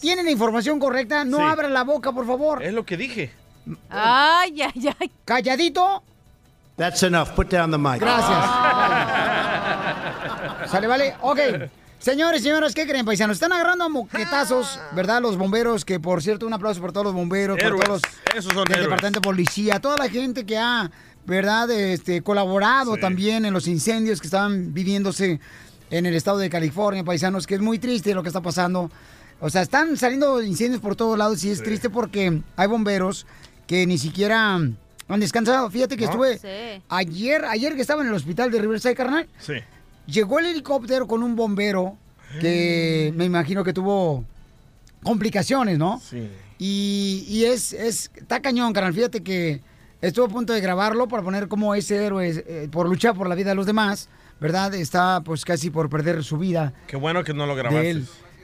tienen 0.00 0.24
la 0.24 0.32
información 0.32 0.80
correcta, 0.80 1.24
no 1.24 1.36
Sí. 1.36 1.42
abran 1.44 1.72
la 1.72 1.84
boca, 1.84 2.10
por 2.10 2.26
favor. 2.26 2.64
Es 2.64 2.74
lo 2.74 2.84
que 2.84 2.96
dije. 2.96 3.32
Ay, 3.90 4.60
ay, 4.62 4.94
ay. 4.98 5.10
Calladito. 5.24 6.02
That's 6.76 7.04
enough. 7.04 7.28
Put 7.36 7.50
down 7.50 7.70
the 7.70 7.78
mic. 7.78 8.00
Gracias. 8.00 8.44
Sale, 10.70 10.86
vale. 10.88 11.14
Ok. 11.20 11.38
Señores 12.00 12.40
y 12.40 12.44
señoras, 12.44 12.74
¿qué 12.74 12.86
creen, 12.86 13.04
paisanos? 13.04 13.36
Están 13.36 13.52
agarrando 13.52 13.84
a 13.84 13.88
moquetazos, 13.90 14.80
¿verdad? 14.96 15.20
Los 15.20 15.36
bomberos, 15.36 15.84
que 15.84 16.00
por 16.00 16.22
cierto, 16.22 16.46
un 16.46 16.52
aplauso 16.54 16.80
por 16.80 16.92
todos 16.92 17.04
los 17.04 17.12
bomberos, 17.14 17.58
Héroes. 17.58 17.74
por 17.74 17.84
todos 17.84 18.02
los 18.02 18.36
Esos 18.38 18.54
son 18.54 18.64
del 18.64 18.72
héroes. 18.72 18.84
departamento 18.86 19.20
de 19.20 19.24
policía, 19.24 19.80
toda 19.80 19.98
la 19.98 20.08
gente 20.08 20.46
que 20.46 20.56
ha, 20.56 20.90
¿verdad? 21.26 21.70
Este, 21.70 22.22
colaborado 22.22 22.96
también 22.96 23.44
en 23.44 23.52
los 23.52 23.68
incendios 23.68 24.18
que 24.22 24.28
estaban 24.28 24.72
viviéndose 24.72 25.40
en 25.90 26.06
el 26.06 26.14
estado 26.14 26.38
de 26.38 26.48
California, 26.48 27.04
paisanos, 27.04 27.46
que 27.46 27.56
es 27.56 27.60
muy 27.60 27.78
triste 27.78 28.14
lo 28.14 28.22
que 28.22 28.28
está 28.30 28.40
pasando. 28.40 28.90
O 29.38 29.50
sea, 29.50 29.60
están 29.60 29.98
saliendo 29.98 30.42
incendios 30.42 30.80
por 30.80 30.96
todos 30.96 31.18
lados 31.18 31.44
y 31.44 31.50
es 31.50 31.62
triste 31.62 31.90
porque 31.90 32.40
hay 32.56 32.66
bomberos 32.66 33.26
que 33.66 33.86
ni 33.86 33.98
siquiera 33.98 34.54
han 34.54 34.76
descansado. 35.18 35.70
Fíjate 35.70 35.98
que 35.98 36.06
¿No? 36.06 36.10
estuve 36.12 36.38
Sí. 36.38 36.82
ayer, 36.88 37.44
ayer 37.44 37.74
que 37.74 37.82
estaba 37.82 38.00
en 38.00 38.08
el 38.08 38.14
hospital 38.14 38.50
de 38.50 38.58
Riverside, 38.58 38.94
carnal, 38.94 39.28
Sí. 39.38 39.54
Llegó 40.06 40.38
el 40.38 40.46
helicóptero 40.46 41.06
con 41.06 41.22
un 41.22 41.36
bombero 41.36 41.96
que 42.40 43.12
me 43.16 43.24
imagino 43.24 43.64
que 43.64 43.72
tuvo 43.72 44.24
complicaciones, 45.02 45.78
¿no? 45.78 46.00
Sí. 46.00 46.30
Y, 46.58 47.24
y 47.28 47.44
es, 47.46 47.72
es, 47.72 48.10
está 48.14 48.40
cañón, 48.40 48.72
carnal. 48.72 48.92
Fíjate 48.94 49.22
que 49.22 49.60
estuve 50.00 50.26
a 50.26 50.28
punto 50.28 50.52
de 50.52 50.60
grabarlo 50.60 51.08
para 51.08 51.22
poner 51.22 51.48
como 51.48 51.74
ese 51.74 52.04
héroe, 52.04 52.44
eh, 52.46 52.68
por 52.70 52.88
luchar 52.88 53.14
por 53.14 53.28
la 53.28 53.34
vida 53.34 53.50
de 53.50 53.54
los 53.54 53.66
demás, 53.66 54.08
¿verdad? 54.40 54.74
Está 54.74 55.22
pues 55.22 55.44
casi 55.44 55.70
por 55.70 55.88
perder 55.90 56.22
su 56.24 56.38
vida 56.38 56.72
Qué 56.86 56.96
bueno 56.96 57.24
que 57.24 57.34
no 57.34 57.46
lo 57.46 57.54
grabaste. 57.54 58.02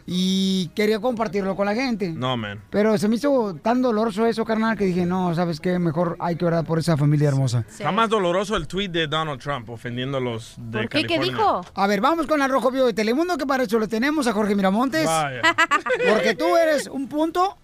Y 0.08 0.68
quería 0.68 1.00
compartirlo 1.00 1.56
con 1.56 1.66
la 1.66 1.74
gente. 1.74 2.12
No, 2.12 2.36
man. 2.36 2.62
Pero 2.70 2.96
se 2.96 3.08
me 3.08 3.16
hizo 3.16 3.56
tan 3.60 3.82
doloroso 3.82 4.24
eso, 4.26 4.44
carnal, 4.44 4.78
que 4.78 4.84
dije, 4.84 5.04
no, 5.04 5.34
¿sabes 5.34 5.58
qué? 5.60 5.80
Mejor 5.80 6.16
hay 6.20 6.36
que 6.36 6.44
orar 6.44 6.64
por 6.64 6.78
esa 6.78 6.96
familia 6.96 7.28
hermosa. 7.28 7.64
Está 7.68 7.90
más 7.90 8.08
doloroso 8.08 8.54
el 8.56 8.68
tweet 8.68 8.88
de 8.88 9.08
Donald 9.08 9.40
Trump 9.40 9.68
ofendiendo 9.68 10.18
a 10.18 10.20
los 10.20 10.54
de 10.58 10.78
¿Por 10.78 10.88
qué? 10.88 11.02
¿Qué 11.02 11.16
California. 11.16 11.32
dijo? 11.32 11.64
A 11.74 11.86
ver, 11.88 12.00
vamos 12.00 12.26
con 12.28 12.40
el 12.40 12.48
Rojo 12.48 12.70
Vivo 12.70 12.86
de 12.86 12.92
Telemundo, 12.92 13.36
que 13.36 13.46
para 13.46 13.64
eso 13.64 13.80
lo 13.80 13.88
tenemos 13.88 14.28
a 14.28 14.32
Jorge 14.32 14.54
Miramontes. 14.54 15.06
Vaya. 15.06 15.42
Porque 16.08 16.36
tú 16.36 16.56
eres 16.56 16.86
un 16.86 17.08
punto 17.08 17.56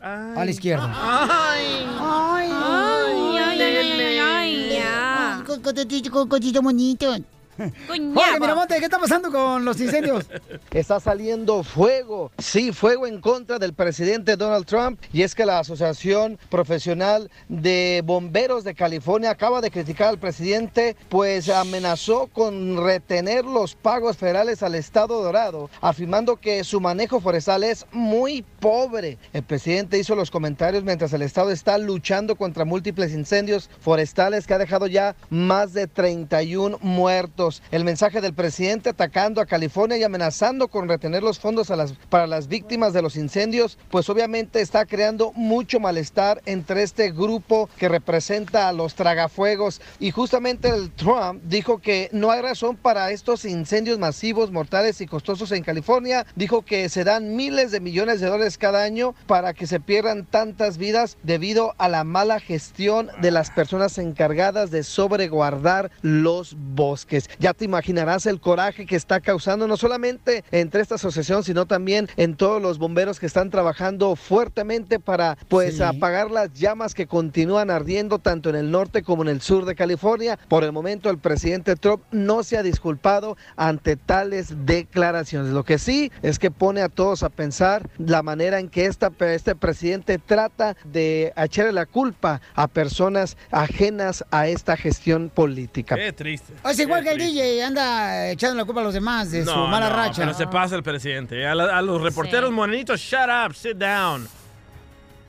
a 0.00 0.34
la 0.36 0.50
izquierda. 0.50 0.92
Ay. 0.94 1.86
Ay. 1.98 2.50
Ay, 2.52 3.38
ay, 3.38 3.62
ay, 3.62 4.18
ay, 4.18 4.82
ay. 4.84 6.26
Cosito 6.28 6.60
bonito. 6.62 7.16
Jorge 7.88 8.40
Miramontes, 8.40 8.78
¿qué 8.78 8.84
está 8.84 8.98
pasando 8.98 9.30
con 9.30 9.64
los 9.64 9.80
incendios? 9.80 10.26
Está 10.70 11.00
saliendo 11.00 11.62
fuego, 11.62 12.30
sí, 12.38 12.70
fuego 12.72 13.06
en 13.06 13.20
contra 13.20 13.58
del 13.58 13.72
presidente 13.72 14.36
Donald 14.36 14.66
Trump. 14.66 15.00
Y 15.12 15.22
es 15.22 15.34
que 15.34 15.46
la 15.46 15.58
Asociación 15.58 16.38
Profesional 16.50 17.30
de 17.48 18.02
Bomberos 18.04 18.62
de 18.64 18.74
California 18.74 19.30
acaba 19.30 19.60
de 19.60 19.70
criticar 19.70 20.08
al 20.08 20.18
presidente, 20.18 20.96
pues 21.08 21.48
amenazó 21.48 22.26
con 22.26 22.84
retener 22.84 23.44
los 23.44 23.74
pagos 23.74 24.18
federales 24.18 24.62
al 24.62 24.74
Estado 24.74 25.22
Dorado, 25.22 25.70
afirmando 25.80 26.36
que 26.36 26.62
su 26.62 26.80
manejo 26.80 27.20
forestal 27.20 27.64
es 27.64 27.86
muy 27.92 28.44
pobre. 28.60 29.18
El 29.32 29.44
presidente 29.44 29.98
hizo 29.98 30.14
los 30.14 30.30
comentarios 30.30 30.84
mientras 30.84 31.12
el 31.12 31.22
Estado 31.22 31.50
está 31.50 31.78
luchando 31.78 32.36
contra 32.36 32.64
múltiples 32.64 33.12
incendios 33.12 33.70
forestales 33.80 34.46
que 34.46 34.54
ha 34.54 34.58
dejado 34.58 34.86
ya 34.86 35.16
más 35.30 35.72
de 35.72 35.86
31 35.86 36.78
muertos. 36.82 37.45
El 37.70 37.84
mensaje 37.84 38.20
del 38.20 38.34
presidente 38.34 38.90
atacando 38.90 39.40
a 39.40 39.46
California 39.46 39.96
y 39.96 40.02
amenazando 40.02 40.68
con 40.68 40.88
retener 40.88 41.22
los 41.22 41.38
fondos 41.38 41.72
para 42.08 42.26
las 42.26 42.48
víctimas 42.48 42.92
de 42.92 43.02
los 43.02 43.16
incendios, 43.16 43.78
pues 43.90 44.08
obviamente 44.08 44.60
está 44.60 44.84
creando 44.84 45.32
mucho 45.32 45.80
malestar 45.80 46.42
entre 46.46 46.82
este 46.82 47.12
grupo 47.12 47.68
que 47.78 47.88
representa 47.88 48.68
a 48.68 48.72
los 48.72 48.94
tragafuegos. 48.94 49.80
Y 50.00 50.10
justamente 50.10 50.68
el 50.68 50.90
Trump 50.90 51.42
dijo 51.44 51.78
que 51.78 52.08
no 52.12 52.30
hay 52.30 52.42
razón 52.42 52.76
para 52.76 53.10
estos 53.10 53.44
incendios 53.44 53.98
masivos, 53.98 54.50
mortales 54.50 55.00
y 55.00 55.06
costosos 55.06 55.52
en 55.52 55.62
California. 55.62 56.26
Dijo 56.34 56.62
que 56.62 56.88
se 56.88 57.04
dan 57.04 57.36
miles 57.36 57.70
de 57.70 57.80
millones 57.80 58.20
de 58.20 58.26
dólares 58.28 58.58
cada 58.58 58.82
año 58.82 59.14
para 59.26 59.54
que 59.54 59.66
se 59.66 59.80
pierdan 59.80 60.26
tantas 60.26 60.78
vidas 60.78 61.16
debido 61.22 61.74
a 61.78 61.88
la 61.88 62.04
mala 62.04 62.40
gestión 62.40 63.10
de 63.20 63.30
las 63.30 63.50
personas 63.50 63.98
encargadas 63.98 64.70
de 64.70 64.82
sobreguardar 64.82 65.90
los 66.02 66.56
bosques. 66.74 67.28
Ya 67.38 67.52
te 67.54 67.64
imaginarás 67.64 68.26
el 68.26 68.40
coraje 68.40 68.86
que 68.86 68.96
está 68.96 69.20
causando 69.20 69.66
no 69.68 69.76
solamente 69.76 70.44
entre 70.50 70.80
esta 70.80 70.96
asociación, 70.96 71.44
sino 71.44 71.66
también 71.66 72.08
en 72.16 72.36
todos 72.36 72.60
los 72.60 72.78
bomberos 72.78 73.20
que 73.20 73.26
están 73.26 73.50
trabajando 73.50 74.16
fuertemente 74.16 74.98
para 75.00 75.36
pues 75.48 75.76
Sí. 75.76 75.82
apagar 75.82 76.30
las 76.30 76.52
llamas 76.54 76.94
que 76.94 77.06
continúan 77.06 77.70
ardiendo 77.70 78.18
tanto 78.18 78.50
en 78.50 78.56
el 78.56 78.70
norte 78.70 79.02
como 79.02 79.22
en 79.22 79.28
el 79.28 79.40
sur 79.40 79.64
de 79.64 79.74
California. 79.74 80.38
Por 80.48 80.64
el 80.64 80.72
momento 80.72 81.10
el 81.10 81.18
presidente 81.18 81.76
Trump 81.76 82.02
no 82.10 82.42
se 82.42 82.56
ha 82.56 82.62
disculpado 82.62 83.36
ante 83.56 83.96
tales 83.96 84.66
declaraciones. 84.66 85.52
Lo 85.52 85.64
que 85.64 85.78
sí 85.78 86.10
es 86.22 86.38
que 86.38 86.50
pone 86.50 86.80
a 86.82 86.88
todos 86.88 87.22
a 87.22 87.28
pensar 87.28 87.88
la 87.98 88.22
manera 88.22 88.58
en 88.60 88.68
que 88.68 88.86
esta, 88.86 89.10
este 89.20 89.54
presidente 89.54 90.18
trata 90.18 90.76
de 90.84 91.32
echarle 91.36 91.72
la 91.72 91.86
culpa 91.86 92.40
a 92.54 92.68
personas 92.68 93.36
ajenas 93.50 94.24
a 94.30 94.48
esta 94.48 94.76
gestión 94.76 95.30
política. 95.30 95.96
Qué 95.96 96.12
triste. 96.12 96.52
Es 96.68 96.78
igual 96.78 97.02
que 97.04 97.10
el 97.10 97.18
DJ, 97.32 97.62
anda 97.64 98.30
echando 98.30 98.56
la 98.56 98.64
culpa 98.64 98.80
a 98.80 98.84
los 98.84 98.94
demás 98.94 99.30
de 99.30 99.44
su 99.44 99.50
No, 99.50 99.66
mala 99.68 99.88
no, 99.90 99.96
racha. 99.96 100.22
Pero 100.22 100.34
se 100.34 100.46
pasa 100.46 100.76
el 100.76 100.82
presidente. 100.82 101.46
A, 101.46 101.54
la- 101.54 101.76
a 101.76 101.82
los 101.82 102.00
reporteros 102.02 102.50
morenitos, 102.52 103.00
shut 103.00 103.28
up, 103.28 103.54
sit 103.54 103.76
down. 103.76 104.26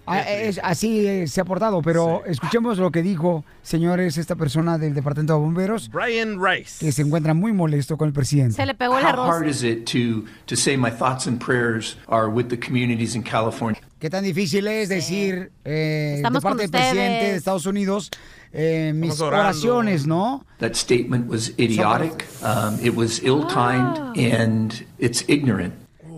Ah, 0.10 0.22
es- 0.22 0.58
así 0.64 1.06
eh, 1.06 1.28
se 1.28 1.42
ha 1.42 1.44
portado, 1.44 1.82
pero 1.82 2.24
escuchemos 2.26 2.78
lo 2.78 2.92
que 2.92 3.02
dijo, 3.02 3.44
señores, 3.62 4.18
esta 4.18 4.38
persona 4.38 4.78
del 4.78 4.94
Departamento 4.94 5.34
de 5.34 5.40
Bomberos, 5.40 5.90
Brian 5.90 6.38
Rice. 6.42 6.86
que 6.86 6.94
se 6.94 7.02
encuentra 7.02 7.34
muy 7.34 7.52
molesto 7.52 7.98
con 7.98 8.08
el 8.08 8.14
presidente. 8.14 8.54
Se 8.56 8.66
le 8.66 8.74
pegó 8.74 8.98
el 8.98 9.04
How 9.04 9.10
arroz. 9.10 9.30
hard 9.36 9.48
is 9.50 9.64
it 9.64 9.84
to 9.92 10.24
to 10.46 10.56
say 10.56 10.78
my 10.78 10.90
thoughts 10.90 11.28
and 11.28 11.44
prayers 11.44 11.98
are 12.08 12.30
with 12.30 12.46
the 12.48 12.58
communities 12.58 13.16
in 13.16 13.22
California? 13.24 13.82
qué 14.00 14.10
tan 14.10 14.24
difícil 14.24 14.68
es 14.68 14.88
decir 14.90 15.52
eh, 15.66 15.70
de 15.72 16.16
Estamos 16.18 16.42
parte 16.44 16.54
con 16.54 16.58
del 16.60 16.70
presidente 16.72 17.26
de 17.32 17.36
Estados 17.36 17.66
Unidos 17.66 18.10
eh, 18.54 18.92
mis 18.96 19.20
oraciones, 19.22 20.06
¿no? 20.08 20.46
That 20.60 20.74
statement 20.76 21.28
was 21.30 21.50
idiotic. 21.58 22.26
Um, 22.42 22.78
it 22.84 22.96
was 22.96 23.22
ill-timed, 23.24 24.18
and 24.18 24.86
it's 25.00 25.24
ignorant. 25.28 25.74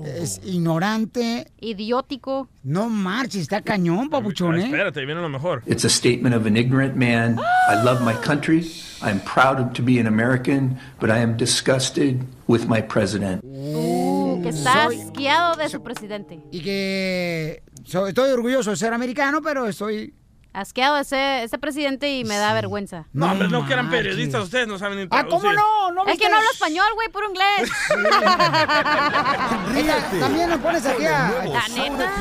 Es 0.05 0.39
ignorante. 0.45 1.51
Idiótico. 1.59 2.47
No 2.63 2.89
marches, 2.89 3.41
está 3.41 3.61
cañón, 3.61 4.09
papuchón, 4.09 4.57
¿eh? 4.57 4.65
Espérate, 4.65 5.05
viene 5.05 5.21
lo 5.21 5.27
mejor. 5.27 5.61
It's 5.65 5.83
a 5.83 5.89
statement 5.89 6.33
of 6.33 6.45
an 6.45 6.55
ignorant 6.55 6.95
man. 6.95 7.37
I 7.69 7.83
love 7.83 8.01
my 8.01 8.13
country. 8.25 8.65
I'm 9.01 9.19
proud 9.19 9.73
to 9.75 9.83
be 9.83 9.99
an 9.99 10.07
American, 10.07 10.77
but 11.01 11.09
I 11.09 11.17
am 11.19 11.35
disgusted 11.35 12.25
with 12.47 12.67
my 12.67 12.81
president. 12.81 13.43
Uh, 13.43 14.41
que 14.41 14.49
está 14.49 14.85
asqueado 14.87 15.57
de 15.57 15.67
su 15.67 15.81
presidente. 15.81 16.39
Y 16.51 16.61
que 16.61 17.61
soy- 17.83 18.09
estoy 18.09 18.31
orgulloso 18.31 18.69
de 18.71 18.77
ser 18.77 18.93
americano, 18.93 19.41
pero 19.41 19.67
estoy... 19.67 20.13
Asqueado 20.59 20.97
ese, 20.97 21.43
ese 21.43 21.57
presidente 21.57 22.11
y 22.11 22.25
me 22.25 22.35
da 22.37 22.51
vergüenza. 22.53 23.05
No, 23.13 23.31
hombre, 23.31 23.47
no 23.47 23.65
que 23.65 23.71
eran 23.71 23.89
periodistas, 23.89 24.43
ustedes 24.43 24.67
no 24.67 24.77
saben 24.77 24.97
ni 24.99 25.03
Ah, 25.09 25.23
¿cómo 25.23 25.39
traducir. 25.39 25.53
no? 25.55 25.91
¿No 25.91 26.05
Es 26.05 26.19
que 26.19 26.27
no 26.27 26.35
hablo 26.35 26.49
español, 26.51 26.85
güey, 26.95 27.07
puro 27.07 27.29
inglés. 27.29 27.69
También 30.19 30.49
nos 30.49 30.59
pones 30.59 30.85
aquí 30.85 31.05
a... 31.05 31.31
La 31.47 31.65
neta. 31.69 32.13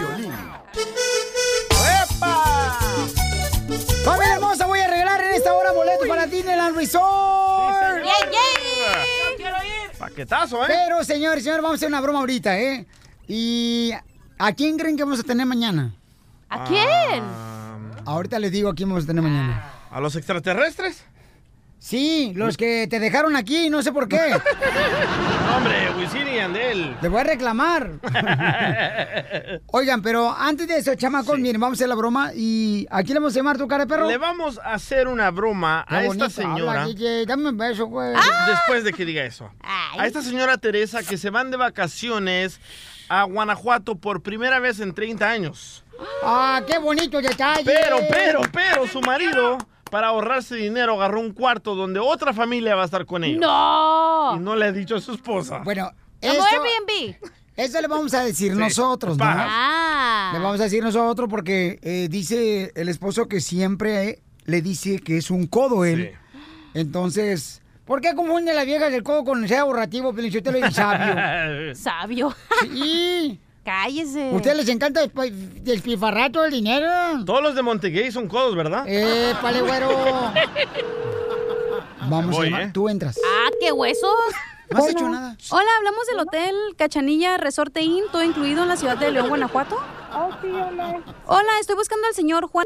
¡Epa! 2.04 2.78
Familia 4.04 4.34
hermosa, 4.34 4.66
voy 4.66 4.78
a 4.80 4.86
regalar 4.88 5.20
en 5.24 5.32
esta 5.34 5.52
hora 5.54 5.72
boletos 5.72 6.06
para 6.06 6.26
Disneyland 6.26 6.76
Resort. 6.76 8.04
Paquetazo, 9.98 10.62
¿eh? 10.62 10.66
Pero, 10.68 11.02
señores, 11.02 11.42
señores, 11.42 11.62
vamos 11.62 11.74
a 11.74 11.78
hacer 11.78 11.88
una 11.88 12.00
broma 12.00 12.20
ahorita, 12.20 12.56
¿eh? 12.56 12.86
¿Y 13.26 13.90
a 14.38 14.52
quién 14.52 14.78
creen 14.78 14.96
que 14.96 15.02
vamos 15.02 15.18
a 15.18 15.24
tener 15.24 15.44
mañana? 15.44 15.92
¿A 16.48 16.62
quién? 16.64 17.24
Ahorita 18.08 18.38
les 18.38 18.50
digo 18.50 18.70
a 18.70 18.74
quién 18.74 18.88
vamos 18.88 19.04
a 19.04 19.06
tener 19.06 19.22
mañana. 19.22 19.62
¿A 19.90 20.00
los 20.00 20.16
extraterrestres? 20.16 21.04
Sí, 21.78 22.32
los 22.34 22.56
que 22.56 22.86
te 22.88 23.00
dejaron 23.00 23.36
aquí, 23.36 23.68
no 23.68 23.82
sé 23.82 23.92
por 23.92 24.08
qué. 24.08 24.18
Hombre, 25.54 25.90
Wisin 25.98 26.26
y 26.26 26.38
Andel. 26.38 26.96
Le 27.02 27.08
voy 27.10 27.20
a 27.20 27.24
reclamar. 27.24 28.00
Oigan, 29.66 30.00
pero 30.00 30.34
antes 30.34 30.66
de 30.68 30.78
eso, 30.78 30.94
chamacos, 30.94 31.38
miren, 31.38 31.60
vamos 31.60 31.76
a 31.76 31.80
hacer 31.80 31.88
la 31.90 31.96
broma. 31.96 32.32
¿Y 32.34 32.86
a 32.90 33.02
quién 33.02 33.12
le 33.12 33.20
vamos 33.20 33.34
a 33.34 33.40
llamar 33.40 33.58
tu 33.58 33.68
cara 33.68 33.84
de 33.84 33.88
perro? 33.88 34.08
Le 34.08 34.16
vamos 34.16 34.58
a 34.58 34.72
hacer 34.72 35.06
una 35.06 35.30
broma 35.30 35.84
Qué 35.86 35.94
a 35.94 36.04
esta 36.06 36.30
señora. 36.30 36.84
habla, 36.84 36.86
DJ. 36.86 37.26
Dame 37.26 37.50
un 37.50 37.58
beso, 37.58 37.88
güey. 37.88 38.14
Después 38.46 38.84
de 38.84 38.94
que 38.94 39.04
diga 39.04 39.22
eso. 39.22 39.50
A 39.62 40.06
esta 40.06 40.22
señora 40.22 40.56
Teresa 40.56 41.02
que 41.02 41.18
se 41.18 41.28
van 41.28 41.50
de 41.50 41.58
vacaciones 41.58 42.58
a 43.10 43.24
Guanajuato 43.24 43.96
por 43.96 44.22
primera 44.22 44.60
vez 44.60 44.80
en 44.80 44.94
30 44.94 45.28
años. 45.28 45.84
Ah, 46.22 46.62
qué 46.66 46.78
bonito 46.78 47.20
detalle. 47.20 47.62
Pero, 47.64 47.98
pero, 48.08 48.40
pero, 48.52 48.86
su 48.86 49.00
marido, 49.00 49.58
para 49.90 50.08
ahorrarse 50.08 50.56
dinero, 50.56 50.94
agarró 50.94 51.20
un 51.20 51.32
cuarto 51.32 51.74
donde 51.74 51.98
otra 52.00 52.32
familia 52.32 52.74
va 52.74 52.82
a 52.82 52.84
estar 52.84 53.04
con 53.06 53.24
ellos. 53.24 53.40
¡No! 53.40 54.36
Y 54.36 54.40
no 54.40 54.56
le 54.56 54.66
ha 54.66 54.72
dicho 54.72 54.96
a 54.96 55.00
su 55.00 55.12
esposa. 55.12 55.58
Bueno, 55.64 55.90
Como 56.20 56.32
eso, 56.34 56.44
Airbnb. 56.44 57.16
eso 57.56 57.80
le 57.80 57.88
vamos 57.88 58.14
a 58.14 58.24
decir 58.24 58.52
Sí, 58.52 58.58
nosotros, 58.58 59.16
¿no? 59.18 59.24
Ah. 59.26 60.30
Le 60.32 60.38
vamos 60.40 60.60
a 60.60 60.64
decir 60.64 60.82
nosotros 60.82 61.28
porque 61.28 61.78
eh, 61.82 62.08
dice 62.10 62.72
el 62.74 62.88
esposo 62.88 63.26
que 63.28 63.40
siempre 63.40 64.08
eh, 64.08 64.22
le 64.44 64.62
dice 64.62 64.98
que 65.00 65.16
es 65.18 65.30
un 65.30 65.46
codo 65.46 65.84
él. 65.84 66.12
Entonces, 66.74 67.62
¿por 67.84 68.00
qué 68.00 68.14
confunde 68.14 68.52
la 68.54 68.64
vieja 68.64 68.90
del 68.90 69.02
codo 69.02 69.24
con 69.24 69.46
sea 69.48 69.62
ahorrativo, 69.62 70.12
Pelichotelo 70.14 70.58
y 70.58 70.70
sabio? 70.72 71.74
Sabio. 71.74 72.34
Sí. 72.62 73.40
Cállese. 73.68 74.30
¿Ustedes 74.32 74.56
les 74.56 74.68
encanta 74.70 75.02
despilfarrar 75.60 76.32
todo 76.32 76.46
el 76.46 76.52
dinero? 76.52 76.88
Todos 77.26 77.42
los 77.42 77.54
de 77.54 77.60
Montegay 77.60 78.10
son 78.10 78.26
codos, 78.26 78.56
¿verdad? 78.56 78.84
Eh, 78.88 79.34
pale, 79.42 79.60
güero. 79.60 79.90
Vamos 82.08 82.34
Voy, 82.34 82.46
a 82.46 82.50
llamar. 82.50 82.62
¿eh? 82.62 82.70
Tú 82.72 82.88
entras. 82.88 83.18
Ah, 83.22 83.50
qué 83.60 83.70
huesos. 83.70 84.10
No 84.70 84.78
has 84.78 84.88
hecho 84.88 85.06
nada. 85.10 85.36
Hola, 85.50 85.68
hablamos 85.76 86.06
del 86.06 86.20
hotel 86.20 86.54
Cachanilla 86.78 87.36
Resorte 87.36 87.82
Inn, 87.82 88.04
todo 88.10 88.22
incluido 88.22 88.62
en 88.62 88.70
la 88.70 88.76
ciudad 88.78 88.96
de 88.96 89.10
León, 89.10 89.28
Guanajuato. 89.28 89.76
Oh, 90.14 90.30
sí, 90.40 90.48
hola. 90.48 91.02
Hola, 91.26 91.50
estoy 91.60 91.76
buscando 91.76 92.06
al 92.06 92.14
señor 92.14 92.46
Juan. 92.46 92.64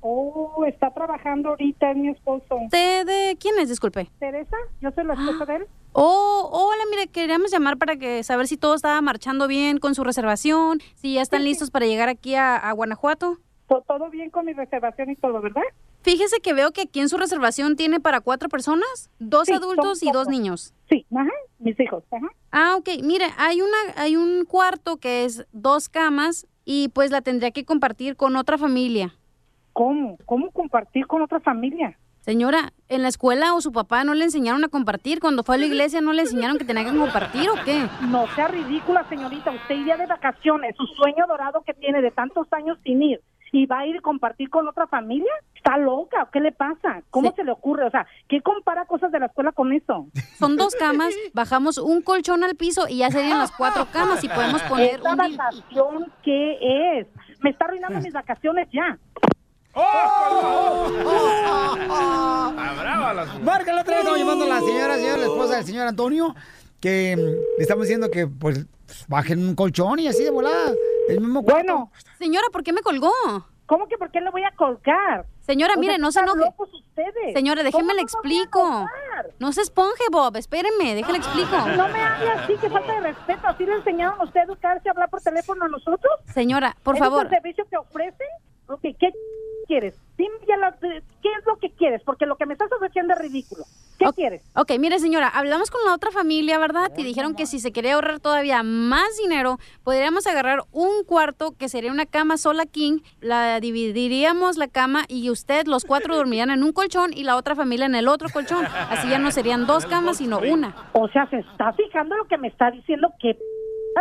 Oh, 0.00 0.66
está 0.66 0.92
trabajando 0.92 1.48
ahorita, 1.50 1.92
es 1.92 1.96
mi 1.96 2.10
esposo. 2.10 2.56
¿Usted 2.56 3.06
de 3.06 3.38
quién 3.40 3.58
es? 3.58 3.70
Disculpe. 3.70 4.10
¿Teresa? 4.18 4.56
Yo 4.82 4.90
soy 4.90 5.04
la 5.04 5.14
esposa 5.14 5.46
de 5.46 5.56
él. 5.56 5.66
Oh, 6.06 6.50
hola, 6.52 6.82
mire, 6.90 7.06
queríamos 7.08 7.50
llamar 7.50 7.78
para 7.78 7.96
que 7.96 8.22
saber 8.22 8.46
si 8.48 8.58
todo 8.58 8.74
estaba 8.74 9.00
marchando 9.00 9.48
bien 9.48 9.78
con 9.78 9.94
su 9.94 10.04
reservación, 10.04 10.80
si 10.94 11.14
ya 11.14 11.22
están 11.22 11.42
listos 11.42 11.70
para 11.70 11.86
llegar 11.86 12.10
aquí 12.10 12.34
a, 12.34 12.54
a 12.58 12.70
Guanajuato. 12.72 13.38
To- 13.66 13.82
Todo 13.88 14.10
bien 14.10 14.28
con 14.28 14.44
mi 14.44 14.52
reservación 14.52 15.08
y 15.08 15.16
todo, 15.16 15.40
¿verdad? 15.40 15.62
Fíjese 16.02 16.40
que 16.40 16.52
veo 16.52 16.72
que 16.72 16.82
aquí 16.82 17.00
en 17.00 17.08
su 17.08 17.16
reservación 17.16 17.76
tiene 17.76 17.98
para 17.98 18.20
cuatro 18.20 18.50
personas, 18.50 19.08
dos 19.18 19.46
Sí, 19.46 19.54
adultos 19.54 20.02
y 20.02 20.10
dos 20.12 20.28
niños. 20.28 20.74
Sí, 20.90 21.06
ajá, 21.16 21.30
mis 21.60 21.80
hijos, 21.80 22.04
ajá. 22.10 22.28
Ah, 22.52 22.76
ok. 22.78 22.90
Mire, 23.02 23.24
hay 23.38 23.62
una, 23.62 23.76
hay 23.96 24.16
un 24.16 24.44
cuarto 24.44 24.98
que 24.98 25.24
es 25.24 25.46
dos 25.52 25.88
camas 25.88 26.46
y 26.66 26.90
pues 26.90 27.10
la 27.10 27.22
tendría 27.22 27.52
que 27.52 27.64
compartir 27.64 28.16
con 28.16 28.36
otra 28.36 28.58
familia. 28.58 29.14
¿Cómo? 29.72 30.18
¿Cómo 30.26 30.50
compartir 30.50 31.06
con 31.06 31.22
otra 31.22 31.40
familia? 31.40 31.98
Señora, 32.26 32.72
¿en 32.88 33.02
la 33.02 33.08
escuela 33.08 33.54
o 33.54 33.60
su 33.60 33.70
papá 33.70 34.02
no 34.02 34.12
le 34.12 34.24
enseñaron 34.24 34.64
a 34.64 34.68
compartir? 34.68 35.20
Cuando 35.20 35.44
fue 35.44 35.54
a 35.54 35.58
la 35.58 35.66
iglesia 35.66 36.00
no 36.00 36.12
le 36.12 36.22
enseñaron 36.22 36.58
que 36.58 36.64
tenía 36.64 36.84
que 36.84 36.98
compartir 36.98 37.48
o 37.50 37.54
qué? 37.64 37.86
No 38.08 38.26
sea 38.34 38.48
ridícula, 38.48 39.08
señorita. 39.08 39.52
Usted 39.52 39.76
iría 39.76 39.96
de 39.96 40.06
vacaciones, 40.06 40.74
su 40.76 40.86
sueño 40.86 41.24
dorado 41.28 41.62
que 41.64 41.72
tiene 41.72 42.02
de 42.02 42.10
tantos 42.10 42.48
años 42.52 42.78
sin 42.82 43.00
ir, 43.00 43.20
y 43.52 43.66
va 43.66 43.78
a 43.78 43.86
ir 43.86 43.98
a 43.98 44.00
compartir 44.00 44.50
con 44.50 44.66
otra 44.66 44.88
familia. 44.88 45.30
¿Está 45.54 45.76
loca? 45.76 46.24
o 46.24 46.30
¿Qué 46.32 46.40
le 46.40 46.50
pasa? 46.50 47.00
¿Cómo 47.10 47.32
se 47.32 47.44
le 47.44 47.52
ocurre? 47.52 47.86
O 47.86 47.90
sea, 47.90 48.08
¿qué 48.28 48.40
compara 48.40 48.86
cosas 48.86 49.12
de 49.12 49.20
la 49.20 49.26
escuela 49.26 49.52
con 49.52 49.72
eso? 49.72 50.08
Son 50.36 50.56
dos 50.56 50.74
camas, 50.74 51.14
bajamos 51.32 51.78
un 51.78 52.02
colchón 52.02 52.42
al 52.42 52.56
piso 52.56 52.88
y 52.88 52.98
ya 52.98 53.10
serían 53.12 53.38
las 53.38 53.52
cuatro 53.52 53.86
camas 53.92 54.24
y 54.24 54.28
podemos 54.28 54.62
poner 54.64 54.96
¿Esta 54.96 55.12
un... 55.12 55.16
vacación 55.16 56.12
qué 56.24 56.98
es? 56.98 57.06
Me 57.40 57.50
está 57.50 57.66
arruinando 57.66 58.00
mis 58.00 58.12
vacaciones 58.12 58.66
ya. 58.72 58.98
Ah, 62.58 62.74
brava 62.78 63.12
la 63.14 63.24
señora. 63.26 63.44
Márcala 63.44 63.80
otra 63.82 63.94
vez, 63.96 64.00
estamos 64.00 64.18
llamando 64.18 64.44
a 64.44 64.48
la 64.48 64.60
señora, 64.60 64.96
señora, 64.96 65.16
la 65.18 65.24
esposa 65.26 65.56
del 65.56 65.64
señor 65.66 65.86
Antonio, 65.86 66.34
que 66.80 67.14
mm, 67.16 67.20
le 67.58 67.62
estamos 67.62 67.84
diciendo 67.84 68.10
que 68.10 68.26
pues 68.26 68.64
bajen 69.08 69.46
un 69.46 69.54
colchón 69.54 69.98
y 69.98 70.08
así 70.08 70.24
de 70.24 70.30
volada. 70.30 70.72
El 71.08 71.20
mismo. 71.20 71.42
Bueno. 71.42 71.90
Señora, 72.18 72.46
¿por 72.52 72.62
qué 72.62 72.72
me 72.72 72.80
colgó? 72.80 73.12
¿Cómo 73.66 73.86
que 73.88 73.98
por 73.98 74.10
qué 74.12 74.20
le 74.20 74.30
voy 74.30 74.44
a 74.44 74.52
colgar? 74.52 75.26
Señora, 75.40 75.74
O 75.76 75.80
mire, 75.80 75.94
sea, 75.94 75.98
no 76.02 76.12
se 76.12 76.20
enoje. 76.20 76.38
locos 76.38 76.68
ustedes. 76.72 77.34
Señora, 77.34 77.62
déjeme 77.64 77.82
¿Cómo 77.82 77.94
le 77.94 78.02
explico. 78.02 78.86
No 79.40 79.52
se 79.52 79.62
esponje, 79.62 80.04
Bob, 80.10 80.36
espéreme, 80.36 80.94
déjele 80.94 81.18
explico. 81.18 81.50
No 81.56 81.88
me 81.88 82.00
hable 82.00 82.30
así, 82.30 82.54
que 82.60 82.70
falta 82.70 82.92
de 82.94 83.00
respeto. 83.12 83.40
¿Así 83.46 83.66
le 83.66 83.74
enseñaron 83.74 84.20
a 84.20 84.24
usted 84.24 84.40
a 84.40 84.44
educarse 84.44 84.88
a 84.88 84.92
hablar 84.92 85.10
por 85.10 85.20
teléfono 85.20 85.64
a 85.64 85.68
nosotros? 85.68 86.12
Señora, 86.32 86.76
por 86.82 86.94
¿Ese 86.94 87.04
favor. 87.04 87.26
¿Es 87.26 87.32
el 87.32 87.38
servicio 87.38 87.64
que 87.68 87.76
ofrecen? 87.76 88.26
Ok, 88.68 88.80
¿qué 88.98 89.12
quieres? 89.66 89.94
Dime 90.16 90.34
ya 90.48 90.56
la- 90.56 90.76
qué 90.80 91.28
es 91.38 91.44
lo 91.46 91.56
que 91.58 91.70
quieres, 91.72 92.02
porque 92.04 92.26
lo 92.26 92.36
que 92.36 92.46
me 92.46 92.54
estás 92.54 92.70
ofreciendo 92.72 93.12
es 93.14 93.20
ridículo. 93.20 93.64
¿Qué 93.98 94.04
quieres? 94.14 94.42
Ok, 94.54 94.72
mire 94.78 94.98
señora, 94.98 95.28
hablamos 95.28 95.70
con 95.70 95.82
la 95.86 95.94
otra 95.94 96.10
familia, 96.10 96.58
¿verdad? 96.58 96.92
Y 96.98 97.02
dijeron 97.02 97.34
que 97.34 97.46
si 97.46 97.60
se 97.60 97.72
quería 97.72 97.94
ahorrar 97.94 98.20
todavía 98.20 98.62
más 98.62 99.16
dinero, 99.22 99.58
podríamos 99.84 100.26
agarrar 100.26 100.64
un 100.70 101.02
cuarto 101.04 101.52
que 101.58 101.70
sería 101.70 101.90
una 101.90 102.04
cama 102.04 102.36
sola 102.36 102.66
king, 102.66 102.98
la 103.20 103.58
dividiríamos 103.58 104.58
la 104.58 104.68
cama 104.68 105.04
y 105.08 105.30
usted, 105.30 105.66
los 105.66 105.84
cuatro 105.86 106.14
dormirían 106.16 106.50
en 106.50 106.62
un 106.62 106.72
colchón 106.72 107.12
y 107.14 107.24
la 107.24 107.36
otra 107.36 107.54
familia 107.54 107.86
en 107.86 107.94
el 107.94 108.08
otro 108.08 108.28
colchón. 108.30 108.66
Así 108.66 109.08
ya 109.08 109.18
no 109.18 109.30
serían 109.30 109.66
dos 109.66 109.86
camas, 109.86 110.18
sino 110.18 110.40
una. 110.40 110.74
O 110.92 111.08
sea, 111.08 111.26
¿se 111.30 111.38
está 111.38 111.72
fijando 111.72 112.16
lo 112.16 112.26
que 112.26 112.36
me 112.36 112.48
está 112.48 112.70
diciendo? 112.70 113.08
¿Qué 113.18 113.38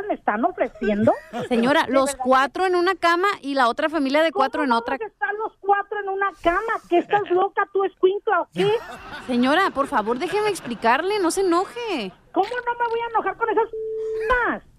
me 0.03 0.13
están 0.15 0.43
ofreciendo? 0.45 1.13
Señora, 1.49 1.83
¿De 1.83 1.93
los 1.93 2.11
verdad? 2.11 2.23
cuatro 2.23 2.65
en 2.65 2.75
una 2.75 2.95
cama 2.95 3.27
y 3.41 3.53
la 3.55 3.67
otra 3.69 3.89
familia 3.89 4.21
de 4.23 4.31
cuatro 4.31 4.63
en 4.63 4.69
¿Cómo 4.69 4.79
otra. 4.79 4.95
a 4.95 5.05
estar 5.05 5.33
los 5.35 5.53
cuatro 5.59 5.99
en 5.99 6.09
una 6.09 6.27
cama? 6.43 6.61
¿Qué 6.89 6.97
estás 6.99 7.29
loca 7.31 7.67
tú, 7.73 7.83
escuincla, 7.83 8.41
o 8.41 8.47
qué? 8.53 8.71
Señora, 9.27 9.69
por 9.71 9.87
favor, 9.87 10.17
déjeme 10.19 10.49
explicarle, 10.49 11.19
no 11.19 11.31
se 11.31 11.41
enoje. 11.41 12.11
¿Cómo 12.31 12.47
no 12.49 12.73
me 12.83 12.89
voy 12.89 12.99
a 12.99 13.09
enojar 13.11 13.37
con 13.37 13.49
esas? 13.49 13.65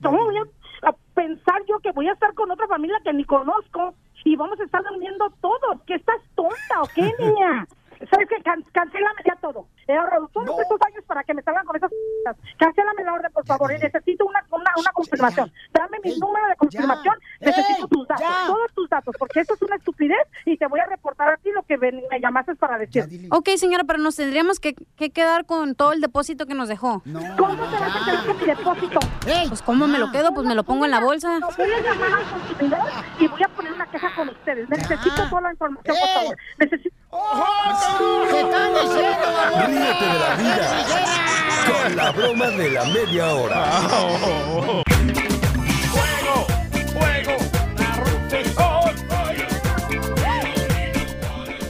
¿Cómo 0.03 0.25
voy 0.25 0.37
a, 0.39 0.89
a 0.89 0.93
pensar 1.15 1.63
yo 1.69 1.79
que 1.81 1.91
voy 1.93 2.09
a 2.09 2.13
estar 2.13 2.35
con 2.35 2.51
otra 2.51 2.67
familia 2.69 2.99
que 3.03 3.13
ni 3.13 3.25
conozco 3.25 3.95
y 4.25 4.37
vamos 4.37 4.59
a 4.61 4.65
estar 4.65 4.83
durmiendo 4.85 5.31
todos? 5.41 5.81
¿Qué 5.87 5.95
estás 5.95 6.17
tonta 6.35 6.83
o 6.83 6.89
qué, 6.95 7.03
niña? 7.19 7.67
¿Sabes 8.11 8.29
qué? 8.29 8.43
Can 8.43 8.63
cancélame 8.73 9.21
ya 9.25 9.37
todo. 9.41 9.67
He 9.89 9.95
ahorrado 9.97 10.29
todos 10.29 10.59
estos 10.61 10.79
años 10.87 11.05
para 11.07 11.23
que 11.25 11.35
me 11.35 11.43
salgan 11.43 11.65
con 11.65 11.77
esas. 11.77 11.91
Cancélame 12.59 13.05
la 13.05 13.13
orden, 13.15 13.33
por 13.33 13.47
favor. 13.47 13.73
Y 13.73 13.79
necesito 13.79 14.27
una, 14.27 14.45
una, 14.51 14.71
una 14.77 14.93
confirmación. 14.93 15.53
Dame 15.73 15.99
mi 16.03 16.19
número 16.19 16.47
de 16.49 16.57
confirmación. 16.57 17.15
Necesito 17.41 17.89
tus 17.89 18.07
datos, 18.09 18.27
todos 18.47 18.73
tus 18.75 18.89
datos, 18.89 19.15
porque 19.19 19.41
esto 19.41 19.55
es 19.55 19.63
una 19.63 19.77
estupidez. 19.77 20.19
Y 20.45 20.57
te 20.57 20.67
voy 20.67 20.81
a 20.81 20.87
reportar 20.87 21.31
a 21.31 21.37
ti 21.37 21.51
lo 21.53 21.63
que 21.63 21.77
ven- 21.77 22.03
me 22.11 22.21
llamaste 22.21 22.55
para 22.57 22.79
decir. 22.79 23.05
Ok, 23.31 23.49
señora, 23.57 23.85
pero 23.85 23.99
nos 23.99 24.17
tendríamos 24.17 24.61
que, 24.61 24.75
que 24.97 25.11
quedar 25.11 25.47
con 25.47 25.75
todo 25.75 25.93
el 25.93 26.01
depósito 26.01 26.47
que 26.47 26.55
nos 26.55 26.69
dejó. 26.69 27.03
¿Cómo 27.39 27.55
te 27.55 27.77
vas 27.79 27.97
a 27.97 28.05
quedar 28.05 28.27
con 28.27 28.39
mi 28.39 28.45
depósito? 28.47 29.01
Pues, 29.49 29.63
¿cómo 29.63 29.87
me 29.87 29.99
lo 29.99 30.11
quedo? 30.11 30.33
Pues 30.33 30.47
me 30.47 30.55
lo 30.55 30.65
pongo 30.65 30.85
en 30.85 30.91
la 30.91 31.01
bolsa. 31.01 31.39
Voy 31.57 31.71
a 31.73 31.81
llamar 31.81 32.13
al 32.19 32.25
consumidor 32.31 32.89
y 33.19 33.29
voy 33.29 33.43
a 33.43 33.49
poner 33.49 33.73
una 33.73 33.87
queja 33.91 34.15
con 34.15 34.29
ustedes. 34.29 34.69
Necesito 34.69 35.29
toda 35.29 35.41
la 35.43 35.51
información, 35.53 35.97
por 36.01 36.09
favor. 36.09 36.37
Necesito... 36.59 36.97
Ríete 39.67 40.05
de 40.05 40.19
la 40.19 40.35
vida 40.37 40.87
con 41.67 41.97
la 41.97 42.13
broma 42.13 42.47
de 42.49 42.71
la 42.71 42.85
media 42.85 43.35
hora. 43.35 44.85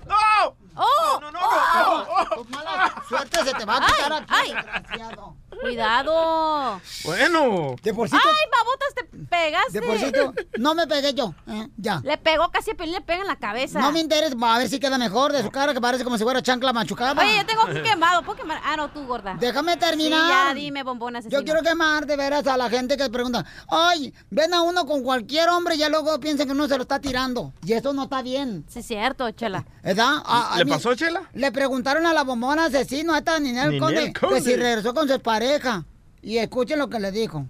¡No! 0.07 0.57
¡Oh! 0.75 1.19
No, 1.19 1.31
no, 1.31 1.39
no, 1.41 2.35
Tu 2.35 2.45
mala 2.49 3.03
suerte 3.09 3.43
se 3.43 3.53
te 3.53 3.65
va 3.65 3.77
a 3.77 3.85
quitar 3.85 4.13
aquí, 4.13 4.25
ay. 4.29 4.53
desgraciado. 4.53 5.35
Cuidado. 5.59 6.81
Bueno. 7.03 7.75
De 7.81 7.93
porcito. 7.93 8.21
¡Ay, 8.23 8.49
babotas, 8.51 8.93
te 8.95 9.03
pegaste! 9.27 9.79
De 9.79 9.81
porcito. 9.81 10.33
No 10.57 10.75
me 10.75 10.87
pegué 10.87 11.13
yo. 11.13 11.33
eh, 11.47 11.67
ya. 11.77 12.01
Le 12.03 12.17
pegó 12.17 12.49
casi 12.51 12.71
a 12.71 12.73
Pelín, 12.75 12.93
le 12.95 13.01
pega 13.01 13.21
en 13.21 13.27
la 13.27 13.35
cabeza. 13.37 13.79
No 13.79 13.91
me 13.91 13.99
interesa. 13.99 14.35
A 14.41 14.57
ver 14.57 14.69
si 14.69 14.79
queda 14.79 14.97
mejor 14.97 15.31
de 15.31 15.41
su 15.43 15.51
cara, 15.51 15.73
que 15.73 15.81
parece 15.81 16.03
como 16.03 16.17
si 16.17 16.23
fuera 16.23 16.41
chancla 16.41 16.73
machucada. 16.73 17.21
Oye, 17.21 17.37
yo 17.37 17.45
tengo 17.45 17.61
aquí 17.63 17.81
quemado. 17.81 18.21
¿Puedo 18.23 18.37
quemar? 18.39 18.61
Ah, 18.63 18.75
no, 18.77 18.89
tú, 18.91 19.05
gorda. 19.05 19.35
Déjame 19.39 19.73
Sí, 19.73 19.79
terminar. 19.79 20.29
ya, 20.49 20.53
dime, 20.53 20.81
asesino. 20.81 21.29
Yo 21.39 21.43
quiero 21.43 21.61
quemar 21.61 22.05
de 22.05 22.15
veras 22.15 22.45
a 22.47 22.57
la 22.57 22.69
gente 22.69 22.97
que 22.97 23.09
pregunta, 23.09 23.45
ay, 23.69 24.13
ven 24.29 24.53
a 24.53 24.61
uno 24.61 24.85
con 24.85 25.03
cualquier 25.03 25.49
hombre 25.49 25.75
y 25.75 25.79
ya 25.79 25.89
luego 25.89 26.19
piensan 26.19 26.47
que 26.47 26.53
uno 26.53 26.67
se 26.67 26.75
lo 26.77 26.83
está 26.83 26.99
tirando. 26.99 27.53
Y 27.65 27.73
eso 27.73 27.93
no 27.93 28.03
está 28.03 28.21
bien. 28.21 28.65
Sí, 28.67 28.79
es 28.79 28.87
cierto, 28.87 29.29
chela. 29.31 29.65
¿Verdad? 29.83 30.21
A- 30.25 30.53
a 30.53 30.57
¿Le 30.59 30.65
mí- 30.65 30.71
pasó, 30.71 30.93
Chela? 30.95 31.23
Le 31.33 31.51
preguntaron 31.51 32.05
a 32.05 32.13
la 32.13 32.23
bombona 32.23 32.65
asesino, 32.65 33.13
a 33.13 33.19
esta 33.19 33.39
Ninel 33.39 33.71
Ninel 33.71 33.79
Conde, 33.81 34.13
Conde. 34.13 34.35
que 34.35 34.41
si 34.41 34.55
regresó 34.55 34.93
con 34.93 35.07
su 35.07 35.13
pareja. 35.41 35.85
Y 36.21 36.37
escuchen 36.37 36.77
lo 36.77 36.87
que 36.87 36.99
le 36.99 37.11
dijo. 37.11 37.45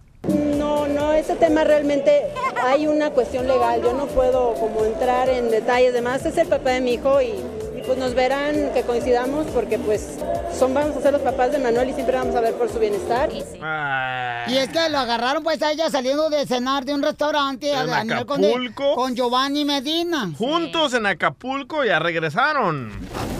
No, 0.58 0.88
no, 0.88 1.12
ese 1.12 1.36
tema 1.36 1.66
realmente 1.66 2.22
hay 2.64 2.88
una 2.88 3.10
cuestión 3.10 3.48
legal. 3.48 3.82
Yo 3.82 3.94
no 3.94 4.06
puedo 4.08 4.54
como 4.54 4.86
entrar 4.86 5.28
en 5.28 5.52
detalles. 5.52 5.92
Además 5.92 6.26
es 6.26 6.38
el 6.38 6.48
papá 6.48 6.70
de 6.70 6.80
mi 6.80 6.94
hijo 6.94 7.22
y, 7.22 7.34
pues 7.86 7.98
nos 7.98 8.14
verán 8.14 8.72
que 8.74 8.84
coincidamos 8.84 9.48
porque 9.48 9.78
pues 9.80 10.18
son 10.58 10.74
vamos 10.74 10.96
a 10.98 11.02
ser 11.02 11.14
los 11.14 11.22
papás 11.22 11.52
de 11.52 11.60
Manuel 11.60 11.90
y 11.90 11.94
siempre 11.94 12.18
vamos 12.18 12.36
a 12.36 12.42
ver 12.42 12.54
por 12.56 12.72
su 12.72 12.80
bienestar. 12.80 13.30
Y 13.32 14.58
es 14.58 14.70
que 14.70 14.90
lo 14.90 15.00
agarraron 15.00 15.44
pues 15.44 15.62
a 15.62 15.72
ella 15.72 15.90
saliendo 15.90 16.30
de 16.30 16.46
cenar 16.46 16.86
de 16.86 16.94
un 16.94 17.02
restaurante 17.02 17.74
a, 17.76 17.84
En 17.84 18.12
a 18.12 18.26
Conde 18.26 18.52
Acapulco. 18.52 18.96
con 18.96 19.16
Giovanni 19.16 19.66
Medina. 19.66 20.30
Juntos 20.38 20.94
en 20.94 21.06
Acapulco 21.06 21.84
ya 21.84 22.00
regresaron. 22.00 22.92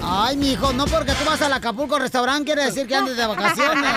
Ay, 0.04 0.36
mijo, 0.38 0.74
no 0.74 0.86
porque 0.86 1.14
tú 1.14 1.26
vas 1.26 1.42
al 1.42 1.54
Acapulco 1.54 2.00
restaurante 2.00 2.46
quiere 2.46 2.66
decir 2.66 2.88
que 2.88 2.96
andes 2.96 3.18
de 3.18 3.26
vacaciones. 3.28 3.84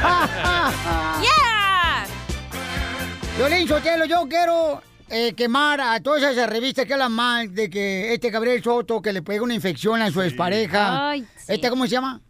¡Yeah! 1.22 2.06
Violín 3.36 3.68
Sotelo, 3.68 4.04
yo 4.06 4.26
quiero 4.28 4.82
eh, 5.10 5.34
quemar 5.34 5.80
a 5.80 6.00
todas 6.00 6.22
esas 6.22 6.48
revistas 6.48 6.86
que 6.86 6.92
hablan 6.94 7.12
mal 7.12 7.54
de 7.54 7.68
que 7.68 8.14
este 8.14 8.30
Gabriel 8.30 8.62
Soto 8.62 9.02
que 9.02 9.12
le 9.12 9.22
pega 9.22 9.42
una 9.42 9.54
infección 9.54 10.00
a 10.02 10.10
su 10.10 10.22
expareja. 10.22 11.10
Ay, 11.10 11.26
sí. 11.36 11.52
¿Este 11.52 11.68
cómo 11.70 11.84
se 11.84 11.90
llama? 11.90 12.20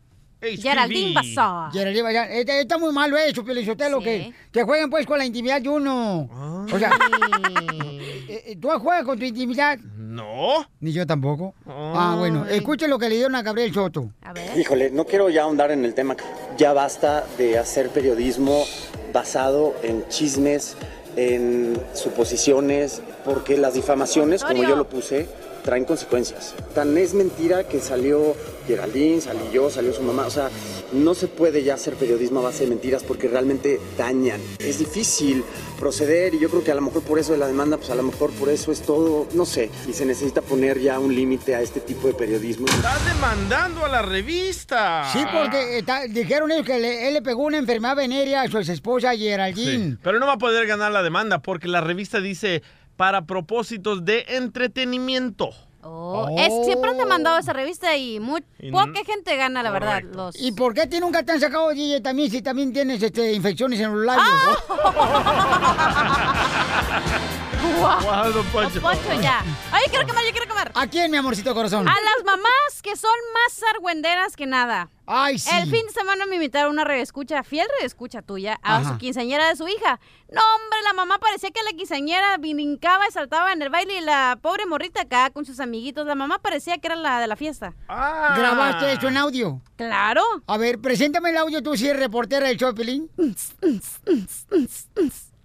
Geraldine 0.42 1.12
Bazar. 1.12 1.70
Geraldine. 1.70 2.40
Este- 2.40 2.60
está 2.62 2.78
muy 2.78 2.92
malo 2.94 3.18
eso, 3.18 3.44
Piolín 3.44 3.66
Sotelo, 3.66 3.98
Sí. 3.98 4.04
que, 4.04 4.32
que 4.50 4.62
jueguen 4.62 4.88
pues 4.88 5.06
con 5.06 5.18
la 5.18 5.26
intimidad 5.26 5.60
de 5.60 5.68
uno. 5.68 6.66
O 6.72 6.78
sea, 6.78 6.90
eh, 8.28 8.42
eh, 8.46 8.56
¿tú 8.60 8.68
juegas 8.70 9.04
con 9.04 9.18
tu 9.18 9.24
intimidad? 9.24 9.78
No. 9.78 10.66
Ni 10.80 10.92
yo 10.92 11.06
tampoco. 11.06 11.54
Ah, 11.66 12.16
bueno, 12.18 12.46
escuchen 12.46 12.88
lo 12.90 12.98
que 12.98 13.08
le 13.08 13.16
dieron 13.16 13.34
a 13.34 13.42
Gabriel 13.42 13.72
Soto. 13.72 14.10
Híjole, 14.58 14.90
no 14.90 15.04
quiero 15.04 15.28
ya 15.30 15.42
ahondar 15.42 15.70
en 15.72 15.84
el 15.84 15.94
tema. 15.94 16.16
Ya 16.56 16.72
basta 16.72 17.24
de 17.38 17.58
hacer 17.58 17.90
periodismo 17.90 18.64
basado 19.12 19.76
en 19.82 20.06
chismes, 20.08 20.76
en 21.16 21.74
suposiciones, 21.94 23.02
porque 23.24 23.56
las 23.56 23.74
difamaciones, 23.74 24.42
como 24.44 24.62
yo 24.62 24.76
lo 24.76 24.88
puse, 24.88 25.26
traen 25.64 25.84
consecuencias. 25.84 26.54
Tan 26.74 26.96
es 26.96 27.12
mentira 27.12 27.64
que 27.68 27.80
salió 27.80 28.34
Geraldine, 28.66 29.20
salí 29.20 29.40
yo, 29.52 29.68
salió 29.68 29.92
su 29.92 30.00
mamá. 30.02 30.24
O 30.26 30.30
sea, 30.30 30.48
no 30.92 31.12
se 31.14 31.26
puede 31.26 31.62
ya 31.62 31.74
hacer 31.74 31.94
periodismo 31.96 32.40
a 32.40 32.44
base 32.44 32.64
de 32.64 32.70
mentiras 32.70 33.02
porque 33.02 33.28
realmente 33.28 33.78
dañan. 33.98 34.40
Es 34.58 34.78
difícil 34.78 35.44
proceder 35.78 36.32
y 36.34 36.38
yo 36.38 36.48
creo 36.48 36.64
que 36.64 36.72
a 36.72 36.74
lo 36.74 36.80
mejor 36.80 37.02
por 37.02 37.18
eso 37.18 37.32
de 37.32 37.38
la 37.38 37.46
demanda, 37.46 37.76
pues 37.76 37.90
a 37.90 37.94
lo 37.94 38.02
mejor 38.02 38.30
por 38.32 38.48
eso 38.48 38.72
es 38.72 38.80
todo, 38.80 39.26
no 39.34 39.44
sé. 39.44 39.70
Y 39.86 39.92
se 39.92 40.06
necesita 40.06 40.40
poner 40.40 40.80
ya 40.80 40.98
un 40.98 41.14
límite 41.14 41.54
a 41.54 41.60
este 41.60 41.80
tipo 41.80 42.06
de 42.08 42.14
periodismo. 42.14 42.66
Estás 42.66 43.04
demandando 43.04 43.84
a 43.84 43.88
la 43.88 44.00
revista. 44.00 45.10
Sí, 45.12 45.20
porque 45.30 45.78
está- 45.78 46.04
dijeron 46.08 46.50
ellos 46.52 46.64
que 46.64 46.78
le- 46.78 47.06
él 47.08 47.14
le 47.14 47.22
pegó 47.22 47.42
una 47.44 47.58
enfermedad 47.58 47.96
venérea 47.96 48.42
a 48.42 48.48
su 48.48 48.58
esposa 48.58 49.14
Geraldine. 49.14 49.90
Sí, 49.90 49.96
pero 50.02 50.18
no 50.18 50.26
va 50.26 50.34
a 50.34 50.38
poder 50.38 50.66
ganar 50.66 50.90
la 50.90 51.02
demanda 51.02 51.40
porque 51.40 51.68
la 51.68 51.80
revista 51.82 52.20
dice 52.20 52.62
para 53.00 53.24
propósitos 53.24 54.04
de 54.04 54.26
entretenimiento. 54.28 55.48
Oh, 55.82 56.28
es, 56.38 56.52
siempre 56.66 56.90
han 56.90 56.98
demandado 56.98 57.38
esa 57.38 57.54
revista 57.54 57.96
y 57.96 58.20
muy 58.20 58.44
Y 58.58 58.70
poca 58.70 59.02
gente 59.06 59.36
gana, 59.36 59.62
la 59.62 59.70
verdad. 59.70 60.02
Los... 60.02 60.38
¿Y 60.38 60.52
por 60.52 60.74
qué 60.74 60.86
ti 60.86 61.00
nunca 61.00 61.22
te 61.22 61.32
han 61.32 61.40
sacado 61.40 61.70
DJ 61.70 62.02
también 62.02 62.30
si 62.30 62.42
también 62.42 62.74
tienes 62.74 63.02
este, 63.02 63.32
infecciones 63.32 63.80
en 63.80 63.94
los 63.94 64.04
labios? 64.04 64.26
Guau, 67.78 68.32
don 68.32 68.46
Poncho. 68.46 68.80
Don 68.80 68.82
Poncho, 68.96 69.20
ya. 69.20 69.42
Ay, 69.72 69.84
quiero 69.90 70.06
quemar, 70.06 70.24
yo 70.24 70.30
quiero 70.32 70.46
quemar. 70.46 70.72
¿A 70.74 70.86
quién, 70.86 71.10
mi 71.10 71.16
amorcito 71.16 71.54
corazón? 71.54 71.86
A 71.88 71.92
las 71.92 72.24
mamás 72.24 72.82
que 72.82 72.96
son 72.96 73.10
más 73.34 73.62
argüenderas 73.74 74.36
que 74.36 74.46
nada. 74.46 74.88
Ay, 75.06 75.38
sí. 75.38 75.50
El 75.52 75.68
fin 75.68 75.84
de 75.86 75.92
semana 75.92 76.24
me 76.26 76.36
invitaron 76.36 76.68
a 76.68 76.72
una 76.72 76.84
reescucha, 76.84 77.42
fiel 77.42 77.66
reescucha 77.80 78.22
tuya, 78.22 78.58
a 78.62 78.76
Ajá. 78.78 78.90
su 78.92 78.98
quinceañera 78.98 79.48
de 79.48 79.56
su 79.56 79.66
hija. 79.66 79.98
No, 80.30 80.40
hombre, 80.40 80.78
la 80.84 80.92
mamá 80.92 81.18
parecía 81.18 81.50
que 81.50 81.62
la 81.64 81.72
quinceañera 81.72 82.36
brincaba 82.38 83.08
y 83.08 83.12
saltaba 83.12 83.52
en 83.52 83.60
el 83.60 83.70
baile 83.70 83.98
y 83.98 84.00
la 84.02 84.38
pobre 84.40 84.66
morrita 84.66 85.02
acá 85.02 85.30
con 85.30 85.44
sus 85.44 85.58
amiguitos. 85.58 86.06
La 86.06 86.14
mamá 86.14 86.38
parecía 86.38 86.78
que 86.78 86.86
era 86.86 86.96
la 86.96 87.18
de 87.20 87.26
la 87.26 87.34
fiesta. 87.36 87.74
Ah. 87.88 88.34
¿Grabaste 88.38 88.92
eso 88.92 89.08
en 89.08 89.16
audio? 89.16 89.60
Claro. 89.76 90.22
A 90.46 90.56
ver, 90.56 90.78
preséntame 90.80 91.30
el 91.30 91.38
audio 91.38 91.60
tú 91.62 91.76
si 91.76 91.88
eres 91.88 92.00
reportera 92.00 92.46
del 92.46 92.56
show, 92.56 92.72
Pelín. 92.74 93.10
Y 93.18 93.34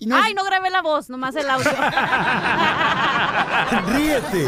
no- 0.02 0.16
Ay, 0.18 0.34
no 0.34 0.44
grabé 0.44 0.70
la 0.70 0.82
voz, 0.82 1.10
nomás 1.10 1.36
el 1.36 1.50
audio. 1.50 1.70
Ríete 3.96 4.46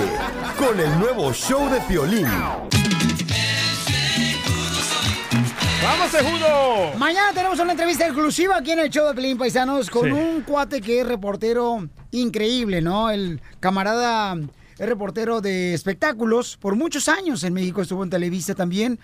con 0.58 0.80
el 0.80 1.00
nuevo 1.00 1.32
show 1.34 1.70
de 1.70 1.80
Piolín. 1.82 2.28
¡Vamos, 5.84 6.12
Sejudo! 6.12 6.98
Mañana 6.98 7.32
tenemos 7.34 7.60
una 7.60 7.72
entrevista 7.72 8.06
exclusiva 8.06 8.58
aquí 8.58 8.72
en 8.72 8.80
el 8.80 8.90
show 8.90 9.08
de 9.08 9.14
Pelín 9.14 9.38
Paisanos 9.38 9.90
con 9.90 10.06
Sí. 10.06 10.12
un 10.12 10.42
cuate 10.42 10.82
que 10.82 11.02
es 11.02 11.08
reportero 11.08 11.88
increíble, 12.12 12.82
¿no? 12.82 13.10
El 13.10 13.42
camarada 13.60 14.36
es 14.78 14.90
reportero 14.90 15.40
de 15.40 15.74
espectáculos 15.74 16.58
por 16.58 16.76
muchos 16.76 17.08
años 17.08 17.44
en 17.44 17.54
México, 17.54 17.82
estuvo 17.82 18.04
en 18.04 18.10
Televisa 18.10 18.54
también 18.54 19.00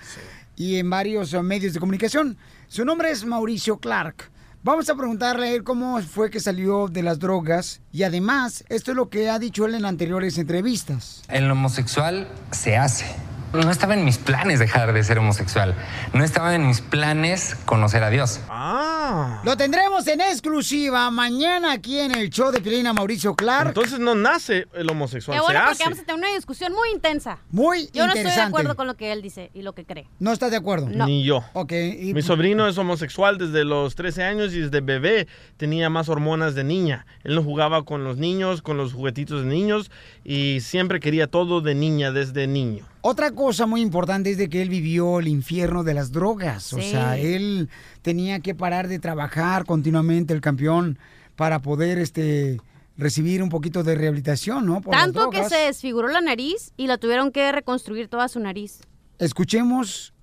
y 0.58 0.76
en 0.78 0.90
varios 0.90 1.34
medios 1.42 1.74
de 1.74 1.80
comunicación. 1.80 2.38
Su 2.68 2.84
nombre 2.86 3.12
es 3.12 3.24
Mauricio 3.24 3.78
Clark. 3.78 4.30
Vamos 4.66 4.90
a 4.90 4.96
preguntarle 4.96 5.48
a 5.48 5.52
él 5.52 5.66
cómo 5.66 6.02
fue 6.02 6.30
que 6.30 6.40
salió 6.40 6.88
de 6.88 7.04
las 7.04 7.20
drogas 7.20 7.82
y 7.92 8.04
además 8.04 8.64
esto 8.70 8.92
es 8.92 8.98
lo 8.98 9.10
que 9.10 9.30
ha 9.30 9.38
dicho 9.38 9.66
él 9.66 9.76
en 9.76 9.84
anteriores 9.84 10.38
entrevistas. 10.38 11.22
El 11.28 11.52
homosexual 11.52 12.30
se 12.52 12.78
hace. 12.78 13.06
No 13.54 13.70
estaba 13.70 13.94
en 13.94 14.04
mis 14.04 14.18
planes 14.18 14.58
dejar 14.58 14.94
de 14.94 15.04
ser 15.04 15.20
homosexual. 15.20 15.76
No 16.12 16.24
estaba 16.24 16.56
en 16.56 16.66
mis 16.66 16.82
planes 16.82 17.56
conocer 17.66 18.02
a 18.04 18.10
Dios. 18.10 18.40
Ah. 18.50 19.42
Lo 19.46 19.56
tendremos 19.56 20.08
en 20.08 20.22
exclusiva 20.22 21.12
mañana 21.12 21.72
aquí 21.74 22.00
en 22.00 22.16
el 22.16 22.32
show 22.32 22.52
de 22.52 22.62
Piolín 22.62 22.88
a 22.88 22.94
Mauricio 22.94 23.36
Clark. 23.36 23.68
Entonces 23.68 24.00
no 24.00 24.16
nace 24.16 24.66
el 24.74 24.90
homosexual, 24.90 25.38
Qué 25.38 25.42
bueno 25.44 25.60
se 25.60 25.66
porque 25.68 25.74
hace. 25.74 25.84
vamos 25.84 26.00
a 26.00 26.04
tener 26.04 26.16
una 26.26 26.36
discusión 26.36 26.74
muy 26.74 26.90
intensa. 26.94 27.38
Muy 27.52 27.90
Yo 27.94 28.08
no 28.08 28.14
estoy 28.14 28.32
de 28.32 28.42
acuerdo 28.42 28.76
con 28.76 28.88
lo 28.88 28.96
que 28.98 29.12
él 29.12 29.22
dice 29.22 29.52
y 29.54 29.62
lo 29.62 29.74
que 29.74 29.86
cree. 29.86 30.08
¿No 30.18 30.32
estás 30.32 30.50
de 30.50 30.58
acuerdo? 30.58 30.88
Ni 30.90 31.24
yo. 31.24 31.44
Ok. 31.54 31.74
y- 31.74 32.14
Mi 32.16 32.24
sobrino 32.24 32.68
es 32.68 32.78
homosexual 32.80 33.38
desde 33.38 33.66
los 33.66 33.94
13 33.94 34.24
años 34.24 34.52
y 34.54 34.62
desde 34.62 34.82
bebé 34.82 35.28
tenía 35.58 35.92
más 35.92 36.10
hormonas 36.10 36.56
de 36.56 36.64
niña. 36.64 37.06
Él 37.24 37.36
no 37.36 37.44
jugaba 37.44 37.84
con 37.86 38.04
los 38.04 38.18
niños, 38.18 38.64
con 38.64 38.78
los 38.78 38.94
juguetitos 38.94 39.44
de 39.44 39.48
niños 39.48 39.92
y 40.24 40.62
siempre 40.62 41.00
quería 41.00 41.28
todo 41.28 41.62
de 41.62 41.76
niña 41.76 42.12
desde 42.12 42.48
niño. 42.48 42.88
Otra 43.06 43.32
cosa 43.32 43.66
muy 43.66 43.82
importante 43.82 44.32
es 44.32 44.38
de 44.38 44.48
que 44.48 44.62
él 44.62 44.70
vivió 44.70 45.20
el 45.20 45.28
infierno 45.28 45.84
de 45.84 45.94
las 45.94 46.14
drogas. 46.14 46.72
O 46.72 46.82
sea, 46.82 47.18
él 47.18 47.68
tenía 48.02 48.40
que 48.40 48.56
parar 48.56 48.88
de 48.88 48.98
trabajar 48.98 49.66
continuamente, 49.66 50.34
el 50.34 50.40
campeón, 50.40 50.98
para 51.36 51.62
poder 51.62 51.98
este 51.98 52.62
recibir 52.96 53.44
un 53.44 53.50
poquito 53.50 53.84
de 53.84 53.96
rehabilitación, 53.96 54.66
¿no? 54.66 54.80
Por 54.80 54.96
Tanto 54.96 55.30
que 55.32 55.44
se 55.44 55.58
desfiguró 55.58 56.08
la 56.08 56.22
nariz 56.22 56.72
y 56.78 56.88
la 56.88 56.98
tuvieron 56.98 57.34
que 57.34 57.52
reconstruir 57.52 58.08
toda 58.08 58.30
su 58.30 58.40
nariz. 58.40 58.80
Escuchemos 59.20 60.14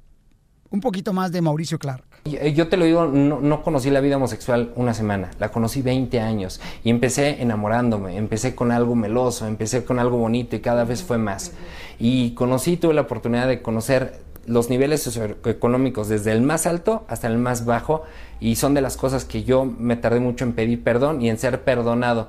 un 0.71 0.81
poquito 0.81 1.13
más 1.13 1.33
de 1.33 1.43
Mauricio 1.43 1.79
Clark. 1.79 2.10
Yo 2.25 2.47
yo 2.47 2.69
te 2.69 2.77
lo 2.77 2.85
digo, 2.85 3.07
no, 3.07 3.41
no 3.41 3.63
conocí 3.63 3.91
la 3.91 4.01
vida 4.01 4.17
homosexual 4.17 4.73
una 4.77 4.93
semana, 4.93 5.31
la 5.39 5.51
conocí 5.51 5.81
20 5.81 6.21
años 6.21 6.61
y 6.85 6.91
empecé 6.91 7.41
enamorándome, 7.43 8.17
empecé 8.17 8.55
con 8.55 8.73
algo 8.73 8.95
meloso, 8.95 9.47
empecé 9.47 9.85
con 9.85 9.99
algo 9.99 10.19
bonito 10.19 10.55
y 10.55 10.61
cada 10.61 10.85
vez 10.85 11.03
fue 11.03 11.19
más. 11.19 11.53
Y 11.99 12.33
conocí, 12.33 12.77
tuve 12.77 12.95
la 12.95 13.03
oportunidad 13.03 13.49
de 13.49 13.63
conocer 13.63 14.21
los 14.47 14.69
niveles 14.69 15.03
socioeconómicos 15.03 16.09
desde 16.09 16.33
el 16.33 16.43
más 16.43 16.67
alto 16.67 17.05
hasta 17.09 17.29
el 17.29 17.39
más 17.39 17.65
bajo 17.65 18.03
y 18.41 18.57
son 18.57 18.75
de 18.75 18.81
las 18.81 18.97
cosas 18.97 19.25
que 19.25 19.45
yo 19.45 19.65
me 19.65 19.97
tardé 19.97 20.21
mucho 20.21 20.45
en 20.45 20.55
pedir 20.55 20.83
perdón 20.83 21.23
y 21.23 21.31
en 21.31 21.39
ser 21.39 21.63
perdonado. 21.63 22.29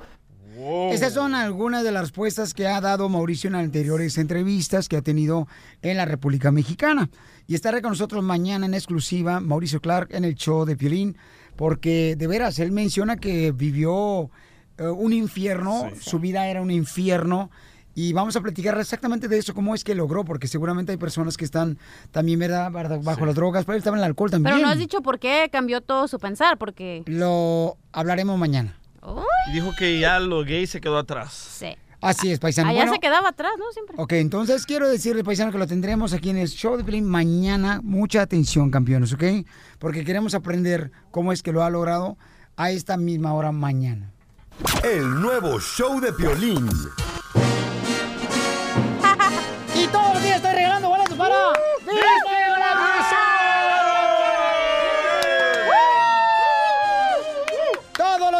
Esas 0.92 1.14
son 1.14 1.36
algunas 1.36 1.84
de 1.84 1.92
las 1.92 2.02
respuestas 2.02 2.54
que 2.54 2.68
ha 2.68 2.80
dado 2.82 3.10
Mauricio 3.10 3.50
en 3.50 3.56
anteriores 3.56 4.18
entrevistas 4.18 4.88
que 4.88 4.98
ha 4.98 5.02
tenido 5.02 5.48
en 5.82 5.98
la 5.98 6.06
República 6.06 6.52
Mexicana. 6.52 7.10
Y 7.48 7.56
estará 7.56 7.82
con 7.82 7.92
nosotros 7.92 8.24
mañana 8.24 8.66
en 8.66 8.74
exclusiva 8.74 9.40
Mauricio 9.40 9.82
Clark 9.82 10.10
en 10.12 10.26
el 10.26 10.36
show 10.36 10.66
de 10.66 10.76
Piolín, 10.76 11.18
porque 11.56 12.16
de 12.18 12.28
veras, 12.28 12.60
él 12.60 12.72
menciona 12.72 13.18
que 13.18 13.52
vivió 13.52 14.30
eh, 14.78 14.88
un 14.88 15.14
infierno, 15.14 15.90
su 16.00 16.20
vida 16.20 16.48
era 16.48 16.62
un 16.62 16.72
infierno. 16.72 17.52
Y 17.94 18.14
vamos 18.14 18.38
a 18.38 18.42
platicar 18.42 18.80
exactamente 18.80 19.28
de 19.28 19.38
eso, 19.38 19.54
cómo 19.54 19.76
es 19.76 19.84
que 19.84 19.94
logró, 19.96 20.24
porque 20.24 20.48
seguramente 20.48 20.94
hay 20.94 20.98
personas 20.98 21.36
que 21.36 21.44
están 21.44 21.78
también 22.12 22.40
¿verdad? 22.40 22.72
Verdad, 22.72 23.02
bajo 23.04 23.26
las 23.26 23.36
drogas, 23.36 23.66
pero 23.66 23.76
él 23.76 23.80
estaba 23.80 23.98
en 23.98 24.04
el 24.04 24.06
alcohol 24.06 24.32
también. 24.32 24.56
Pero 24.56 24.66
no 24.66 24.72
has 24.72 24.80
dicho 24.80 25.02
por 25.02 25.20
qué 25.20 25.50
cambió 25.52 25.82
todo 25.82 26.08
su 26.08 26.18
pensar, 26.18 26.58
porque... 26.58 27.04
Lo 27.06 27.78
hablaremos 27.92 28.40
mañana. 28.40 28.81
Y 29.48 29.52
dijo 29.54 29.72
que 29.78 30.00
ya 30.00 30.20
lo 30.20 30.44
gay 30.44 30.68
se 30.68 30.80
quedó 30.82 30.98
atrás. 30.98 31.34
Sí. 31.34 31.76
Así 32.02 32.32
es, 32.32 32.40
paisano. 32.40 32.70
Allá 32.70 32.80
Bueno, 32.80 32.94
se 32.94 33.00
quedaba 33.00 33.30
atrás, 33.30 33.52
¿no? 33.60 33.66
Siempre. 33.74 33.96
Ok, 34.00 34.14
entonces 34.14 34.66
quiero 34.66 34.90
decirle, 34.90 35.24
paisano, 35.24 35.52
que 35.52 35.60
lo 35.60 35.68
tendremos 35.68 36.14
aquí 36.14 36.32
en 36.32 36.38
el 36.38 36.48
show 36.48 36.76
de 36.76 36.84
Pelín 36.84 37.06
mañana. 37.06 37.80
Mucha 37.84 38.24
atención, 38.24 38.72
campeones, 38.72 39.14
¿ok? 39.14 39.24
Porque 39.78 40.04
queremos 40.04 40.34
aprender 40.34 40.92
cómo 41.12 41.32
es 41.32 41.44
que 41.44 41.52
lo 41.52 41.64
ha 41.64 41.70
logrado 41.70 42.18
a 42.58 42.72
esta 42.72 42.98
misma 42.98 43.34
hora 43.34 43.52
mañana. 43.52 44.12
El 44.84 45.22
nuevo 45.22 45.60
show 45.60 46.00
de 46.00 46.12
Piolín. 46.14 46.68
Y 49.74 49.88
todos 49.88 50.14
los 50.14 50.24
días 50.24 50.36
estoy 50.36 50.52
regalando 50.52 50.90
boletos 50.90 51.18
para 51.18 51.36
Disney 51.80 52.31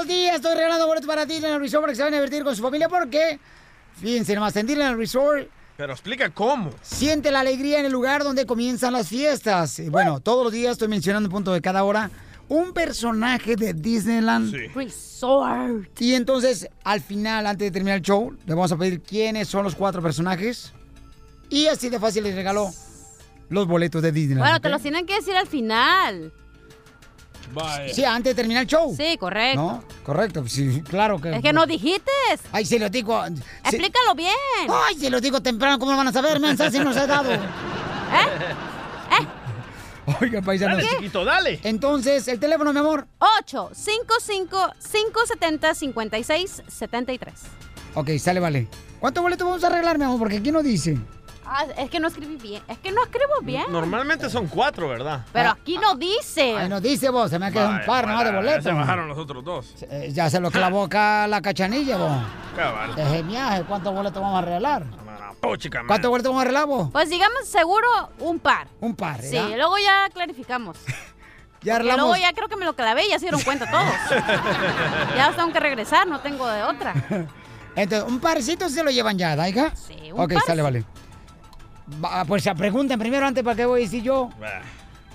Todos 0.02 0.10
los 0.10 0.18
días 0.18 0.36
estoy 0.38 0.56
regalando 0.56 0.88
boletos 0.88 1.08
para 1.08 1.28
Disney 1.28 1.56
Resort 1.60 1.84
para 1.84 1.94
que 1.94 1.96
se 1.96 2.02
vayan 2.02 2.16
a 2.16 2.18
divertir 2.18 2.44
con 2.44 2.56
su 2.56 2.64
familia 2.64 2.90
porque, 2.90 3.40
fíjense 4.00 4.34
nomás, 4.34 4.56
en 4.56 4.66
Disney 4.66 4.96
Resort 4.96 5.48
Pero 5.78 5.94
explica 5.94 6.32
cómo. 6.32 6.72
Siente 6.82 7.30
la 7.30 7.42
alegría 7.42 7.80
en 7.80 7.86
el 7.86 7.92
lugar 7.92 8.24
donde 8.24 8.48
comienzan 8.48 8.94
las 8.94 9.08
fiestas. 9.08 9.78
Y 9.78 9.90
bueno, 9.90 10.20
todos 10.20 10.46
los 10.46 10.54
días 10.54 10.72
estoy 10.72 10.88
mencionando 10.88 11.28
un 11.28 11.32
punto 11.32 11.54
de 11.54 11.62
cada 11.62 11.84
hora 11.84 12.10
un 12.50 12.74
personaje 12.74 13.56
de 13.56 13.76
Disneyland 13.76 14.74
Resort. 14.74 16.02
Y 16.02 16.16
entonces, 16.16 16.68
al 16.84 17.02
final, 17.02 17.46
antes 17.46 17.68
de 17.68 17.72
terminar 17.72 17.98
el 17.98 18.04
show, 18.04 18.36
le 18.48 18.56
vamos 18.56 18.72
a 18.72 18.78
pedir 18.78 19.02
quiénes 19.02 19.50
son 19.50 19.64
los 19.64 19.76
cuatro 19.76 20.02
personajes. 20.02 20.74
Y 21.52 21.68
así 21.68 21.90
de 21.90 22.00
fácil 22.00 22.24
les 22.24 22.34
regaló 22.34 22.72
los 23.50 23.68
boletos 23.68 24.02
de 24.02 24.12
Disneyland. 24.12 24.42
Bueno, 24.46 24.58
¿ok? 24.58 24.64
te 24.64 24.70
los 24.70 24.82
tienen 24.82 25.06
que 25.06 25.18
decir 25.18 25.36
al 25.36 25.48
final. 25.48 26.34
Sí, 27.94 28.04
antes 28.04 28.32
de 28.32 28.36
terminar 28.36 28.64
el 28.64 28.68
show. 28.68 28.94
Sí, 28.96 29.18
correcto. 29.18 29.62
¿No? 29.62 29.84
Correcto, 30.04 30.44
sí, 30.48 30.82
claro 30.88 31.20
que. 31.20 31.32
Es 31.36 31.42
que 31.42 31.54
no 31.54 31.66
dijiste. 31.66 32.12
Ay, 32.52 32.66
se 32.66 32.80
lo 32.80 32.90
digo. 32.90 33.22
se- 33.26 33.34
Explícalo 33.70 34.16
bien. 34.16 34.36
Ay, 34.88 34.96
se 35.00 35.10
lo 35.10 35.20
digo 35.22 35.42
temprano, 35.42 35.78
¿cómo 35.80 35.92
lo 35.92 35.98
van 35.98 36.08
a 36.08 36.12
saber, 36.14 36.40
mensa, 36.40 36.70
si 36.72 36.80
nos 36.80 36.96
ha 36.98 37.08
dado? 37.08 37.32
¿Eh? 37.34 37.38
Oiga, 40.20 40.42
paisano. 40.42 40.76
Dale, 40.78 40.88
chiquito, 40.90 41.24
dale. 41.24 41.60
Entonces, 41.64 42.28
el 42.28 42.40
teléfono, 42.40 42.74
mi 42.74 42.80
amor. 42.80 43.08
855-570-5673. 46.00 47.32
Ok, 47.96 48.10
sale, 48.20 48.40
vale. 48.40 48.68
¿Cuántos 49.00 49.22
boletos 49.24 49.48
vamos 49.48 49.64
a 49.64 49.68
arreglar, 49.68 49.98
mi 49.98 50.06
amor? 50.06 50.20
Porque 50.20 50.38
aquí 50.38 50.52
no 50.52 50.62
dice. 50.64 50.98
Ah, 51.54 51.66
es 51.78 51.90
que 51.90 52.00
no 52.00 52.08
escribí 52.08 52.38
bien. 52.38 52.64
Es 52.70 52.78
que 52.78 52.94
no 52.94 53.04
escribo 53.04 53.42
bien. 53.42 53.66
Normalmente 53.70 54.30
son 54.30 54.48
cuatro, 54.48 54.88
¿verdad? 54.88 55.26
Pero 55.34 55.50
aquí 55.50 55.78
no 55.78 55.96
dice. 55.96 56.56
Ay, 56.58 56.70
no 56.70 56.80
dice 56.80 57.10
vos, 57.10 57.30
se 57.30 57.38
me 57.40 57.48
ha 57.48 57.52
quedado 57.52 57.72
un 57.72 57.76
Vaya, 57.76 57.86
par 57.88 58.08
nomás 58.08 58.24
de 58.24 58.30
vaya, 58.32 58.38
boletos. 58.42 58.64
Se 58.64 58.72
bajaron 58.72 59.10
los 59.10 59.18
otros 59.18 59.44
dos. 59.44 59.76
Eh, 59.82 60.12
ya 60.14 60.30
se 60.30 60.40
lo 60.40 60.50
clavó 60.50 60.86
acá 60.86 61.28
la 61.28 61.42
cachanilla, 61.42 61.98
vos. 61.98 62.12
Cabal. 62.56 62.96
Desde 62.96 63.22
viaje, 63.24 63.64
¿cuántos 63.64 63.94
boletos 63.94 64.22
vamos 64.22 64.36
a 64.38 64.40
arreglar? 64.40 64.86
Oh, 65.44 65.56
chica, 65.58 65.80
man. 65.80 65.88
¿Cuántos 65.88 66.10
boletos 66.10 66.34
vamos 66.34 66.56
a 66.56 66.66
vos? 66.66 66.90
Pues 66.92 67.10
digamos 67.10 67.46
seguro 67.46 67.88
un 68.20 68.40
par. 68.40 68.68
Un 68.80 68.96
par, 68.96 69.22
Sí, 69.22 69.36
¿verdad? 69.36 69.58
luego 69.58 69.78
ya 69.78 70.10
clarificamos. 70.14 70.78
Ya 71.64 71.76
arreglamos. 71.76 72.08
luego 72.08 72.16
ya 72.20 72.34
creo 72.34 72.48
que 72.48 72.56
me 72.56 72.66
lo 72.66 72.74
clavé 72.74 73.06
y 73.06 73.10
ya 73.10 73.20
se 73.20 73.26
dieron 73.26 73.40
cuenta 73.42 73.70
todos. 73.70 73.86
ya 75.16 75.32
tengo 75.36 75.52
que 75.54 75.60
regresar, 75.60 76.08
no 76.08 76.20
tengo 76.20 76.48
de 76.48 76.64
otra. 76.64 76.92
Entonces, 77.76 78.10
un 78.10 78.20
parcito 78.20 78.68
se 78.68 78.84
lo 78.84 78.90
llevan 78.90 79.16
ya, 79.16 79.36
¿da, 79.36 79.48
hija? 79.48 79.72
Sí, 79.76 80.12
un 80.12 80.22
Ok, 80.22 80.34
par. 80.34 80.42
sale, 80.44 80.64
vale. 80.64 80.86
Va, 82.04 82.26
pues 82.26 82.48
pregunten 82.58 83.00
primero 83.00 83.26
antes 83.26 83.44
para 83.44 83.56
qué 83.56 83.66
voy 83.66 83.82
a 83.82 83.84
decir 83.84 84.04
yo. 84.04 84.30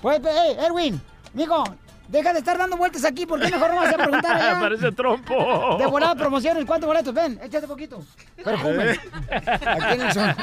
Pues, 0.01 0.21
hey, 0.23 0.57
Erwin, 0.59 1.01
mijo, 1.33 1.63
deja 2.07 2.33
de 2.33 2.39
estar 2.39 2.57
dando 2.57 2.77
vueltas 2.77 3.03
aquí, 3.03 3.25
¿por 3.25 3.39
qué 3.39 3.49
mejor 3.49 3.71
no 3.71 3.77
vas 3.77 3.93
a 3.93 3.97
preguntar 3.97 4.35
allá? 4.35 4.59
Parece 4.59 4.91
trompo. 4.91 5.77
De 5.77 5.85
volada 5.87 6.15
promociones, 6.15 6.65
¿cuántos 6.65 6.87
boletos? 6.87 7.13
Ven, 7.13 7.39
échate 7.43 7.67
poquito. 7.67 8.03
Perfume. 8.43 8.99
Aquí 9.31 9.93
en 9.93 10.01
el 10.01 10.13
sol. 10.13 10.35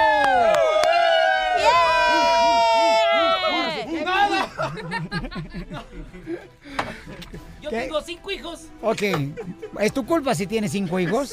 Yo 7.63 7.71
¿Qué? 7.71 7.83
tengo 7.83 8.01
cinco 8.03 8.31
hijos. 8.33 8.63
Ok, 8.83 9.03
es 9.81 9.93
tu 9.93 10.05
culpa 10.05 10.35
si 10.35 10.47
tienes 10.49 10.73
cinco 10.73 10.99
hijos. 10.99 11.31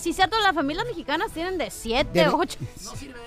Sí, 0.00 0.12
cierto, 0.12 0.38
las 0.40 0.54
familias 0.54 0.86
mexicanas 0.86 1.30
tienen 1.32 1.58
de 1.58 1.70
7, 1.70 2.10
De- 2.12 2.28
8. 2.28 2.58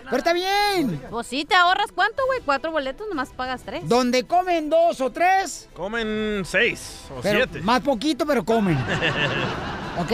Pero 0.06 0.18
está 0.18 0.34
bien. 0.34 1.02
Pues 1.10 1.27
sí, 1.27 1.45
te 1.45 1.53
ahorras 1.56 1.91
cuánto, 1.93 2.26
güey. 2.26 2.39
Cuatro 2.43 2.72
boletos, 2.72 3.07
nomás 3.07 3.30
pagas 3.30 3.61
tres. 3.64 3.88
Donde 3.88 4.23
comen 4.26 4.69
dos 4.69 4.99
o 5.02 5.11
tres, 5.11 5.69
Comen 5.73 6.43
seis 6.45 7.02
o 7.15 7.22
pero 7.22 7.39
siete. 7.45 7.61
más 7.61 7.81
poquito, 7.81 8.26
pero 8.26 8.43
comen. 8.43 8.77
¿Ok? 9.99 10.11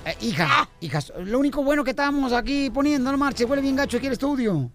Eh, 0.06 0.16
hija, 0.22 0.66
hijas, 0.80 1.12
lo 1.24 1.38
único 1.38 1.62
bueno 1.62 1.84
que 1.84 1.90
estamos 1.90 2.32
aquí 2.32 2.70
poniendo, 2.70 3.12
no 3.12 3.18
marche, 3.18 3.44
huele 3.44 3.60
bien 3.62 3.76
gacho 3.76 3.98
aquí 3.98 4.06
el 4.06 4.14
estudio. 4.14 4.70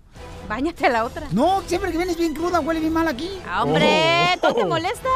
Báñate 0.47 0.89
la 0.89 1.05
otra. 1.05 1.27
No, 1.31 1.61
siempre 1.65 1.91
que 1.91 1.97
vienes 1.97 2.17
bien 2.17 2.33
cruda, 2.35 2.59
huele 2.59 2.79
bien 2.79 2.93
mal 2.93 3.07
aquí. 3.07 3.29
Ah, 3.47 3.63
Hombre, 3.63 3.85
Oh. 4.35 4.39
¿todo 4.41 4.53
te 4.55 4.65
molesta? 4.65 5.09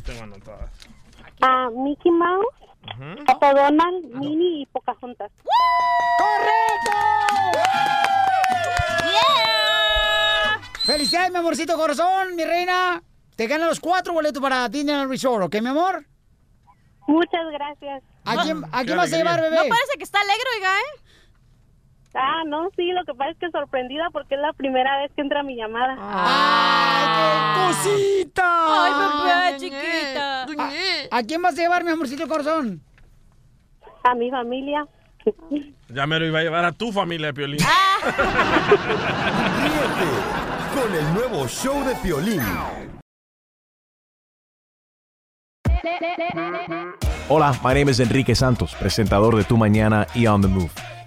Ah, 1.42 1.68
Mickey 1.76 2.12
Mouse, 2.12 2.46
Pato 3.26 3.54
Donald, 3.56 4.06
Minnie 4.16 4.62
y 4.62 4.66
Pocahontas. 4.68 5.32
¡Felicidades, 10.86 11.32
mi 11.32 11.38
amorcito 11.38 11.78
corazón, 11.78 12.36
mi 12.36 12.44
reina! 12.44 13.02
Te 13.36 13.48
ganan 13.48 13.70
los 13.70 13.80
cuatro 13.80 14.14
boletos 14.14 14.42
para 14.42 14.68
Disneyland 14.68 15.10
Resort, 15.10 15.46
¿ok, 15.46 15.62
mi 15.62 15.70
amor? 15.70 16.06
Muchas 17.08 17.50
gracias. 17.52 18.04
¿A 18.26 18.44
quién, 18.44 18.64
a 18.72 18.84
quién 18.84 18.98
vas 18.98 19.12
a 19.12 19.18
llevar, 19.18 19.42
bebé? 19.42 19.56
No 19.56 19.62
parece 19.62 19.98
que 19.98 20.04
está 20.04 20.20
alegre, 20.20 20.46
oiga, 20.58 20.78
¿eh? 20.78 21.03
Ah, 22.16 22.44
no, 22.46 22.70
sí, 22.76 22.92
lo 22.92 23.04
que 23.06 23.14
pasa 23.16 23.32
es 23.32 23.38
que 23.40 23.50
sorprendida 23.50 24.10
porque 24.12 24.36
es 24.36 24.42
la 24.42 24.54
primera 24.54 24.98
vez 25.02 25.12
que 25.16 25.22
entra 25.22 25.42
mi 25.42 25.56
llamada. 25.56 25.98
¡Ay, 26.00 27.06
qué 27.16 27.62
cosita! 27.66 28.84
Ay, 28.86 28.92
bebé, 29.24 29.58
chiquita. 29.60 30.44
¿A, 30.44 31.18
a 31.18 31.24
quién 31.24 31.42
vas 31.42 31.58
a 31.58 31.62
llevar, 31.62 31.84
mi 31.84 31.90
amorcito 31.92 32.28
corazón? 32.28 32.82
A 34.04 34.14
mi 34.14 34.30
familia. 34.30 34.86
Ya 35.90 36.06
me 36.06 36.20
lo 36.20 36.28
iba 36.28 36.40
a 36.40 36.44
llevar 36.44 36.66
a 36.66 36.72
tu 36.72 36.92
familia 36.92 37.28
de 37.28 37.34
Piolín. 37.34 37.60
Ríete 39.60 40.12
con 40.76 40.94
el 40.94 41.14
nuevo 41.14 41.48
show 41.48 41.84
de 41.84 41.96
Piolín. 41.96 42.42
Hola, 47.30 47.54
my 47.64 47.74
name 47.74 47.90
is 47.90 48.00
Enrique 48.00 48.36
Santos, 48.36 48.76
presentador 48.76 49.36
de 49.36 49.44
Tu 49.46 49.58
Mañana 49.58 50.06
y 50.14 50.28
On 50.28 50.42
the 50.42 50.48
Move. 50.48 50.70